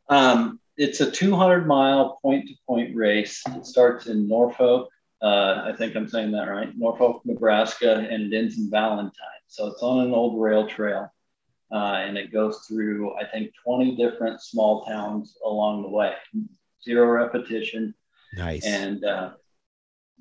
Um, 0.10 0.60
it's 0.78 1.00
a 1.00 1.10
200 1.10 1.66
mile 1.68 2.18
point 2.22 2.48
to 2.48 2.54
point 2.68 2.96
race. 2.96 3.42
It 3.48 3.66
starts 3.66 4.08
in 4.08 4.28
Norfolk. 4.28 4.90
Uh, 5.26 5.64
I 5.66 5.76
think 5.76 5.96
I'm 5.96 6.08
saying 6.08 6.32
that 6.34 6.50
right. 6.50 6.70
Norfolk, 6.78 7.22
Nebraska, 7.26 7.96
and 7.96 8.32
it 8.32 8.38
ends 8.38 8.60
in 8.60 8.70
Valentine. 8.70 9.42
So 9.48 9.66
it's 9.68 9.82
on 9.82 10.06
an 10.06 10.14
old 10.14 10.40
rail 10.40 10.68
trail. 10.68 11.12
Uh, 11.74 11.96
and 12.06 12.16
it 12.16 12.32
goes 12.32 12.64
through, 12.68 13.18
I 13.18 13.26
think, 13.26 13.52
20 13.64 13.96
different 13.96 14.40
small 14.40 14.86
towns 14.86 15.36
along 15.44 15.82
the 15.82 15.90
way. 15.90 16.14
Zero 16.84 17.08
repetition. 17.08 17.96
nice 18.38 18.64
And 18.66 19.04
uh, 19.04 19.32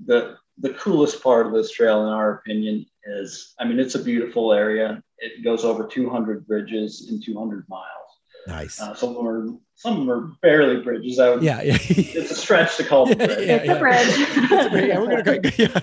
the 0.07 0.37
the 0.59 0.71
coolest 0.71 1.23
part 1.23 1.47
of 1.47 1.53
this 1.53 1.71
trail, 1.71 2.07
in 2.07 2.13
our 2.13 2.37
opinion, 2.37 2.87
is 3.05 3.55
I 3.61 3.65
mean, 3.65 3.79
it's 3.79 3.97
a 3.97 4.03
beautiful 4.03 4.55
area. 4.55 5.03
It 5.19 5.45
goes 5.45 5.65
over 5.65 5.87
200 5.87 6.47
bridges 6.47 7.11
in 7.11 7.21
200 7.23 7.69
miles. 7.69 8.04
Nice 8.47 8.81
Uh, 8.81 8.95
some 8.95 9.11
of 9.11 9.17
them 9.17 9.27
are 9.29 9.47
some 9.77 9.93
of 9.93 9.99
them 10.01 10.11
are 10.11 10.33
barely 10.43 10.83
bridges. 10.83 11.19
I 11.19 11.31
would, 11.31 11.43
yeah 11.43 11.63
yeah 11.63 11.79
it's 11.89 12.31
a 12.31 12.35
stretch 12.35 12.77
to 12.79 12.85
call 12.85 13.07
them 13.07 13.19
Yeah, 13.21 13.27
bridge. 13.27 13.47
yeah, 13.47 13.55
It's 13.57 13.69
a 13.71 13.79
bridge. 13.79 14.07
It's 14.53 14.67
a 14.67 14.71
bridge. 14.71 14.89
yeah, 14.89 14.99
we're 14.99 15.23
gonna 15.23 15.39
go. 15.41 15.51
Yeah. 15.59 15.81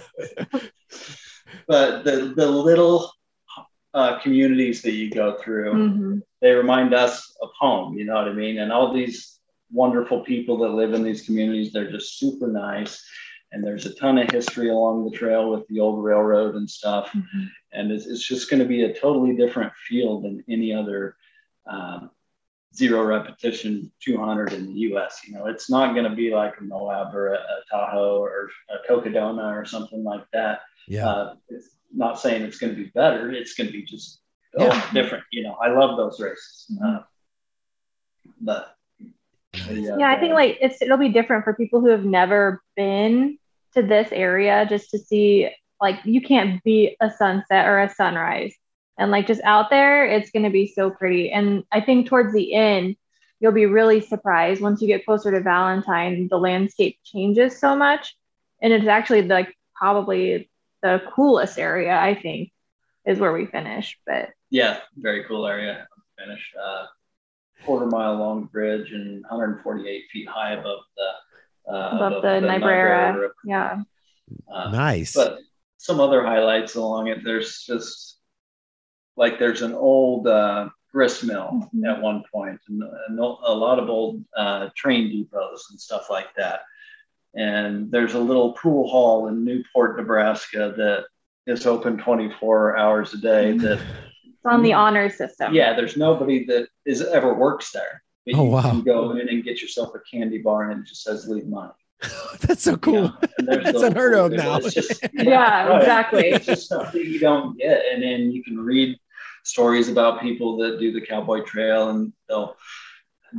But 1.67 2.03
the 2.03 2.33
the 2.35 2.49
little 2.49 3.11
uh, 3.93 4.19
communities 4.19 4.81
that 4.83 4.93
you 4.93 5.09
go 5.11 5.37
through, 5.41 5.73
Mhm. 5.73 6.21
they 6.41 6.51
remind 6.51 6.93
us 6.93 7.35
of 7.41 7.49
home. 7.59 7.97
You 7.97 8.05
know 8.05 8.15
what 8.15 8.27
I 8.29 8.33
mean? 8.33 8.59
And 8.59 8.71
all 8.71 8.93
these 8.93 9.39
wonderful 9.69 10.21
people 10.21 10.57
that 10.59 10.69
live 10.69 10.93
in 10.93 11.03
these 11.03 11.25
communities, 11.25 11.71
they're 11.73 11.91
just 11.91 12.17
super 12.17 12.47
nice. 12.47 13.03
And 13.51 13.61
there's 13.63 13.85
a 13.85 13.93
ton 13.93 14.17
of 14.17 14.29
history 14.31 14.69
along 14.69 15.03
the 15.03 15.17
trail 15.17 15.49
with 15.49 15.67
the 15.67 15.81
old 15.81 16.01
railroad 16.03 16.55
and 16.55 16.69
stuff. 16.69 17.11
Mhm. 17.13 17.49
and 17.73 17.91
it's, 17.91 18.05
it's 18.05 18.25
just 18.25 18.49
going 18.49 18.61
to 18.61 18.67
be 18.67 18.83
a 18.83 18.93
totally 18.93 19.33
different 19.35 19.71
feel 19.87 20.19
than 20.21 20.43
any 20.49 20.73
other 20.73 21.15
um, 21.67 22.09
zero 22.75 23.03
repetition 23.03 23.91
200 24.01 24.53
in 24.53 24.67
the 24.67 24.79
U.S. 24.91 25.21
You 25.25 25.33
know, 25.33 25.47
it's 25.47 25.69
not 25.69 25.93
going 25.93 26.09
to 26.09 26.15
be 26.15 26.33
like 26.33 26.53
a 26.59 26.63
Moab 26.63 27.13
or 27.13 27.33
a, 27.33 27.37
a 27.37 27.61
Tahoe 27.69 28.19
or 28.19 28.49
a 28.69 28.91
Cocodona 28.91 29.53
or 29.55 29.65
something 29.65 30.03
like 30.03 30.25
that. 30.33 30.61
Yeah. 30.87 31.07
Uh, 31.07 31.35
it's 31.49 31.77
not 31.93 32.19
saying 32.19 32.43
it's 32.43 32.57
going 32.57 32.75
to 32.75 32.81
be 32.81 32.89
better. 32.89 33.31
It's 33.31 33.53
going 33.53 33.67
to 33.67 33.73
be 33.73 33.83
just 33.83 34.21
oh, 34.57 34.65
Yeah. 34.65 34.93
different. 34.93 35.23
You 35.31 35.43
know, 35.43 35.57
I 35.61 35.69
love 35.69 35.97
those 35.97 36.19
races, 36.19 36.71
uh, 36.83 36.99
but 38.39 38.75
Yeah, 39.69 40.09
I 40.09 40.19
think 40.19 40.33
like 40.33 40.57
it's 40.61 40.81
it'll 40.81 40.97
be 40.97 41.09
different 41.09 41.43
for 41.43 41.53
people 41.53 41.81
who 41.81 41.87
have 41.87 42.05
never 42.05 42.61
been 42.75 43.37
to 43.73 43.81
this 43.81 44.09
area 44.11 44.65
just 44.67 44.89
to 44.91 44.97
see 44.97 45.49
like 45.81 45.99
you 46.05 46.21
can't 46.21 46.63
beat 46.63 46.95
a 47.01 47.09
sunset 47.09 47.67
or 47.67 47.81
a 47.81 47.89
sunrise. 47.89 48.55
And 48.97 49.11
like 49.11 49.27
just 49.27 49.41
out 49.43 49.69
there, 49.69 50.05
it's 50.05 50.31
gonna 50.31 50.49
be 50.49 50.67
so 50.67 50.89
pretty. 50.89 51.31
And 51.31 51.63
I 51.71 51.81
think 51.81 52.07
towards 52.07 52.33
the 52.33 52.53
end, 52.53 52.95
you'll 53.39 53.51
be 53.51 53.65
really 53.65 54.01
surprised 54.01 54.61
once 54.61 54.81
you 54.81 54.87
get 54.87 55.05
closer 55.05 55.31
to 55.31 55.41
Valentine, 55.41 56.27
the 56.29 56.37
landscape 56.37 56.99
changes 57.03 57.59
so 57.59 57.75
much. 57.75 58.15
And 58.61 58.71
it's 58.71 58.87
actually 58.87 59.23
like 59.23 59.55
probably 59.75 60.49
the 60.83 61.01
coolest 61.13 61.57
area, 61.57 61.97
I 61.97 62.13
think, 62.13 62.51
is 63.05 63.19
where 63.19 63.33
we 63.33 63.47
finish. 63.47 63.97
But 64.05 64.29
yeah, 64.49 64.79
very 64.95 65.23
cool 65.23 65.47
area. 65.47 65.87
Finished 66.19 66.55
uh, 66.61 66.85
quarter 67.65 67.87
mile 67.87 68.15
long 68.15 68.45
bridge 68.45 68.91
and 68.91 69.23
148 69.23 70.03
feet 70.11 70.27
high 70.29 70.53
above 70.53 70.79
the 70.95 71.73
uh, 71.73 71.89
above 71.93 72.21
the 72.21 72.41
Niobrara, 72.41 73.13
River. 73.13 73.35
yeah. 73.45 73.81
Uh, 74.51 74.71
nice. 74.71 75.13
but 75.13 75.39
some 75.77 75.99
other 75.99 76.23
highlights 76.23 76.75
along 76.75 77.07
it. 77.07 77.23
There's 77.23 77.63
just 77.63 78.17
like 79.21 79.37
there's 79.37 79.61
an 79.61 79.73
old 79.73 80.27
uh, 80.27 80.67
grist 80.91 81.23
mill 81.23 81.69
Mhm. 81.75 81.87
at 81.91 82.01
one 82.01 82.23
point, 82.33 82.59
and, 82.67 82.81
and 83.07 83.19
a 83.19 83.53
lot 83.65 83.77
of 83.79 83.87
old 83.97 84.23
uh, 84.35 84.69
train 84.75 85.03
depots 85.11 85.69
and 85.69 85.79
stuff 85.79 86.05
like 86.09 86.29
that. 86.37 86.61
And 87.35 87.91
there's 87.91 88.15
a 88.15 88.19
little 88.19 88.53
pool 88.53 88.89
hall 88.89 89.27
in 89.29 89.45
Newport, 89.45 89.95
Nebraska 89.97 90.73
that 90.75 91.05
is 91.51 91.65
open 91.65 91.97
24 91.97 92.77
hours 92.77 93.13
a 93.13 93.17
day. 93.31 93.57
That 93.63 93.79
It's 94.25 94.45
on 94.45 94.63
the 94.63 94.73
honor 94.73 95.07
system. 95.09 95.53
yeah, 95.53 95.75
there's 95.75 95.95
nobody 95.95 96.45
that 96.47 96.67
is 96.85 97.01
ever 97.03 97.31
works 97.35 97.71
there. 97.71 98.01
But 98.25 98.35
Oh, 98.35 98.45
you 98.45 98.49
wow. 98.51 98.61
can 98.71 98.81
go 98.81 99.11
in 99.11 99.29
and 99.29 99.43
get 99.43 99.61
yourself 99.61 99.89
a 99.95 99.99
candy 100.11 100.39
bar, 100.39 100.71
and 100.71 100.81
it 100.81 100.87
just 100.87 101.03
says 101.03 101.27
leave 101.29 101.47
money. 101.47 101.71
That's 102.41 102.63
so 102.63 102.75
cool. 102.77 103.13
You 103.39 103.45
know, 103.45 103.55
That's 103.55 103.71
those 103.73 103.83
unheard 103.83 104.15
of 104.15 104.31
now. 104.31 104.57
It's 104.57 104.73
just- 104.73 104.99
Yeah, 105.13 105.67
right. 105.67 105.79
exactly. 105.79 106.25
It's 106.29 106.45
just 106.47 106.65
stuff 106.65 106.91
that 106.91 107.05
you 107.05 107.19
don't 107.19 107.55
get, 107.57 107.79
and 107.91 108.01
then 108.03 108.31
you 108.31 108.43
can 108.43 108.59
read 108.59 108.97
stories 109.43 109.89
about 109.89 110.21
people 110.21 110.57
that 110.57 110.79
do 110.79 110.91
the 110.91 111.05
cowboy 111.05 111.41
trail, 111.43 111.89
and 111.89 112.13
they'll 112.27 112.55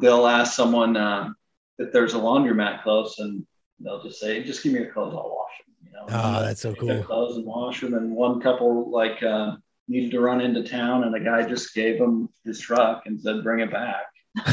they'll 0.00 0.26
ask 0.26 0.54
someone 0.54 0.96
uh, 0.96 1.30
if 1.78 1.92
there's 1.92 2.14
a 2.14 2.18
laundromat 2.18 2.82
close, 2.82 3.18
and 3.18 3.46
they'll 3.80 4.02
just 4.02 4.20
say, 4.20 4.42
"Just 4.42 4.62
give 4.62 4.72
me 4.72 4.80
your 4.80 4.92
clothes, 4.92 5.14
I'll 5.14 5.30
wash 5.30 5.52
them." 5.66 5.74
You 5.86 5.92
know, 5.92 6.06
Oh, 6.08 6.42
that's 6.42 6.60
so 6.60 6.74
cool. 6.74 7.02
clothes 7.04 7.36
and 7.36 7.46
wash 7.46 7.80
them. 7.80 7.94
And 7.94 8.14
one 8.14 8.40
couple 8.40 8.90
like 8.90 9.22
uh, 9.22 9.56
needed 9.88 10.10
to 10.12 10.20
run 10.20 10.40
into 10.40 10.62
town, 10.62 11.04
and 11.04 11.14
the 11.14 11.20
guy 11.20 11.46
just 11.46 11.74
gave 11.74 11.98
them 11.98 12.28
his 12.44 12.60
truck 12.60 13.04
and 13.06 13.20
said, 13.20 13.42
"Bring 13.42 13.60
it 13.60 13.70
back." 13.70 14.06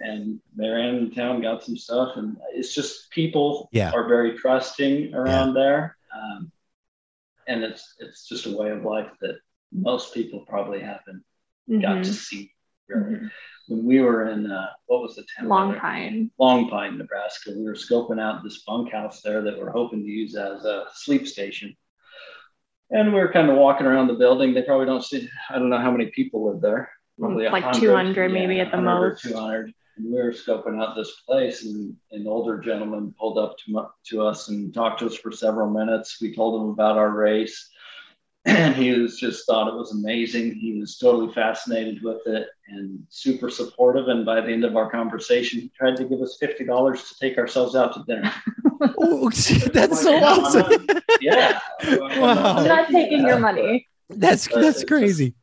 and 0.00 0.40
they 0.56 0.68
ran 0.68 0.96
into 0.96 1.14
town, 1.14 1.40
got 1.40 1.62
some 1.64 1.76
stuff, 1.76 2.16
and 2.16 2.36
it's 2.52 2.74
just 2.74 3.10
people 3.10 3.68
Yeah. 3.72 3.92
are 3.92 4.06
very 4.08 4.36
trusting 4.36 5.14
around 5.14 5.54
there, 5.54 5.96
um, 6.14 6.52
and 7.46 7.64
it's 7.64 7.94
it's 7.98 8.28
just 8.28 8.46
a 8.46 8.56
way 8.56 8.70
of 8.70 8.84
life 8.84 9.10
that 9.20 9.36
most 9.76 10.14
people 10.14 10.44
probably 10.48 10.80
haven't 10.80 11.22
got 11.68 11.98
Mhm. 11.98 12.04
to 12.04 12.12
see. 12.12 12.52
Mhm. 12.90 13.30
when 13.68 13.84
we 13.84 14.00
were 14.00 14.28
in 14.28 14.48
uh, 14.48 14.68
what 14.86 15.02
was 15.02 15.16
the 15.16 15.24
town? 15.36 15.48
Long 15.48 15.72
there? 15.72 15.80
Pine. 15.80 16.30
Long 16.38 16.68
Pine, 16.70 16.96
Nebraska. 16.98 17.50
We 17.56 17.64
were 17.64 17.74
scoping 17.74 18.20
out 18.20 18.44
this 18.44 18.62
bunkhouse 18.62 19.22
there 19.22 19.42
that 19.42 19.58
we're 19.58 19.72
hoping 19.72 20.04
to 20.04 20.08
use 20.08 20.36
as 20.36 20.64
a 20.64 20.86
sleep 20.94 21.26
station. 21.26 21.76
And 22.92 23.12
we 23.12 23.18
were 23.18 23.32
kind 23.32 23.50
of 23.50 23.56
walking 23.56 23.86
around 23.88 24.06
the 24.06 24.14
building. 24.14 24.54
They 24.54 24.62
probably 24.62 24.86
don't 24.86 25.02
see, 25.02 25.28
I 25.50 25.58
don't 25.58 25.68
know 25.70 25.78
how 25.80 25.90
many 25.90 26.06
people 26.06 26.46
live 26.48 26.60
there. 26.60 26.88
Probably 27.18 27.48
Like 27.48 27.64
100, 27.64 27.80
200 27.80 28.32
maybe 28.32 28.60
at 28.60 28.70
the 28.70 28.76
100 28.76 28.88
or 28.88 29.10
most. 29.10 29.22
200. 29.22 29.72
And 29.96 30.06
we 30.12 30.22
were 30.22 30.30
scoping 30.30 30.80
out 30.80 30.94
this 30.94 31.10
place, 31.26 31.64
and 31.64 31.96
an 32.12 32.28
older 32.28 32.58
gentleman 32.58 33.14
pulled 33.18 33.38
up 33.38 33.56
to, 33.64 33.88
to 34.10 34.22
us 34.24 34.48
and 34.48 34.72
talked 34.72 35.00
to 35.00 35.06
us 35.06 35.16
for 35.16 35.32
several 35.32 35.70
minutes. 35.70 36.20
We 36.20 36.32
told 36.36 36.62
him 36.62 36.68
about 36.68 36.98
our 36.98 37.10
race, 37.10 37.68
and 38.46 38.74
he 38.82 38.92
was 38.92 39.18
just 39.18 39.44
thought 39.46 39.68
it 39.68 39.74
was 39.74 39.92
amazing. 39.92 40.54
He 40.54 40.78
was 40.78 40.96
totally 40.98 41.32
fascinated 41.34 42.02
with 42.02 42.26
it 42.26 42.48
and 42.68 42.98
super 43.10 43.50
supportive. 43.50 44.08
And 44.08 44.24
by 44.24 44.40
the 44.40 44.52
end 44.52 44.64
of 44.64 44.76
our 44.76 44.90
conversation, 44.90 45.60
he 45.60 45.70
tried 45.76 45.96
to 45.96 46.04
give 46.04 46.20
us 46.22 46.36
fifty 46.40 46.64
dollars 46.64 47.02
to 47.08 47.18
take 47.18 47.36
ourselves 47.38 47.76
out 47.76 47.92
to 47.94 48.04
dinner. 48.06 48.32
Oh, 48.98 49.30
that's 49.72 50.02
so 50.02 50.14
I'm 50.14 50.20
not- 50.20 50.38
awesome. 50.38 50.86
Yeah, 51.22 51.60
Wow. 51.98 52.56
I'm 52.58 52.68
not 52.68 52.88
taking 52.90 53.26
your 53.26 53.38
money. 53.38 53.86
That's 54.10 54.46
that's 54.48 54.84
crazy. 54.84 55.34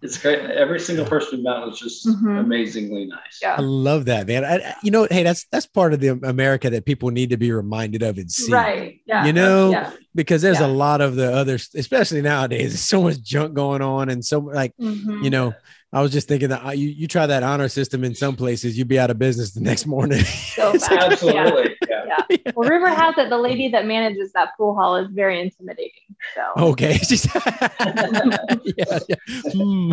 It's 0.00 0.16
great. 0.16 0.38
Every 0.38 0.78
single 0.78 1.04
person 1.04 1.38
we 1.38 1.44
met 1.44 1.66
was 1.66 1.78
just 1.78 2.06
Mhm. 2.06 2.38
amazingly 2.40 3.06
nice. 3.06 3.40
Yeah. 3.42 3.56
I 3.58 3.62
love 3.62 4.04
that, 4.04 4.28
man. 4.28 4.44
I, 4.44 4.56
I- 4.58 4.74
you 4.84 4.90
know, 4.92 5.08
hey, 5.10 5.24
that's 5.24 5.46
that's 5.50 5.66
part 5.66 5.92
of 5.92 5.98
the 6.00 6.08
America 6.22 6.70
that 6.70 6.84
people 6.84 7.10
need 7.10 7.30
to 7.30 7.36
be 7.36 7.50
reminded 7.50 8.02
of 8.02 8.16
and 8.18 8.30
see. 8.30 8.52
Right. 8.52 9.00
Yeah. 9.06 9.26
You 9.26 9.32
know, 9.32 9.70
Yeah. 9.72 9.90
because 10.14 10.40
there's 10.40 10.60
Yeah. 10.60 10.66
a 10.66 10.68
lot 10.68 11.00
of 11.00 11.16
the 11.16 11.32
others, 11.34 11.68
especially 11.74 12.22
nowadays. 12.22 12.70
There's 12.70 12.80
so 12.80 13.02
much 13.02 13.20
junk 13.22 13.54
going 13.54 13.82
on, 13.82 14.08
and 14.08 14.24
so 14.24 14.38
like 14.38 14.72
Mhm. 14.80 15.24
you 15.24 15.30
know, 15.30 15.52
I 15.92 16.00
was 16.02 16.12
just 16.12 16.28
thinking 16.28 16.50
that 16.50 16.64
uh, 16.64 16.70
you 16.70 16.88
you 16.90 17.08
try 17.08 17.26
that 17.26 17.42
honor 17.42 17.66
system 17.68 18.04
in 18.04 18.14
some 18.14 18.36
places, 18.36 18.78
you'd 18.78 18.86
be 18.88 19.00
out 19.00 19.10
of 19.10 19.18
business 19.18 19.50
the 19.52 19.60
next 19.62 19.86
morning. 19.86 20.22
So 20.54 20.70
like- 20.72 20.80
bad. 20.90 21.12
Absolutely. 21.12 21.76
Yeah. 22.08 22.24
Yeah. 22.46 22.52
Well, 22.54 22.68
rumor 22.68 22.88
has 22.88 23.16
it 23.18 23.28
the 23.30 23.38
lady 23.38 23.68
that 23.68 23.86
manages 23.86 24.32
that 24.32 24.50
pool 24.56 24.74
hall 24.74 24.96
is 24.96 25.08
very 25.10 25.40
intimidating. 25.40 26.06
So. 26.34 26.42
okay, 26.70 26.94
She's- 27.08 27.26
yeah, 27.34 28.98
yeah. 29.08 29.16
Hmm. 29.52 29.92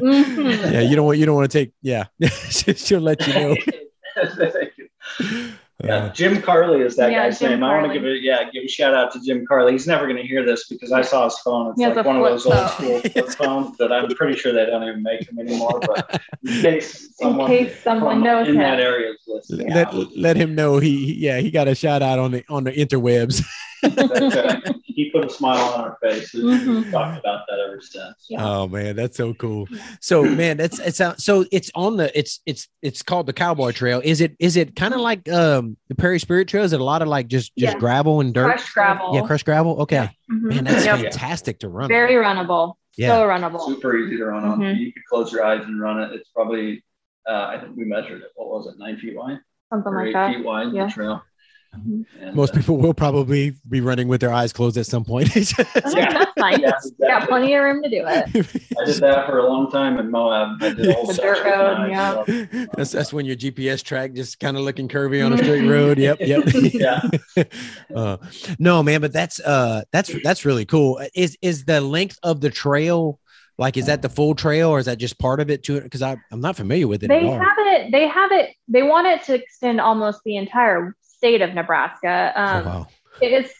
Mhm. 0.00 0.72
yeah, 0.72 0.80
you 0.80 0.96
don't 0.96 1.06
want 1.06 1.18
you 1.18 1.26
don't 1.26 1.36
want 1.36 1.50
to 1.50 1.58
take. 1.58 1.72
Yeah, 1.82 2.04
she'll 2.50 3.00
let 3.00 3.26
you 3.26 3.34
know. 3.34 3.56
Thank 5.86 6.00
you. 6.00 6.06
Yeah, 6.06 6.12
Jim 6.34 6.42
Carley 6.42 6.80
is 6.80 6.96
that 6.96 7.10
Yeah, 7.12 7.24
guy's 7.26 7.38
Jim 7.38 7.50
name. 7.50 7.64
I 7.64 7.78
want 7.80 7.86
to 7.86 7.92
give 7.92 8.04
it, 8.06 8.22
yeah, 8.22 8.48
give 8.50 8.64
a 8.64 8.68
shout 8.68 8.94
out 8.94 9.12
to 9.12 9.20
Jim 9.20 9.44
Carley. 9.46 9.72
He's 9.72 9.86
never 9.86 10.04
going 10.06 10.16
to 10.16 10.26
hear 10.26 10.44
this 10.44 10.66
because 10.68 10.92
I 10.92 11.02
saw 11.02 11.24
his 11.24 11.38
phone. 11.40 11.70
It's 11.70 11.80
He 11.80 11.86
like 11.86 12.04
one 12.04 12.16
of 12.16 12.22
flip 12.22 12.32
those 12.32 12.46
old 12.46 12.70
school 12.70 13.00
flip 13.00 13.28
phones 13.38 13.76
that 13.78 13.92
I'm 13.92 14.08
pretty 14.14 14.36
sure 14.38 14.52
they 14.52 14.66
don't 14.66 14.82
even 14.82 15.02
make 15.02 15.26
them 15.26 15.38
anymore. 15.38 15.80
But 15.86 16.20
in 16.44 16.52
case 16.62 17.04
In 17.06 17.12
someone 17.12 17.46
case 17.48 17.82
someone 17.82 18.22
knows 18.22 18.48
in 18.48 18.54
him. 18.54 18.60
that 18.62 18.80
area 18.80 19.10
is 19.12 19.18
listening, 19.26 19.72
let, 19.74 19.92
let 20.16 20.36
him 20.36 20.54
know 20.54 20.78
he, 20.78 21.06
he- 21.06 21.14
yeah 21.26 21.38
he 21.38 21.50
got 21.50 21.68
a 21.68 21.74
shout 21.74 22.02
out 22.02 22.18
on 22.18 22.30
the 22.32 22.44
on 22.48 22.64
the 22.64 22.72
interwebs. 22.72 23.44
That's 23.90 24.36
right. 24.36 24.74
he 24.84 25.10
put 25.10 25.24
a 25.24 25.28
smile 25.30 25.62
on 25.74 25.80
our 25.80 25.98
face. 26.02 26.32
We've 26.34 26.44
Mhm. 26.44 26.90
talked 26.90 27.18
about 27.18 27.46
that 27.48 27.58
ever 27.68 27.80
since. 27.80 28.26
Yeah. 28.28 28.44
Oh 28.46 28.68
man, 28.68 28.96
that's 28.96 29.16
so 29.16 29.34
cool. 29.34 29.66
So 30.00 30.22
man, 30.22 30.56
that's 30.56 30.78
it's 30.78 31.00
out. 31.00 31.20
So 31.20 31.44
it's 31.52 31.70
on 31.74 31.96
the 31.96 32.16
it's 32.18 32.40
it's 32.46 32.68
it's 32.82 33.02
called 33.02 33.26
the 33.26 33.32
Cowboy 33.32 33.72
Trail. 33.72 34.00
Is 34.04 34.20
it 34.20 34.36
is 34.38 34.56
it 34.56 34.74
kind 34.76 34.94
of 34.94 35.00
like 35.00 35.28
um 35.30 35.76
the 35.88 35.94
Prairie 35.94 36.18
Spirit 36.20 36.48
Trail? 36.48 36.64
Is 36.64 36.72
it 36.72 36.80
a 36.80 36.84
lot 36.84 37.02
of 37.02 37.08
like 37.08 37.28
just 37.28 37.52
just 37.56 37.74
Yeah. 37.74 37.78
gravel 37.78 38.20
and 38.20 38.32
dirt? 38.32 38.46
Crushed 38.46 38.74
gravel. 38.74 39.14
Yeah, 39.14 39.22
crushed 39.26 39.44
gravel. 39.44 39.80
Okay, 39.82 40.08
Mhm. 40.30 40.42
man, 40.42 40.64
that's 40.64 40.84
Yep. 40.86 40.98
fantastic 41.00 41.58
to 41.60 41.68
run. 41.68 41.88
Very 41.88 42.14
runnable. 42.14 42.74
Yeah. 42.96 43.08
So 43.16 43.22
runnable. 43.26 43.66
Super 43.66 43.96
easy 43.96 44.16
to 44.18 44.24
run 44.26 44.44
on. 44.44 44.58
Mhm. 44.60 44.78
You 44.78 44.92
could 44.92 45.04
close 45.10 45.32
your 45.32 45.44
eyes 45.44 45.64
and 45.64 45.80
run 45.80 46.00
it. 46.00 46.12
It's 46.14 46.28
probably, 46.30 46.84
uh, 47.28 47.46
I 47.50 47.58
think 47.60 47.76
we 47.76 47.84
measured 47.84 48.22
it. 48.22 48.28
What 48.36 48.48
was 48.50 48.68
it? 48.68 48.78
Nine 48.78 48.98
feet 48.98 49.16
wide 49.16 49.38
Something 49.72 49.92
or 49.92 49.98
like 49.98 50.08
eight 50.10 50.12
that. 50.12 50.34
feet 50.36 50.44
wide, 50.44 50.72
Yeah. 50.72 50.86
the 50.86 50.92
trail. 50.92 51.22
And, 51.74 52.34
Most 52.34 52.52
uh, 52.54 52.58
people 52.58 52.76
will 52.78 52.94
probably 52.94 53.54
be 53.68 53.80
running 53.80 54.08
with 54.08 54.20
their 54.20 54.32
eyes 54.32 54.52
closed 54.52 54.76
at 54.76 54.86
some 54.86 55.04
point. 55.04 55.28
Yeah. 55.36 56.12
That's 56.12 56.32
fine. 56.38 56.60
Yeah, 56.60 56.72
Got 57.00 57.28
plenty 57.28 57.54
of 57.54 57.62
room 57.62 57.82
to 57.82 57.88
do 57.88 58.04
it. 58.06 58.66
I 58.78 58.84
did 58.84 58.96
that 58.96 59.26
for 59.26 59.38
a 59.38 59.46
long 59.46 59.70
time 59.70 59.98
in 59.98 60.10
Moab. 60.10 60.62
I 60.62 60.74
did 60.74 60.88
a 60.88 60.92
whole 60.94 61.06
The 61.06 61.14
dirt 61.14 61.44
road, 61.44 61.78
mine, 61.78 61.90
yeah. 61.90 62.24
so- 62.24 62.66
that's 62.76 62.90
that's 62.92 63.12
when 63.12 63.24
your 63.26 63.36
GPS 63.36 63.82
track 63.82 64.12
just 64.14 64.40
kind 64.40 64.56
of 64.56 64.62
looking 64.64 64.88
curvy 64.88 65.24
on 65.24 65.32
a 65.32 65.38
straight 65.38 65.68
road. 65.68 65.98
Yep, 65.98 66.18
yep. 66.20 66.44
Yeah. 66.54 67.44
uh, 67.94 68.16
no, 68.58 68.82
man, 68.82 69.00
but 69.00 69.12
that's 69.12 69.40
uh 69.40 69.82
that's 69.92 70.10
that's 70.22 70.44
really 70.44 70.64
cool. 70.64 71.00
Is 71.14 71.36
is 71.42 71.64
the 71.64 71.80
length 71.80 72.18
of 72.22 72.40
the 72.40 72.50
trail 72.50 73.20
like 73.56 73.76
is 73.76 73.86
that 73.86 74.02
the 74.02 74.08
full 74.08 74.34
trail 74.34 74.70
or 74.70 74.78
is 74.80 74.86
that 74.86 74.98
just 74.98 75.18
part 75.18 75.38
of 75.40 75.48
it 75.50 75.62
to 75.64 75.76
it? 75.76 75.84
Because 75.84 76.02
I'm 76.02 76.20
not 76.32 76.56
familiar 76.56 76.88
with 76.88 77.04
it 77.04 77.08
They 77.08 77.18
at 77.18 77.24
all. 77.24 77.38
have 77.38 77.56
it. 77.58 77.92
They 77.92 78.08
have 78.08 78.32
it. 78.32 78.50
They 78.68 78.82
want 78.82 79.06
it 79.06 79.22
to 79.24 79.34
extend 79.34 79.80
almost 79.80 80.20
the 80.24 80.36
entire 80.36 80.96
state 81.24 81.40
of 81.40 81.54
Nebraska. 81.54 82.32
oh, 82.36 82.42
Um, 82.58 82.64
wow. 82.66 82.86
It 83.22 83.32
is 83.32 83.50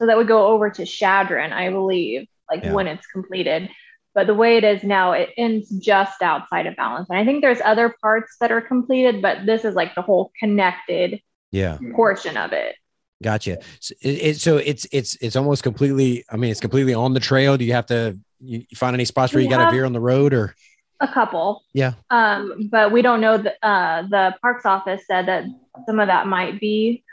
so 0.00 0.06
that 0.06 0.16
would 0.16 0.28
go 0.28 0.46
over 0.46 0.70
to 0.70 0.86
Chadron, 0.86 1.52
I 1.52 1.68
believe, 1.68 2.26
like 2.50 2.64
Yeah. 2.64 2.72
when 2.72 2.86
it's 2.86 3.06
completed. 3.08 3.68
But 4.14 4.26
the 4.26 4.32
way 4.34 4.56
it 4.56 4.64
is 4.64 4.82
now, 4.82 5.12
it 5.12 5.28
ends 5.36 5.68
just 5.68 6.22
outside 6.22 6.66
of 6.66 6.74
Balance. 6.76 7.10
And 7.10 7.18
I 7.18 7.24
think 7.26 7.42
there's 7.42 7.60
other 7.62 7.94
parts 8.02 8.36
that 8.40 8.50
are 8.50 8.62
completed, 8.62 9.20
but 9.20 9.44
this 9.44 9.64
is 9.66 9.74
like 9.74 9.94
the 9.94 10.00
whole 10.02 10.32
connected 10.40 11.20
Yeah, 11.52 11.76
portion 11.94 12.36
of 12.38 12.52
it. 12.52 12.76
gotcha. 13.22 13.58
So, 13.80 13.94
it, 14.00 14.36
so 14.40 14.56
it's 14.56 14.86
it's 14.90 15.16
it's 15.20 15.36
almost 15.36 15.62
completely. 15.62 16.24
I 16.32 16.36
mean, 16.38 16.50
it's 16.50 16.60
completely 16.60 16.94
on 16.94 17.12
the 17.12 17.20
trail. 17.20 17.58
Do 17.58 17.64
you 17.66 17.74
have 17.74 17.86
to 17.86 18.18
you 18.40 18.64
find 18.74 18.94
any 18.94 19.04
spots 19.04 19.34
where 19.34 19.42
you 19.42 19.50
got 19.50 19.62
to 19.64 19.70
veer 19.70 19.84
on 19.84 19.92
the 19.92 20.00
road 20.00 20.32
or? 20.32 20.54
A 21.00 21.08
couple. 21.08 21.62
Yeah. 21.74 21.92
Um, 22.10 22.68
but 22.70 22.90
we 22.92 23.00
don't 23.02 23.20
know 23.20 23.36
that 23.38 23.56
uh, 23.62 24.02
the 24.08 24.34
parks 24.42 24.64
office 24.66 25.02
said 25.06 25.26
that 25.28 25.44
some 25.86 25.98
of 26.00 26.08
that 26.08 26.26
might 26.26 26.58
be 26.60 27.04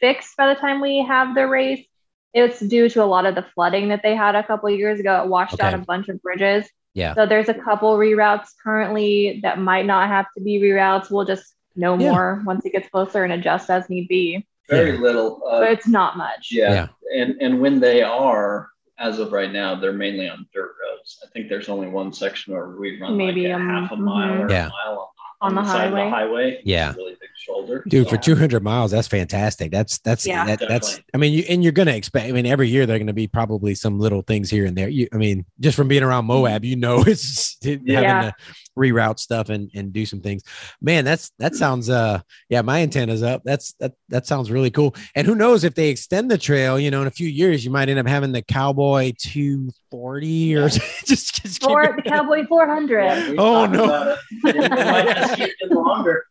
fixed 0.00 0.36
by 0.36 0.52
the 0.52 0.60
time 0.60 0.80
we 0.80 1.04
have 1.04 1.34
the 1.34 1.46
race. 1.46 1.84
It's 2.32 2.60
due 2.60 2.88
to 2.90 3.02
a 3.02 3.06
lot 3.06 3.26
of 3.26 3.34
the 3.34 3.42
flooding 3.54 3.88
that 3.88 4.02
they 4.02 4.14
had 4.14 4.34
a 4.36 4.42
couple 4.44 4.72
of 4.72 4.78
years 4.78 5.00
ago. 5.00 5.22
It 5.22 5.28
washed 5.28 5.60
out 5.60 5.74
a 5.74 5.78
bunch 5.78 6.08
of 6.08 6.22
bridges. 6.22 6.68
Yeah. 6.94 7.14
So 7.14 7.26
there's 7.26 7.48
a 7.48 7.54
couple 7.54 7.96
reroutes 7.96 8.48
currently 8.62 9.40
that 9.42 9.58
might 9.58 9.86
not 9.86 10.08
have 10.08 10.26
to 10.36 10.42
be 10.42 10.60
reroutes. 10.60 11.10
We'll 11.10 11.24
just 11.24 11.54
know 11.76 11.96
Yeah. 11.98 12.10
more 12.12 12.42
once 12.44 12.64
it 12.64 12.72
gets 12.72 12.88
closer 12.88 13.24
and 13.24 13.32
adjust 13.32 13.68
as 13.70 13.88
need 13.90 14.08
be. 14.08 14.46
Very 14.68 14.92
Yeah. 14.94 15.00
little. 15.00 15.40
But 15.44 15.62
Uh, 15.68 15.72
it's 15.72 15.88
not 15.88 16.16
much. 16.16 16.48
yeah. 16.52 16.72
Yeah. 16.72 16.86
And 17.22 17.40
and 17.42 17.60
when 17.60 17.80
they 17.80 18.02
are, 18.02 18.68
as 18.98 19.18
of 19.18 19.32
right 19.32 19.50
now, 19.52 19.74
they're 19.74 19.92
mainly 19.92 20.28
on 20.28 20.46
dirt 20.54 20.72
roads. 20.82 21.18
I 21.24 21.26
think 21.32 21.48
there's 21.48 21.68
only 21.68 21.88
one 21.88 22.12
section 22.12 22.54
where 22.54 22.68
we 22.70 23.00
run 23.00 23.16
Maybe, 23.16 23.48
like 23.48 23.52
a 23.52 23.54
um, 23.56 23.68
half 23.68 23.92
a 23.92 23.96
mile 23.96 24.34
mhm. 24.34 24.44
or 24.48 24.52
Yeah. 24.52 24.66
a 24.66 24.70
mile 24.70 25.12
On 25.42 25.54
the 25.54 25.64
side 25.64 25.88
of 25.88 25.94
highway. 25.94 26.04
the 26.04 26.10
highway. 26.10 26.62
Yeah. 26.64 26.92
really 26.94 27.12
big 27.12 27.30
shoulder. 27.34 27.60
older. 27.60 27.84
Dude, 27.88 28.08
for 28.08 28.16
200 28.16 28.62
miles, 28.62 28.90
that's 28.90 29.08
fantastic. 29.08 29.70
That's 29.70 29.98
that's 29.98 30.26
Yeah. 30.26 30.44
that, 30.44 30.60
that's. 30.68 31.00
I 31.14 31.16
mean, 31.16 31.32
you 31.32 31.44
and 31.48 31.62
you're 31.62 31.72
gonna 31.72 31.92
expect. 31.92 32.28
I 32.28 32.32
mean, 32.32 32.46
every 32.46 32.68
year 32.68 32.86
they're 32.86 32.98
gonna 32.98 33.12
be 33.12 33.26
probably 33.26 33.74
some 33.74 33.98
little 33.98 34.22
things 34.22 34.50
here 34.50 34.66
and 34.66 34.76
there. 34.76 34.88
You, 34.88 35.08
I 35.12 35.16
mean, 35.16 35.46
just 35.58 35.76
from 35.76 35.88
being 35.88 36.02
around 36.02 36.26
Moab, 36.26 36.62
mm-hmm. 36.62 36.68
you 36.68 36.76
know, 36.76 37.02
it's 37.06 37.56
having 37.64 37.86
Yeah. 37.86 38.32
To 38.74 38.80
reroute 38.80 39.18
stuff 39.18 39.48
and 39.48 39.70
and 39.74 39.92
do 39.92 40.04
some 40.06 40.20
things. 40.20 40.42
Man, 40.80 41.04
that's 41.04 41.30
that 41.38 41.54
sounds. 41.54 41.90
Uh, 41.90 42.20
yeah, 42.48 42.62
my 42.62 42.80
antenna's 42.80 43.22
up. 43.22 43.42
That's 43.44 43.72
that 43.80 43.92
that 44.08 44.26
sounds 44.26 44.50
really 44.50 44.70
cool. 44.70 44.94
And 45.14 45.26
who 45.26 45.34
knows 45.34 45.64
if 45.64 45.74
they 45.74 45.88
extend 45.88 46.30
the 46.30 46.38
trail? 46.38 46.78
You 46.78 46.90
know, 46.90 47.00
in 47.02 47.06
a 47.06 47.10
few 47.10 47.28
years, 47.28 47.64
you 47.64 47.70
might 47.70 47.88
end 47.88 47.98
up 47.98 48.06
having 48.06 48.32
the 48.32 48.42
Cowboy 48.42 49.12
240 49.18 50.56
or 50.56 50.68
just, 51.04 51.42
just 51.42 51.60
keep 51.60 51.70
For 51.70 51.94
the 51.96 52.02
Cowboy 52.02 52.46
400. 52.46 53.02
Yeah, 53.04 53.34
Oh, 53.38 53.66
no. 53.66 53.84
about 53.84 54.08
it. 54.08 54.18
It 54.56 54.70
might 54.70 55.16
just 55.16 55.36
keep 55.36 55.50
it 55.60 55.72
longer. 55.72 56.24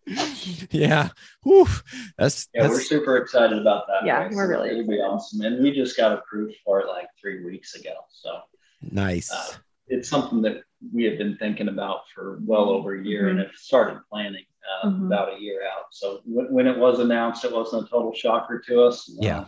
yeah. 0.71 1.09
Whew. 1.43 1.67
That's 2.17 2.47
Yeah, 2.53 2.67
we're 2.69 2.81
super 2.81 3.17
excited 3.17 3.57
about 3.59 3.87
that. 3.87 4.05
Yeah, 4.05 4.23
race. 4.25 4.35
we're 4.35 4.49
really 4.49 4.69
It'll 4.71 4.87
be 4.87 4.95
awesome, 4.97 5.41
and 5.41 5.61
we 5.63 5.71
just 5.71 5.95
got 5.97 6.11
approved 6.17 6.55
for 6.65 6.81
it 6.81 6.87
like 6.87 7.07
three 7.19 7.43
weeks 7.43 7.75
ago. 7.75 7.91
So 8.11 8.39
nice. 8.81 9.31
uh, 9.31 9.53
it's 9.89 10.07
something 10.09 10.41
that 10.43 10.63
we 10.93 11.03
have 11.03 11.17
been 11.17 11.35
thinking 11.37 11.67
about 11.67 12.01
for 12.13 12.39
well 12.45 12.69
over 12.69 12.95
a 12.95 13.03
year, 13.03 13.23
Mm-hmm. 13.23 13.39
and 13.39 13.47
have 13.47 13.55
started 13.55 13.99
planning 14.09 14.45
uh, 14.83 14.87
Mhm. 14.87 15.07
about 15.07 15.33
a 15.35 15.41
year 15.41 15.61
out. 15.65 15.85
So 15.91 16.21
when, 16.25 16.53
when 16.53 16.67
it 16.67 16.77
was 16.77 16.99
announced, 16.99 17.43
it 17.43 17.51
wasn't 17.51 17.87
a 17.87 17.89
total 17.89 18.13
shocker 18.13 18.59
to 18.67 18.83
us. 18.83 19.09
Yeah. 19.19 19.39
Uh, 19.41 19.45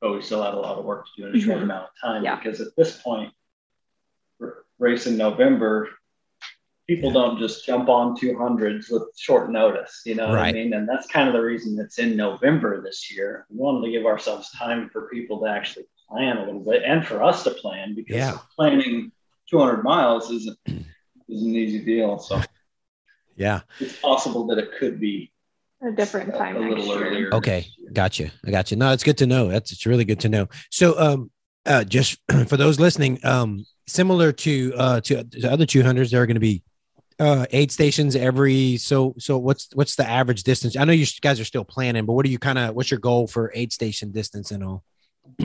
but 0.00 0.12
we 0.14 0.22
still 0.22 0.42
had 0.42 0.54
a 0.54 0.58
lot 0.58 0.78
of 0.78 0.84
work 0.84 1.06
to 1.06 1.22
do 1.22 1.28
in 1.28 1.36
a 1.36 1.40
short 1.40 1.58
Mhm. 1.58 1.64
amount 1.64 1.84
of 1.84 1.90
time 2.00 2.22
Yeah. 2.24 2.36
because 2.36 2.60
at 2.60 2.74
this 2.76 3.00
point, 3.02 3.32
r- 4.40 4.64
race 4.78 5.06
in 5.06 5.16
November, 5.16 5.88
people 6.86 7.08
Yeah. 7.08 7.14
don't 7.14 7.38
just 7.38 7.66
jump 7.66 7.88
on 7.88 8.16
200s 8.16 8.88
with 8.90 9.02
short 9.16 9.50
notice. 9.50 10.02
You 10.06 10.14
know 10.14 10.28
what 10.28 10.38
I 10.38 10.52
mean? 10.52 10.72
And 10.74 10.88
that's 10.88 11.06
kind 11.08 11.26
of 11.28 11.34
the 11.34 11.40
reason 11.42 11.78
it's 11.80 11.98
in 11.98 12.16
November 12.16 12.80
this 12.80 13.12
year. 13.14 13.46
We 13.50 13.56
wanted 13.58 13.84
to 13.86 13.90
give 13.92 14.06
ourselves 14.06 14.50
time 14.52 14.90
for 14.90 15.08
people 15.08 15.40
to 15.40 15.46
actually 15.46 15.86
plan 16.08 16.36
a 16.38 16.44
little 16.44 16.64
bit 16.64 16.82
and 16.84 17.04
for 17.06 17.22
us 17.22 17.42
to 17.44 17.50
plan 17.50 17.94
because 17.94 18.16
Yeah. 18.16 18.38
planning 18.56 19.12
200 19.50 19.82
miles 19.82 20.30
isn't 20.30 20.58
is 20.66 21.42
an 21.42 21.54
easy 21.56 21.84
deal. 21.84 22.18
So 22.18 22.40
yeah. 23.36 23.60
it's 23.80 23.96
possible 23.98 24.46
that 24.48 24.58
it 24.58 24.70
could 24.78 25.00
be 25.00 25.32
A 25.82 25.90
different 25.92 26.34
time 26.34 26.56
a 26.56 26.60
next 26.60 26.86
little 26.86 26.98
year. 27.00 27.06
earlier. 27.10 27.34
Okay, 27.34 27.56
next 27.56 27.78
year. 27.78 27.92
gotcha. 27.92 28.30
I 28.46 28.50
gotcha. 28.50 28.76
No, 28.76 28.92
it's 28.92 29.04
good 29.04 29.18
to 29.18 29.26
know. 29.26 29.48
That's 29.48 29.72
it's 29.72 29.86
really 29.86 30.04
good 30.04 30.20
to 30.20 30.28
know. 30.28 30.48
So, 30.70 30.98
um, 30.98 31.30
uh, 31.66 31.84
just 31.84 32.18
for 32.48 32.56
those 32.56 32.80
listening, 32.80 33.18
um, 33.24 33.64
similar 33.86 34.32
to 34.32 34.72
uh 34.76 35.00
to, 35.02 35.24
to 35.24 35.50
other 35.50 35.66
two 35.66 35.82
hundreds, 35.82 36.10
there 36.10 36.22
are 36.22 36.26
going 36.26 36.34
to 36.36 36.40
be 36.40 36.62
uh 37.18 37.46
aid 37.50 37.70
stations 37.72 38.16
every. 38.16 38.76
So, 38.78 39.14
so 39.18 39.36
what's 39.38 39.68
what's 39.74 39.96
the 39.96 40.08
average 40.08 40.42
distance? 40.42 40.76
I 40.76 40.84
know 40.84 40.92
you 40.92 41.06
guys 41.20 41.38
are 41.40 41.44
still 41.44 41.64
planning, 41.64 42.06
but 42.06 42.14
what 42.14 42.24
are 42.24 42.30
you 42.30 42.38
kind 42.38 42.58
of 42.58 42.74
what's 42.74 42.90
your 42.90 43.00
goal 43.00 43.26
for 43.26 43.52
aid 43.54 43.72
station 43.72 44.10
distance 44.12 44.50
and 44.52 44.64
all? 44.64 44.84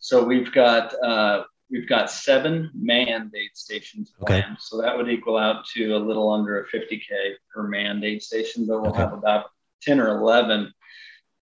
So 0.00 0.22
we've 0.22 0.52
got 0.52 0.92
uh, 1.02 1.44
we've 1.74 1.88
got 1.88 2.08
seven 2.08 2.70
manned 2.72 3.32
aid 3.34 3.50
stations 3.54 4.12
Okay. 4.22 4.44
So 4.60 4.80
that 4.80 4.96
would 4.96 5.10
equal 5.10 5.36
out 5.36 5.66
to 5.74 5.96
a 5.96 5.98
little 5.98 6.30
under 6.30 6.60
a 6.60 6.66
50k 6.68 7.34
per 7.52 7.64
manned 7.64 8.04
aid 8.04 8.22
station, 8.22 8.64
but 8.64 8.80
we'll 8.80 8.90
Okay. 8.92 9.00
have 9.00 9.12
about 9.12 9.46
10 9.82 9.98
or 10.00 10.08
11 10.20 10.72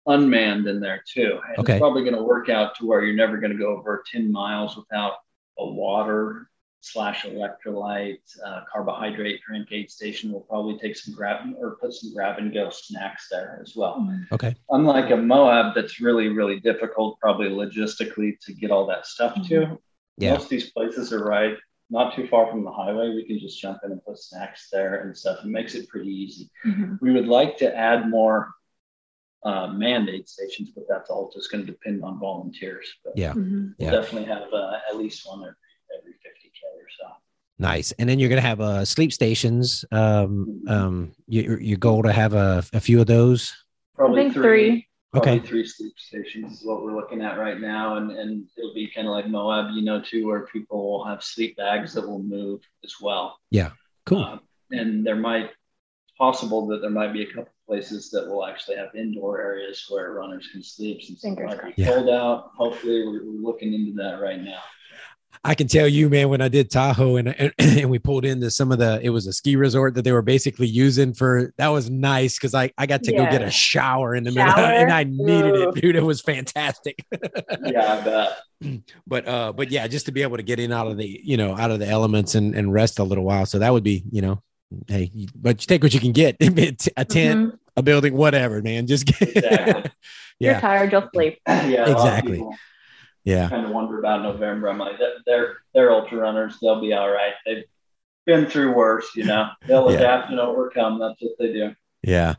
unmanned 0.07 0.67
in 0.67 0.81
there 0.81 1.05
too. 1.07 1.39
And 1.49 1.59
Okay. 1.59 1.75
It's 1.75 1.81
probably 1.81 2.03
going 2.03 2.17
to 2.17 2.23
work 2.23 2.49
out 2.49 2.75
to 2.77 2.87
where 2.87 3.05
you're 3.05 3.15
never 3.15 3.37
going 3.37 3.53
to 3.53 3.59
go 3.59 3.77
over 3.77 4.03
10 4.11 4.33
miles 4.33 4.75
without 4.77 5.13
a 5.59 5.67
water 5.67 6.49
slash 6.81 7.25
electrolyte 7.25 8.19
uh, 8.45 8.63
carbohydrate 8.73 9.41
drink 9.47 9.69
aid 9.71 9.89
station. 9.91 10.33
We'll 10.33 10.41
probably 10.41 10.79
take 10.79 10.97
some 10.97 11.15
grab 11.15 11.41
or 11.59 11.77
put 11.81 11.93
some 11.93 12.13
grab 12.15 12.39
and 12.39 12.53
go 12.55 12.71
snacks 12.71 13.29
there 13.31 13.61
as 13.63 13.77
well 13.77 14.09
Okay. 14.33 14.57
unlike 14.71 15.11
a 15.11 15.17
Moab 15.17 15.75
that's 15.75 16.01
really, 16.01 16.29
really 16.29 16.59
difficult, 16.59 17.21
probably 17.21 17.51
logistically 17.51 18.41
to 18.47 18.53
get 18.55 18.71
all 18.73 18.87
that 18.87 19.07
stuff 19.07 19.35
to. 19.49 19.79
Yeah. 20.19 20.33
Most 20.35 20.45
of 20.45 20.51
these 20.51 20.71
places 20.71 21.13
are 21.13 21.25
right 21.25 21.57
not 21.91 22.15
too 22.15 22.27
far 22.29 22.51
from 22.51 22.65
the 22.65 22.71
highway. 22.71 23.11
We 23.11 23.25
can 23.27 23.39
just 23.39 23.61
jump 23.61 23.81
in 23.85 23.93
and 23.93 24.03
put 24.05 24.19
snacks 24.19 24.69
there 24.73 25.03
and 25.03 25.17
stuff. 25.17 25.41
It 25.45 25.49
makes 25.49 25.75
it 25.75 25.89
pretty 25.89 26.09
easy. 26.11 26.49
Mhm. 26.65 26.99
We 27.03 27.13
would 27.13 27.29
like 27.29 27.59
to 27.59 27.75
add 27.77 28.09
more 28.09 28.53
uh, 29.45 29.67
mandate 29.67 30.29
stations, 30.29 30.71
but 30.75 30.85
that's 30.89 31.11
all 31.11 31.29
just 31.35 31.51
going 31.51 31.67
to 31.67 31.71
depend 31.73 32.03
on 32.05 32.19
volunteers. 32.21 32.87
But 33.05 33.15
Yeah. 33.17 33.33
Mhm. 33.35 33.75
we'll 33.77 33.89
Yeah. 33.89 33.91
definitely 33.91 34.29
have 34.29 34.53
uh, 34.53 34.79
at 34.89 34.97
least 34.97 35.27
one 35.27 35.41
every, 35.41 35.55
every 35.99 36.13
50K 36.13 36.63
or 36.81 36.87
so. 37.01 37.09
Nice. 37.59 37.91
And 37.99 38.09
then 38.09 38.19
you're 38.21 38.29
going 38.29 38.41
to 38.41 38.47
have 38.49 38.61
uh 38.61 38.85
sleep 38.85 39.13
stations. 39.13 39.85
Um, 39.91 40.63
um, 40.69 41.13
your 41.27 41.61
your 41.61 41.79
goal 41.79 42.03
to 42.05 42.13
have 42.13 42.35
a, 42.35 42.65
a 42.73 42.81
few 42.81 43.01
of 43.01 43.07
those. 43.07 43.53
I 43.95 43.97
Probably 43.97 44.23
think 44.23 44.35
three. 44.35 44.89
Probably 45.13 45.33
Okay. 45.41 45.47
three 45.47 45.67
sleep 45.67 45.93
stations 45.99 46.61
is 46.61 46.67
what 46.67 46.83
we're 46.83 46.97
looking 46.97 47.21
at 47.21 47.39
right 47.39 47.61
now, 47.61 47.97
and 47.99 48.11
and 48.13 48.47
it'll 48.57 48.73
be 48.73 48.91
kind 48.95 49.07
of 49.07 49.13
like 49.13 49.29
Moab, 49.29 49.73
you 49.75 49.83
know, 49.83 50.01
too, 50.01 50.27
where 50.27 50.47
people 50.47 50.91
will 50.91 51.05
have 51.05 51.23
sleep 51.23 51.57
bags 51.59 51.93
that 51.95 52.09
will 52.09 52.23
move 52.23 52.61
as 52.83 52.95
well. 53.01 53.39
Yeah. 53.51 53.73
Cool. 54.07 54.25
Um, 54.25 54.41
and 54.71 55.07
there 55.07 55.17
might 55.17 55.51
possible 56.17 56.67
that 56.69 56.81
there 56.81 56.91
might 56.91 57.13
be 57.13 57.23
a 57.23 57.27
couple 57.27 57.53
places 57.67 58.11
that 58.11 58.27
will 58.27 58.47
actually 58.47 58.77
have 58.77 58.95
indoor 58.95 59.41
areas 59.41 59.85
where 59.89 60.13
runners 60.13 60.49
can 60.51 60.63
sleep 60.63 61.03
since 61.03 61.19
it 61.23 61.27
Fingers 61.29 61.47
might 61.51 61.59
crossed. 61.59 61.77
be 61.77 61.83
Yeah. 61.83 61.95
cold 61.95 62.09
out. 62.09 62.51
Hopefully, 62.57 63.05
we're, 63.07 63.25
we're 63.27 63.41
looking 63.49 63.75
into 63.75 63.93
that 64.03 64.19
right 64.21 64.41
now. 64.41 64.61
I 65.45 65.55
can 65.55 65.67
tell 65.67 65.89
you, 65.89 66.09
man, 66.09 66.29
when 66.29 66.41
I 66.41 66.49
did 66.49 66.71
Tahoe 66.71 67.17
and, 67.17 67.29
and 67.29 67.53
and 67.59 67.91
we 67.91 67.99
pulled 67.99 68.25
into 68.25 68.51
some 68.51 68.71
of 68.71 68.79
the, 68.79 69.01
it 69.03 69.11
was 69.11 69.27
a 69.27 69.33
ski 69.33 69.57
resort 69.57 69.95
that 69.95 70.03
they 70.03 70.13
were 70.13 70.23
basically 70.23 70.67
using 70.69 71.13
for. 71.15 71.53
That 71.59 71.69
was 71.69 71.91
nice 71.91 72.39
because 72.39 72.55
I 72.55 72.71
I 72.79 72.87
got 72.87 73.03
to 73.05 73.13
go 73.13 73.25
get 73.31 73.43
a 73.43 73.51
shower 73.51 74.15
in 74.15 74.25
the 74.25 74.31
middle, 74.33 74.53
and 74.57 74.93
I 74.93 75.05
needed 75.05 75.55
Ooh. 75.57 75.69
it, 75.71 75.75
dude. 75.81 75.97
It 75.97 76.03
was 76.05 76.21
fantastic. 76.21 77.05
Yeah, 77.65 77.95
I 77.95 78.05
bet. 78.05 78.81
but 79.07 79.27
uh, 79.29 79.53
but 79.53 79.71
yeah, 79.71 79.87
just 79.89 80.07
to 80.07 80.13
be 80.13 80.23
able 80.23 80.37
to 80.37 80.43
get 80.43 80.59
in 80.61 80.73
out 80.73 80.87
of 80.89 80.97
the 80.97 81.21
you 81.25 81.37
know 81.37 81.57
out 81.57 81.71
of 81.71 81.79
the 81.81 81.87
elements 81.89 82.35
and 82.35 82.55
and 82.55 82.73
rest 82.73 82.99
a 82.99 83.05
little 83.05 83.25
while. 83.25 83.47
So 83.47 83.59
that 83.59 83.73
would 83.73 83.85
be 83.85 84.05
you 84.11 84.21
know, 84.23 84.43
hey, 84.89 85.11
but 85.35 85.61
you 85.63 85.67
take 85.67 85.83
what 85.83 85.95
you 85.95 86.01
can 86.01 86.13
get. 86.13 86.37
a 86.41 87.05
tent, 87.05 87.53
Mhm. 87.53 87.59
a 87.77 87.83
building, 87.83 88.15
whatever, 88.15 88.63
man. 88.63 88.87
Just 88.87 89.07
get, 89.07 89.23
Exactly. 89.37 89.91
You're 90.41 90.61
tired, 90.61 90.91
you'll 90.93 91.09
sleep. 91.15 91.39
yeah, 91.47 91.63
a 91.63 91.67
lot 91.67 91.89
of 91.89 91.97
Exactly. 91.97 92.45
Yeah, 93.25 93.49
kind 93.49 93.65
of 93.67 93.73
wonder 93.73 93.99
about 93.99 94.23
November. 94.23 94.69
I'm 94.69 94.79
like, 94.79 94.97
"They're- 95.27 95.57
they're 95.75 95.91
ultra 95.93 96.19
runners. 96.19 96.57
They'll 96.61 96.81
be 96.81 96.93
all 96.93 97.11
right. 97.11 97.33
They've 97.47 97.65
been 98.27 98.47
through 98.47 98.73
worse, 98.75 99.07
you 99.17 99.25
know. 99.25 99.49
They'll 99.67 99.91
Yeah. 99.91 99.99
adapt 99.99 100.31
and 100.31 100.39
overcome. 100.41 100.99
That's 100.99 101.21
what 101.21 101.33
they 101.39 101.53
do. 101.53 101.75
yeah. 102.03 102.35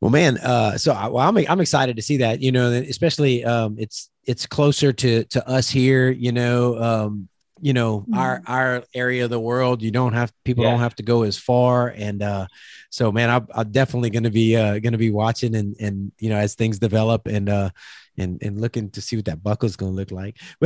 Well, 0.00 0.10
man. 0.10 0.38
Uh, 0.38 0.76
so 0.76 0.92
I, 0.92 1.06
well, 1.08 1.26
I'm 1.28 1.36
I'm 1.48 1.60
excited 1.60 1.96
to 1.96 2.02
see 2.02 2.18
that. 2.18 2.40
You 2.42 2.52
know, 2.52 2.70
especially 2.72 3.44
um, 3.44 3.76
it's 3.78 4.10
it's 4.24 4.44
closer 4.46 4.92
to 4.92 5.24
to 5.24 5.48
us 5.48 5.70
here. 5.70 6.10
You 6.10 6.32
know, 6.32 6.78
um, 6.82 7.28
you 7.60 7.72
know 7.72 8.04
our 8.14 8.42
our 8.46 8.82
area 8.94 9.24
of 9.24 9.30
the 9.30 9.40
world. 9.40 9.82
You 9.82 9.90
don't 9.92 10.12
have 10.12 10.32
people 10.44 10.64
Yeah. 10.64 10.72
don't 10.72 10.80
have 10.80 10.96
to 10.96 11.02
go 11.02 11.22
as 11.22 11.38
far, 11.38 11.88
and 11.88 12.22
uh, 12.22 12.46
so 12.90 13.10
man, 13.12 13.30
I'm, 13.30 13.46
I'm 13.54 13.70
definitely 13.72 14.10
going 14.10 14.24
to 14.24 14.30
be 14.30 14.56
uh, 14.56 14.78
going 14.80 14.92
to 14.92 14.98
be 14.98 15.10
watching 15.10 15.54
and 15.56 15.74
and 15.80 16.12
you 16.18 16.28
know 16.28 16.36
as 16.36 16.54
things 16.54 16.78
develop 16.78 17.26
and 17.26 17.48
uh 17.48 17.70
and 18.18 18.40
and 18.42 18.60
looking 18.60 18.90
to 18.90 19.00
see 19.00 19.16
what 19.16 19.24
that 19.24 19.42
buckle 19.42 19.66
is 19.66 19.76
going 19.76 19.92
to 19.92 19.96
look 19.96 20.10
like. 20.10 20.36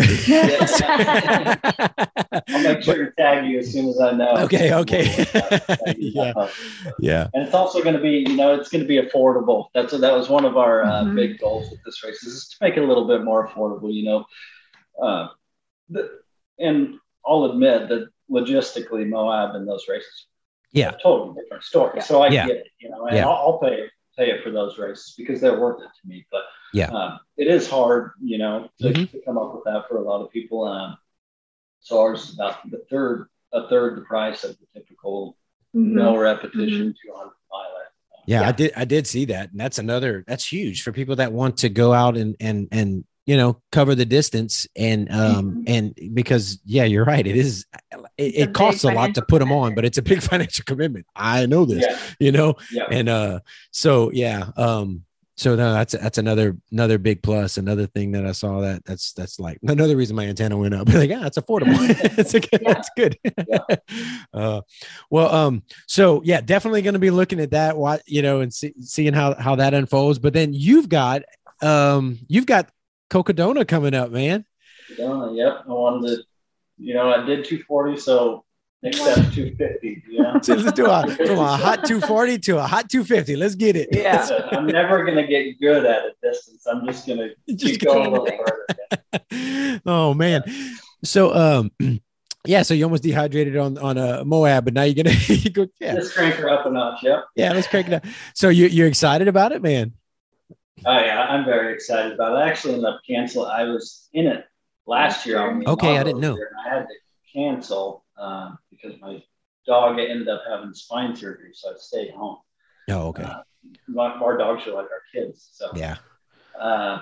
I'll 2.48 2.62
make 2.62 2.82
sure 2.82 3.06
to 3.06 3.12
tag 3.16 3.46
you 3.46 3.58
as 3.58 3.72
soon 3.72 3.88
as 3.88 4.00
I 4.00 4.12
know. 4.12 4.36
Okay, 4.44 4.72
okay. 4.74 5.26
Yeah. 5.96 6.32
yeah, 7.00 7.28
And 7.34 7.44
it's 7.44 7.54
also 7.54 7.82
going 7.82 7.94
to 7.94 8.00
be, 8.00 8.24
you 8.28 8.36
know, 8.36 8.54
it's 8.54 8.68
going 8.68 8.82
to 8.82 8.88
be 8.88 9.00
affordable. 9.00 9.66
That's 9.74 9.92
that 9.98 10.12
was 10.14 10.28
one 10.28 10.44
of 10.44 10.56
our 10.56 10.82
uh, 10.84 11.04
Mhm. 11.04 11.14
big 11.14 11.38
goals 11.38 11.70
with 11.70 11.80
this 11.84 12.02
race 12.04 12.22
is 12.22 12.48
to 12.50 12.56
make 12.60 12.76
it 12.76 12.82
a 12.82 12.86
little 12.86 13.06
bit 13.06 13.24
more 13.24 13.48
affordable. 13.48 13.92
You 13.92 14.04
know, 14.04 14.26
uh, 15.02 15.28
the, 15.88 16.10
and 16.58 16.94
I'll 17.26 17.44
admit 17.44 17.88
that 17.88 18.08
logistically, 18.30 19.08
Moab 19.08 19.54
and 19.54 19.66
those 19.66 19.86
races, 19.88 20.26
Yeah. 20.72 20.92
totally 21.02 21.40
different 21.42 21.64
story. 21.64 21.92
Yeah. 21.96 22.02
So 22.02 22.22
I 22.22 22.28
Yeah. 22.28 22.46
get 22.46 22.56
it, 22.58 22.66
you 22.80 22.90
know, 22.90 23.06
and 23.06 23.16
Yeah. 23.16 23.26
I'll, 23.26 23.36
I'll 23.36 23.58
pay 23.58 23.86
pay 24.16 24.30
it 24.30 24.42
for 24.42 24.50
those 24.50 24.78
races 24.78 25.14
because 25.16 25.40
they're 25.40 25.60
worth 25.60 25.80
it 25.80 25.88
to 26.02 26.08
me. 26.08 26.26
But 26.32 26.42
Yeah. 26.74 26.88
um, 26.90 27.20
it 27.36 27.46
is 27.46 27.68
hard, 27.68 28.10
you 28.22 28.38
know, 28.38 28.68
to, 28.80 28.88
Mhm. 28.92 29.10
to 29.12 29.20
come 29.24 29.38
up 29.38 29.54
with 29.54 29.64
that 29.64 29.88
for 29.88 29.96
a 29.98 30.02
lot 30.02 30.22
of 30.22 30.30
people. 30.30 30.64
Um, 30.64 30.96
so 31.80 32.00
ours 32.00 32.28
is 32.28 32.34
about 32.34 32.68
the 32.70 32.84
third, 32.90 33.28
a 33.52 33.68
third 33.68 33.96
the 33.96 34.02
price 34.02 34.44
of 34.44 34.56
the 34.58 34.66
typical 34.80 35.36
Mhm. 35.74 35.92
no 35.92 36.16
repetition 36.16 36.94
200 37.02 37.30
miler. 37.50 37.84
yeah, 38.26 38.46
I 38.48 38.52
did 38.52 38.72
I 38.76 38.84
did 38.84 39.06
see 39.06 39.26
that, 39.26 39.50
and 39.52 39.60
that's 39.60 39.78
another 39.78 40.24
that's 40.26 40.50
huge 40.50 40.82
for 40.82 40.92
people 40.92 41.16
that 41.16 41.32
want 41.32 41.58
to 41.58 41.68
go 41.68 41.92
out 41.92 42.16
and 42.16 42.36
and 42.40 42.68
and 42.72 43.04
you 43.26 43.36
know 43.36 43.60
cover 43.72 43.94
the 43.94 44.04
distance 44.06 44.66
and 44.76 45.10
um 45.12 45.52
Mhm. 45.52 45.64
and 45.66 46.14
because 46.14 46.58
yeah, 46.64 46.84
you're 46.84 47.04
right, 47.04 47.26
it 47.26 47.36
is 47.36 47.66
it, 48.18 48.34
it 48.34 48.52
costs 48.54 48.84
a 48.84 48.88
lot 48.90 49.14
to 49.14 49.22
put 49.22 49.38
them 49.38 49.52
on, 49.52 49.74
but 49.74 49.84
it's 49.84 49.98
a 49.98 50.02
big 50.02 50.20
financial 50.32 50.64
commitment. 50.64 51.06
I 51.14 51.46
know 51.46 51.64
this, 51.64 51.86
Yeah, 51.88 51.98
you 52.18 52.32
know, 52.32 52.54
yeah. 52.72 52.84
and 52.90 53.08
uh 53.08 53.40
so 53.70 54.10
yeah 54.12 54.50
um 54.56 55.04
so 55.38 55.54
no, 55.54 55.72
that's 55.72 55.92
that's 55.94 56.18
another 56.18 56.56
another 56.72 56.98
big 56.98 57.22
plus. 57.22 57.58
Another 57.58 57.86
thing 57.86 58.10
that 58.12 58.26
I 58.26 58.32
saw 58.32 58.60
that 58.60 58.84
that's 58.84 59.12
that's 59.12 59.38
like 59.38 59.58
another 59.62 59.96
reason 59.96 60.16
my 60.16 60.26
antenna 60.26 60.56
went 60.56 60.74
up. 60.74 60.88
like, 60.92 61.08
yeah, 61.10 61.26
it's 61.26 61.38
affordable. 61.38 61.76
it's 62.18 62.34
a 62.34 62.40
good, 62.40 62.60
Yeah. 62.60 62.72
that's 62.72 62.90
good. 62.96 63.18
uh, 64.34 64.60
well, 65.10 65.32
um, 65.34 65.62
so 65.86 66.20
yeah, 66.24 66.40
definitely 66.40 66.82
going 66.82 66.94
to 66.94 66.98
be 66.98 67.10
looking 67.10 67.38
at 67.38 67.52
that. 67.52 67.76
What 67.76 68.02
you 68.04 68.20
know, 68.20 68.40
and 68.40 68.52
see, 68.52 68.74
seeing 68.80 69.12
how 69.14 69.34
how 69.34 69.54
that 69.54 69.74
unfolds. 69.74 70.18
But 70.18 70.32
then 70.32 70.52
you've 70.52 70.88
got 70.88 71.22
um 71.62 72.18
you've 72.28 72.46
got 72.46 72.68
Cocodona 73.08 73.66
coming 73.66 73.94
up, 73.94 74.10
man. 74.10 74.44
Done. 74.96 75.36
Yep. 75.36 75.64
I 75.68 75.72
wanted 75.72 76.16
to, 76.16 76.22
you 76.78 76.94
know, 76.94 77.10
I 77.12 77.18
did 77.24 77.44
240, 77.44 77.96
so 78.00 78.44
next 78.82 79.00
step's 79.00 79.34
250. 79.34 80.02
Yeah. 80.08 80.38
So 80.42 80.54
let's 80.54 80.72
do 80.76 80.86
a 80.86 81.06
from 81.16 81.38
a 81.38 81.56
hot 81.56 81.84
240 81.84 82.38
to 82.38 82.58
a 82.58 82.62
hot 82.62 82.88
250. 82.90 83.36
Let's 83.36 83.54
get 83.54 83.76
it. 83.76 83.88
Yeah. 83.92 84.28
I'm 84.52 84.66
never 84.66 85.04
gonna 85.04 85.26
get 85.26 85.58
good 85.60 85.84
at 85.84 86.04
a 86.04 86.12
distance. 86.22 86.66
I'm 86.66 86.86
just 86.86 87.06
gonna 87.06 87.28
Just 87.48 87.80
keep 87.80 87.84
going 87.84 88.06
a 88.06 88.10
little 88.10 88.26
Changing. 88.26 88.44
further. 89.12 89.80
oh 89.86 90.14
man. 90.14 90.42
So 91.04 91.34
um 91.34 91.72
yeah, 92.46 92.62
so 92.62 92.74
you 92.74 92.84
almost 92.84 93.02
dehydrated 93.02 93.56
on 93.56 93.78
on 93.78 93.98
a 93.98 94.24
Moab, 94.24 94.64
but 94.64 94.74
now 94.74 94.82
you're 94.84 95.02
gonna 95.02 95.16
you 95.28 95.50
go 95.50 95.66
yeah 95.80 95.94
Just 95.94 96.14
crank 96.14 96.34
her 96.36 96.48
up 96.48 96.66
a 96.66 96.70
notch. 96.70 97.02
Yep. 97.02 97.24
yeah 97.36 97.52
let's 97.52 97.66
crank 97.66 97.88
it 97.88 97.94
up. 97.94 98.04
So 98.34 98.48
you 98.48 98.66
you're 98.66 98.88
excited 98.88 99.28
about 99.28 99.52
it, 99.52 99.62
man? 99.62 99.92
Oh 100.86 100.98
yeah, 100.98 101.22
I'm 101.28 101.44
very 101.44 101.74
excited 101.74 102.12
about 102.12 102.32
it. 102.32 102.36
I 102.36 102.48
actually 102.48 102.74
ended 102.74 102.86
up 102.88 103.00
canceling. 103.06 103.50
I 103.50 103.64
was 103.64 104.08
in 104.12 104.26
it 104.28 104.44
last 104.86 105.26
year. 105.26 105.38
on 105.40 105.58
the 105.58 105.68
Okay, 105.70 105.98
I 105.98 106.04
didn't 106.04 106.20
know. 106.20 106.34
and 106.34 106.44
I 106.64 106.74
had 106.76 106.86
to 106.86 106.94
cancel 107.34 108.04
um, 108.16 108.58
because 108.80 109.00
my 109.00 109.22
dog 109.66 109.98
ended 109.98 110.28
up 110.28 110.42
having 110.48 110.72
spine 110.72 111.14
surgery, 111.14 111.50
so 111.54 111.70
I 111.70 111.74
stayed 111.76 112.10
home. 112.12 112.38
Oh 112.90 113.08
okay 113.08 113.24
Uh, 113.24 113.42
my, 113.86 114.06
our 114.12 114.36
dogs 114.38 114.66
are 114.66 114.72
like 114.72 114.86
our 114.90 115.02
kids, 115.12 115.48
so 115.52 115.70
yeah 115.74 115.96
Uh, 116.58 117.00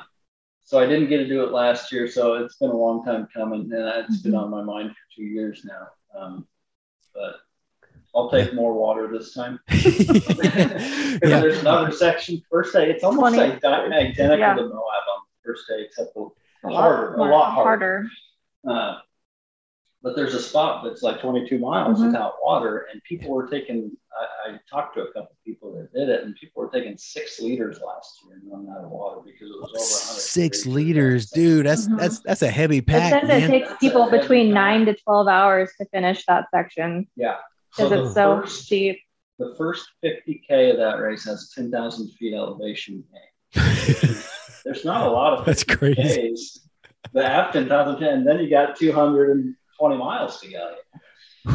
so 0.65 0.81
I 0.81 0.87
didn't 0.87 1.09
get 1.09 1.19
to 1.19 1.29
do 1.29 1.45
it 1.45 1.53
last 1.53 1.93
year, 1.93 2.09
so 2.09 2.35
it's 2.35 2.57
been 2.57 2.71
a 2.71 2.77
long 2.77 3.05
time 3.05 3.29
coming, 3.33 3.71
and 3.73 4.05
it's 4.05 4.21
been 4.23 4.35
on 4.35 4.51
my 4.51 4.63
mind 4.63 4.91
for 4.91 4.97
two 5.15 5.23
years 5.23 5.65
now. 5.65 5.87
Um, 6.19 6.49
but 7.15 7.37
I'll 8.15 8.29
take 8.31 8.53
more 8.55 8.75
water 8.75 9.07
this 9.07 9.33
time. 9.33 9.61
Yeah 11.23 11.41
there's 11.41 11.61
another 11.61 11.93
section 11.93 12.43
first 12.51 12.73
day. 12.73 12.91
It's 12.91 13.05
almost 13.05 13.35
20. 13.37 13.39
like 13.53 13.61
di- 13.61 13.87
identical 13.87 14.39
Yeah. 14.39 14.55
to 14.55 14.63
Moab 14.63 15.05
on 15.15 15.21
the 15.25 15.45
first 15.45 15.67
day, 15.69 15.83
except 15.87 16.17
a, 16.17 16.21
A 16.69 16.75
harder, 16.75 17.15
a 17.15 17.23
lot 17.25 17.53
harder. 17.53 18.11
harder. 18.65 18.79
Uh, 18.81 19.01
but 20.07 20.15
there's 20.15 20.35
a 20.35 20.41
spot 20.41 20.85
that's 20.85 21.03
like 21.03 21.21
22 21.21 21.59
miles 21.59 21.99
Mhm. 22.01 22.07
without 22.07 22.35
water, 22.41 22.87
and 22.93 23.03
people 23.03 23.31
were 23.31 23.49
taking. 23.49 23.91
I, 24.17 24.51
I 24.53 24.61
talked 24.71 24.95
to 24.95 25.01
a 25.03 25.07
couple 25.09 25.33
of 25.33 25.45
people 25.45 25.73
that 25.75 25.93
did 25.93 26.09
it, 26.09 26.23
and 26.23 26.33
people 26.37 26.63
were 26.63 26.71
taking 26.71 26.97
six 26.97 27.41
liters 27.41 27.81
last 27.85 28.21
year 28.25 28.37
and 28.37 28.49
running 28.51 28.69
out 28.71 28.85
of 28.85 28.91
water 28.91 29.21
because 29.25 29.51
it 29.51 29.61
was 29.61 29.71
over 29.71 29.79
100. 29.79 30.21
six 30.21 30.65
liters, 30.65 31.31
dude. 31.31 31.67
That's 31.67 31.89
Mhm. 31.89 31.99
that's 31.99 32.21
that's 32.21 32.43
a 32.43 32.49
heavy 32.49 32.79
It 32.79 32.87
pack. 32.87 33.13
says 33.21 33.25
it 33.25 33.41
man. 33.41 33.51
takes 33.51 33.73
people 33.79 34.09
between 34.09 34.55
nine 34.55 34.87
to 34.87 34.95
12 34.95 35.27
hours 35.27 35.71
to 35.81 35.85
finish 35.87 36.25
that 36.27 36.47
section 36.55 37.09
Yeah. 37.17 37.39
because 37.77 37.91
the 37.91 38.05
it's 38.05 38.15
so 38.15 38.43
first- 38.43 38.65
steep. 38.67 39.01
The 39.41 39.55
first 39.59 39.89
50K 40.05 40.71
of 40.71 40.77
that 40.79 41.01
race 41.01 41.25
has 41.25 41.51
10,000 41.53 42.09
feet 42.13 42.33
elevation 42.33 43.03
gain. 43.13 43.53
There's 44.65 44.85
not 44.85 45.07
a 45.07 45.11
lot 45.11 45.39
of 45.39 45.45
That's 45.45 45.65
50Ks. 45.65 45.79
crazy. 45.79 46.61
The 47.13 47.25
app 47.25 47.53
10,000, 47.53 48.03
and 48.03 48.27
then 48.27 48.39
you 48.39 48.49
got 48.49 48.77
220 49.79 49.97
miles 49.99 50.41
to 50.41 50.51
go. 50.51 50.75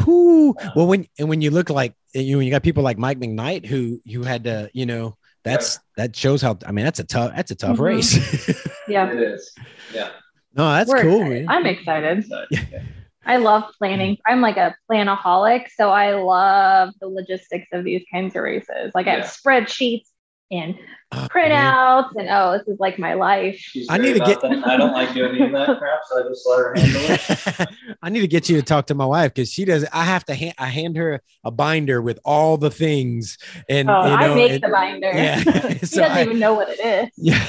Whew. 0.04 0.54
Well, 0.74 0.86
when 0.86 1.06
and 1.18 1.28
when 1.28 1.42
you 1.42 1.50
look 1.50 1.68
like 1.70 1.94
you, 2.14 2.38
when 2.38 2.46
you 2.46 2.50
got 2.52 2.62
people 2.62 2.82
like 2.82 2.98
Mike 2.98 3.18
McKnight 3.18 3.66
who 3.66 4.00
you 4.04 4.22
had 4.22 4.44
to, 4.44 4.70
you 4.72 4.86
know, 4.86 5.16
that's 5.44 5.78
that 5.96 6.16
shows 6.16 6.40
how. 6.40 6.58
I 6.66 6.72
mean, 6.72 6.84
that's 6.84 6.98
a 7.00 7.04
tough. 7.04 7.32
That's 7.36 7.50
a 7.50 7.54
tough 7.54 7.76
Mhm. 7.76 7.80
race. 7.80 8.66
Yeah. 8.88 9.10
It 9.12 9.20
is. 9.20 9.54
Yeah. 9.94 10.08
no, 10.54 10.68
that's 10.72 10.90
We're 10.90 11.02
cool, 11.02 11.20
excited. 11.22 11.46
man. 11.46 11.48
I'm 11.56 11.66
excited. 11.66 12.24
Yeah. 12.50 12.82
I 13.24 13.36
love 13.36 13.64
planning. 13.78 14.16
I'm 14.26 14.40
like 14.40 14.56
a 14.56 14.74
planaholic, 14.90 15.68
so 15.76 15.90
I 15.90 16.14
love 16.14 16.90
the 17.00 17.06
logistics 17.06 17.68
of 17.72 17.84
these 17.84 18.02
kinds 18.12 18.34
of 18.34 18.42
races. 18.42 18.90
Like 18.94 19.06
I 19.06 19.12
have 19.14 19.24
spreadsheets 19.26 20.08
and 20.50 20.74
Oh, 21.14 21.18
man. 21.20 21.28
printouts, 21.28 22.10
and 22.16 22.28
oh, 22.30 22.56
this 22.58 22.66
is 22.68 22.80
like 22.80 22.98
my 22.98 23.14
life. 23.14 23.56
She's 23.58 23.86
I 23.90 23.98
need 23.98 24.14
to 24.14 24.20
get- 24.20 24.40
that. 24.40 24.66
I 24.66 24.76
don't 24.76 24.92
like 24.92 25.12
doing 25.14 25.34
any 25.36 25.46
of 25.46 25.52
that 25.52 25.66
crap, 25.78 26.00
so 26.08 26.24
I 26.24 26.28
just 26.28 26.46
let 26.48 26.58
her 26.58 26.74
handle 26.74 27.60
it. 27.60 27.68
I 28.02 28.08
need 28.10 28.20
to 28.20 28.26
get 28.28 28.48
you 28.48 28.56
to 28.56 28.62
talk 28.62 28.86
to 28.86 28.94
my 28.94 29.04
wife 29.06 29.34
because 29.34 29.52
she 29.52 29.64
does. 29.64 29.84
I 29.92 30.04
have 30.04 30.24
to 30.26 30.34
hand. 30.34 30.54
I 30.58 30.66
hand 30.66 30.96
her 30.96 31.20
a 31.44 31.50
binder 31.50 32.00
with 32.02 32.18
all 32.24 32.56
the 32.56 32.70
things, 32.70 33.38
and 33.68 33.90
Oh, 33.90 34.04
you 34.06 34.12
I 34.12 34.34
make 34.34 34.52
and- 34.52 34.62
the 34.62 34.68
binder. 34.68 35.10
Yeah. 35.12 35.38
she 35.78 35.86
So 35.86 36.00
doesn't 36.02 36.16
I- 36.18 36.22
even 36.22 36.38
know 36.38 36.54
what 36.54 36.68
it 36.70 36.80
is. 36.80 37.10
Yeah. 37.16 37.44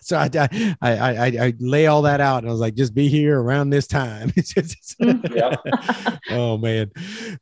so 0.00 0.16
I, 0.16 0.30
I, 0.34 0.76
I, 0.80 0.92
I, 0.92 1.26
I 1.46 1.54
lay 1.58 1.86
all 1.86 2.02
that 2.02 2.20
out 2.20 2.38
and 2.38 2.48
I 2.48 2.52
was 2.52 2.60
like, 2.60 2.74
just 2.74 2.94
be 2.94 3.08
here 3.08 3.40
around 3.40 3.70
this 3.70 3.86
time. 3.86 4.32
Yeah. 4.98 5.56
oh 6.30 6.56
man. 6.58 6.90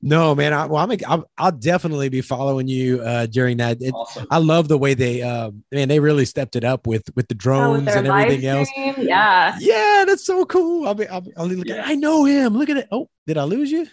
No, 0.03 0.35
man. 0.35 0.53
I, 0.53 0.67
well, 0.67 0.83
I'm, 0.91 0.99
I'll, 1.07 1.31
I'll 1.39 1.53
definitely 1.53 2.09
be 2.09 2.21
following 2.21 2.69
you 2.69 3.01
uh, 3.03 3.27
during 3.27 3.59
that. 3.59 3.81
It, 3.81 3.93
Awesome. 3.93 4.27
I 4.31 4.39
love 4.39 4.69
the 4.69 4.79
way 4.79 4.95
they, 4.95 5.23
uh, 5.23 5.36
man, 5.73 5.89
they 5.89 6.01
really 6.01 6.25
stepped 6.25 6.57
it 6.57 6.65
up 6.65 6.87
with, 6.87 7.05
with 7.15 7.29
the 7.29 7.35
Oh, 7.35 7.39
drones 7.39 7.85
their 7.87 7.99
and 7.99 8.07
everything 8.07 8.47
else. 8.47 8.69
Yeah. 8.77 9.57
Yeah, 9.61 10.05
that's 10.07 10.25
so 10.25 10.45
cool. 10.45 10.87
I'll 10.87 10.95
be, 10.95 11.07
I'll, 11.09 11.21
be, 11.21 11.33
I'll 11.37 11.49
be 11.49 11.57
looking. 11.57 11.75
Yeah. 11.75 11.85
I 11.85 11.95
know 11.95 12.25
him. 12.25 12.57
Look 12.57 12.71
at 12.71 12.77
it. 12.77 12.89
Oh, 12.91 13.09
did 13.27 13.39
I 13.39 13.45
lose 13.45 13.71
you? 13.71 13.87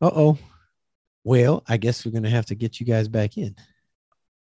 Uh 0.00 0.10
oh. 0.14 0.38
Well, 1.24 1.62
I 1.68 1.76
guess 1.76 2.04
we're 2.04 2.12
gonna 2.12 2.30
have 2.30 2.46
to 2.46 2.54
get 2.54 2.80
you 2.80 2.86
guys 2.86 3.08
back 3.08 3.36
in. 3.36 3.54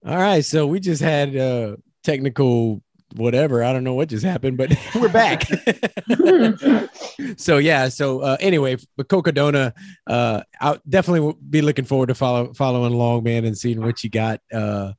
All 0.07 0.16
right. 0.16 0.45
So 0.45 0.66
we 0.66 0.81
just 0.81 1.03
had 1.03 1.35
uh 1.37 1.77
technical 2.05 2.83
whatever. 3.16 3.64
I 3.64 3.73
don't 3.73 3.85
know 3.85 3.95
what 3.95 4.11
just 4.11 4.25
happened, 4.25 4.59
but 4.59 4.75
we're 4.95 5.09
back. 5.09 5.45
so 7.39 7.59
yeah. 7.59 7.89
So 7.89 8.21
uh 8.21 8.37
anyway, 8.41 8.77
but 8.97 9.09
Cocodona, 9.09 9.73
uh 10.07 10.43
I'll 10.61 10.79
definitely 10.89 11.35
be 11.49 11.62
looking 11.62 11.87
forward 11.87 12.09
to 12.09 12.14
follow 12.14 12.53
following 12.53 12.93
along, 12.93 13.25
man, 13.25 13.45
and 13.45 13.57
seeing 13.57 13.81
what 13.81 14.05
you 14.05 14.11
got. 14.11 14.41
Uh 14.53 14.93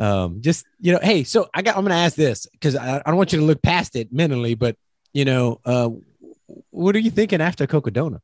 um 0.00 0.40
just 0.40 0.64
you 0.80 0.92
know 0.92 0.98
hey 1.02 1.22
so 1.24 1.48
i 1.54 1.62
got 1.62 1.76
i'm 1.76 1.84
gonna 1.84 1.94
ask 1.94 2.16
this 2.16 2.46
because 2.52 2.74
I, 2.74 2.98
I 2.98 3.02
don't 3.06 3.16
want 3.16 3.32
you 3.32 3.38
to 3.38 3.44
look 3.44 3.62
past 3.62 3.96
it 3.96 4.12
mentally 4.12 4.54
but 4.54 4.76
you 5.12 5.24
know 5.24 5.60
uh 5.64 5.90
what 6.70 6.96
are 6.96 7.00
you 7.00 7.10
thinking 7.10 7.40
after 7.40 7.66
cocodona 7.66 8.20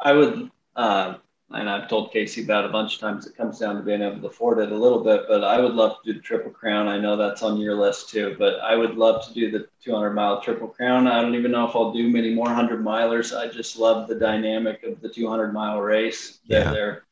I 0.00 0.12
would, 0.12 0.50
uh, 0.76 1.14
and 1.50 1.68
I've 1.68 1.88
told 1.88 2.12
Casey 2.12 2.44
about 2.44 2.64
a 2.64 2.68
bunch 2.68 2.94
of 2.94 3.00
times. 3.00 3.26
It 3.26 3.36
comes 3.36 3.58
down 3.58 3.76
to 3.76 3.82
being 3.82 4.02
able 4.02 4.20
to 4.20 4.26
afford 4.28 4.58
it 4.58 4.70
a 4.70 4.76
little 4.76 5.02
bit, 5.02 5.22
but 5.28 5.42
I 5.42 5.60
would 5.60 5.72
love 5.74 5.96
to 6.04 6.12
do 6.12 6.18
the 6.18 6.22
Triple 6.22 6.52
Crown. 6.52 6.86
I 6.88 6.98
know 6.98 7.16
that's 7.16 7.42
on 7.42 7.58
your 7.58 7.74
list 7.74 8.10
too, 8.10 8.36
but 8.38 8.60
I 8.60 8.76
would 8.76 8.96
love 8.96 9.26
to 9.26 9.34
do 9.34 9.50
the 9.50 9.66
200 9.82 10.12
mile 10.12 10.40
Triple 10.40 10.68
Crown. 10.68 11.06
I 11.08 11.20
don't 11.20 11.34
even 11.34 11.50
know 11.50 11.68
if 11.68 11.74
I'll 11.74 11.92
do 11.92 12.08
many 12.08 12.32
more 12.34 12.46
100 12.46 12.84
milers. 12.84 13.36
I 13.36 13.48
just 13.48 13.78
love 13.78 14.08
the 14.08 14.14
dynamic 14.14 14.84
of 14.84 15.00
the 15.00 15.08
200 15.08 15.52
mile 15.52 15.80
race. 15.80 16.38
That 16.48 16.66
Yeah. 16.66 16.70
they're, 16.72 17.04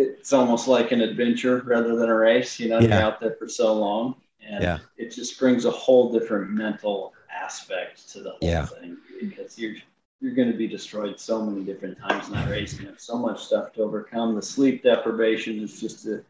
it's 0.00 0.32
almost 0.32 0.68
like 0.68 0.92
an 0.92 1.00
adventure 1.00 1.62
rather 1.66 1.96
than 1.96 2.08
a 2.08 2.14
race. 2.14 2.58
You 2.60 2.68
know, 2.68 2.80
you're 2.80 2.90
Yeah. 2.90 3.06
out 3.06 3.20
there 3.20 3.36
for 3.38 3.48
so 3.48 3.74
long, 3.74 4.14
and 4.40 4.62
Yeah. 4.64 4.78
it 4.96 5.10
just 5.10 5.38
brings 5.38 5.64
a 5.64 5.70
whole 5.70 6.12
different 6.12 6.50
mental 6.50 7.14
aspect 7.30 8.08
to 8.12 8.22
the 8.22 8.30
whole 8.30 8.40
Yeah. 8.40 8.64
thing 8.66 8.96
because 9.20 9.58
you're 9.58 9.76
you're 10.20 10.34
going 10.34 10.52
to 10.52 10.56
be 10.58 10.68
destroyed 10.68 11.18
so 11.18 11.42
many 11.44 11.64
different 11.64 11.98
times 11.98 12.28
in 12.28 12.34
that 12.34 12.50
race. 12.50 12.78
You 12.78 12.86
have 12.88 13.00
so 13.00 13.16
much 13.18 13.42
stuff 13.44 13.72
to 13.74 13.82
overcome. 13.82 14.34
The 14.34 14.42
sleep 14.42 14.82
deprivation 14.82 15.60
is 15.62 15.80
just 15.80 16.06
a, 16.06 16.22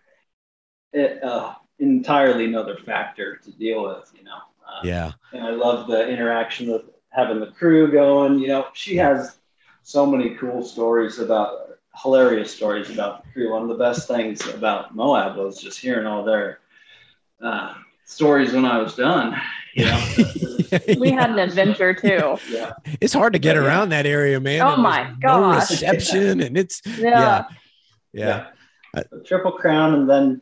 a, 0.95 1.25
uh 1.25 1.55
entirely 1.79 2.45
another 2.45 2.77
factor 2.77 3.37
to 3.37 3.51
deal 3.53 3.83
with. 3.85 4.13
You 4.17 4.25
know. 4.25 4.39
Uh, 4.67 4.83
yeah 4.85 5.13
And 5.33 5.45
I 5.45 5.51
love 5.51 5.87
the 5.89 6.09
interaction 6.09 6.71
with 6.71 6.83
having 7.11 7.41
the 7.41 7.49
crew 7.53 7.91
going. 7.91 8.39
You 8.39 8.49
know, 8.49 8.67
she 8.75 8.97
has 8.97 9.39
so 9.83 10.07
many 10.07 10.37
cool 10.37 10.63
stories 10.63 11.19
about 11.19 11.70
hilarious 11.95 12.55
stories 12.55 12.91
about 12.91 13.25
the 13.25 13.31
crew. 13.33 13.53
One 13.53 13.63
of 13.63 13.69
the 13.69 13.75
best 13.75 14.07
things 14.09 14.47
about 14.49 14.95
Moab 14.95 15.37
was 15.37 15.61
just 15.61 15.79
hearing 15.79 16.07
all 16.07 16.25
their 16.25 16.61
uh, 17.43 17.75
stories 18.05 18.53
when 18.53 18.65
I 18.65 18.79
was 18.79 18.95
done. 18.97 19.41
You 19.75 19.85
know, 19.87 20.07
we 20.99 21.11
had 21.11 21.31
an 21.31 21.39
adventure 21.39 21.95
too. 21.95 22.37
yeah. 22.51 22.73
it's 23.01 23.13
hard 23.13 23.33
to 23.35 23.39
get 23.39 23.55
Yeah. 23.57 23.63
around 23.63 23.91
that 23.91 24.05
area 24.07 24.41
man 24.41 24.63
Oh 24.63 24.75
and 24.75 24.83
my 24.83 25.05
there's 25.05 25.19
no 25.23 25.41
gosh. 25.53 25.71
reception 25.71 26.41
and 26.41 26.57
it's 26.59 26.83
Yeah. 26.99 27.45
yeah 28.13 28.47
A 28.95 29.05
triple 29.25 29.53
crown, 29.53 29.95
and 29.95 30.11
then 30.11 30.41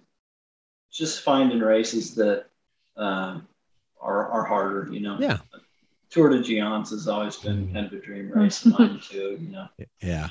just 0.91 1.21
finding 1.23 1.61
races 1.61 2.15
that 2.15 2.47
um, 2.97 3.47
are 4.01 4.29
are 4.31 4.45
harder. 4.45 4.89
You 4.93 5.01
know. 5.01 5.17
Yeah. 5.21 5.39
Tor 6.11 6.31
des 6.31 6.39
Géants 6.39 6.89
has 6.91 7.07
always 7.07 7.37
been 7.37 7.71
kind 7.75 7.85
of 7.87 7.93
a 7.93 8.01
dream 8.01 8.31
race 8.31 8.65
of 8.65 8.79
mine 8.79 8.99
too. 9.11 9.37
You 9.41 9.49
know. 9.51 9.69
yeah 10.01 10.29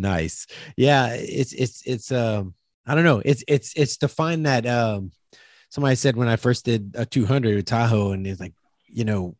nice 0.00 0.46
yeah 0.76 1.08
it's 1.14 1.52
it's 1.52 1.82
it's 1.86 2.10
um 2.12 2.54
i 2.86 2.94
don't 2.94 3.04
know 3.04 3.20
it's 3.24 3.44
it's 3.46 3.72
it's 3.76 3.96
to 3.98 4.08
find 4.08 4.46
that 4.46 4.66
um 4.66 5.10
somebody 5.68 5.94
said 5.94 6.16
when 6.16 6.28
i 6.28 6.36
first 6.36 6.64
did 6.64 6.92
a 6.94 7.04
200 7.04 7.58
at 7.58 7.66
tahoe 7.66 8.12
and 8.12 8.26
it's 8.26 8.40
like 8.40 8.54
you 8.86 9.04
know 9.04 9.36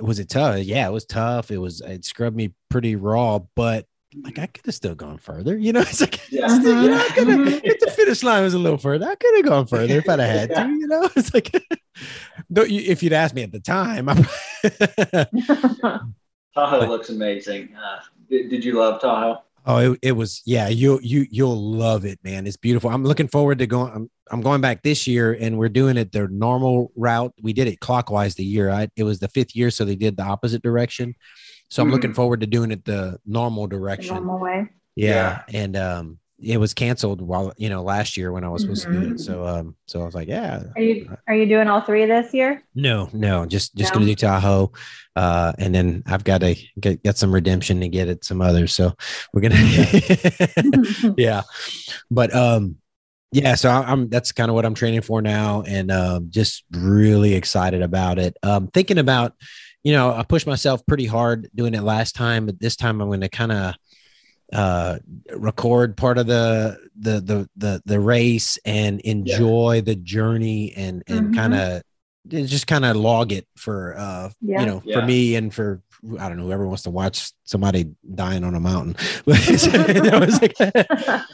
was 0.00 0.18
it 0.20 0.28
tough 0.28 0.58
yeah 0.60 0.86
it 0.88 0.92
was 0.92 1.04
tough 1.04 1.50
it 1.50 1.58
was 1.58 1.80
it 1.80 2.04
scrubbed 2.04 2.36
me 2.36 2.54
pretty 2.68 2.94
raw 2.96 3.38
but 3.56 3.86
like 4.24 4.40
I 4.40 4.46
could 4.46 4.66
have 4.66 4.74
still 4.74 4.96
gone 4.96 5.18
further. 5.18 5.56
You 5.56 5.72
know, 5.72 5.80
it's 5.88 6.00
like 6.00 6.18
Yeah. 6.32 6.52
you 6.58 6.88
know, 6.90 6.98
I 6.98 7.08
could 7.14 7.28
have 7.28 7.38
Mhm. 7.38 7.60
if 7.62 7.78
the 7.78 7.92
finish 7.92 8.24
line 8.24 8.42
was 8.42 8.54
a 8.54 8.58
little 8.58 8.76
further. 8.76 9.06
I 9.08 9.14
could 9.14 9.36
have 9.36 9.44
gone 9.44 9.66
further 9.68 9.98
if 9.98 10.08
I'd 10.08 10.18
have 10.18 10.50
had 10.50 10.50
to. 10.56 10.62
You 10.68 10.86
know, 10.88 11.08
it's 11.16 11.32
like 11.32 11.54
though 12.50 12.64
you- 12.64 12.90
if 12.90 13.04
you'd 13.04 13.12
asked 13.12 13.36
me 13.36 13.44
at 13.44 13.52
the 13.52 13.60
time, 13.60 14.08
I, 14.08 14.14
Tahoe 16.54 16.86
looks 16.88 17.10
amazing. 17.10 17.74
Uh, 17.76 18.00
did, 18.28 18.48
did 18.50 18.64
you 18.64 18.72
love 18.78 19.00
Tahoe? 19.00 19.42
Oh, 19.70 19.92
it, 19.92 19.98
it 20.02 20.12
was 20.12 20.42
yeah. 20.46 20.66
You 20.68 20.98
you 21.02 21.26
you'll 21.30 21.60
love 21.72 22.04
it, 22.04 22.18
man. 22.24 22.46
It's 22.46 22.56
beautiful. 22.56 22.90
I'm 22.90 23.04
looking 23.04 23.28
forward 23.28 23.58
to 23.60 23.66
going. 23.66 23.92
I'm 23.94 24.10
I'm 24.32 24.40
going 24.40 24.60
back 24.60 24.82
this 24.82 25.06
year, 25.06 25.32
and 25.38 25.58
we're 25.58 25.68
doing 25.68 25.96
it 25.96 26.10
the 26.10 26.26
normal 26.28 26.90
route. 26.96 27.32
We 27.40 27.52
did 27.52 27.68
it 27.68 27.78
clockwise 27.80 28.34
the 28.34 28.44
year. 28.44 28.70
I, 28.70 28.88
it 28.96 29.04
was 29.04 29.20
the 29.20 29.28
fifth 29.28 29.54
year, 29.54 29.70
so 29.70 29.84
they 29.84 29.96
did 29.96 30.16
the 30.16 30.24
opposite 30.24 30.62
direction. 30.62 31.14
So 31.68 31.82
I'm 31.82 31.90
looking 31.90 32.10
Mhm. 32.10 32.16
forward 32.16 32.40
to 32.40 32.46
doing 32.48 32.72
it 32.72 32.84
the 32.84 33.18
normal 33.24 33.68
The 33.68 33.76
direction. 33.76 34.14
normal 34.16 34.40
way. 34.40 34.68
Yeah, 34.96 35.42
and 35.52 35.76
um, 35.76 36.18
it 36.42 36.56
was 36.58 36.72
canceled 36.74 37.20
while 37.20 37.52
you 37.56 37.68
know 37.68 37.82
last 37.82 38.16
year 38.16 38.32
when 38.32 38.44
I 38.44 38.48
was 38.48 38.62
supposed 38.62 38.82
to 38.84 38.88
do 38.90 39.02
it. 39.02 39.18
So 39.20 39.44
um, 39.46 39.76
so 39.86 40.02
I 40.02 40.04
was 40.06 40.14
like, 40.14 40.28
yeah, 40.28 40.62
Are 40.76 40.82
you 40.82 41.16
are 41.28 41.34
you 41.34 41.46
doing 41.46 41.68
all 41.68 41.80
three 41.82 42.06
this 42.06 42.32
year? 42.34 42.62
no, 42.74 43.08
no, 43.12 43.46
just 43.46 43.74
just 43.76 43.92
No? 43.94 44.00
gonna 44.00 44.10
do 44.10 44.14
Tahoe, 44.16 44.72
uh, 45.16 45.52
and 45.58 45.74
then 45.74 46.02
I've 46.06 46.24
got 46.24 46.40
to 46.42 46.54
get 46.80 47.02
get 47.02 47.18
some 47.18 47.32
redemption 47.34 47.80
to 47.80 47.88
get 47.88 48.08
at 48.08 48.24
some 48.24 48.40
others. 48.40 48.72
So 48.74 48.92
we're 49.32 49.42
gonna, 49.42 51.14
yeah, 51.16 51.42
but 52.10 52.34
um, 52.34 52.76
yeah. 53.32 53.54
So 53.54 53.68
I- 53.70 53.90
I'm 53.90 54.08
that's 54.08 54.32
kind 54.32 54.50
of 54.50 54.54
what 54.54 54.64
I'm 54.64 54.74
training 54.74 55.02
for 55.02 55.22
now, 55.22 55.62
and 55.66 55.90
um, 55.90 56.26
just 56.30 56.64
really 56.72 57.34
excited 57.34 57.82
about 57.82 58.18
it. 58.18 58.36
Um, 58.42 58.68
thinking 58.68 58.98
about, 58.98 59.34
you 59.82 59.92
know, 59.92 60.12
I 60.12 60.22
pushed 60.22 60.46
myself 60.46 60.84
pretty 60.86 61.06
hard 61.06 61.48
doing 61.54 61.74
it 61.74 61.82
last 61.82 62.14
time, 62.14 62.46
but 62.46 62.60
this 62.60 62.76
time 62.76 63.00
I'm 63.00 63.08
going 63.08 63.20
to 63.22 63.28
kind 63.28 63.52
of 63.52 63.74
uh 64.52 64.98
record 65.36 65.96
part 65.96 66.18
of 66.18 66.26
the 66.26 66.76
the 66.98 67.20
the 67.20 67.48
the 67.56 67.82
the 67.84 68.00
race 68.00 68.58
and 68.64 69.00
enjoy 69.00 69.80
the 69.84 69.94
journey 69.94 70.72
and 70.76 71.02
and 71.06 71.28
Mhm. 71.28 71.36
kind 71.36 71.54
of 71.54 71.82
just 72.28 72.66
kind 72.66 72.84
of 72.84 72.96
log 72.96 73.32
it 73.32 73.46
for 73.56 73.94
uh 73.96 74.30
Yeah. 74.42 74.60
you 74.60 74.66
know 74.66 74.82
for 74.92 75.02
me 75.02 75.36
and 75.36 75.52
for 75.54 75.82
I 76.18 76.28
don't 76.28 76.38
know 76.38 76.44
whoever 76.44 76.66
wants 76.66 76.82
to 76.84 76.90
watch 76.90 77.32
somebody 77.44 77.90
dying 78.14 78.42
on 78.44 78.54
a 78.54 78.60
mountain 78.60 78.96
but 79.26 79.46
you 79.94 80.02
know, 80.02 80.20
it's 80.22 80.40
like- 80.40 80.56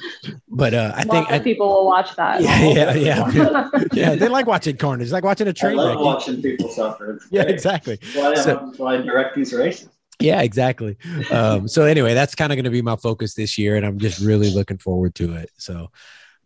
but 0.48 0.74
uh 0.74 0.92
I 0.94 1.00
think 1.02 1.12
Lots 1.14 1.28
of 1.30 1.34
I, 1.34 1.38
people 1.40 1.68
will 1.68 1.86
watch 1.86 2.14
that. 2.16 2.40
Yeah, 2.42 2.94
yeah, 2.94 2.94
yeah. 2.94 3.70
yeah 3.92 4.14
they 4.16 4.28
like 4.28 4.46
watching 4.46 4.76
carnage 4.76 5.04
It's 5.06 5.12
like 5.12 5.24
watching 5.24 5.46
a 5.46 5.50
I 5.50 5.52
train 5.52 5.76
love 5.76 5.88
wreck 5.96 5.98
watching 6.04 6.42
people 6.42 6.68
suffer. 6.68 7.20
Yeah 7.30 7.44
great. 7.44 7.54
exactly 7.54 7.98
That's 8.14 8.16
why, 8.16 8.34
So- 8.34 8.72
why 8.76 8.94
I 8.94 9.02
direct 9.02 9.36
these 9.36 9.52
races. 9.52 9.88
Yeah 10.20 10.40
exactly. 10.42 10.96
Um 11.30 11.68
so 11.68 11.84
anyway 11.84 12.14
that's 12.14 12.34
kind 12.34 12.52
of 12.52 12.56
going 12.56 12.64
to 12.64 12.70
be 12.70 12.82
my 12.82 12.96
focus 12.96 13.34
this 13.34 13.58
year 13.58 13.76
and 13.76 13.84
i'm 13.84 13.98
just 13.98 14.20
really 14.20 14.50
looking 14.50 14.78
forward 14.78 15.14
to 15.16 15.34
it. 15.34 15.50
So 15.58 15.90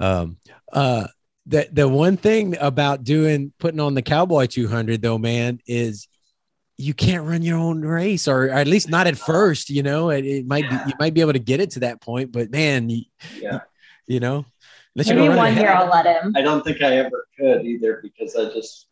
um 0.01 0.37
uh 0.73 1.07
the 1.47 1.69
the 1.73 1.89
one 1.89 2.17
thing 2.17 2.57
about 2.61 3.05
doing 3.05 3.53
putting 3.59 3.81
on 3.81 3.95
the 3.95 4.03
cowboy 4.03 4.47
200 4.47 5.01
though 5.03 5.19
man 5.19 5.61
is 5.67 6.07
you 6.77 6.95
can't 6.95 7.27
run 7.27 7.43
your 7.43 7.59
own 7.59 7.83
race 7.83 8.27
or, 8.27 8.45
or 8.47 8.51
at 8.51 8.67
least 8.67 8.89
not 8.89 9.07
at 9.07 9.19
first 9.19 9.69
you 9.71 9.83
know? 9.83 10.11
It, 10.11 10.25
it 10.25 10.47
might 10.47 10.69
be 10.69 10.77
you 10.87 10.93
might 10.99 11.15
be 11.15 11.21
able 11.21 11.35
to 11.35 11.39
get 11.39 11.61
it 11.61 11.71
to 11.73 11.81
that 11.81 12.01
point 12.01 12.33
but 12.33 12.51
man 12.51 12.89
you, 12.91 13.03
Yeah. 13.41 13.61
you 14.07 14.21
know? 14.21 14.45
Unless 14.97 15.09
you 15.09 15.15
Maybe 15.15 15.29
go 15.29 15.37
one 15.37 15.47
ahead- 15.49 15.63
year 15.63 15.73
I'll 15.73 15.89
let 15.89 16.05
him. 16.07 16.35
I 16.37 16.41
don't 16.43 16.65
think 16.65 16.83
I 16.83 16.97
ever 16.97 17.29
could 17.39 17.65
either 17.65 18.01
because 18.03 18.35
I 18.35 18.47
just 18.53 18.87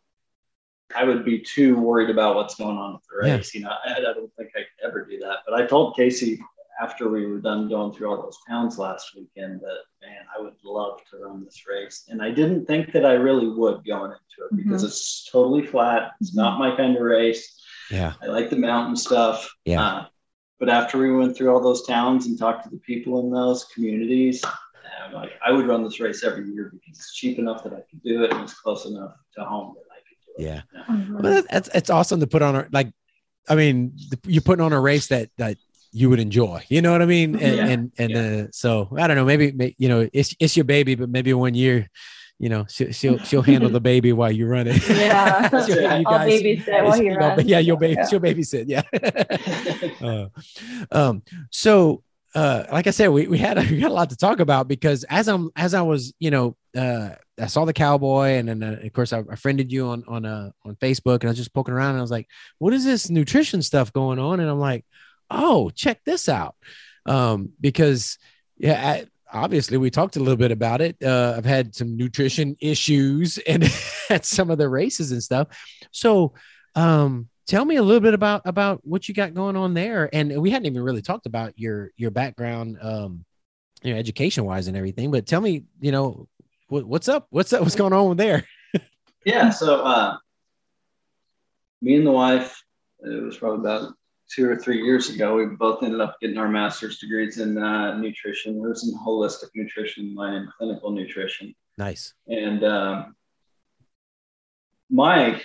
I 0.95 1.03
would 1.03 1.23
be 1.23 1.39
too 1.39 1.77
worried 1.77 2.09
about 2.09 2.35
what's 2.35 2.55
going 2.55 2.77
on 2.77 2.93
with 2.93 3.03
the 3.09 3.27
Yeah. 3.27 3.35
race. 3.35 3.53
You 3.53 3.61
know, 3.61 3.73
I, 3.85 3.93
I 3.97 4.01
don't 4.01 4.31
think 4.37 4.49
I 4.55 4.59
could 4.59 4.87
ever 4.87 5.05
do 5.05 5.19
that. 5.19 5.37
But 5.47 5.53
I 5.61 5.65
told 5.65 5.95
Casey 5.95 6.39
after 6.81 7.09
we 7.09 7.25
were 7.25 7.39
done 7.39 7.67
going 7.67 7.91
through 7.93 8.09
all 8.09 8.21
those 8.21 8.37
towns 8.47 8.79
last 8.79 9.13
weekend 9.15 9.59
that 9.61 9.79
man, 10.01 10.21
I 10.35 10.41
would 10.41 10.53
love 10.63 10.99
to 11.11 11.17
run 11.17 11.43
this 11.43 11.63
race. 11.67 12.05
And 12.09 12.21
I 12.21 12.31
didn't 12.31 12.65
think 12.65 12.91
that 12.93 13.05
I 13.05 13.13
really 13.13 13.47
would 13.49 13.85
going 13.85 14.11
into 14.11 14.47
it 14.49 14.55
because 14.57 14.83
it's 14.83 15.29
totally 15.31 15.65
flat. 15.65 16.11
It's 16.21 16.35
not 16.35 16.57
my 16.57 16.75
kind 16.75 16.95
of 16.95 17.01
race. 17.03 17.61
yeah 17.91 18.13
I 18.21 18.27
like 18.27 18.49
the 18.49 18.55
mountain 18.55 18.95
stuff. 18.95 19.49
Yeah. 19.65 19.81
Uh, 19.83 20.05
but 20.59 20.69
after 20.69 20.97
we 20.97 21.11
went 21.11 21.37
through 21.37 21.53
all 21.53 21.61
those 21.61 21.85
towns 21.85 22.25
and 22.27 22.37
talked 22.37 22.63
to 22.63 22.69
the 22.69 22.77
people 22.77 23.19
in 23.21 23.31
those 23.31 23.65
communities, 23.65 24.43
I'm 25.05 25.13
like, 25.13 25.31
I 25.45 25.51
would 25.51 25.67
run 25.67 25.83
this 25.83 25.99
race 25.99 26.23
every 26.23 26.49
year 26.49 26.69
because 26.73 26.97
it's 26.99 27.15
cheap 27.15 27.39
enough 27.39 27.63
that 27.63 27.73
I 27.73 27.81
could 27.89 28.03
do 28.03 28.23
it 28.23 28.31
and 28.31 28.41
it's 28.43 28.59
close 28.59 28.85
enough 28.85 29.15
to 29.35 29.43
home 29.45 29.75
yeah 30.39 30.61
Mhm. 30.89 31.21
Well, 31.21 31.43
that's 31.51 31.69
it's 31.75 31.89
awesome 31.89 32.19
to 32.21 32.27
put 32.27 32.41
on 32.41 32.55
a 32.55 32.67
like. 32.71 32.89
I 33.47 33.55
mean, 33.55 33.93
the- 34.11 34.19
you're 34.27 34.41
putting 34.41 34.63
on 34.65 34.73
a 34.73 34.79
race 34.79 35.07
that 35.07 35.29
that 35.37 35.57
you 35.91 36.09
would 36.09 36.19
enjoy. 36.19 36.63
You 36.69 36.81
know 36.83 36.91
what 36.91 37.01
I 37.01 37.05
mean? 37.05 37.35
And 37.35 37.55
Yeah. 37.57 37.67
and 37.73 37.91
and 37.97 38.11
uh, 38.15 38.51
so 38.51 38.89
I 38.97 39.07
don't 39.07 39.17
know. 39.17 39.25
Maybe 39.25 39.75
you 39.77 39.89
know 39.89 40.07
it's 40.13 40.35
it's 40.39 40.55
your 40.57 40.65
baby, 40.65 40.95
but 40.95 41.09
maybe 41.09 41.33
one 41.33 41.55
year, 41.55 41.89
you 42.39 42.49
know, 42.49 42.65
she'll 42.69 42.91
she'll, 42.91 43.17
she'll 43.27 43.41
handle 43.41 43.69
the 43.69 43.79
baby 43.81 44.13
while 44.13 44.31
you 44.31 44.45
run 44.47 44.67
it. 44.67 44.77
Yeah. 44.89 45.49
You 45.69 46.05
I'll 46.07 46.27
babysit 46.29 46.83
while 46.85 47.01
you 47.03 47.15
runs. 47.15 47.43
yeah, 47.45 47.59
you'll 47.59 47.77
baby, 47.77 47.95
Yeah. 47.97 48.07
she'll 48.07 48.19
babysit. 48.21 48.65
Yeah. 48.67 48.83
uh, 50.01 50.27
um. 50.91 51.23
So, 51.51 52.03
uh, 52.35 52.65
like 52.71 52.87
I 52.87 52.91
said, 52.91 53.07
we, 53.09 53.27
we 53.27 53.37
had 53.37 53.57
a, 53.57 53.61
we 53.61 53.79
had 53.81 53.91
a 53.91 53.93
lot 53.93 54.09
to 54.11 54.15
talk 54.17 54.39
about 54.39 54.67
because 54.67 55.03
as 55.09 55.27
I'm 55.27 55.49
as 55.55 55.73
I 55.73 55.81
was, 55.81 56.13
you 56.19 56.31
know, 56.31 56.55
uh, 56.77 57.09
I 57.39 57.47
saw 57.47 57.65
the 57.65 57.73
cowboy, 57.73 58.31
and 58.31 58.47
then 58.47 58.63
uh, 58.63 58.79
of 58.83 58.93
course 58.93 59.13
I, 59.13 59.23
I 59.29 59.35
friended 59.35 59.71
you 59.71 59.87
on 59.87 60.03
on 60.07 60.25
uh 60.25 60.51
on 60.65 60.75
Facebook, 60.75 61.21
and 61.21 61.25
I 61.25 61.29
was 61.29 61.37
just 61.37 61.53
poking 61.53 61.73
around, 61.73 61.91
and 61.91 61.99
I 61.99 62.01
was 62.01 62.11
like, 62.11 62.27
"What 62.57 62.73
is 62.73 62.85
this 62.85 63.09
nutrition 63.09 63.61
stuff 63.61 63.93
going 63.93 64.19
on?" 64.19 64.39
And 64.39 64.49
I'm 64.49 64.59
like, 64.59 64.85
"Oh, 65.29 65.69
check 65.69 66.03
this 66.05 66.29
out," 66.29 66.55
um, 67.05 67.51
because 67.59 68.17
yeah. 68.57 68.89
I, 68.89 69.05
Obviously, 69.31 69.77
we 69.77 69.91
talked 69.91 70.15
a 70.15 70.19
little 70.19 70.37
bit 70.37 70.51
about 70.51 70.81
it. 70.81 70.97
Uh, 71.03 71.35
I've 71.37 71.45
had 71.45 71.75
some 71.75 71.95
nutrition 71.95 72.57
issues 72.59 73.37
and 73.47 73.63
at 74.09 74.25
some 74.25 74.49
of 74.49 74.57
the 74.57 74.67
races 74.67 75.11
and 75.11 75.21
stuff. 75.21 75.49
So, 75.91 76.33
um, 76.75 77.29
tell 77.45 77.65
me 77.65 77.75
a 77.77 77.83
little 77.83 77.99
bit 77.99 78.13
about 78.13 78.43
about 78.45 78.85
what 78.85 79.07
you 79.07 79.13
got 79.13 79.33
going 79.33 79.55
on 79.55 79.73
there. 79.73 80.09
And 80.13 80.41
we 80.41 80.51
hadn't 80.51 80.67
even 80.67 80.81
really 80.81 81.01
talked 81.01 81.25
about 81.25 81.53
your 81.57 81.91
your 81.97 82.11
background, 82.11 82.77
um, 82.81 83.25
you 83.83 83.93
know, 83.93 83.99
education 83.99 84.45
wise 84.45 84.67
and 84.67 84.77
everything. 84.77 85.11
But 85.11 85.25
tell 85.25 85.41
me, 85.41 85.65
you 85.79 85.91
know, 85.91 86.27
what's 86.69 87.07
up? 87.07 87.27
What's 87.29 87.53
up? 87.53 87.61
What's 87.61 87.75
going 87.75 87.93
on 87.93 88.17
there? 88.17 88.45
yeah. 89.25 89.49
So, 89.49 89.81
uh, 89.81 90.17
me 91.81 91.95
and 91.95 92.05
the 92.05 92.11
wife, 92.11 92.63
it 92.99 93.23
was 93.23 93.37
probably 93.37 93.59
about 93.59 93.93
two 94.29 94.49
or 94.49 94.55
three 94.55 94.81
years 94.81 95.09
ago, 95.09 95.35
we 95.35 95.45
both 95.47 95.83
ended 95.83 95.99
up 95.99 96.17
getting 96.21 96.37
our 96.37 96.47
master's 96.47 96.99
degrees 96.99 97.39
in 97.39 97.57
uh, 97.57 97.97
nutrition. 97.97 98.61
There's 98.61 98.81
some 98.81 98.99
holistic 99.03 99.49
nutrition, 99.55 100.13
mine 100.13 100.35
in 100.35 100.49
clinical 100.57 100.91
nutrition. 100.91 101.55
Nice. 101.77 102.13
And 102.27 102.63
um, 102.63 103.15
my 104.89 105.41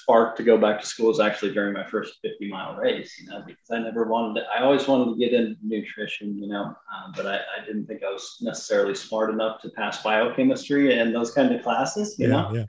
spark 0.00 0.36
to 0.36 0.42
go 0.42 0.56
back 0.58 0.80
to 0.80 0.86
school 0.86 1.08
was 1.08 1.20
actually 1.20 1.52
during 1.52 1.72
my 1.72 1.84
first 1.84 2.18
50 2.22 2.48
mile 2.48 2.76
race, 2.76 3.18
you 3.20 3.28
know, 3.28 3.42
because 3.46 3.70
I 3.70 3.78
never 3.78 4.04
wanted 4.04 4.40
to, 4.40 4.46
I 4.48 4.62
always 4.62 4.86
wanted 4.86 5.12
to 5.12 5.18
get 5.18 5.32
into 5.32 5.56
nutrition, 5.62 6.36
you 6.38 6.48
know, 6.48 6.64
um, 6.64 7.12
but 7.14 7.26
I, 7.26 7.36
I 7.36 7.64
didn't 7.64 7.86
think 7.86 8.02
I 8.02 8.10
was 8.10 8.38
necessarily 8.40 8.94
smart 8.94 9.30
enough 9.30 9.60
to 9.62 9.70
pass 9.70 10.02
biochemistry 10.02 10.98
and 10.98 11.14
those 11.14 11.32
kind 11.32 11.54
of 11.54 11.62
classes, 11.62 12.16
you 12.18 12.28
know. 12.28 12.50
yeah. 12.54 12.64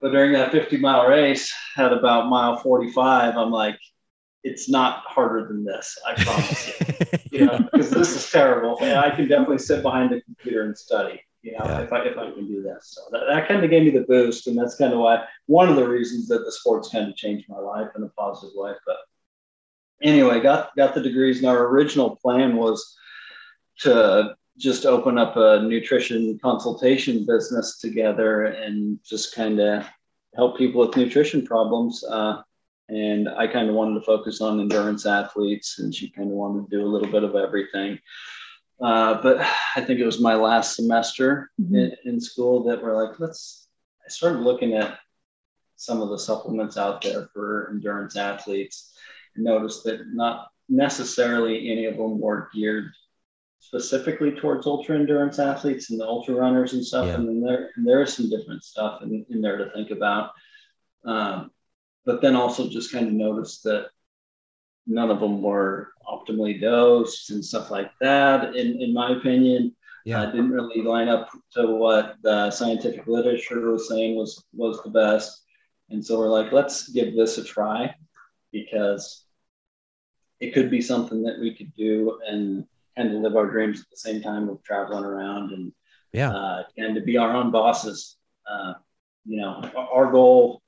But 0.00 0.12
during 0.12 0.32
that 0.34 0.52
50 0.52 0.76
mile 0.78 1.06
race, 1.06 1.52
at 1.78 1.92
about 1.92 2.28
mile 2.28 2.58
45, 2.58 3.36
I'm 3.36 3.50
like, 3.50 3.78
it's 4.44 4.68
not 4.68 5.02
harder 5.06 5.48
than 5.48 5.64
this, 5.64 5.98
I 6.06 6.14
promise 6.22 6.68
you 6.68 6.86
you 7.36 7.46
know, 7.46 7.58
because 7.58 7.90
this 7.90 8.14
is 8.16 8.30
terrible. 8.30 8.78
And 8.80 8.98
I 8.98 9.10
can 9.10 9.28
definitely 9.28 9.58
sit 9.58 9.82
behind 9.82 10.12
a 10.12 10.20
computer 10.22 10.62
and 10.62 10.76
study, 10.76 11.20
you 11.46 11.52
know, 11.52 11.64
Yeah. 11.64 11.82
if 11.82 11.92
I 11.92 12.00
if 12.00 12.18
I 12.18 12.30
can 12.32 12.46
do 12.46 12.62
this. 12.62 12.82
So 12.94 13.02
that, 13.12 13.24
that 13.28 13.48
kind 13.48 13.62
of 13.64 13.70
gave 13.70 13.84
me 13.84 13.90
the 13.98 14.06
boost, 14.06 14.48
and 14.48 14.58
that's 14.58 14.76
kind 14.76 14.92
of 14.92 14.98
why 14.98 15.24
one 15.46 15.68
of 15.68 15.76
the 15.76 15.88
reasons 15.88 16.26
that 16.28 16.44
the 16.44 16.52
sports 16.52 16.88
kind 16.88 17.08
of 17.08 17.16
changed 17.16 17.48
my 17.48 17.58
life 17.58 17.90
in 17.96 18.02
a 18.02 18.08
positive 18.08 18.54
way. 18.56 18.72
But 18.84 18.96
anyway, 20.02 20.40
got 20.40 20.74
got 20.76 20.94
the 20.94 21.00
degrees, 21.00 21.38
and 21.38 21.46
our 21.46 21.68
original 21.68 22.16
plan 22.16 22.56
was 22.56 22.96
to 23.80 24.34
just 24.58 24.86
open 24.86 25.18
up 25.18 25.36
a 25.36 25.62
nutrition 25.62 26.38
consultation 26.42 27.24
business 27.26 27.78
together 27.78 28.44
and 28.46 28.98
just 29.04 29.34
kind 29.34 29.60
of 29.60 29.86
help 30.34 30.58
people 30.58 30.80
with 30.80 30.96
nutrition 30.96 31.46
problems. 31.46 32.02
Uh, 32.04 32.42
and 32.88 33.28
I 33.28 33.46
kind 33.48 33.68
of 33.68 33.74
wanted 33.74 33.94
to 34.00 34.06
focus 34.06 34.40
on 34.40 34.60
endurance 34.60 35.06
athletes, 35.06 35.78
and 35.78 35.94
she 35.94 36.10
kind 36.10 36.30
of 36.30 36.36
wanted 36.36 36.70
to 36.70 36.76
do 36.76 36.84
a 36.84 36.92
little 36.92 37.10
bit 37.10 37.24
of 37.24 37.34
everything. 37.34 37.98
Uh, 38.80 39.22
but 39.22 39.38
I 39.74 39.80
think 39.80 40.00
it 40.00 40.06
was 40.06 40.20
my 40.20 40.34
last 40.34 40.76
semester 40.76 41.50
in, 41.58 41.92
in 42.04 42.20
school 42.20 42.64
that 42.64 42.82
we're 42.82 43.02
like, 43.02 43.18
let's. 43.18 43.68
I 44.04 44.08
started 44.08 44.40
looking 44.40 44.74
at 44.74 44.98
some 45.76 46.00
of 46.00 46.10
the 46.10 46.18
supplements 46.18 46.76
out 46.76 47.02
there 47.02 47.28
for 47.32 47.70
endurance 47.70 48.16
athletes, 48.16 48.94
and 49.34 49.44
noticed 49.44 49.84
that 49.84 50.00
not 50.12 50.48
necessarily 50.68 51.70
any 51.70 51.86
of 51.86 51.96
them 51.96 52.20
were 52.20 52.48
geared 52.54 52.90
specifically 53.58 54.30
towards 54.32 54.66
ultra 54.66 54.94
endurance 54.94 55.38
athletes 55.38 55.90
and 55.90 55.98
the 55.98 56.04
ultra 56.04 56.34
runners 56.34 56.72
and 56.72 56.84
stuff. 56.84 57.06
Yeah. 57.06 57.14
And 57.14 57.28
then 57.28 57.40
there, 57.40 57.70
and 57.76 57.86
there 57.86 58.02
is 58.02 58.14
some 58.14 58.30
different 58.30 58.62
stuff 58.62 59.02
in, 59.02 59.26
in 59.28 59.40
there 59.40 59.56
to 59.56 59.70
think 59.70 59.90
about. 59.90 60.30
Um, 61.04 61.50
but 62.04 62.20
then 62.20 62.36
also 62.36 62.68
just 62.68 62.92
kind 62.92 63.08
of 63.08 63.12
noticed 63.12 63.64
that 63.64 63.88
none 64.86 65.10
of 65.10 65.20
them 65.20 65.42
were 65.42 65.92
optimally 66.08 66.60
dosed 66.60 67.30
and 67.30 67.44
stuff 67.44 67.70
like 67.70 67.90
that. 68.00 68.54
In 68.54 68.80
in 68.80 68.92
my 68.94 69.10
opinion, 69.10 69.74
yeah, 70.04 70.22
uh, 70.22 70.26
didn't 70.26 70.50
really 70.50 70.82
line 70.82 71.08
up 71.08 71.30
to 71.52 71.66
what 71.66 72.16
the 72.22 72.50
scientific 72.50 73.06
literature 73.06 73.60
was 73.70 73.88
saying 73.88 74.16
was 74.16 74.42
was 74.52 74.80
the 74.82 74.90
best. 74.90 75.42
And 75.90 76.04
so 76.04 76.18
we're 76.18 76.28
like, 76.28 76.52
let's 76.52 76.88
give 76.88 77.14
this 77.14 77.38
a 77.38 77.44
try 77.44 77.94
because 78.52 79.24
it 80.40 80.52
could 80.52 80.70
be 80.70 80.80
something 80.80 81.22
that 81.22 81.38
we 81.38 81.54
could 81.54 81.72
do 81.74 82.20
and 82.26 82.66
kind 82.96 83.14
of 83.14 83.22
live 83.22 83.36
our 83.36 83.50
dreams 83.50 83.80
at 83.80 83.90
the 83.90 83.96
same 83.96 84.20
time 84.20 84.48
of 84.48 84.62
traveling 84.62 85.04
around 85.04 85.52
and 85.52 85.72
yeah, 86.12 86.30
uh, 86.30 86.62
and 86.76 86.94
to 86.94 87.00
be 87.00 87.16
our 87.16 87.34
own 87.34 87.50
bosses. 87.50 88.16
Uh, 88.48 88.74
you 89.24 89.40
know, 89.40 89.60
our 89.76 90.10
goal, 90.10 90.62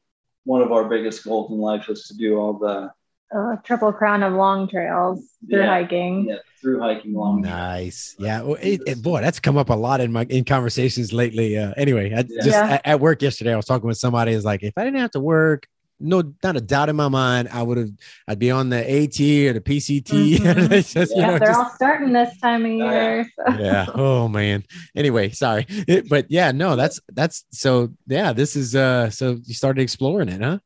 one 0.45 0.63
of 0.63 0.73
our 0.73 0.89
biggest 0.89 1.25
goals 1.25 1.51
in 1.53 1.59
life 1.59 1.87
was 1.87 2.09
to 2.09 2.17
do 2.17 2.37
all 2.37 2.55
the 2.55 2.91
uh, 3.35 3.57
triple 3.65 3.93
crown 3.93 4.23
of 4.23 4.33
long 4.35 4.69
trails 4.69 5.23
through 5.49 5.61
yeah, 5.61 5.67
hiking. 5.67 6.27
Yeah, 6.29 6.37
through 6.61 6.81
hiking 6.81 7.13
long. 7.15 7.43
Nice. 7.43 8.17
Yeah. 8.19 8.43
Well, 8.43 8.57
it, 8.61 8.81
it, 8.87 9.03
boy, 9.03 9.21
that's 9.21 9.39
come 9.41 9.57
up 9.57 9.71
a 9.71 9.75
lot 9.75 10.01
in 10.01 10.11
my 10.13 10.25
in 10.25 10.45
conversations 10.45 11.13
lately. 11.13 11.57
Uh, 11.59 11.73
anyway, 11.77 12.13
I, 12.13 12.19
Yeah. 12.19 12.23
just 12.43 12.47
Yeah. 12.49 12.69
At, 12.75 12.87
at 12.87 13.01
work 13.01 13.23
yesterday, 13.23 13.53
I 13.53 13.57
was 13.57 13.67
talking 13.67 13.87
with 13.87 13.99
somebody. 13.99 14.33
Is 14.33 14.45
like, 14.45 14.63
if 14.63 14.73
I 14.77 14.85
didn't 14.85 15.01
have 15.01 15.11
to 15.13 15.21
work, 15.21 15.67
no, 16.01 16.23
not 16.45 16.57
a 16.57 16.61
doubt 16.61 16.89
in 16.89 16.97
my 16.97 17.09
mind, 17.09 17.49
I 17.53 17.63
would 17.63 17.77
have. 17.77 17.91
I'd 18.29 18.39
be 18.39 18.51
on 18.51 18.71
the 18.71 18.79
AT 18.79 19.21
or 19.21 19.53
the 19.53 19.61
PCT. 19.61 20.37
Mhm. 20.39 20.71
It's 20.73 20.93
just, 20.95 21.13
you 21.15 21.21
Yeah, 21.21 21.27
know, 21.33 21.39
they're 21.39 21.49
just- 21.49 21.59
all 21.59 21.71
starting 21.75 22.13
this 22.13 22.39
time 22.41 22.65
of 22.65 22.71
yeah. 22.73 22.93
year. 22.93 23.31
So. 23.37 23.55
yeah. 23.59 23.87
Oh 23.95 24.29
man. 24.29 24.65
Anyway, 24.97 25.31
sorry, 25.31 25.67
It- 25.69 26.09
but 26.09 26.27
yeah, 26.31 26.51
no, 26.53 26.77
that's 26.77 26.99
that's 27.13 27.45
so. 27.51 27.91
Yeah, 28.07 28.33
this 28.33 28.57
is 28.57 28.75
uh. 28.75 29.11
So 29.11 29.39
you 29.45 29.55
started 29.55 29.83
exploring 29.83 30.29
it, 30.29 30.41
huh? 30.41 30.59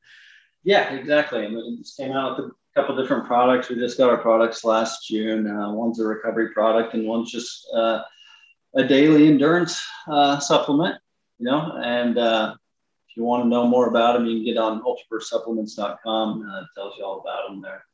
Yeah, 0.64 0.92
exactly. 0.94 1.44
And 1.46 1.56
it 1.56 1.78
just 1.78 1.96
came 1.96 2.12
out 2.12 2.36
with 2.38 2.50
a 2.50 2.52
couple 2.80 2.96
different 2.96 3.26
products. 3.26 3.68
We 3.68 3.76
just 3.76 3.98
got 3.98 4.10
our 4.10 4.18
products 4.18 4.64
last 4.64 5.06
June. 5.08 5.46
Uh, 5.46 5.72
one's 5.72 5.98
a 6.00 6.04
recovery 6.06 6.50
product, 6.50 6.94
and 6.94 7.06
one's 7.06 7.30
just 7.32 7.66
uh, 7.74 8.02
a 8.76 8.84
daily 8.84 9.28
endurance 9.28 9.82
uh, 10.08 10.38
supplement. 10.38 10.96
You 11.38 11.46
know, 11.46 11.72
and 11.82 12.16
uh, 12.18 12.54
if 13.08 13.16
you 13.16 13.24
want 13.24 13.42
to 13.44 13.48
know 13.48 13.66
more 13.66 13.88
about 13.88 14.12
them, 14.14 14.26
you 14.26 14.36
can 14.36 14.44
get 14.44 14.56
on 14.58 14.82
ultraburstsupplements.com. 14.82 16.48
Uh, 16.48 16.60
it 16.60 16.66
tells 16.76 16.96
you 16.96 17.04
all 17.04 17.20
about 17.20 17.48
them 17.48 17.60
there. 17.60 17.84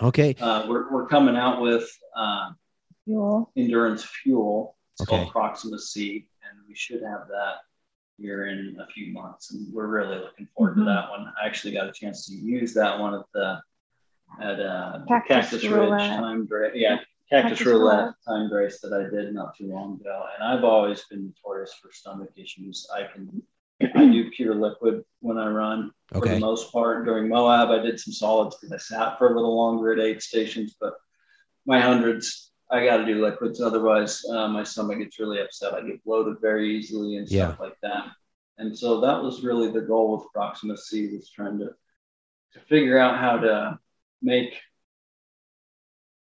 Okay. 0.00 0.34
Uh, 0.40 0.66
we're, 0.68 0.90
we're 0.92 1.06
coming 1.06 1.36
out 1.36 1.60
with 1.60 1.88
uh, 2.16 2.50
Fuel. 3.04 3.52
endurance 3.56 4.02
fuel. 4.04 4.76
It's 4.94 5.02
Okay. 5.08 5.18
called 5.24 5.30
Proxima 5.32 5.78
C, 5.78 6.26
and 6.48 6.58
we 6.68 6.74
should 6.74 7.02
have 7.02 7.28
that 7.28 7.56
here 8.18 8.46
in 8.46 8.76
a 8.80 8.86
few 8.86 9.12
months. 9.12 9.52
And 9.52 9.72
we're 9.72 9.86
really 9.86 10.18
looking 10.18 10.46
forward 10.56 10.76
Mhm. 10.76 10.80
to 10.80 10.84
that 10.84 11.10
one. 11.10 11.32
I 11.40 11.46
actually 11.46 11.72
got 11.74 11.88
a 11.88 11.92
chance 11.92 12.26
to 12.26 12.34
use 12.34 12.74
that 12.74 12.98
one 12.98 13.14
at 13.14 13.24
the 13.32 13.62
at 14.40 14.58
uh, 14.58 15.04
Cactus 15.06 15.50
Cactus, 15.50 15.64
Ridge 15.64 15.90
time 16.00 16.46
grace. 16.46 16.72
Yeah, 16.74 16.96
Cactus, 17.30 17.58
Cactus 17.60 17.66
Roulette 17.66 17.98
Roulette. 18.00 18.14
time 18.26 18.48
grace 18.48 18.80
that 18.80 18.92
I 18.92 19.08
did 19.08 19.32
not 19.32 19.56
too 19.56 19.68
long 19.68 20.00
ago. 20.00 20.26
And 20.34 20.42
I've 20.48 20.64
always 20.64 21.04
been 21.04 21.26
notorious 21.26 21.72
for 21.74 21.92
stomach 21.92 22.30
issues. 22.36 22.88
I 22.92 23.04
can 23.04 23.42
I 23.94 24.06
do 24.06 24.30
pure 24.36 24.54
liquid 24.54 25.04
when 25.20 25.38
I 25.38 25.48
run 25.48 25.92
for 26.08 26.26
the 26.26 26.38
most 26.40 26.72
part. 26.72 27.04
During 27.04 27.28
Moab, 27.28 27.68
I 27.70 27.78
did 27.80 28.00
some 28.00 28.12
solids 28.12 28.56
because 28.56 28.72
I 28.72 28.78
sat 28.78 29.18
for 29.18 29.32
a 29.32 29.36
little 29.36 29.54
longer 29.56 29.92
at 29.92 30.00
aid 30.00 30.20
stations, 30.22 30.74
but 30.80 30.94
my 31.66 31.80
hundreds, 31.80 32.50
I 32.74 32.84
got 32.84 32.98
to 32.98 33.06
do 33.06 33.24
liquids. 33.24 33.60
Otherwise, 33.60 34.24
uh, 34.28 34.48
my 34.48 34.64
stomach 34.64 34.98
gets 34.98 35.20
really 35.20 35.40
upset. 35.40 35.74
I 35.74 35.80
get 35.82 36.04
bloated 36.04 36.40
very 36.40 36.76
easily 36.76 37.16
and 37.16 37.28
stuff 37.48 37.60
like 37.60 37.76
that. 37.82 38.06
And 38.58 38.76
so 38.76 39.00
that 39.00 39.22
was 39.22 39.44
really 39.44 39.70
the 39.70 39.80
goal 39.80 40.16
with 40.16 40.32
Proxima 40.32 40.76
C 40.76 41.14
was 41.14 41.30
trying 41.30 41.58
to, 41.60 41.70
to 42.54 42.60
figure 42.68 42.98
out 42.98 43.18
how 43.18 43.38
to 43.38 43.78
make 44.22 44.54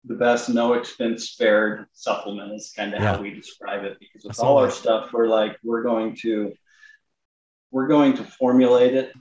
the 0.04 0.14
best 0.14 0.48
no 0.50 0.74
expense 0.74 1.30
spared 1.30 1.86
supplement 1.94 2.52
is 2.52 2.72
kind 2.76 2.92
of 2.92 3.00
Yeah. 3.00 3.14
how 3.14 3.22
we 3.22 3.30
describe 3.32 3.84
it 3.84 3.98
because 3.98 4.24
with 4.24 4.38
all 4.38 4.58
our 4.58 4.70
stuff 4.70 5.12
we're 5.14 5.28
like 5.28 5.56
we're 5.62 5.82
going 5.82 6.14
to 6.16 6.52
we're 7.70 7.88
going 7.88 8.14
to 8.18 8.24
formulate 8.24 8.94
it 8.94 9.12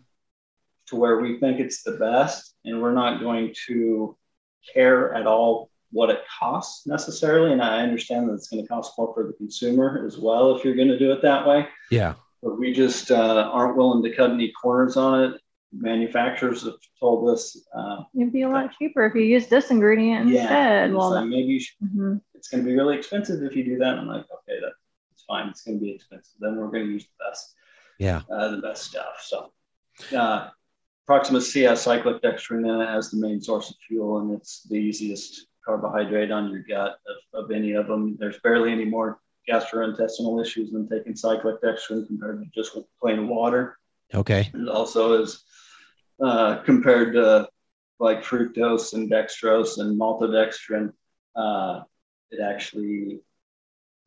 to 0.88 0.98
where 0.98 1.20
we 1.22 1.40
think 1.40 1.62
it's 1.62 1.84
the 1.84 1.94
best 1.94 2.56
and 2.66 2.82
we're 2.82 2.94
not 2.94 3.22
going 3.22 3.54
to 3.68 4.18
care 4.74 5.14
at 5.14 5.26
all 5.26 5.70
what 5.94 6.10
it 6.10 6.20
costs 6.40 6.86
necessarily 6.88 7.52
and 7.54 7.62
i 7.62 7.82
understand 7.82 8.28
that 8.28 8.34
it's 8.34 8.50
going 8.50 8.62
to 8.62 8.68
cost 8.68 8.94
more 8.98 9.14
for 9.14 9.24
the 9.28 9.34
consumer 9.34 10.04
as 10.06 10.18
well 10.18 10.56
if 10.56 10.66
you're 10.66 10.76
going 10.76 10.88
to 10.90 11.00
do 11.00 11.12
it 11.12 11.22
that 11.22 11.48
way 11.48 11.68
Yeah. 11.92 12.16
but 12.42 12.60
we 12.60 12.74
just 12.74 13.12
uh, 13.12 13.50
aren't 13.54 13.78
willing 13.78 14.04
to 14.04 14.14
cut 14.16 14.32
any 14.32 14.52
corners 14.52 14.98
on 14.98 15.24
it 15.24 15.42
manufacturers 15.72 16.64
have 16.64 16.76
told 17.00 17.30
us 17.30 17.58
uh, 17.76 17.98
It'd 18.16 18.32
be 18.34 18.44
a 18.44 18.50
lot 18.50 18.72
cheaper 18.78 19.06
if 19.06 19.16
you 19.16 19.22
use 19.22 19.48
this 19.48 19.72
ingredient 19.72 20.30
yeah 20.30 20.42
instead. 20.42 20.90
it's 20.90 20.98
Well, 20.98 21.12
like, 21.12 21.26
maybe 21.28 21.54
you 21.54 21.60
should 21.60 21.78
mhm. 21.84 22.22
it's 22.36 22.48
going 22.50 22.64
to 22.64 22.70
be 22.70 22.76
really 22.76 22.98
expensive 22.98 23.42
if 23.44 23.56
you 23.56 23.64
do 23.64 23.78
that. 23.80 23.98
I'm 23.98 24.08
like, 24.08 24.26
okay, 24.26 24.60
that, 24.62 24.74
it's 25.14 25.24
fine. 25.24 25.48
It's 25.50 25.64
going 25.64 25.80
to 25.80 25.84
be 25.84 25.92
expensive. 25.92 26.34
Then 26.40 26.58
we're 26.58 26.68
going 26.68 26.86
to 26.88 26.92
use 26.92 27.06
the 27.06 27.26
best, 27.26 27.56
Yeah. 27.98 28.22
uh, 28.30 28.50
the 28.50 28.58
best 28.58 28.84
stuff. 28.84 29.16
So, 29.24 29.52
uh, 30.18 30.50
Proxima 31.08 31.40
C 31.42 31.62
has 31.62 31.82
cyclic 31.82 32.22
dextrin 32.22 32.68
in 32.70 32.82
it 32.82 32.86
as 32.98 33.10
the 33.12 33.18
main 33.18 33.42
source 33.42 33.70
of 33.70 33.76
fuel, 33.88 34.20
and 34.20 34.32
it's 34.38 34.64
the 34.64 34.76
easiest 34.76 35.48
carbohydrate 35.66 36.32
on 36.32 36.50
your 36.52 36.64
gut 36.64 36.98
of, 37.34 37.46
of 37.46 37.52
any 37.52 37.74
of 37.74 37.88
them. 37.88 38.16
There's 38.20 38.40
barely 38.40 38.72
any 38.72 38.86
more 38.86 39.20
gastrointestinal 39.50 40.42
issues 40.42 40.72
than 40.72 40.88
taking 40.90 41.16
cyclic 41.16 41.62
dextrin 41.62 42.08
compared 42.08 42.42
to 42.44 42.50
just 42.54 42.78
plain 43.02 43.28
water. 43.28 43.78
Okay. 44.14 44.50
It 44.54 44.70
also 44.70 45.22
is 45.22 45.44
uh, 46.24 46.58
compared 46.64 47.14
to 47.14 47.48
like 48.00 48.24
fructose 48.24 48.94
and 48.94 49.10
dextrose 49.10 49.80
and 49.80 50.00
maltodextrin. 50.00 50.94
Uh, 51.36 51.82
it 52.32 52.40
actually, 52.42 53.20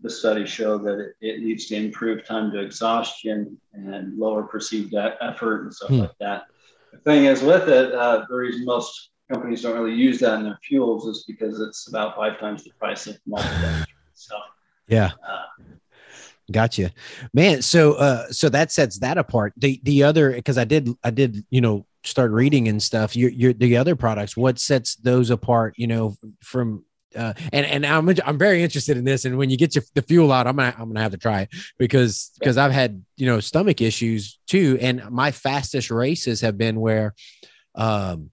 the 0.01 0.11
studies 0.11 0.49
show 0.49 0.79
that 0.79 0.99
it, 1.01 1.15
it 1.21 1.41
leads 1.41 1.67
to 1.67 1.77
improved 1.77 2.27
time 2.27 2.51
to 2.53 2.61
exhaustion 2.61 3.59
and 3.73 4.19
lower 4.19 4.43
perceived 4.43 4.95
effort 4.95 5.63
and 5.63 5.75
stuff 5.75 5.89
Hmm. 5.91 6.01
like 6.01 6.19
that. 6.21 6.45
The 6.93 6.99
thing 6.99 7.25
is 7.27 7.43
with 7.43 7.69
it, 7.69 7.93
uh, 7.93 8.25
the 8.29 8.35
reason 8.37 8.65
most 8.65 9.11
companies 9.31 9.63
don't 9.63 9.79
really 9.79 9.97
use 9.97 10.19
that 10.21 10.35
in 10.39 10.45
their 10.45 10.59
fuels 10.63 11.07
is 11.07 11.25
because 11.27 11.61
it's 11.61 11.89
about 11.89 12.17
five 12.17 12.39
times 12.39 12.65
the 12.65 12.71
price 12.79 13.07
of 13.07 13.17
maltodextrin. 13.29 13.85
So, 14.19 14.35
Yeah. 14.89 15.11
uh, 15.29 15.73
Gotcha, 16.51 16.93
man. 17.35 17.61
So, 17.61 17.95
uh, 17.95 18.29
so 18.31 18.49
that 18.51 18.71
sets 18.71 19.01
that 19.01 19.19
apart. 19.19 19.53
The 19.57 19.81
the 19.83 20.05
other 20.05 20.31
because 20.33 20.59
I 20.59 20.65
did 20.65 20.89
I 21.03 21.11
did 21.11 21.45
you 21.51 21.61
know 21.61 21.87
start 22.05 22.31
reading 22.31 22.69
and 22.69 22.81
stuff. 22.81 23.17
Your 23.17 23.31
your 23.31 23.53
the 23.53 23.77
other 23.77 23.97
products. 23.97 24.37
What 24.37 24.61
sets 24.61 24.95
those 24.97 25.31
apart? 25.31 25.75
You 25.77 25.89
know 25.89 26.17
from. 26.43 26.85
Uh, 27.17 27.33
and 27.53 27.67
and 27.67 27.85
I'm 27.85 28.09
I'm 28.25 28.39
very 28.39 28.63
interested 28.63 28.97
in 28.97 29.03
this. 29.05 29.25
And 29.25 29.37
when 29.39 29.51
you 29.51 29.57
get 29.57 29.75
your, 29.75 29.83
the 29.95 30.03
fuel 30.03 30.31
out, 30.31 30.47
I'm 30.47 30.55
gonna 30.57 30.75
I'm 30.79 30.89
gonna 30.89 31.01
have 31.03 31.13
to 31.13 31.19
try 31.19 31.43
it 31.43 31.49
because 31.79 32.31
because 32.39 32.57
I've 32.59 32.73
had 32.73 33.03
you 33.17 33.27
know 33.27 33.41
stomach 33.41 33.81
issues 33.81 34.39
too. 34.47 34.79
And 34.81 35.03
my 35.11 35.33
fastest 35.33 35.91
races 35.91 36.43
have 36.43 36.57
been 36.57 36.79
where, 36.79 37.15
um, 37.75 38.31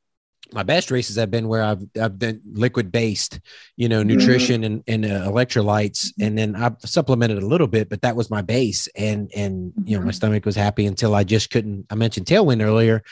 my 0.53 0.63
best 0.63 0.91
races 0.91 1.15
have 1.17 1.31
been 1.31 1.47
where 1.47 1.63
I've 1.63 1.81
I've 1.99 2.17
been 2.19 2.41
liquid 2.53 2.91
based, 2.91 3.39
you 3.75 3.89
know, 3.89 4.03
nutrition 4.03 4.63
and 4.63 4.83
and 4.87 5.05
uh, 5.05 5.27
electrolytes, 5.29 6.11
and 6.21 6.37
then 6.37 6.55
I've 6.55 6.75
supplemented 6.85 7.41
a 7.41 7.45
little 7.45 7.67
bit, 7.67 7.89
but 7.89 8.01
that 8.03 8.15
was 8.15 8.29
my 8.29 8.41
base, 8.41 8.87
and 8.95 9.31
and 9.35 9.73
you 9.85 9.97
know 9.97 10.05
my 10.05 10.11
Mhm. 10.11 10.15
stomach 10.15 10.45
was 10.45 10.55
happy 10.55 10.85
until 10.85 11.15
I 11.15 11.23
just 11.23 11.49
couldn't. 11.49 11.85
I 11.89 11.95
mentioned 11.95 12.27
tailwind 12.27 12.63
earlier, 12.63 13.03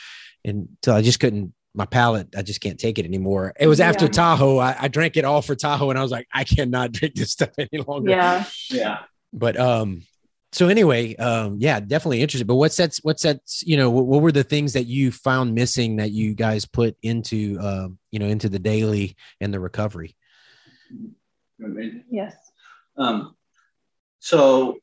until 0.44 0.94
I 0.94 1.02
just 1.02 1.20
couldn't. 1.20 1.52
My 1.74 1.86
palate, 1.86 2.28
I 2.36 2.42
just 2.42 2.60
can't 2.60 2.78
take 2.78 2.98
it 2.98 3.06
anymore. 3.06 3.54
It 3.58 3.66
was 3.66 3.80
after 3.80 4.04
Yeah. 4.04 4.10
Tahoe. 4.10 4.58
I, 4.58 4.76
I 4.78 4.88
drank 4.88 5.16
it 5.16 5.24
all 5.24 5.40
for 5.40 5.54
Tahoe, 5.54 5.88
and 5.88 5.98
I 5.98 6.02
was 6.02 6.10
like, 6.12 6.26
I 6.30 6.44
cannot 6.44 6.92
drink 6.96 7.14
this 7.14 7.32
stuff 7.32 7.48
any 7.58 7.82
longer. 7.82 8.10
yeah. 8.10 8.44
yeah. 8.70 8.98
But 9.32 9.58
um, 9.58 10.02
so 10.52 10.68
anyway, 10.68 11.16
um, 11.16 11.56
yeah, 11.58 11.80
definitely 11.80 12.20
interested. 12.22 12.46
But 12.46 12.56
what's 12.56 12.74
sets 12.76 13.00
What's 13.02 13.22
sets 13.22 13.62
you 13.66 13.76
know 13.76 13.90
what, 13.90 14.06
what 14.06 14.22
were 14.22 14.32
the 14.32 14.44
things 14.44 14.74
that 14.74 14.84
you 14.84 15.10
found 15.10 15.54
missing 15.54 15.96
that 15.96 16.10
you 16.10 16.34
guys 16.34 16.66
put 16.66 16.96
into 17.02 17.58
um, 17.60 17.98
you 18.10 18.18
know 18.18 18.26
into 18.26 18.48
the 18.48 18.58
daily 18.58 19.16
and 19.40 19.52
the 19.52 19.60
recovery? 19.60 20.14
Yes. 22.10 22.34
Um, 22.96 23.34
so 24.18 24.78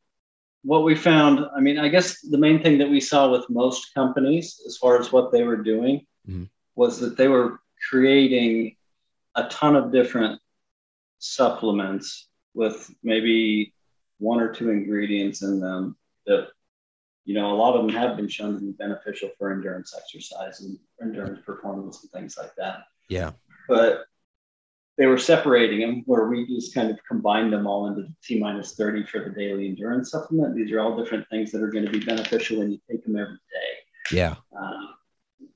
what 0.64 0.84
we 0.84 0.96
found, 0.96 1.46
I 1.56 1.60
mean, 1.62 1.78
I 1.78 1.88
guess 1.88 2.20
the 2.22 2.38
main 2.38 2.62
thing 2.62 2.78
that 2.80 2.90
we 2.90 3.00
saw 3.00 3.30
with 3.32 3.50
most 3.50 3.94
companies 3.94 4.62
as 4.66 4.78
far 4.78 5.00
as 5.00 5.12
what 5.12 5.32
they 5.32 5.44
were 5.44 5.58
doing 5.58 6.06
Mhm. 6.28 6.50
was 6.76 7.00
that 7.00 7.16
they 7.18 7.28
were 7.28 7.62
creating 7.90 8.76
a 9.36 9.48
ton 9.48 9.76
of 9.76 9.91
different 9.91 10.41
supplements 11.20 12.28
with 12.54 12.94
maybe 13.04 13.74
one 14.20 14.40
or 14.40 14.54
two 14.54 14.70
ingredients 14.70 15.41
in 15.41 15.60
them 15.60 15.96
that 16.28 16.50
you 17.26 17.34
know 17.34 17.52
a 17.52 17.58
lot 17.58 17.76
of 17.76 17.86
them 17.86 17.96
have 17.96 18.16
been 18.16 18.28
shown 18.28 18.54
to 18.54 18.60
be 18.60 18.72
beneficial 18.72 19.30
for 19.38 19.52
endurance 19.52 19.94
exercise 19.98 20.62
and 20.62 20.78
endurance 21.02 21.40
performance 21.46 22.02
and 22.02 22.12
things 22.12 22.38
like 22.38 22.54
that 22.56 22.84
Yeah, 23.08 23.32
but 23.68 24.06
they 24.98 25.06
were 25.06 25.18
separating 25.18 25.80
them 25.80 26.04
where 26.08 26.28
we 26.28 26.46
just 26.46 26.74
kind 26.76 26.90
of 26.91 27.00
combined 27.08 27.54
them 27.54 27.66
all 27.66 27.88
into 27.88 28.10
T 28.22 28.38
minus 28.38 28.76
30 28.76 29.06
for 29.06 29.24
the 29.24 29.30
daily 29.30 29.68
endurance 29.68 30.12
supplement. 30.12 30.56
These 30.56 30.74
are 30.74 30.82
all 30.82 30.98
different 30.98 31.26
things 31.30 31.54
that 31.54 31.64
are 31.64 31.72
going 31.72 31.86
to 31.86 31.91
be 31.91 32.02
beneficial 32.02 32.60
when 32.60 32.70
you 32.70 32.80
take 32.91 33.06
them 33.06 33.16
every 33.18 33.36
day. 33.36 34.18
yeah, 34.18 34.36
Um, 34.60 34.96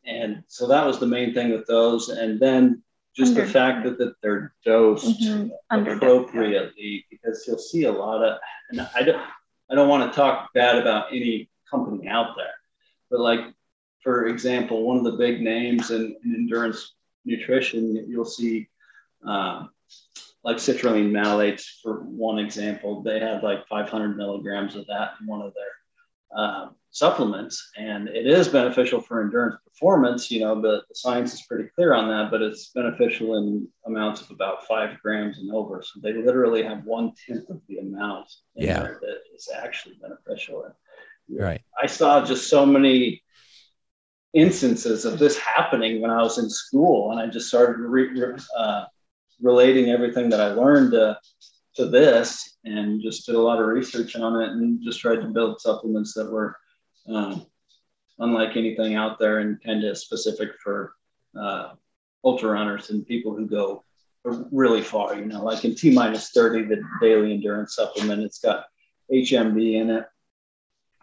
and 0.05 0.43
so 0.47 0.65
that 0.67 0.85
was 0.85 0.97
the 0.97 1.07
main 1.07 1.33
thing 1.33 1.51
with 1.51 1.67
those. 1.67 2.07
And 2.07 2.39
then 2.39 2.82
just 3.15 3.35
the 3.35 3.45
fact 3.45 3.83
that, 3.85 3.97
that 3.99 4.15
they're 4.21 4.53
dosed 4.65 5.21
Mhm. 5.21 5.51
Under- 5.69 5.93
appropriately 5.93 7.05
because 7.09 7.45
you'll 7.47 7.57
see 7.57 7.83
a 7.83 7.91
lot 7.91 8.23
of 8.23 8.39
and 8.69 8.81
I 8.95 9.03
don't 9.03 9.21
I 9.69 9.75
don't 9.75 9.87
want 9.89 10.11
to 10.11 10.15
talk 10.15 10.53
bad 10.53 10.77
about 10.77 11.11
any 11.11 11.49
company 11.69 12.07
out 12.07 12.35
there, 12.35 12.53
but 13.09 13.19
like 13.19 13.41
for 14.01 14.27
example, 14.27 14.83
one 14.83 14.97
of 14.97 15.03
the 15.05 15.13
big 15.17 15.41
names 15.41 15.89
in, 15.91 16.15
in 16.25 16.35
endurance 16.35 16.93
nutrition, 17.23 17.95
you'll 18.09 18.25
see 18.25 18.67
um, 19.25 19.69
like 20.43 20.57
citrulline 20.57 21.09
malates 21.09 21.79
for 21.81 22.01
one 22.01 22.37
example. 22.37 23.01
They 23.01 23.19
had 23.19 23.41
like 23.43 23.65
500 23.69 24.17
milligrams 24.17 24.75
of 24.75 24.85
that 24.87 25.13
in 25.21 25.27
one 25.27 25.41
of 25.41 25.53
their 25.53 25.71
uh, 26.35 26.67
supplements, 26.91 27.71
and 27.77 28.07
it 28.07 28.27
is 28.27 28.47
beneficial 28.47 29.01
for 29.01 29.21
endurance 29.21 29.55
performance. 29.65 30.29
You 30.29 30.41
know, 30.41 30.55
but 30.55 30.87
the 30.87 30.95
science 30.95 31.33
is 31.33 31.43
pretty 31.43 31.69
clear 31.75 31.93
on 31.93 32.07
that. 32.09 32.31
But 32.31 32.41
it's 32.41 32.69
beneficial 32.69 33.37
in 33.37 33.67
amounts 33.85 34.21
of 34.21 34.31
about 34.31 34.67
five 34.67 34.99
grams 35.01 35.39
and 35.39 35.51
over. 35.51 35.81
So 35.81 35.99
they 36.01 36.13
literally 36.13 36.63
have 36.63 36.83
one 36.85 37.13
tenth 37.27 37.49
of 37.49 37.61
the 37.67 37.79
amount 37.79 38.31
Yeah. 38.55 38.81
that 38.83 39.19
is 39.35 39.49
actually 39.55 39.95
beneficial. 40.01 40.63
And 40.65 40.73
Right. 41.39 41.61
I 41.81 41.87
saw 41.87 42.23
just 42.23 42.49
so 42.49 42.65
many 42.65 43.23
instances 44.33 45.05
of 45.05 45.19
this 45.19 45.37
happening 45.37 46.01
when 46.01 46.11
I 46.11 46.21
was 46.21 46.37
in 46.37 46.49
school, 46.49 47.11
and 47.11 47.19
I 47.19 47.27
just 47.27 47.47
started 47.47 47.79
re- 47.79 48.09
re- 48.19 48.35
uh, 48.57 48.85
relating 49.41 49.89
everything 49.89 50.29
that 50.29 50.41
I 50.41 50.53
learned 50.53 50.91
to, 50.91 51.19
to 51.75 51.85
this, 51.87 52.57
and 52.65 53.01
just 53.01 53.25
did 53.25 53.35
a 53.35 53.41
lot 53.41 53.59
of 53.59 53.67
research 53.67 54.15
on 54.15 54.41
it, 54.41 54.49
and 54.49 54.81
just 54.83 54.99
tried 54.99 55.21
to 55.21 55.27
build 55.27 55.61
supplements 55.61 56.13
that 56.13 56.31
were 56.31 56.55
um, 57.07 57.45
unlike 58.19 58.55
anything 58.55 58.95
out 58.95 59.19
there, 59.19 59.39
and 59.39 59.61
kind 59.63 59.83
of 59.83 59.97
specific 59.97 60.51
for 60.63 60.93
uh, 61.39 61.69
ultra 62.23 62.51
runners 62.51 62.89
and 62.89 63.07
people 63.07 63.35
who 63.35 63.45
go 63.45 63.83
really 64.23 64.81
far. 64.81 65.15
You 65.15 65.25
know, 65.25 65.43
like 65.43 65.65
in 65.65 65.75
T 65.75 65.91
minus 65.91 66.29
thirty, 66.29 66.63
the 66.63 66.81
daily 67.01 67.33
endurance 67.33 67.75
supplement, 67.75 68.23
it's 68.23 68.39
got 68.39 68.65
HMB 69.11 69.75
in 69.75 69.89
it 69.89 70.05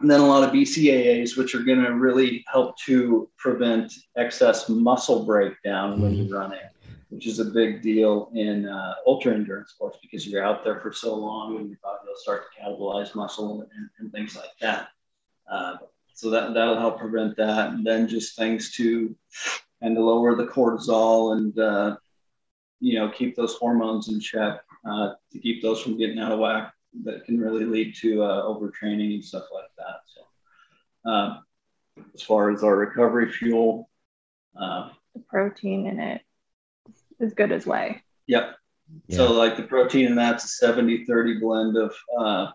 and 0.01 0.09
then 0.09 0.19
a 0.19 0.25
lot 0.25 0.43
of 0.43 0.49
BCAAs, 0.51 1.37
which 1.37 1.53
are 1.53 1.63
going 1.63 1.83
to 1.83 1.93
really 1.93 2.43
help 2.51 2.75
to 2.79 3.29
prevent 3.37 3.93
excess 4.17 4.67
muscle 4.67 5.25
breakdown 5.25 6.01
when 6.01 6.15
you're 6.15 6.35
running, 6.35 6.59
which 7.11 7.27
is 7.27 7.39
a 7.39 7.45
big 7.45 7.81
deal 7.81 8.31
in 8.33 8.65
uh, 8.67 8.93
ultra 9.05 9.33
endurance 9.33 9.71
sports 9.71 9.97
because 10.01 10.25
you're 10.25 10.43
out 10.43 10.63
there 10.63 10.79
for 10.79 10.93
so 10.93 11.13
long 11.13 11.57
and 11.57 11.67
your 11.67 11.77
body 11.83 11.99
will 12.07 12.15
start 12.15 12.43
to 12.43 12.61
catabolize 12.61 13.13
muscle 13.15 13.67
and, 13.75 13.89
and 13.99 14.11
things 14.13 14.35
like 14.35 14.57
that. 14.61 14.87
Uh, 15.51 15.75
so 16.13 16.29
that 16.29 16.53
that'll 16.53 16.79
help 16.79 16.99
prevent 16.99 17.35
that, 17.35 17.73
and 17.73 17.85
then 17.85 18.07
just 18.07 18.37
things 18.37 18.71
to 18.71 19.13
and 19.81 19.95
to 19.95 20.01
lower 20.01 20.35
the 20.35 20.45
cortisol 20.45 21.35
and 21.35 21.57
uh, 21.59 21.97
you 22.79 22.97
know 22.97 23.09
keep 23.09 23.35
those 23.35 23.55
hormones 23.55 24.07
in 24.07 24.19
check 24.19 24.61
uh, 24.89 25.13
to 25.31 25.39
keep 25.39 25.61
those 25.61 25.81
from 25.81 25.97
getting 25.97 26.19
out 26.19 26.31
of 26.31 26.39
whack 26.39 26.73
that 27.03 27.25
can 27.25 27.39
really 27.39 27.65
lead 27.65 27.93
to 27.95 28.23
uh, 28.23 28.43
overtraining 28.43 29.15
and 29.15 29.25
stuff 29.25 29.45
like 29.53 29.69
that. 29.77 30.01
So, 30.05 31.11
uh, 31.11 31.37
as 32.13 32.21
far 32.21 32.51
as 32.51 32.63
our 32.63 32.75
recovery 32.77 33.31
fuel, 33.31 33.89
uh, 34.59 34.89
The 35.13 35.21
protein 35.21 35.87
in 35.87 35.99
it 35.99 36.21
is 37.21 37.33
good 37.33 37.51
as 37.51 37.65
whey. 37.65 38.01
yep. 38.27 38.55
Yeah. 39.07 39.17
So, 39.17 39.31
like 39.31 39.55
the 39.55 39.63
protein 39.63 40.05
in 40.05 40.15
that's 40.15 40.43
a 40.43 40.47
70 40.49 41.05
30 41.05 41.39
blend 41.39 41.77
of 41.77 41.95
uh, 42.17 42.47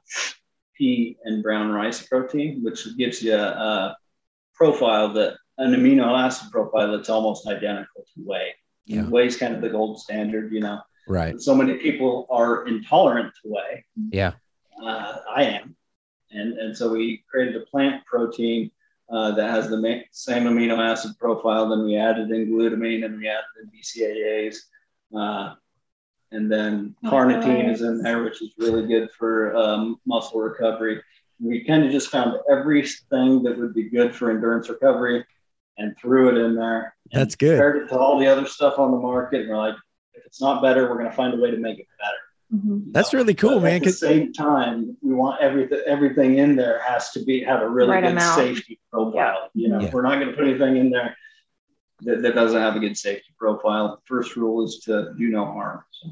pea 0.77 1.17
and 1.25 1.43
brown 1.43 1.71
rice 1.71 2.07
protein, 2.07 2.63
which 2.63 2.87
gives 2.99 3.23
you 3.23 3.35
a, 3.35 3.39
a 3.39 3.97
profile 4.55 5.13
that 5.15 5.37
an 5.59 5.73
amino 5.73 6.19
acid 6.19 6.51
profile 6.51 6.95
that's 6.95 7.09
almost 7.09 7.47
identical 7.47 8.03
to 8.03 8.21
whey. 8.23 8.55
Yeah. 8.85 9.05
Whey's 9.05 9.37
kind 9.37 9.55
of 9.55 9.63
the 9.63 9.69
gold 9.71 9.99
standard, 9.99 10.53
you 10.53 10.61
know. 10.61 10.81
Right. 11.09 11.41
So 11.41 11.55
many 11.55 11.75
people 11.75 12.27
are 12.31 12.67
intolerant 12.67 13.33
to 13.43 13.49
whey. 13.49 13.85
Yeah. 14.11 14.33
uh, 14.83 15.19
I 15.35 15.45
am. 15.45 15.77
And, 16.31 16.55
and 16.59 16.77
so 16.77 16.91
we 16.91 17.25
created 17.31 17.57
a 17.57 17.65
plant 17.67 18.05
protein 18.05 18.71
uh, 19.11 19.33
that 19.33 19.51
has 19.51 19.69
the 19.69 19.77
ma- 19.77 20.05
same 20.11 20.45
amino 20.45 20.79
acid 20.79 21.13
profile. 21.19 21.69
Then 21.69 21.85
we 21.85 21.97
added 21.97 22.31
in 22.31 22.49
glutamine 22.49 23.05
and 23.05 23.19
we 23.19 23.29
added 23.29 23.45
in 23.63 23.71
BCAAs. 23.71 24.57
Uh, 25.17 25.55
and 26.33 26.51
then 26.51 26.95
carnitine 27.05 27.73
is 27.73 27.83
in 27.83 28.03
there, 28.03 28.25
which 28.25 28.43
is 28.43 28.51
really 28.59 28.87
good 28.87 29.11
for 29.17 29.57
um, 29.57 30.01
muscle 30.07 30.41
recovery. 30.41 31.01
We 31.39 31.65
kind 31.65 31.85
of 31.85 31.93
just 31.93 32.11
found 32.11 32.37
everything 32.51 33.43
that 33.45 33.57
would 33.57 33.75
be 33.75 33.89
good 33.89 34.15
for 34.15 34.31
endurance 34.31 34.69
recovery 34.69 35.25
and 35.79 35.97
threw 35.99 36.29
it 36.29 36.45
in 36.45 36.57
there. 36.57 36.97
That's 37.13 37.37
good. 37.37 37.59
Compared 37.59 37.77
it 37.83 37.89
to 37.89 37.99
all 37.99 38.19
the 38.19 38.27
other 38.27 38.47
stuff 38.47 38.79
on 38.79 38.91
the 38.91 38.99
market. 38.99 39.43
And 39.43 39.51
we're 39.51 39.57
like, 39.57 39.77
if 40.15 40.25
it's 40.25 40.41
not 40.41 40.63
better, 40.63 40.89
we're 40.89 40.99
going 40.99 41.11
to 41.11 41.17
find 41.17 41.35
a 41.35 41.37
way 41.37 41.51
to 41.51 41.59
make 41.59 41.79
it 41.79 41.87
better. 41.99 42.17
Mhm. 42.55 42.93
That's 42.93 43.13
really 43.13 43.35
cool, 43.35 43.57
But 43.57 43.63
man. 43.65 43.75
At 43.77 43.81
the 43.81 43.87
'cause- 43.87 44.01
same 44.01 44.33
time, 44.33 44.97
we 45.03 45.13
want 45.15 45.41
everything 45.41 45.81
everything 45.87 46.39
in 46.39 46.55
there 46.57 46.79
has 46.81 47.11
to 47.13 47.25
be 47.25 47.43
have 47.43 47.61
a 47.63 47.69
really 47.69 47.91
Right 47.91 48.03
good 48.03 48.13
amount. 48.13 48.37
safety 48.37 48.79
profile. 48.93 49.51
You 49.55 49.69
know, 49.69 49.81
Yeah. 49.81 49.87
if 49.89 49.93
we're 49.93 50.03
not 50.03 50.17
going 50.21 50.29
to 50.29 50.33
put 50.37 50.45
anything 50.47 50.77
in 50.77 50.91
there 50.91 51.17
that, 52.03 52.23
that 52.23 52.35
doesn't 52.35 52.61
have 52.61 52.77
a 52.77 52.79
good 52.79 52.97
safety 52.97 53.35
profile, 53.39 53.97
the 53.97 54.03
first 54.05 54.37
rule 54.37 54.63
is 54.65 54.79
to 54.81 55.13
do 55.19 55.29
no 55.29 55.45
harm. 55.47 55.83
So, 55.91 56.11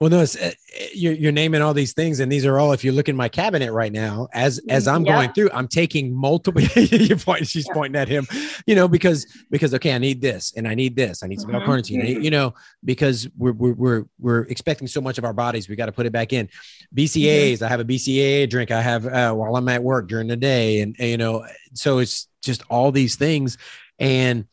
Well, 0.00 0.08
no, 0.10 0.20
it's, 0.20 0.36
uh, 0.36 0.52
you're, 0.94 1.12
you're 1.12 1.32
naming 1.32 1.60
all 1.62 1.74
these 1.74 1.92
things, 1.92 2.20
and 2.20 2.30
these 2.30 2.46
are 2.46 2.58
all. 2.58 2.72
If 2.72 2.84
you 2.84 2.92
look 2.92 3.08
in 3.08 3.16
my 3.16 3.28
cabinet 3.28 3.72
right 3.72 3.92
now, 3.92 4.28
as 4.32 4.58
as 4.68 4.86
I'm 4.88 5.04
Yeah. 5.04 5.12
going 5.16 5.32
through, 5.32 5.50
I'm 5.52 5.68
taking 5.68 6.14
multiple. 6.14 6.60
you 6.76 7.16
point, 7.16 7.46
she's 7.46 7.66
Yeah. 7.66 7.74
pointing 7.74 8.00
at 8.00 8.08
him, 8.08 8.26
you 8.66 8.74
know, 8.74 8.88
because 8.88 9.26
because 9.50 9.74
okay, 9.74 9.92
I 9.94 9.98
need 9.98 10.20
this, 10.20 10.52
and 10.56 10.66
I 10.66 10.74
need 10.74 10.96
this, 10.96 11.22
I 11.22 11.26
need 11.26 11.40
some 11.40 11.50
Mhm. 11.50 11.62
L-carnitine, 11.62 12.00
I 12.00 12.04
need- 12.04 12.24
you 12.24 12.30
know, 12.30 12.54
because 12.84 13.28
we're 13.36 13.52
we're 13.52 13.72
we're 13.74 14.04
we're 14.18 14.42
expecting 14.42 14.86
so 14.88 15.00
much 15.00 15.18
of 15.18 15.24
our 15.24 15.34
bodies, 15.34 15.68
we 15.68 15.76
got 15.76 15.86
to 15.86 15.92
put 15.92 16.06
it 16.06 16.12
back 16.12 16.32
in. 16.32 16.48
BCAAs, 16.94 17.60
I 17.62 17.68
have 17.68 17.80
a 17.80 17.84
BCAA 17.84 18.48
drink, 18.48 18.70
I 18.70 18.80
have 18.82 19.06
uh, 19.06 19.34
while 19.34 19.54
I'm 19.56 19.68
at 19.68 19.82
work 19.82 20.08
during 20.08 20.28
the 20.28 20.36
day, 20.36 20.80
and, 20.80 20.96
and 20.98 21.10
you 21.10 21.16
know, 21.18 21.44
so 21.74 21.98
it's 21.98 22.28
just 22.42 22.62
all 22.70 22.90
these 22.92 23.16
things, 23.16 23.58
and 23.98 24.46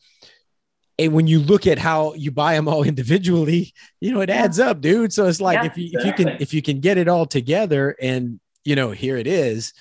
and 0.98 1.12
when 1.12 1.26
you 1.26 1.38
look 1.38 1.66
at 1.66 1.78
how 1.78 2.14
you 2.14 2.30
buy 2.30 2.54
them 2.54 2.68
all 2.68 2.82
individually, 2.92 3.72
you 4.00 4.12
know, 4.12 4.20
it 4.20 4.30
adds 4.30 4.58
up, 4.58 4.80
dude. 4.80 5.12
So 5.12 5.26
it's 5.26 5.40
like 5.40 5.62
Yeah. 5.62 5.66
if 5.66 5.78
you 5.78 5.90
if 5.92 6.04
you 6.06 6.12
can 6.12 6.28
if 6.40 6.54
you 6.54 6.62
can 6.62 6.80
get 6.80 6.98
it 6.98 7.08
all 7.08 7.26
together 7.26 7.96
and 8.00 8.40
you 8.64 8.76
know, 8.76 8.90
here 8.90 9.16
it 9.16 9.26
is, 9.26 9.72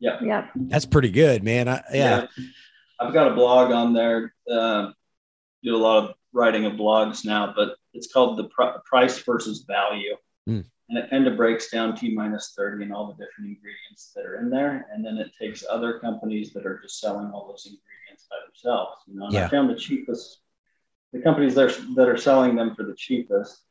Yep. 0.00 0.20
that's 0.54 0.84
pretty 0.84 1.10
good, 1.10 1.42
man. 1.42 1.68
I, 1.68 1.82
yeah. 1.92 2.26
I've 3.00 3.14
got 3.14 3.32
a 3.32 3.34
blog 3.34 3.72
on 3.72 3.94
there. 3.94 4.34
Uh, 4.50 4.90
do 5.62 5.74
a 5.74 5.78
lot 5.78 6.04
of 6.04 6.14
writing 6.32 6.66
of 6.66 6.74
blogs 6.74 7.24
now, 7.24 7.52
but 7.56 7.76
it's 7.94 8.12
called 8.12 8.36
the 8.36 8.44
pr- 8.44 8.78
price 8.84 9.18
versus 9.20 9.64
value. 9.66 10.14
Mm. 10.48 10.64
And 10.90 10.98
it 10.98 11.08
kind 11.10 11.26
of 11.26 11.36
breaks 11.36 11.70
down 11.70 11.96
T 11.96 12.14
minus 12.14 12.52
30 12.56 12.84
and 12.84 12.92
all 12.92 13.06
the 13.06 13.12
different 13.14 13.48
ingredients 13.50 14.12
that 14.14 14.24
are 14.26 14.36
in 14.36 14.50
there. 14.50 14.86
And 14.92 15.04
then 15.04 15.16
it 15.16 15.32
takes 15.40 15.64
other 15.68 15.98
companies 15.98 16.52
that 16.52 16.66
are 16.66 16.78
just 16.80 17.00
selling 17.00 17.30
all 17.32 17.48
those 17.48 17.64
ingredients 17.64 18.26
by 18.30 18.36
themselves. 18.46 18.98
You 19.06 19.18
know, 19.18 19.24
and 19.26 19.34
Yeah. 19.34 19.46
I 19.46 19.48
found 19.48 19.70
the 19.70 19.74
cheapest, 19.76 20.40
the 21.16 21.22
companies 21.22 21.54
that 21.54 21.64
are, 21.70 21.94
that 21.94 22.08
are 22.08 22.16
selling 22.16 22.54
them 22.56 22.74
for 22.74 22.84
the 22.84 22.94
cheapest 22.94 23.62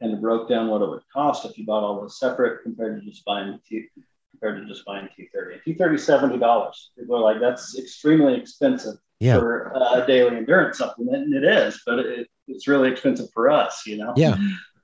kind 0.00 0.12
of 0.14 0.20
broke 0.20 0.48
down 0.48 0.68
what 0.68 0.82
it 0.82 0.88
would 0.88 1.02
cost 1.12 1.44
if 1.44 1.58
you 1.58 1.64
bought 1.66 1.82
all 1.82 2.00
those 2.00 2.18
separate 2.18 2.62
compared 2.62 3.00
to 3.00 3.06
just 3.06 3.24
buying 3.24 3.58
T, 3.68 3.86
compared 4.30 4.60
to 4.60 4.66
just 4.66 4.84
buying 4.84 5.08
T30. 5.18 5.60
T30 5.66 6.38
$70. 6.38 6.72
People 6.98 7.16
are 7.16 7.20
like, 7.20 7.40
that's 7.40 7.78
extremely 7.78 8.34
expensive 8.34 8.94
Yeah. 9.18 9.38
for 9.38 9.72
a 9.74 10.04
daily 10.06 10.36
endurance 10.36 10.78
supplement, 10.78 11.24
and 11.24 11.34
it 11.34 11.44
is, 11.44 11.82
but 11.84 11.98
it, 11.98 12.28
it's 12.48 12.66
really 12.66 12.90
expensive 12.90 13.28
for 13.34 13.50
us, 13.50 13.86
you 13.86 13.98
know. 13.98 14.14
Yeah. 14.16 14.36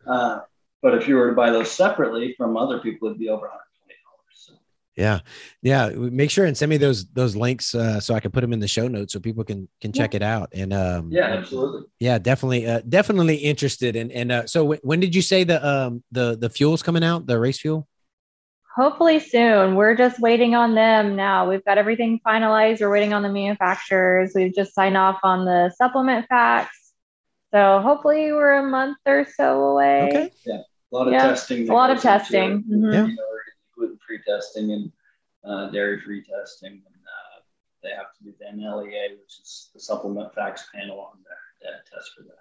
Uh, 0.06 0.40
but 0.82 0.94
if 0.94 1.08
you 1.08 1.16
were 1.16 1.30
to 1.30 1.34
buy 1.34 1.50
those 1.50 1.70
separately 1.72 2.34
from 2.36 2.56
other 2.56 2.78
people, 2.78 3.08
it'd 3.08 3.18
be 3.18 3.28
over 3.30 3.46
120 3.46 3.50
dollars. 3.50 3.62
So, 3.62 3.65
Yeah. 4.96 5.20
Yeah. 5.62 5.90
Make 5.90 6.30
sure 6.30 6.46
and 6.46 6.56
send 6.56 6.70
me 6.70 6.78
those 6.78 7.06
those 7.12 7.36
links 7.36 7.74
uh, 7.74 8.00
so 8.00 8.14
I 8.14 8.20
can 8.20 8.30
put 8.30 8.40
them 8.40 8.52
in 8.54 8.60
the 8.60 8.68
show 8.68 8.88
notes 8.88 9.12
so 9.12 9.20
people 9.20 9.44
can 9.44 9.68
can 9.80 9.92
check 9.92 10.14
it 10.14 10.22
out. 10.22 10.48
And 10.54 10.72
um 10.72 11.10
yeah, 11.12 11.26
absolutely. 11.26 11.82
yeah, 12.00 12.18
definitely 12.18 12.66
uh, 12.66 12.80
definitely 12.88 13.36
interested. 13.36 13.94
And 13.94 14.10
and 14.10 14.32
uh, 14.32 14.46
so 14.46 14.62
w- 14.62 14.80
when 14.82 15.00
did 15.00 15.14
you 15.14 15.20
say 15.22 15.44
the 15.44 15.64
um 15.66 16.02
the 16.12 16.36
the 16.38 16.48
fuel's 16.48 16.82
coming 16.82 17.04
out, 17.04 17.26
the 17.26 17.38
race 17.38 17.58
fuel? 17.60 17.86
Hopefully 18.74 19.20
soon. 19.20 19.74
We're 19.74 19.94
just 19.96 20.20
waiting 20.20 20.54
on 20.54 20.74
them 20.74 21.16
now. 21.16 21.48
We've 21.48 21.64
got 21.64 21.78
everything 21.78 22.20
finalized. 22.26 22.80
We're 22.80 22.90
waiting 22.90 23.12
on 23.14 23.22
the 23.22 23.30
manufacturers. 23.30 24.32
We've 24.34 24.54
just 24.54 24.74
signed 24.74 24.96
off 24.98 25.18
on 25.22 25.44
the 25.46 25.70
supplement 25.76 26.26
facts. 26.28 26.92
So 27.54 27.80
hopefully 27.80 28.32
we're 28.32 28.52
a 28.54 28.62
month 28.62 28.98
or 29.06 29.26
so 29.34 29.62
away. 29.62 30.08
Okay. 30.08 30.30
Yeah. 30.46 30.54
A 30.56 30.94
lot 30.94 31.06
of 31.06 31.12
Yeah, 31.14 31.22
testing. 31.28 31.68
A 31.68 31.72
lot 31.74 31.90
of 31.90 32.02
that 32.02 32.18
goes 32.28 32.34
into 32.34 32.38
testing. 32.38 32.64
it. 32.68 32.70
Mhm. 32.70 33.08
Yeah. 33.08 33.14
You 33.76 33.82
know, 33.82 33.86
gluten 33.88 33.98
free 34.06 34.20
testing 34.26 34.72
and 34.72 34.92
uh, 35.44 35.70
dairy 35.70 36.00
free 36.00 36.22
testing. 36.22 36.72
And 36.72 36.82
uh, 36.84 37.40
they 37.82 37.90
have 37.90 38.12
to 38.18 38.24
do 38.24 38.32
the 38.38 38.46
NLEA, 38.46 39.10
which 39.20 39.38
is 39.42 39.70
the 39.74 39.80
supplement 39.80 40.34
facts 40.34 40.66
panel 40.74 41.00
on 41.00 41.18
there 41.24 41.72
that 41.72 41.86
test 41.90 42.10
for 42.16 42.22
that. 42.24 42.32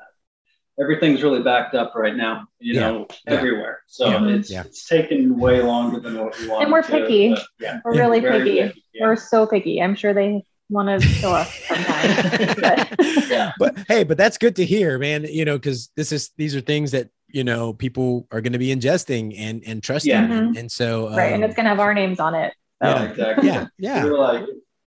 Everything's 0.82 1.24
really 1.24 1.42
backed 1.42 1.74
up 1.74 1.94
right 1.96 2.16
now, 2.16 2.48
you 2.60 2.74
Yeah. 2.74 2.80
know, 2.82 3.08
Yeah. 3.26 3.34
everywhere. 3.34 3.80
So 3.88 4.10
Yeah. 4.10 4.28
it's 4.36 4.52
Yeah. 4.52 4.64
it's 4.66 4.88
taken 4.88 5.38
way 5.40 5.62
longer 5.62 6.00
than 6.02 6.18
what 6.20 6.38
we 6.38 6.48
wanted. 6.50 6.72
we're 6.72 6.82
to, 6.82 6.92
picky. 6.92 7.30
but 7.30 7.44
yeah, 7.60 7.80
We're 7.86 7.96
really 7.98 8.20
picky. 8.20 8.62
picky. 8.62 8.84
Yeah. 8.94 9.06
We're 9.08 9.16
so 9.16 9.48
picky. 9.48 9.82
I'm 9.82 9.96
sure 9.96 10.14
they 10.14 10.44
want 10.70 11.02
to 11.02 11.08
kill 11.08 11.32
us 11.34 11.54
sometimes. 11.66 12.56
but, 12.60 13.28
Yeah. 13.30 13.54
but 13.58 13.78
hey, 13.88 14.04
but 14.04 14.18
that's 14.18 14.38
good 14.38 14.58
to 14.58 14.66
hear, 14.66 15.00
man. 15.00 15.24
You 15.24 15.46
know, 15.46 15.58
because 15.58 15.92
this 15.96 16.12
is 16.12 16.32
these 16.38 16.56
are 16.58 16.62
things 16.62 16.92
that 16.92 17.10
you 17.36 17.44
know 17.44 17.74
people 17.74 18.28
are 18.32 18.40
going 18.40 18.54
to 18.54 18.60
be 18.60 18.74
ingesting 18.74 19.36
and 19.38 19.62
and 19.68 19.84
trusting, 19.84 20.10
Yeah. 20.12 20.24
and, 20.32 20.58
and 20.58 20.72
so 20.72 21.10
right, 21.10 21.34
and 21.34 21.44
um, 21.44 21.50
it's 21.50 21.56
gonna 21.56 21.68
have 21.70 21.82
our 21.82 21.94
names 21.94 22.20
on 22.20 22.34
it. 22.34 22.54
So. 22.82 22.90
Yeah. 22.90 23.04
exactly. 23.04 23.48
yeah, 23.48 23.68
yeah, 23.78 24.04
We're 24.06 24.18
like, 24.18 24.46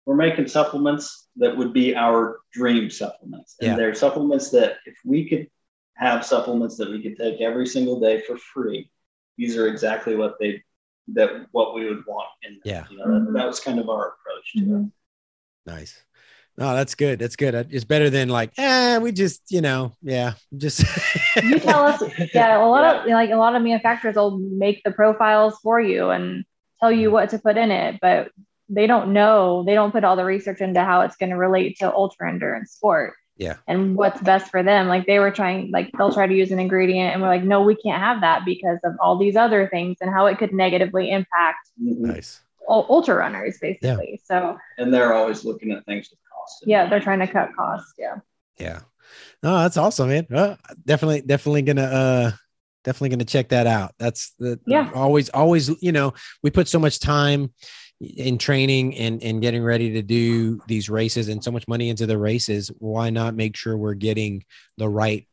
we're 0.06 0.16
making 0.16 0.48
supplements 0.48 1.28
that 1.36 1.56
would 1.56 1.72
be 1.72 1.94
our 1.94 2.40
dream 2.52 2.90
supplements. 2.90 3.56
And 3.60 3.70
Yeah. 3.70 3.76
they're 3.76 3.94
supplements 3.94 4.50
that 4.50 4.76
if 4.86 4.96
we 5.04 5.28
could 5.28 5.48
have 5.96 6.24
supplements 6.24 6.76
that 6.78 6.90
we 6.90 7.02
could 7.02 7.16
take 7.18 7.40
every 7.42 7.66
single 7.66 8.00
day 8.00 8.22
for 8.22 8.36
free, 8.38 8.90
these 9.36 9.56
are 9.58 9.66
exactly 9.68 10.16
what 10.16 10.36
they 10.40 10.62
that 11.14 11.46
what 11.52 11.74
we 11.74 11.84
would 11.88 12.04
want. 12.06 12.28
And 12.44 12.56
Yeah. 12.64 12.84
you 12.90 12.98
know, 12.98 13.24
that, 13.24 13.32
that 13.34 13.46
was 13.46 13.60
kind 13.60 13.78
of 13.78 13.88
our 13.90 14.14
approach 14.14 14.52
to 14.54 14.60
it. 14.60 14.66
Mhm. 14.68 14.92
nice. 15.66 16.02
No, 16.60 16.74
that's 16.74 16.94
good. 16.94 17.18
That's 17.18 17.36
good. 17.36 17.54
It's 17.70 17.84
better 17.86 18.10
than 18.10 18.28
like, 18.28 18.52
eh, 18.58 18.98
we 18.98 19.12
just, 19.12 19.50
you 19.50 19.62
know, 19.62 19.92
yeah, 20.02 20.34
just. 20.56 20.84
you 21.42 21.58
tell 21.58 21.84
us 21.84 22.02
yeah 22.34 22.62
a 22.62 22.66
lot 22.66 22.84
of 22.84 23.06
like 23.06 23.30
a 23.30 23.36
lot 23.36 23.56
of 23.56 23.62
manufacturers 23.62 24.16
will 24.16 24.38
make 24.38 24.82
the 24.84 24.90
profiles 24.90 25.58
for 25.62 25.80
you 25.80 26.10
and 26.10 26.44
tell 26.80 26.92
you 26.92 27.10
what 27.10 27.30
to 27.30 27.38
put 27.38 27.56
in 27.56 27.70
it 27.70 27.98
but 28.02 28.30
they 28.68 28.86
don't 28.86 29.12
know 29.12 29.62
they 29.64 29.74
don't 29.74 29.92
put 29.92 30.02
all 30.04 30.16
the 30.16 30.24
research 30.24 30.60
into 30.60 30.82
how 30.82 31.00
it's 31.02 31.16
going 31.16 31.30
to 31.30 31.36
relate 31.36 31.78
to 31.78 31.92
ultra 31.92 32.28
endurance 32.28 32.72
sport 32.72 33.14
Yeah. 33.36 33.56
and 33.68 33.96
what's 33.96 34.20
best 34.22 34.50
for 34.50 34.62
them 34.62 34.88
like 34.88 35.06
they 35.06 35.18
were 35.20 35.30
trying 35.30 35.70
like 35.70 35.90
they'll 35.96 36.12
try 36.12 36.26
to 36.26 36.34
use 36.34 36.50
an 36.50 36.58
ingredient 36.58 37.12
and 37.12 37.22
we're 37.22 37.28
like 37.28 37.44
no 37.44 37.62
we 37.62 37.76
can't 37.76 38.02
have 38.02 38.20
that 38.22 38.44
because 38.44 38.78
of 38.84 38.94
all 39.00 39.16
these 39.18 39.36
other 39.36 39.68
things 39.68 39.98
and 40.00 40.10
how 40.10 40.26
it 40.26 40.36
could 40.38 40.52
negatively 40.52 41.10
impact 41.10 41.70
nice. 41.78 42.40
ultra 42.68 43.14
runners 43.14 43.58
basically 43.60 44.20
Yeah. 44.20 44.24
so 44.24 44.58
And 44.78 44.92
they're 44.92 45.14
always 45.14 45.44
looking 45.44 45.70
at 45.72 45.84
things 45.86 46.08
with 46.10 46.18
cost. 46.40 46.62
in 46.62 46.70
yeah 46.70 46.88
they're 46.88 47.00
trying 47.00 47.18
to 47.20 47.26
cut 47.26 47.50
costs 47.56 47.92
yeah 47.98 48.16
Yeah. 48.58 48.80
No, 49.42 49.56
that's 49.58 49.76
awesome, 49.78 50.10
man. 50.10 50.26
Well, 50.30 50.58
definitely, 50.84 51.22
definitely 51.22 51.62
gonna 51.62 51.82
uh 51.82 52.30
definitely 52.84 53.08
gonna 53.10 53.24
check 53.24 53.48
that 53.48 53.66
out. 53.66 53.94
That's 53.98 54.34
the 54.38 54.60
Yeah. 54.66 54.90
always, 54.94 55.30
always, 55.30 55.70
you 55.82 55.92
know, 55.92 56.12
we 56.42 56.50
put 56.50 56.68
so 56.68 56.78
much 56.78 57.00
time 57.00 57.52
in 58.00 58.38
training 58.38 58.96
and 58.96 59.22
and 59.22 59.40
getting 59.42 59.62
ready 59.62 59.92
to 59.94 60.02
do 60.02 60.60
these 60.68 60.88
races 60.90 61.28
and 61.28 61.42
so 61.42 61.50
much 61.50 61.66
money 61.68 61.88
into 61.88 62.06
the 62.06 62.18
races. 62.18 62.70
Why 62.78 63.10
not 63.10 63.34
make 63.34 63.56
sure 63.56 63.76
we're 63.76 63.94
getting 63.94 64.44
the 64.76 64.88
right 64.88 65.26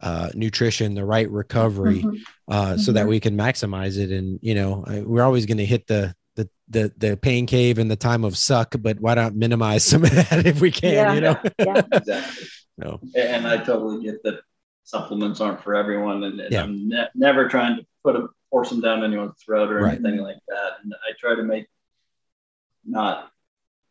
uh 0.00 0.28
nutrition, 0.34 0.94
the 0.94 1.04
right 1.04 1.30
recovery, 1.30 2.02
Mhm. 2.02 2.18
uh 2.48 2.76
so 2.76 2.92
that 2.92 3.06
Mhm. 3.06 3.08
we 3.08 3.20
can 3.20 3.36
maximize 3.36 3.96
it 3.98 4.10
and 4.12 4.38
you 4.42 4.54
know, 4.54 4.84
I- 4.86 5.00
we're 5.00 5.22
always 5.22 5.46
gonna 5.46 5.64
hit 5.64 5.86
the 5.86 6.14
the 6.36 6.48
the 6.68 6.92
the 6.96 7.16
pain 7.16 7.46
cave 7.46 7.78
and 7.78 7.90
the 7.90 7.96
time 7.96 8.24
of 8.24 8.36
suck, 8.36 8.74
but 8.80 9.00
why 9.00 9.14
not 9.14 9.34
minimize 9.34 9.84
some 9.84 10.04
of 10.04 10.10
that 10.30 10.46
if 10.46 10.60
we 10.60 10.70
can, 10.70 10.92
Yeah. 10.92 11.12
you 11.14 11.20
know? 11.20 11.36
yeah 11.58 11.82
exactly. 11.92 12.46
No. 12.78 13.00
And 13.14 13.46
I 13.46 13.58
totally 13.58 14.02
get 14.02 14.22
that 14.24 14.40
supplements 14.82 15.40
aren't 15.40 15.62
for 15.62 15.74
everyone, 15.74 16.24
and, 16.24 16.40
and 16.40 16.52
Yeah. 16.52 16.62
I'm 16.64 16.88
ne- 16.88 17.08
never 17.14 17.48
trying 17.48 17.76
to 17.76 17.86
put 18.02 18.16
a 18.16 18.26
force 18.50 18.70
them 18.70 18.80
down 18.80 19.02
anyone's 19.04 19.40
throat 19.44 19.70
or 19.70 19.80
Right. 19.80 19.94
anything 19.94 20.18
like 20.20 20.38
that. 20.48 20.72
And 20.82 20.92
I 20.94 21.12
try 21.18 21.34
to 21.34 21.42
make 21.42 21.66
not 22.84 23.30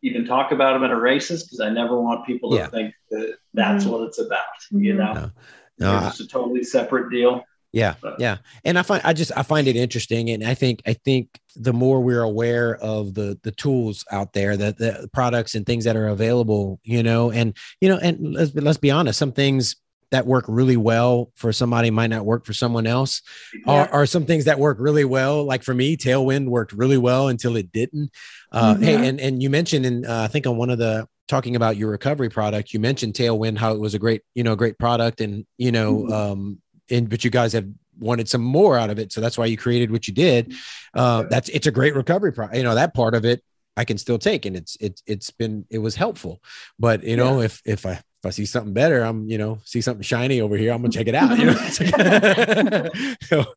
even 0.02 0.26
talk 0.26 0.52
about 0.52 0.74
them 0.74 0.84
at 0.84 0.92
a 0.92 0.96
races 1.00 1.44
because 1.44 1.60
I 1.62 1.70
never 1.70 2.00
want 2.00 2.26
people 2.26 2.52
to 2.52 2.58
Yeah. 2.58 2.68
think 2.68 2.94
that 3.12 3.38
that's 3.54 3.86
Mhm. 3.86 3.90
what 3.92 4.02
it's 4.08 4.20
about. 4.20 4.40
You 4.72 4.94
Mhm. 4.94 4.98
know, 4.98 5.14
No. 5.14 5.32
No, 5.80 6.08
it's 6.08 6.20
a 6.20 6.28
totally 6.28 6.64
separate 6.64 7.10
deal. 7.10 7.44
Yeah, 7.74 7.96
yeah, 8.20 8.38
and 8.64 8.78
I 8.78 8.84
find 8.84 9.02
I 9.04 9.14
just 9.14 9.32
I 9.36 9.42
find 9.42 9.68
it 9.68 9.76
interesting, 9.76 10.30
and 10.30 10.44
I 10.44 10.54
think 10.54 10.84
I 10.86 10.94
think 10.94 11.40
the 11.56 11.74
more 11.74 12.02
we're 12.02 12.22
aware 12.22 12.76
of 12.78 13.16
the 13.16 13.40
the 13.42 13.52
tools 13.52 14.06
out 14.12 14.34
there, 14.34 14.56
that 14.56 14.78
the 14.78 15.10
products 15.12 15.56
and 15.56 15.66
things 15.66 15.84
that 15.86 15.96
are 15.96 16.08
available, 16.08 16.80
you 16.84 17.02
know, 17.02 17.32
and 17.32 17.58
you 17.82 17.90
know, 17.90 17.98
and 17.98 18.36
let's 18.36 18.54
let's 18.54 18.78
be 18.78 18.92
honest, 18.92 19.18
some 19.18 19.32
things 19.32 19.76
that 20.12 20.28
work 20.28 20.46
really 20.48 20.78
well 20.78 21.32
for 21.34 21.52
somebody 21.52 21.90
might 21.90 22.12
not 22.12 22.24
work 22.24 22.46
for 22.46 22.54
someone 22.54 22.86
else, 22.86 23.24
are, 23.66 23.90
are 23.90 24.06
some 24.06 24.28
things 24.28 24.46
that 24.46 24.60
work 24.60 24.78
really 24.80 25.04
well. 25.06 25.44
Like 25.44 25.64
for 25.64 25.74
me, 25.74 25.98
Tailwind 25.98 26.46
worked 26.50 26.74
really 26.74 27.00
well 27.00 27.30
until 27.30 27.56
it 27.56 27.72
didn't. 27.72 28.12
Uh, 28.52 28.76
Mhm. 28.76 28.84
Hey, 28.84 29.08
and 29.08 29.20
and 29.20 29.42
you 29.42 29.50
mentioned, 29.50 29.84
in 29.88 30.06
uh, 30.06 30.22
I 30.22 30.28
think 30.28 30.46
on 30.46 30.58
one 30.58 30.70
of 30.70 30.78
the 30.78 31.08
talking 31.28 31.56
about 31.56 31.78
your 31.78 31.90
recovery 31.90 32.30
product, 32.30 32.72
you 32.74 32.80
mentioned 32.80 33.16
Tailwind, 33.16 33.58
how 33.58 33.74
it 33.74 33.80
was 33.80 33.96
a 33.96 34.00
great, 34.00 34.22
you 34.36 34.44
know, 34.44 34.56
great 34.56 34.78
product, 34.78 35.22
and 35.22 35.48
you 35.58 35.72
know, 35.72 36.04
Mhm. 36.04 36.12
um, 36.14 36.60
and 36.90 37.10
but 37.10 37.24
you 37.24 37.30
guys 37.30 37.54
have 37.54 37.68
wanted 38.00 38.28
some 38.28 38.42
more 38.42 38.78
out 38.78 38.90
of 38.90 39.00
it, 39.00 39.12
so 39.12 39.22
that's 39.22 39.38
why 39.38 39.46
you 39.46 39.58
created 39.58 39.92
what 39.92 40.08
you 40.08 40.14
did. 40.14 40.54
Uh, 40.94 41.24
that's 41.24 41.50
it's 41.50 41.68
a 41.68 41.72
great 41.72 41.96
recovery 41.96 42.32
product. 42.32 42.58
You 42.58 42.64
know, 42.64 42.76
that 42.76 42.94
part 42.94 43.16
of 43.16 43.26
it 43.26 43.44
I 43.76 43.86
can 43.86 43.98
still 43.98 44.18
take, 44.20 44.46
and 44.46 44.56
it's 44.56 44.78
it's 44.80 45.02
it's 45.08 45.32
been 45.32 45.66
it 45.70 45.80
was 45.80 45.96
helpful. 45.96 46.42
But 46.80 47.04
you 47.04 47.18
know, 47.18 47.42
if 47.42 47.62
if 47.66 47.86
I 47.86 47.92
if 47.92 48.26
I 48.26 48.30
see 48.30 48.46
something 48.46 48.74
better, 48.74 49.02
I'm 49.04 49.28
you 49.30 49.38
know 49.38 49.60
see 49.66 49.82
something 49.82 50.04
shiny 50.04 50.42
over 50.42 50.56
here, 50.56 50.72
I'm 50.74 50.82
gonna 50.82 50.92
check 50.92 51.08
it 51.08 51.16
out. 51.16 51.38
You 51.38 51.46
know, 51.46 51.54
like- 53.32 53.48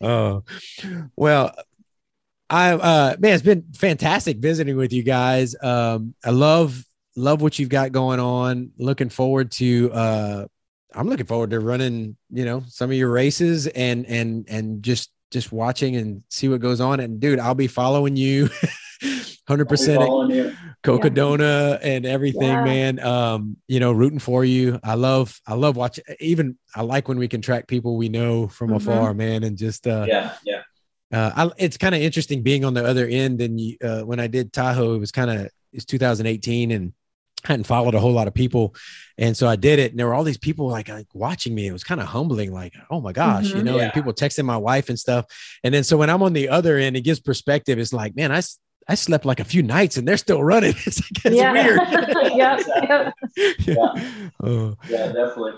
oh, 0.00 0.44
well, 1.16 1.54
I 2.48 2.72
uh 2.72 3.16
man, 3.18 3.34
it's 3.34 3.42
been 3.42 3.64
fantastic 3.74 4.38
visiting 4.38 4.76
with 4.76 4.92
you 4.92 5.02
guys. 5.02 5.54
Um, 5.62 6.14
I 6.24 6.30
love 6.30 6.84
love 7.16 7.42
what 7.42 7.58
you've 7.58 7.68
got 7.68 7.92
going 7.92 8.20
on. 8.20 8.72
Looking 8.78 9.08
forward 9.08 9.52
to 9.52 9.92
uh 9.92 10.46
I'm 10.94 11.08
looking 11.08 11.26
forward 11.26 11.50
to 11.50 11.60
running, 11.60 12.16
you 12.30 12.44
know, 12.44 12.62
some 12.68 12.90
of 12.90 12.96
your 12.96 13.10
races 13.10 13.66
and 13.68 14.06
and 14.06 14.46
and 14.48 14.82
just 14.82 15.10
just 15.30 15.52
watching 15.52 15.94
and 15.96 16.22
see 16.30 16.48
what 16.48 16.60
goes 16.60 16.80
on. 16.80 16.98
And 17.00 17.20
dude, 17.20 17.38
I'll 17.38 17.54
be 17.54 17.68
following 17.68 18.16
you 18.16 18.48
100% 19.48 19.96
Following 19.96 20.30
you. 20.30 20.52
Cocodona 20.82 21.78
and 21.82 22.04
everything, 22.06 22.50
Yeah. 22.50 22.64
man. 22.64 22.98
Um, 23.00 23.56
you 23.68 23.80
know, 23.80 23.92
rooting 23.92 24.18
for 24.18 24.44
you. 24.44 24.80
I 24.82 24.94
love, 24.94 25.40
I 25.46 25.54
love 25.54 25.76
watching. 25.76 26.04
Even 26.20 26.58
I 26.74 26.82
like 26.82 27.06
when 27.08 27.18
we 27.18 27.28
can 27.28 27.40
track 27.42 27.66
people 27.68 27.96
we 27.96 28.08
know 28.08 28.48
from 28.48 28.70
Mhm. 28.70 28.76
afar, 28.76 29.14
man, 29.14 29.44
and 29.44 29.56
just 29.56 29.86
uh, 29.86 30.06
Yeah, 30.08 30.32
yeah. 30.44 30.62
uh, 31.12 31.30
I, 31.36 31.50
it's 31.58 31.76
kind 31.76 31.94
of 31.94 32.00
interesting 32.00 32.42
being 32.42 32.64
on 32.64 32.74
the 32.74 32.84
other 32.84 33.06
end. 33.06 33.40
And 33.40 33.60
you, 33.60 33.76
uh, 33.82 34.00
when 34.02 34.18
I 34.20 34.26
did 34.26 34.52
Tahoe, 34.52 34.94
it 34.94 34.98
was 34.98 35.12
kind 35.12 35.30
of 35.30 35.48
it's 35.72 35.84
2018, 35.84 36.70
and 36.72 36.88
I 36.88 36.92
hadn't 37.44 37.64
followed 37.64 37.94
a 37.94 38.00
whole 38.00 38.12
lot 38.12 38.28
of 38.28 38.34
people, 38.34 38.74
and 39.18 39.36
so 39.36 39.46
I 39.48 39.56
did 39.56 39.78
it. 39.78 39.90
And 39.92 39.98
there 39.98 40.06
were 40.06 40.14
all 40.14 40.24
these 40.24 40.38
people 40.38 40.68
like, 40.68 40.88
like 40.88 41.06
watching 41.14 41.54
me. 41.54 41.66
It 41.66 41.72
was 41.72 41.84
kind 41.84 42.00
of 42.00 42.06
humbling, 42.08 42.52
like, 42.52 42.74
oh 42.90 43.00
my 43.00 43.12
gosh, 43.12 43.44
you 43.54 43.60
Mhm. 43.62 43.64
know, 43.64 43.78
and 43.78 43.92
people 43.92 44.12
texting 44.12 44.44
my 44.44 44.56
wife 44.56 44.88
and 44.88 44.98
stuff. 44.98 45.26
And 45.64 45.72
then 45.74 45.84
so 45.84 45.96
when 45.96 46.10
I'm 46.10 46.22
on 46.22 46.32
the 46.32 46.48
other 46.48 46.76
end, 46.78 46.96
it 46.96 47.02
gives 47.02 47.20
perspective. 47.20 47.78
It's 47.78 47.92
like, 47.92 48.16
man, 48.16 48.32
i 48.32 48.40
I 48.88 48.94
slept 48.94 49.24
like 49.24 49.38
a 49.40 49.44
few 49.44 49.62
nights 49.62 49.98
and 49.98 50.08
they're 50.08 50.16
still 50.16 50.42
running. 50.42 50.74
It's, 50.86 51.00
like, 51.00 51.24
it's 51.26 51.36
yeah 51.36 51.52
weird. 51.52 51.80
yep, 52.34 53.14
yep. 53.66 53.94
Oh, 54.42 54.74
Yeah, 54.88 55.06
definitely. 55.12 55.52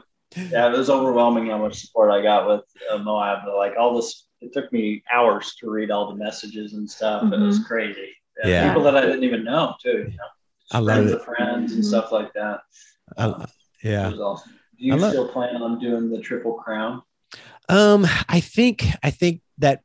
Yeah, 0.50 0.72
it 0.72 0.76
was 0.76 0.90
overwhelming 0.90 1.46
how 1.46 1.58
much 1.58 1.78
support 1.80 2.10
I 2.10 2.22
got 2.22 2.48
with 2.48 2.62
uh, 2.90 2.98
Moab. 2.98 3.40
Like 3.56 3.74
all 3.78 3.94
this, 3.94 4.26
it 4.40 4.52
took 4.52 4.72
me 4.72 5.02
hours 5.12 5.54
to 5.60 5.70
read 5.70 5.90
all 5.90 6.08
the 6.08 6.16
messages 6.16 6.72
and 6.74 6.90
stuff. 6.90 7.30
It 7.32 7.38
was 7.38 7.64
crazy. 7.64 8.00
Mm-hmm. 8.42 8.48
Yeah. 8.48 8.68
people 8.68 8.82
that 8.84 8.96
I 8.96 9.02
didn't 9.02 9.24
even 9.24 9.44
know 9.44 9.74
too. 9.82 9.90
You 10.10 10.16
know, 10.16 10.30
I 10.72 10.78
love 10.78 10.96
friends 10.96 11.12
it. 11.12 11.22
friends 11.24 11.72
and 11.74 11.84
stuff 11.84 12.12
like 12.12 12.32
that. 12.34 12.60
I- 13.16 13.46
yeah. 13.82 14.10
awesome. 14.10 14.52
Do 14.78 14.86
you 14.86 14.96
love- 14.96 15.12
still 15.12 15.28
plan 15.28 15.56
on 15.62 15.78
doing 15.78 16.10
the 16.10 16.20
triple 16.20 16.54
crown? 16.54 17.02
Um, 17.68 18.06
I 18.28 18.40
think 18.40 18.84
I 19.02 19.10
think 19.10 19.40
that 19.58 19.82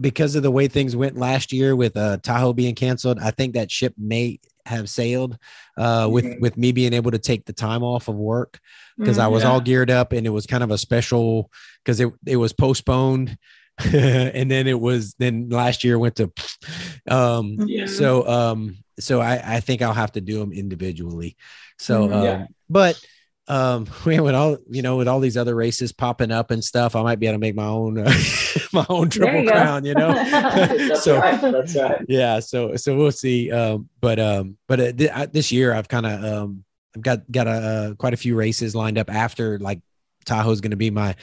because 0.00 0.34
of 0.34 0.42
the 0.42 0.50
way 0.50 0.66
things 0.66 0.96
went 0.96 1.16
last 1.16 1.52
year 1.52 1.76
with 1.76 1.96
uh 1.96 2.18
Tahoe 2.22 2.52
being 2.52 2.74
canceled, 2.74 3.18
I 3.20 3.30
think 3.30 3.54
that 3.54 3.70
ship 3.70 3.94
may 3.96 4.40
have 4.66 4.88
sailed 4.90 5.38
uh 5.76 6.08
with 6.10 6.24
Mhm. 6.24 6.40
with 6.40 6.56
me 6.56 6.72
being 6.72 6.92
able 6.92 7.10
to 7.12 7.18
take 7.18 7.44
the 7.46 7.52
time 7.52 7.82
off 7.82 8.08
of 8.08 8.14
work 8.16 8.58
because 8.98 9.18
I 9.18 9.28
was 9.28 9.42
Yeah. 9.42 9.50
all 9.52 9.60
geared 9.60 9.90
up 9.90 10.12
and 10.12 10.26
it 10.26 10.30
was 10.30 10.46
kind 10.46 10.62
of 10.64 10.70
a 10.70 10.78
special 10.78 11.50
because 11.84 11.98
it 12.00 12.12
it 12.26 12.36
was 12.36 12.52
postponed 12.52 13.38
and 13.92 14.50
then 14.50 14.66
it 14.66 14.78
was 14.78 15.14
then 15.18 15.48
last 15.48 15.82
year 15.84 15.98
went 15.98 16.16
to 16.16 16.30
um 17.08 17.56
Yeah. 17.66 17.86
so 17.86 18.26
um 18.28 18.76
so 19.00 19.20
I 19.20 19.56
I 19.56 19.60
think 19.60 19.82
I'll 19.82 19.92
have 19.94 20.12
to 20.12 20.20
do 20.20 20.38
them 20.38 20.52
individually. 20.52 21.36
So 21.78 22.08
Mhm. 22.08 22.40
um 22.42 22.48
but 22.68 23.02
um 23.48 23.86
man, 24.06 24.22
with 24.22 24.34
all 24.34 24.58
you 24.70 24.82
know 24.82 24.96
with 24.96 25.08
all 25.08 25.20
these 25.20 25.36
other 25.36 25.54
races 25.54 25.92
popping 25.92 26.30
up 26.30 26.50
and 26.50 26.62
stuff, 26.62 26.94
I 26.94 27.02
might 27.02 27.18
be 27.18 27.26
able 27.26 27.34
to 27.34 27.38
make 27.40 27.54
my 27.56 27.66
own 27.66 27.98
uh, 27.98 28.12
my 28.72 28.86
own 28.88 29.08
triple 29.10 29.40
you 29.40 29.46
go. 29.46 29.52
crown, 29.52 29.84
you 29.84 29.94
know. 29.94 30.12
That's 30.30 31.02
so 31.04 31.18
right. 31.18 31.40
That's 31.40 31.74
right. 31.76 32.04
yeah, 32.08 32.40
so 32.40 32.76
so 32.76 32.96
we'll 32.96 33.10
see. 33.12 33.50
Um, 33.50 33.88
but 34.00 34.18
um, 34.20 34.56
but 34.68 34.80
uh, 34.80 34.92
th- 34.92 35.10
I, 35.12 35.26
this 35.26 35.50
year 35.50 35.72
I've 35.74 35.88
kind 35.88 36.06
of 36.06 36.24
um, 36.24 36.64
I've 36.94 37.02
got 37.02 37.30
got 37.32 37.46
a 37.46 37.50
uh, 37.50 37.94
quite 37.94 38.14
a 38.14 38.18
few 38.18 38.36
races 38.36 38.74
lined 38.74 38.98
up 38.98 39.10
after 39.10 39.58
like 39.58 39.80
Tahoe's 40.26 40.60
going 40.60 40.70
to 40.72 40.76
be 40.76 40.90
my 40.90 41.16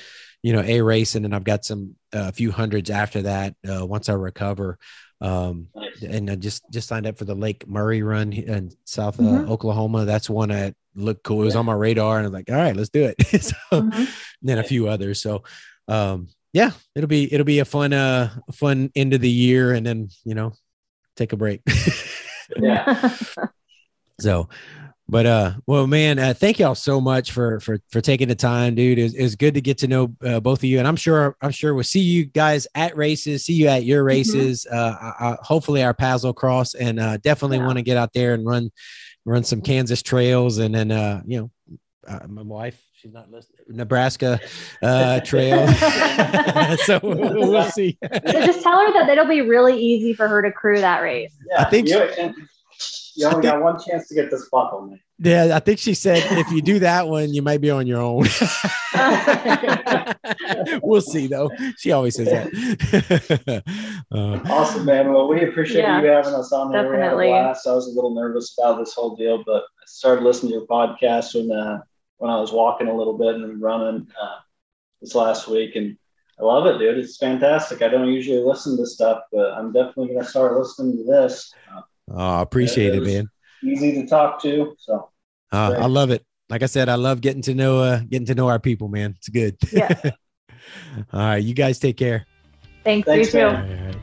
you 0.43 0.51
know 0.53 0.61
a 0.61 0.81
race, 0.81 1.15
and 1.15 1.23
then 1.23 1.33
I've 1.33 1.43
got 1.45 1.63
some 1.65 1.95
a 2.13 2.31
few 2.31 2.51
hundreds 2.51 2.89
after 2.89 3.21
that 3.23 3.55
uh, 3.69 3.85
once 3.85 4.09
I 4.09 4.13
recover. 4.13 4.77
Um, 5.19 5.69
Nice. 5.75 6.03
and 6.03 6.29
I 6.29 6.35
just 6.35 6.63
just 6.71 6.87
signed 6.87 7.07
up 7.07 7.17
for 7.17 7.25
the 7.25 7.33
Lake 7.35 7.67
Murray 7.67 8.03
run 8.03 8.33
in 8.33 8.71
South 8.85 9.19
uh, 9.19 9.23
Mhm. 9.23 9.49
Oklahoma. 9.49 10.05
That's 10.05 10.29
one 10.29 10.49
that 10.49 10.75
looked 10.95 11.23
cool. 11.23 11.41
It 11.41 11.45
was 11.45 11.53
Yeah. 11.55 11.59
on 11.61 11.65
my 11.65 11.73
radar, 11.73 12.17
and 12.17 12.25
I 12.25 12.29
was 12.29 12.33
like, 12.33 12.49
all 12.51 12.55
right, 12.55 12.75
let's 12.75 12.89
do 12.89 13.03
it. 13.05 13.15
so, 13.43 13.55
Mhm. 13.71 13.93
and 13.93 14.07
then 14.43 14.59
a 14.59 14.63
few 14.63 14.87
others. 14.87 15.19
So, 15.21 15.43
um, 15.87 16.27
yeah, 16.53 16.71
it'll 16.95 17.07
be 17.07 17.31
it'll 17.33 17.45
be 17.45 17.59
a 17.59 17.65
fun 17.65 17.93
uh 17.93 18.29
fun 18.53 18.91
end 18.95 19.13
of 19.13 19.21
the 19.21 19.29
year, 19.29 19.73
and 19.73 19.85
then 19.85 20.09
you 20.23 20.35
know 20.35 20.53
take 21.15 21.33
a 21.33 21.37
break. 21.37 21.61
Yeah. 22.61 23.13
So, 24.21 24.47
but 25.09 25.25
uh, 25.25 25.53
well, 25.65 25.87
man, 25.87 26.19
uh, 26.19 26.33
thank 26.33 26.59
y'all 26.59 26.75
so 26.75 26.99
much 26.99 27.31
for 27.31 27.59
for 27.61 27.79
for 27.89 28.01
taking 28.01 28.27
the 28.27 28.35
time, 28.35 28.75
dude. 28.75 28.99
It's 28.99 29.13
it 29.13 29.37
good 29.37 29.53
to 29.53 29.61
get 29.61 29.77
to 29.79 29.87
know 29.87 30.13
uh, 30.23 30.41
both 30.41 30.59
of 30.59 30.65
you, 30.65 30.79
and 30.79 30.87
I'm 30.87 30.97
sure 30.97 31.37
I'm 31.41 31.51
sure 31.51 31.73
we'll 31.73 31.83
see 31.85 32.01
you 32.01 32.25
guys 32.25 32.67
at 32.75 32.97
races, 32.97 33.45
see 33.45 33.53
you 33.53 33.67
at 33.67 33.85
your 33.85 34.01
mm-hmm. 34.01 34.07
races. 34.07 34.67
Mm-hmm. 34.69 34.77
Uh, 34.77 35.11
I, 35.27 35.31
I, 35.31 35.37
hopefully 35.41 35.83
our 35.83 35.93
paths 35.93 36.23
will 36.23 36.33
cross, 36.33 36.73
and 36.73 36.99
uh, 36.99 37.17
definitely 37.17 37.57
yeah. 37.57 37.65
want 37.65 37.77
to 37.77 37.83
get 37.83 37.95
out 37.95 38.11
there 38.13 38.33
and 38.33 38.45
run 38.45 38.69
run 39.23 39.43
some 39.43 39.61
Kansas 39.61 40.01
trails, 40.01 40.57
and 40.57 40.75
then 40.75 40.91
uh, 40.91 41.21
you 41.25 41.39
know, 41.39 41.77
uh, 42.05 42.27
my 42.27 42.41
wife 42.41 42.81
she's 42.93 43.13
not 43.13 43.31
listening. 43.31 43.59
Nebraska 43.69 44.41
uh, 44.83 45.21
trail. 45.21 45.67
so 46.85 46.99
we'll 47.01 47.71
see. 47.71 47.97
so 48.01 48.45
just 48.45 48.61
tell 48.61 48.79
her 48.79 48.91
that 48.93 49.07
it'll 49.09 49.25
be 49.25 49.41
really 49.41 49.79
easy 49.79 50.13
for 50.13 50.27
her 50.27 50.41
to 50.41 50.51
crew 50.51 50.81
that 50.81 50.99
race. 51.01 51.33
Yeah, 51.49 51.61
I 51.61 51.69
think. 51.69 51.87
You, 51.87 52.33
you 53.17 53.25
only 53.25 53.41
think, 53.41 53.53
got 53.53 53.61
one 53.63 53.79
chance 53.83 54.07
to 54.07 54.15
get 54.15 54.29
this 54.29 54.47
buckle, 54.49 54.81
man. 54.81 54.99
Yeah, 55.19 55.55
I 55.55 55.59
think 55.59 55.79
she 55.79 55.95
said 55.95 56.19
if 56.37 56.51
you 56.51 56.61
do 56.61 56.77
that 56.79 57.07
one, 57.07 57.33
you 57.33 57.41
might 57.41 57.59
be 57.59 57.71
on 57.71 57.87
your 57.87 57.99
own. 57.99 58.27
we'll 60.83 61.01
see, 61.01 61.25
though. 61.25 61.49
She 61.79 61.91
always 61.91 62.15
says 62.15 62.27
that. 62.27 63.63
uh, 64.11 64.39
awesome, 64.51 64.85
man. 64.85 65.11
Well, 65.11 65.27
we 65.27 65.43
appreciate 65.43 65.81
yeah, 65.81 65.99
you 65.99 66.07
having 66.07 66.35
us 66.35 66.51
on 66.51 66.71
here. 66.71 66.83
Definitely. 66.83 67.33
I 67.33 67.47
was 67.49 67.65
a 67.65 67.95
little 67.95 68.13
nervous 68.13 68.55
about 68.57 68.77
this 68.77 68.93
whole 68.93 69.15
deal, 69.15 69.43
but 69.43 69.63
I 69.63 69.85
started 69.87 70.23
listening 70.23 70.51
to 70.51 70.59
your 70.59 70.67
podcast 70.67 71.33
when 71.33 71.51
uh, 71.51 71.81
when 72.17 72.29
I 72.29 72.39
was 72.39 72.51
walking 72.51 72.87
a 72.87 72.95
little 72.95 73.17
bit 73.17 73.35
and 73.35 73.59
running 73.59 74.07
uh, 74.21 74.37
this 75.01 75.15
last 75.15 75.47
week, 75.47 75.75
and 75.75 75.97
I 76.39 76.43
love 76.43 76.67
it, 76.67 76.77
dude. 76.77 76.99
It's 76.99 77.17
fantastic. 77.17 77.81
I 77.81 77.87
don't 77.87 78.13
usually 78.13 78.39
listen 78.39 78.77
to 78.77 78.85
stuff, 78.85 79.23
but 79.31 79.53
I'm 79.53 79.73
definitely 79.73 80.09
going 80.09 80.23
to 80.23 80.29
start 80.29 80.55
listening 80.55 80.97
to 80.97 81.03
this. 81.03 81.51
Uh, 81.75 81.81
Oh, 82.09 82.17
I 82.17 82.41
appreciate 82.41 82.93
it, 82.93 83.03
it 83.03 83.05
man. 83.05 83.29
Easy 83.63 83.93
to 84.01 84.07
talk 84.07 84.41
to. 84.43 84.75
So 84.79 85.09
uh, 85.51 85.75
I 85.77 85.87
love 85.87 86.11
it. 86.11 86.25
Like 86.49 86.63
I 86.63 86.67
said, 86.67 86.89
I 86.89 86.95
love 86.95 87.21
getting 87.21 87.41
to 87.43 87.53
know 87.53 87.79
uh 87.79 87.99
getting 87.99 88.27
to 88.27 88.35
know 88.35 88.47
our 88.47 88.59
people, 88.59 88.87
man. 88.87 89.15
It's 89.17 89.29
good. 89.29 89.57
Yeah. 89.71 89.93
All 91.13 91.19
right, 91.19 91.43
you 91.43 91.53
guys 91.53 91.79
take 91.79 91.97
care. 91.97 92.25
Thanks, 92.83 93.05
Thanks 93.05 93.33
you 93.33 93.41
too. 93.41 93.96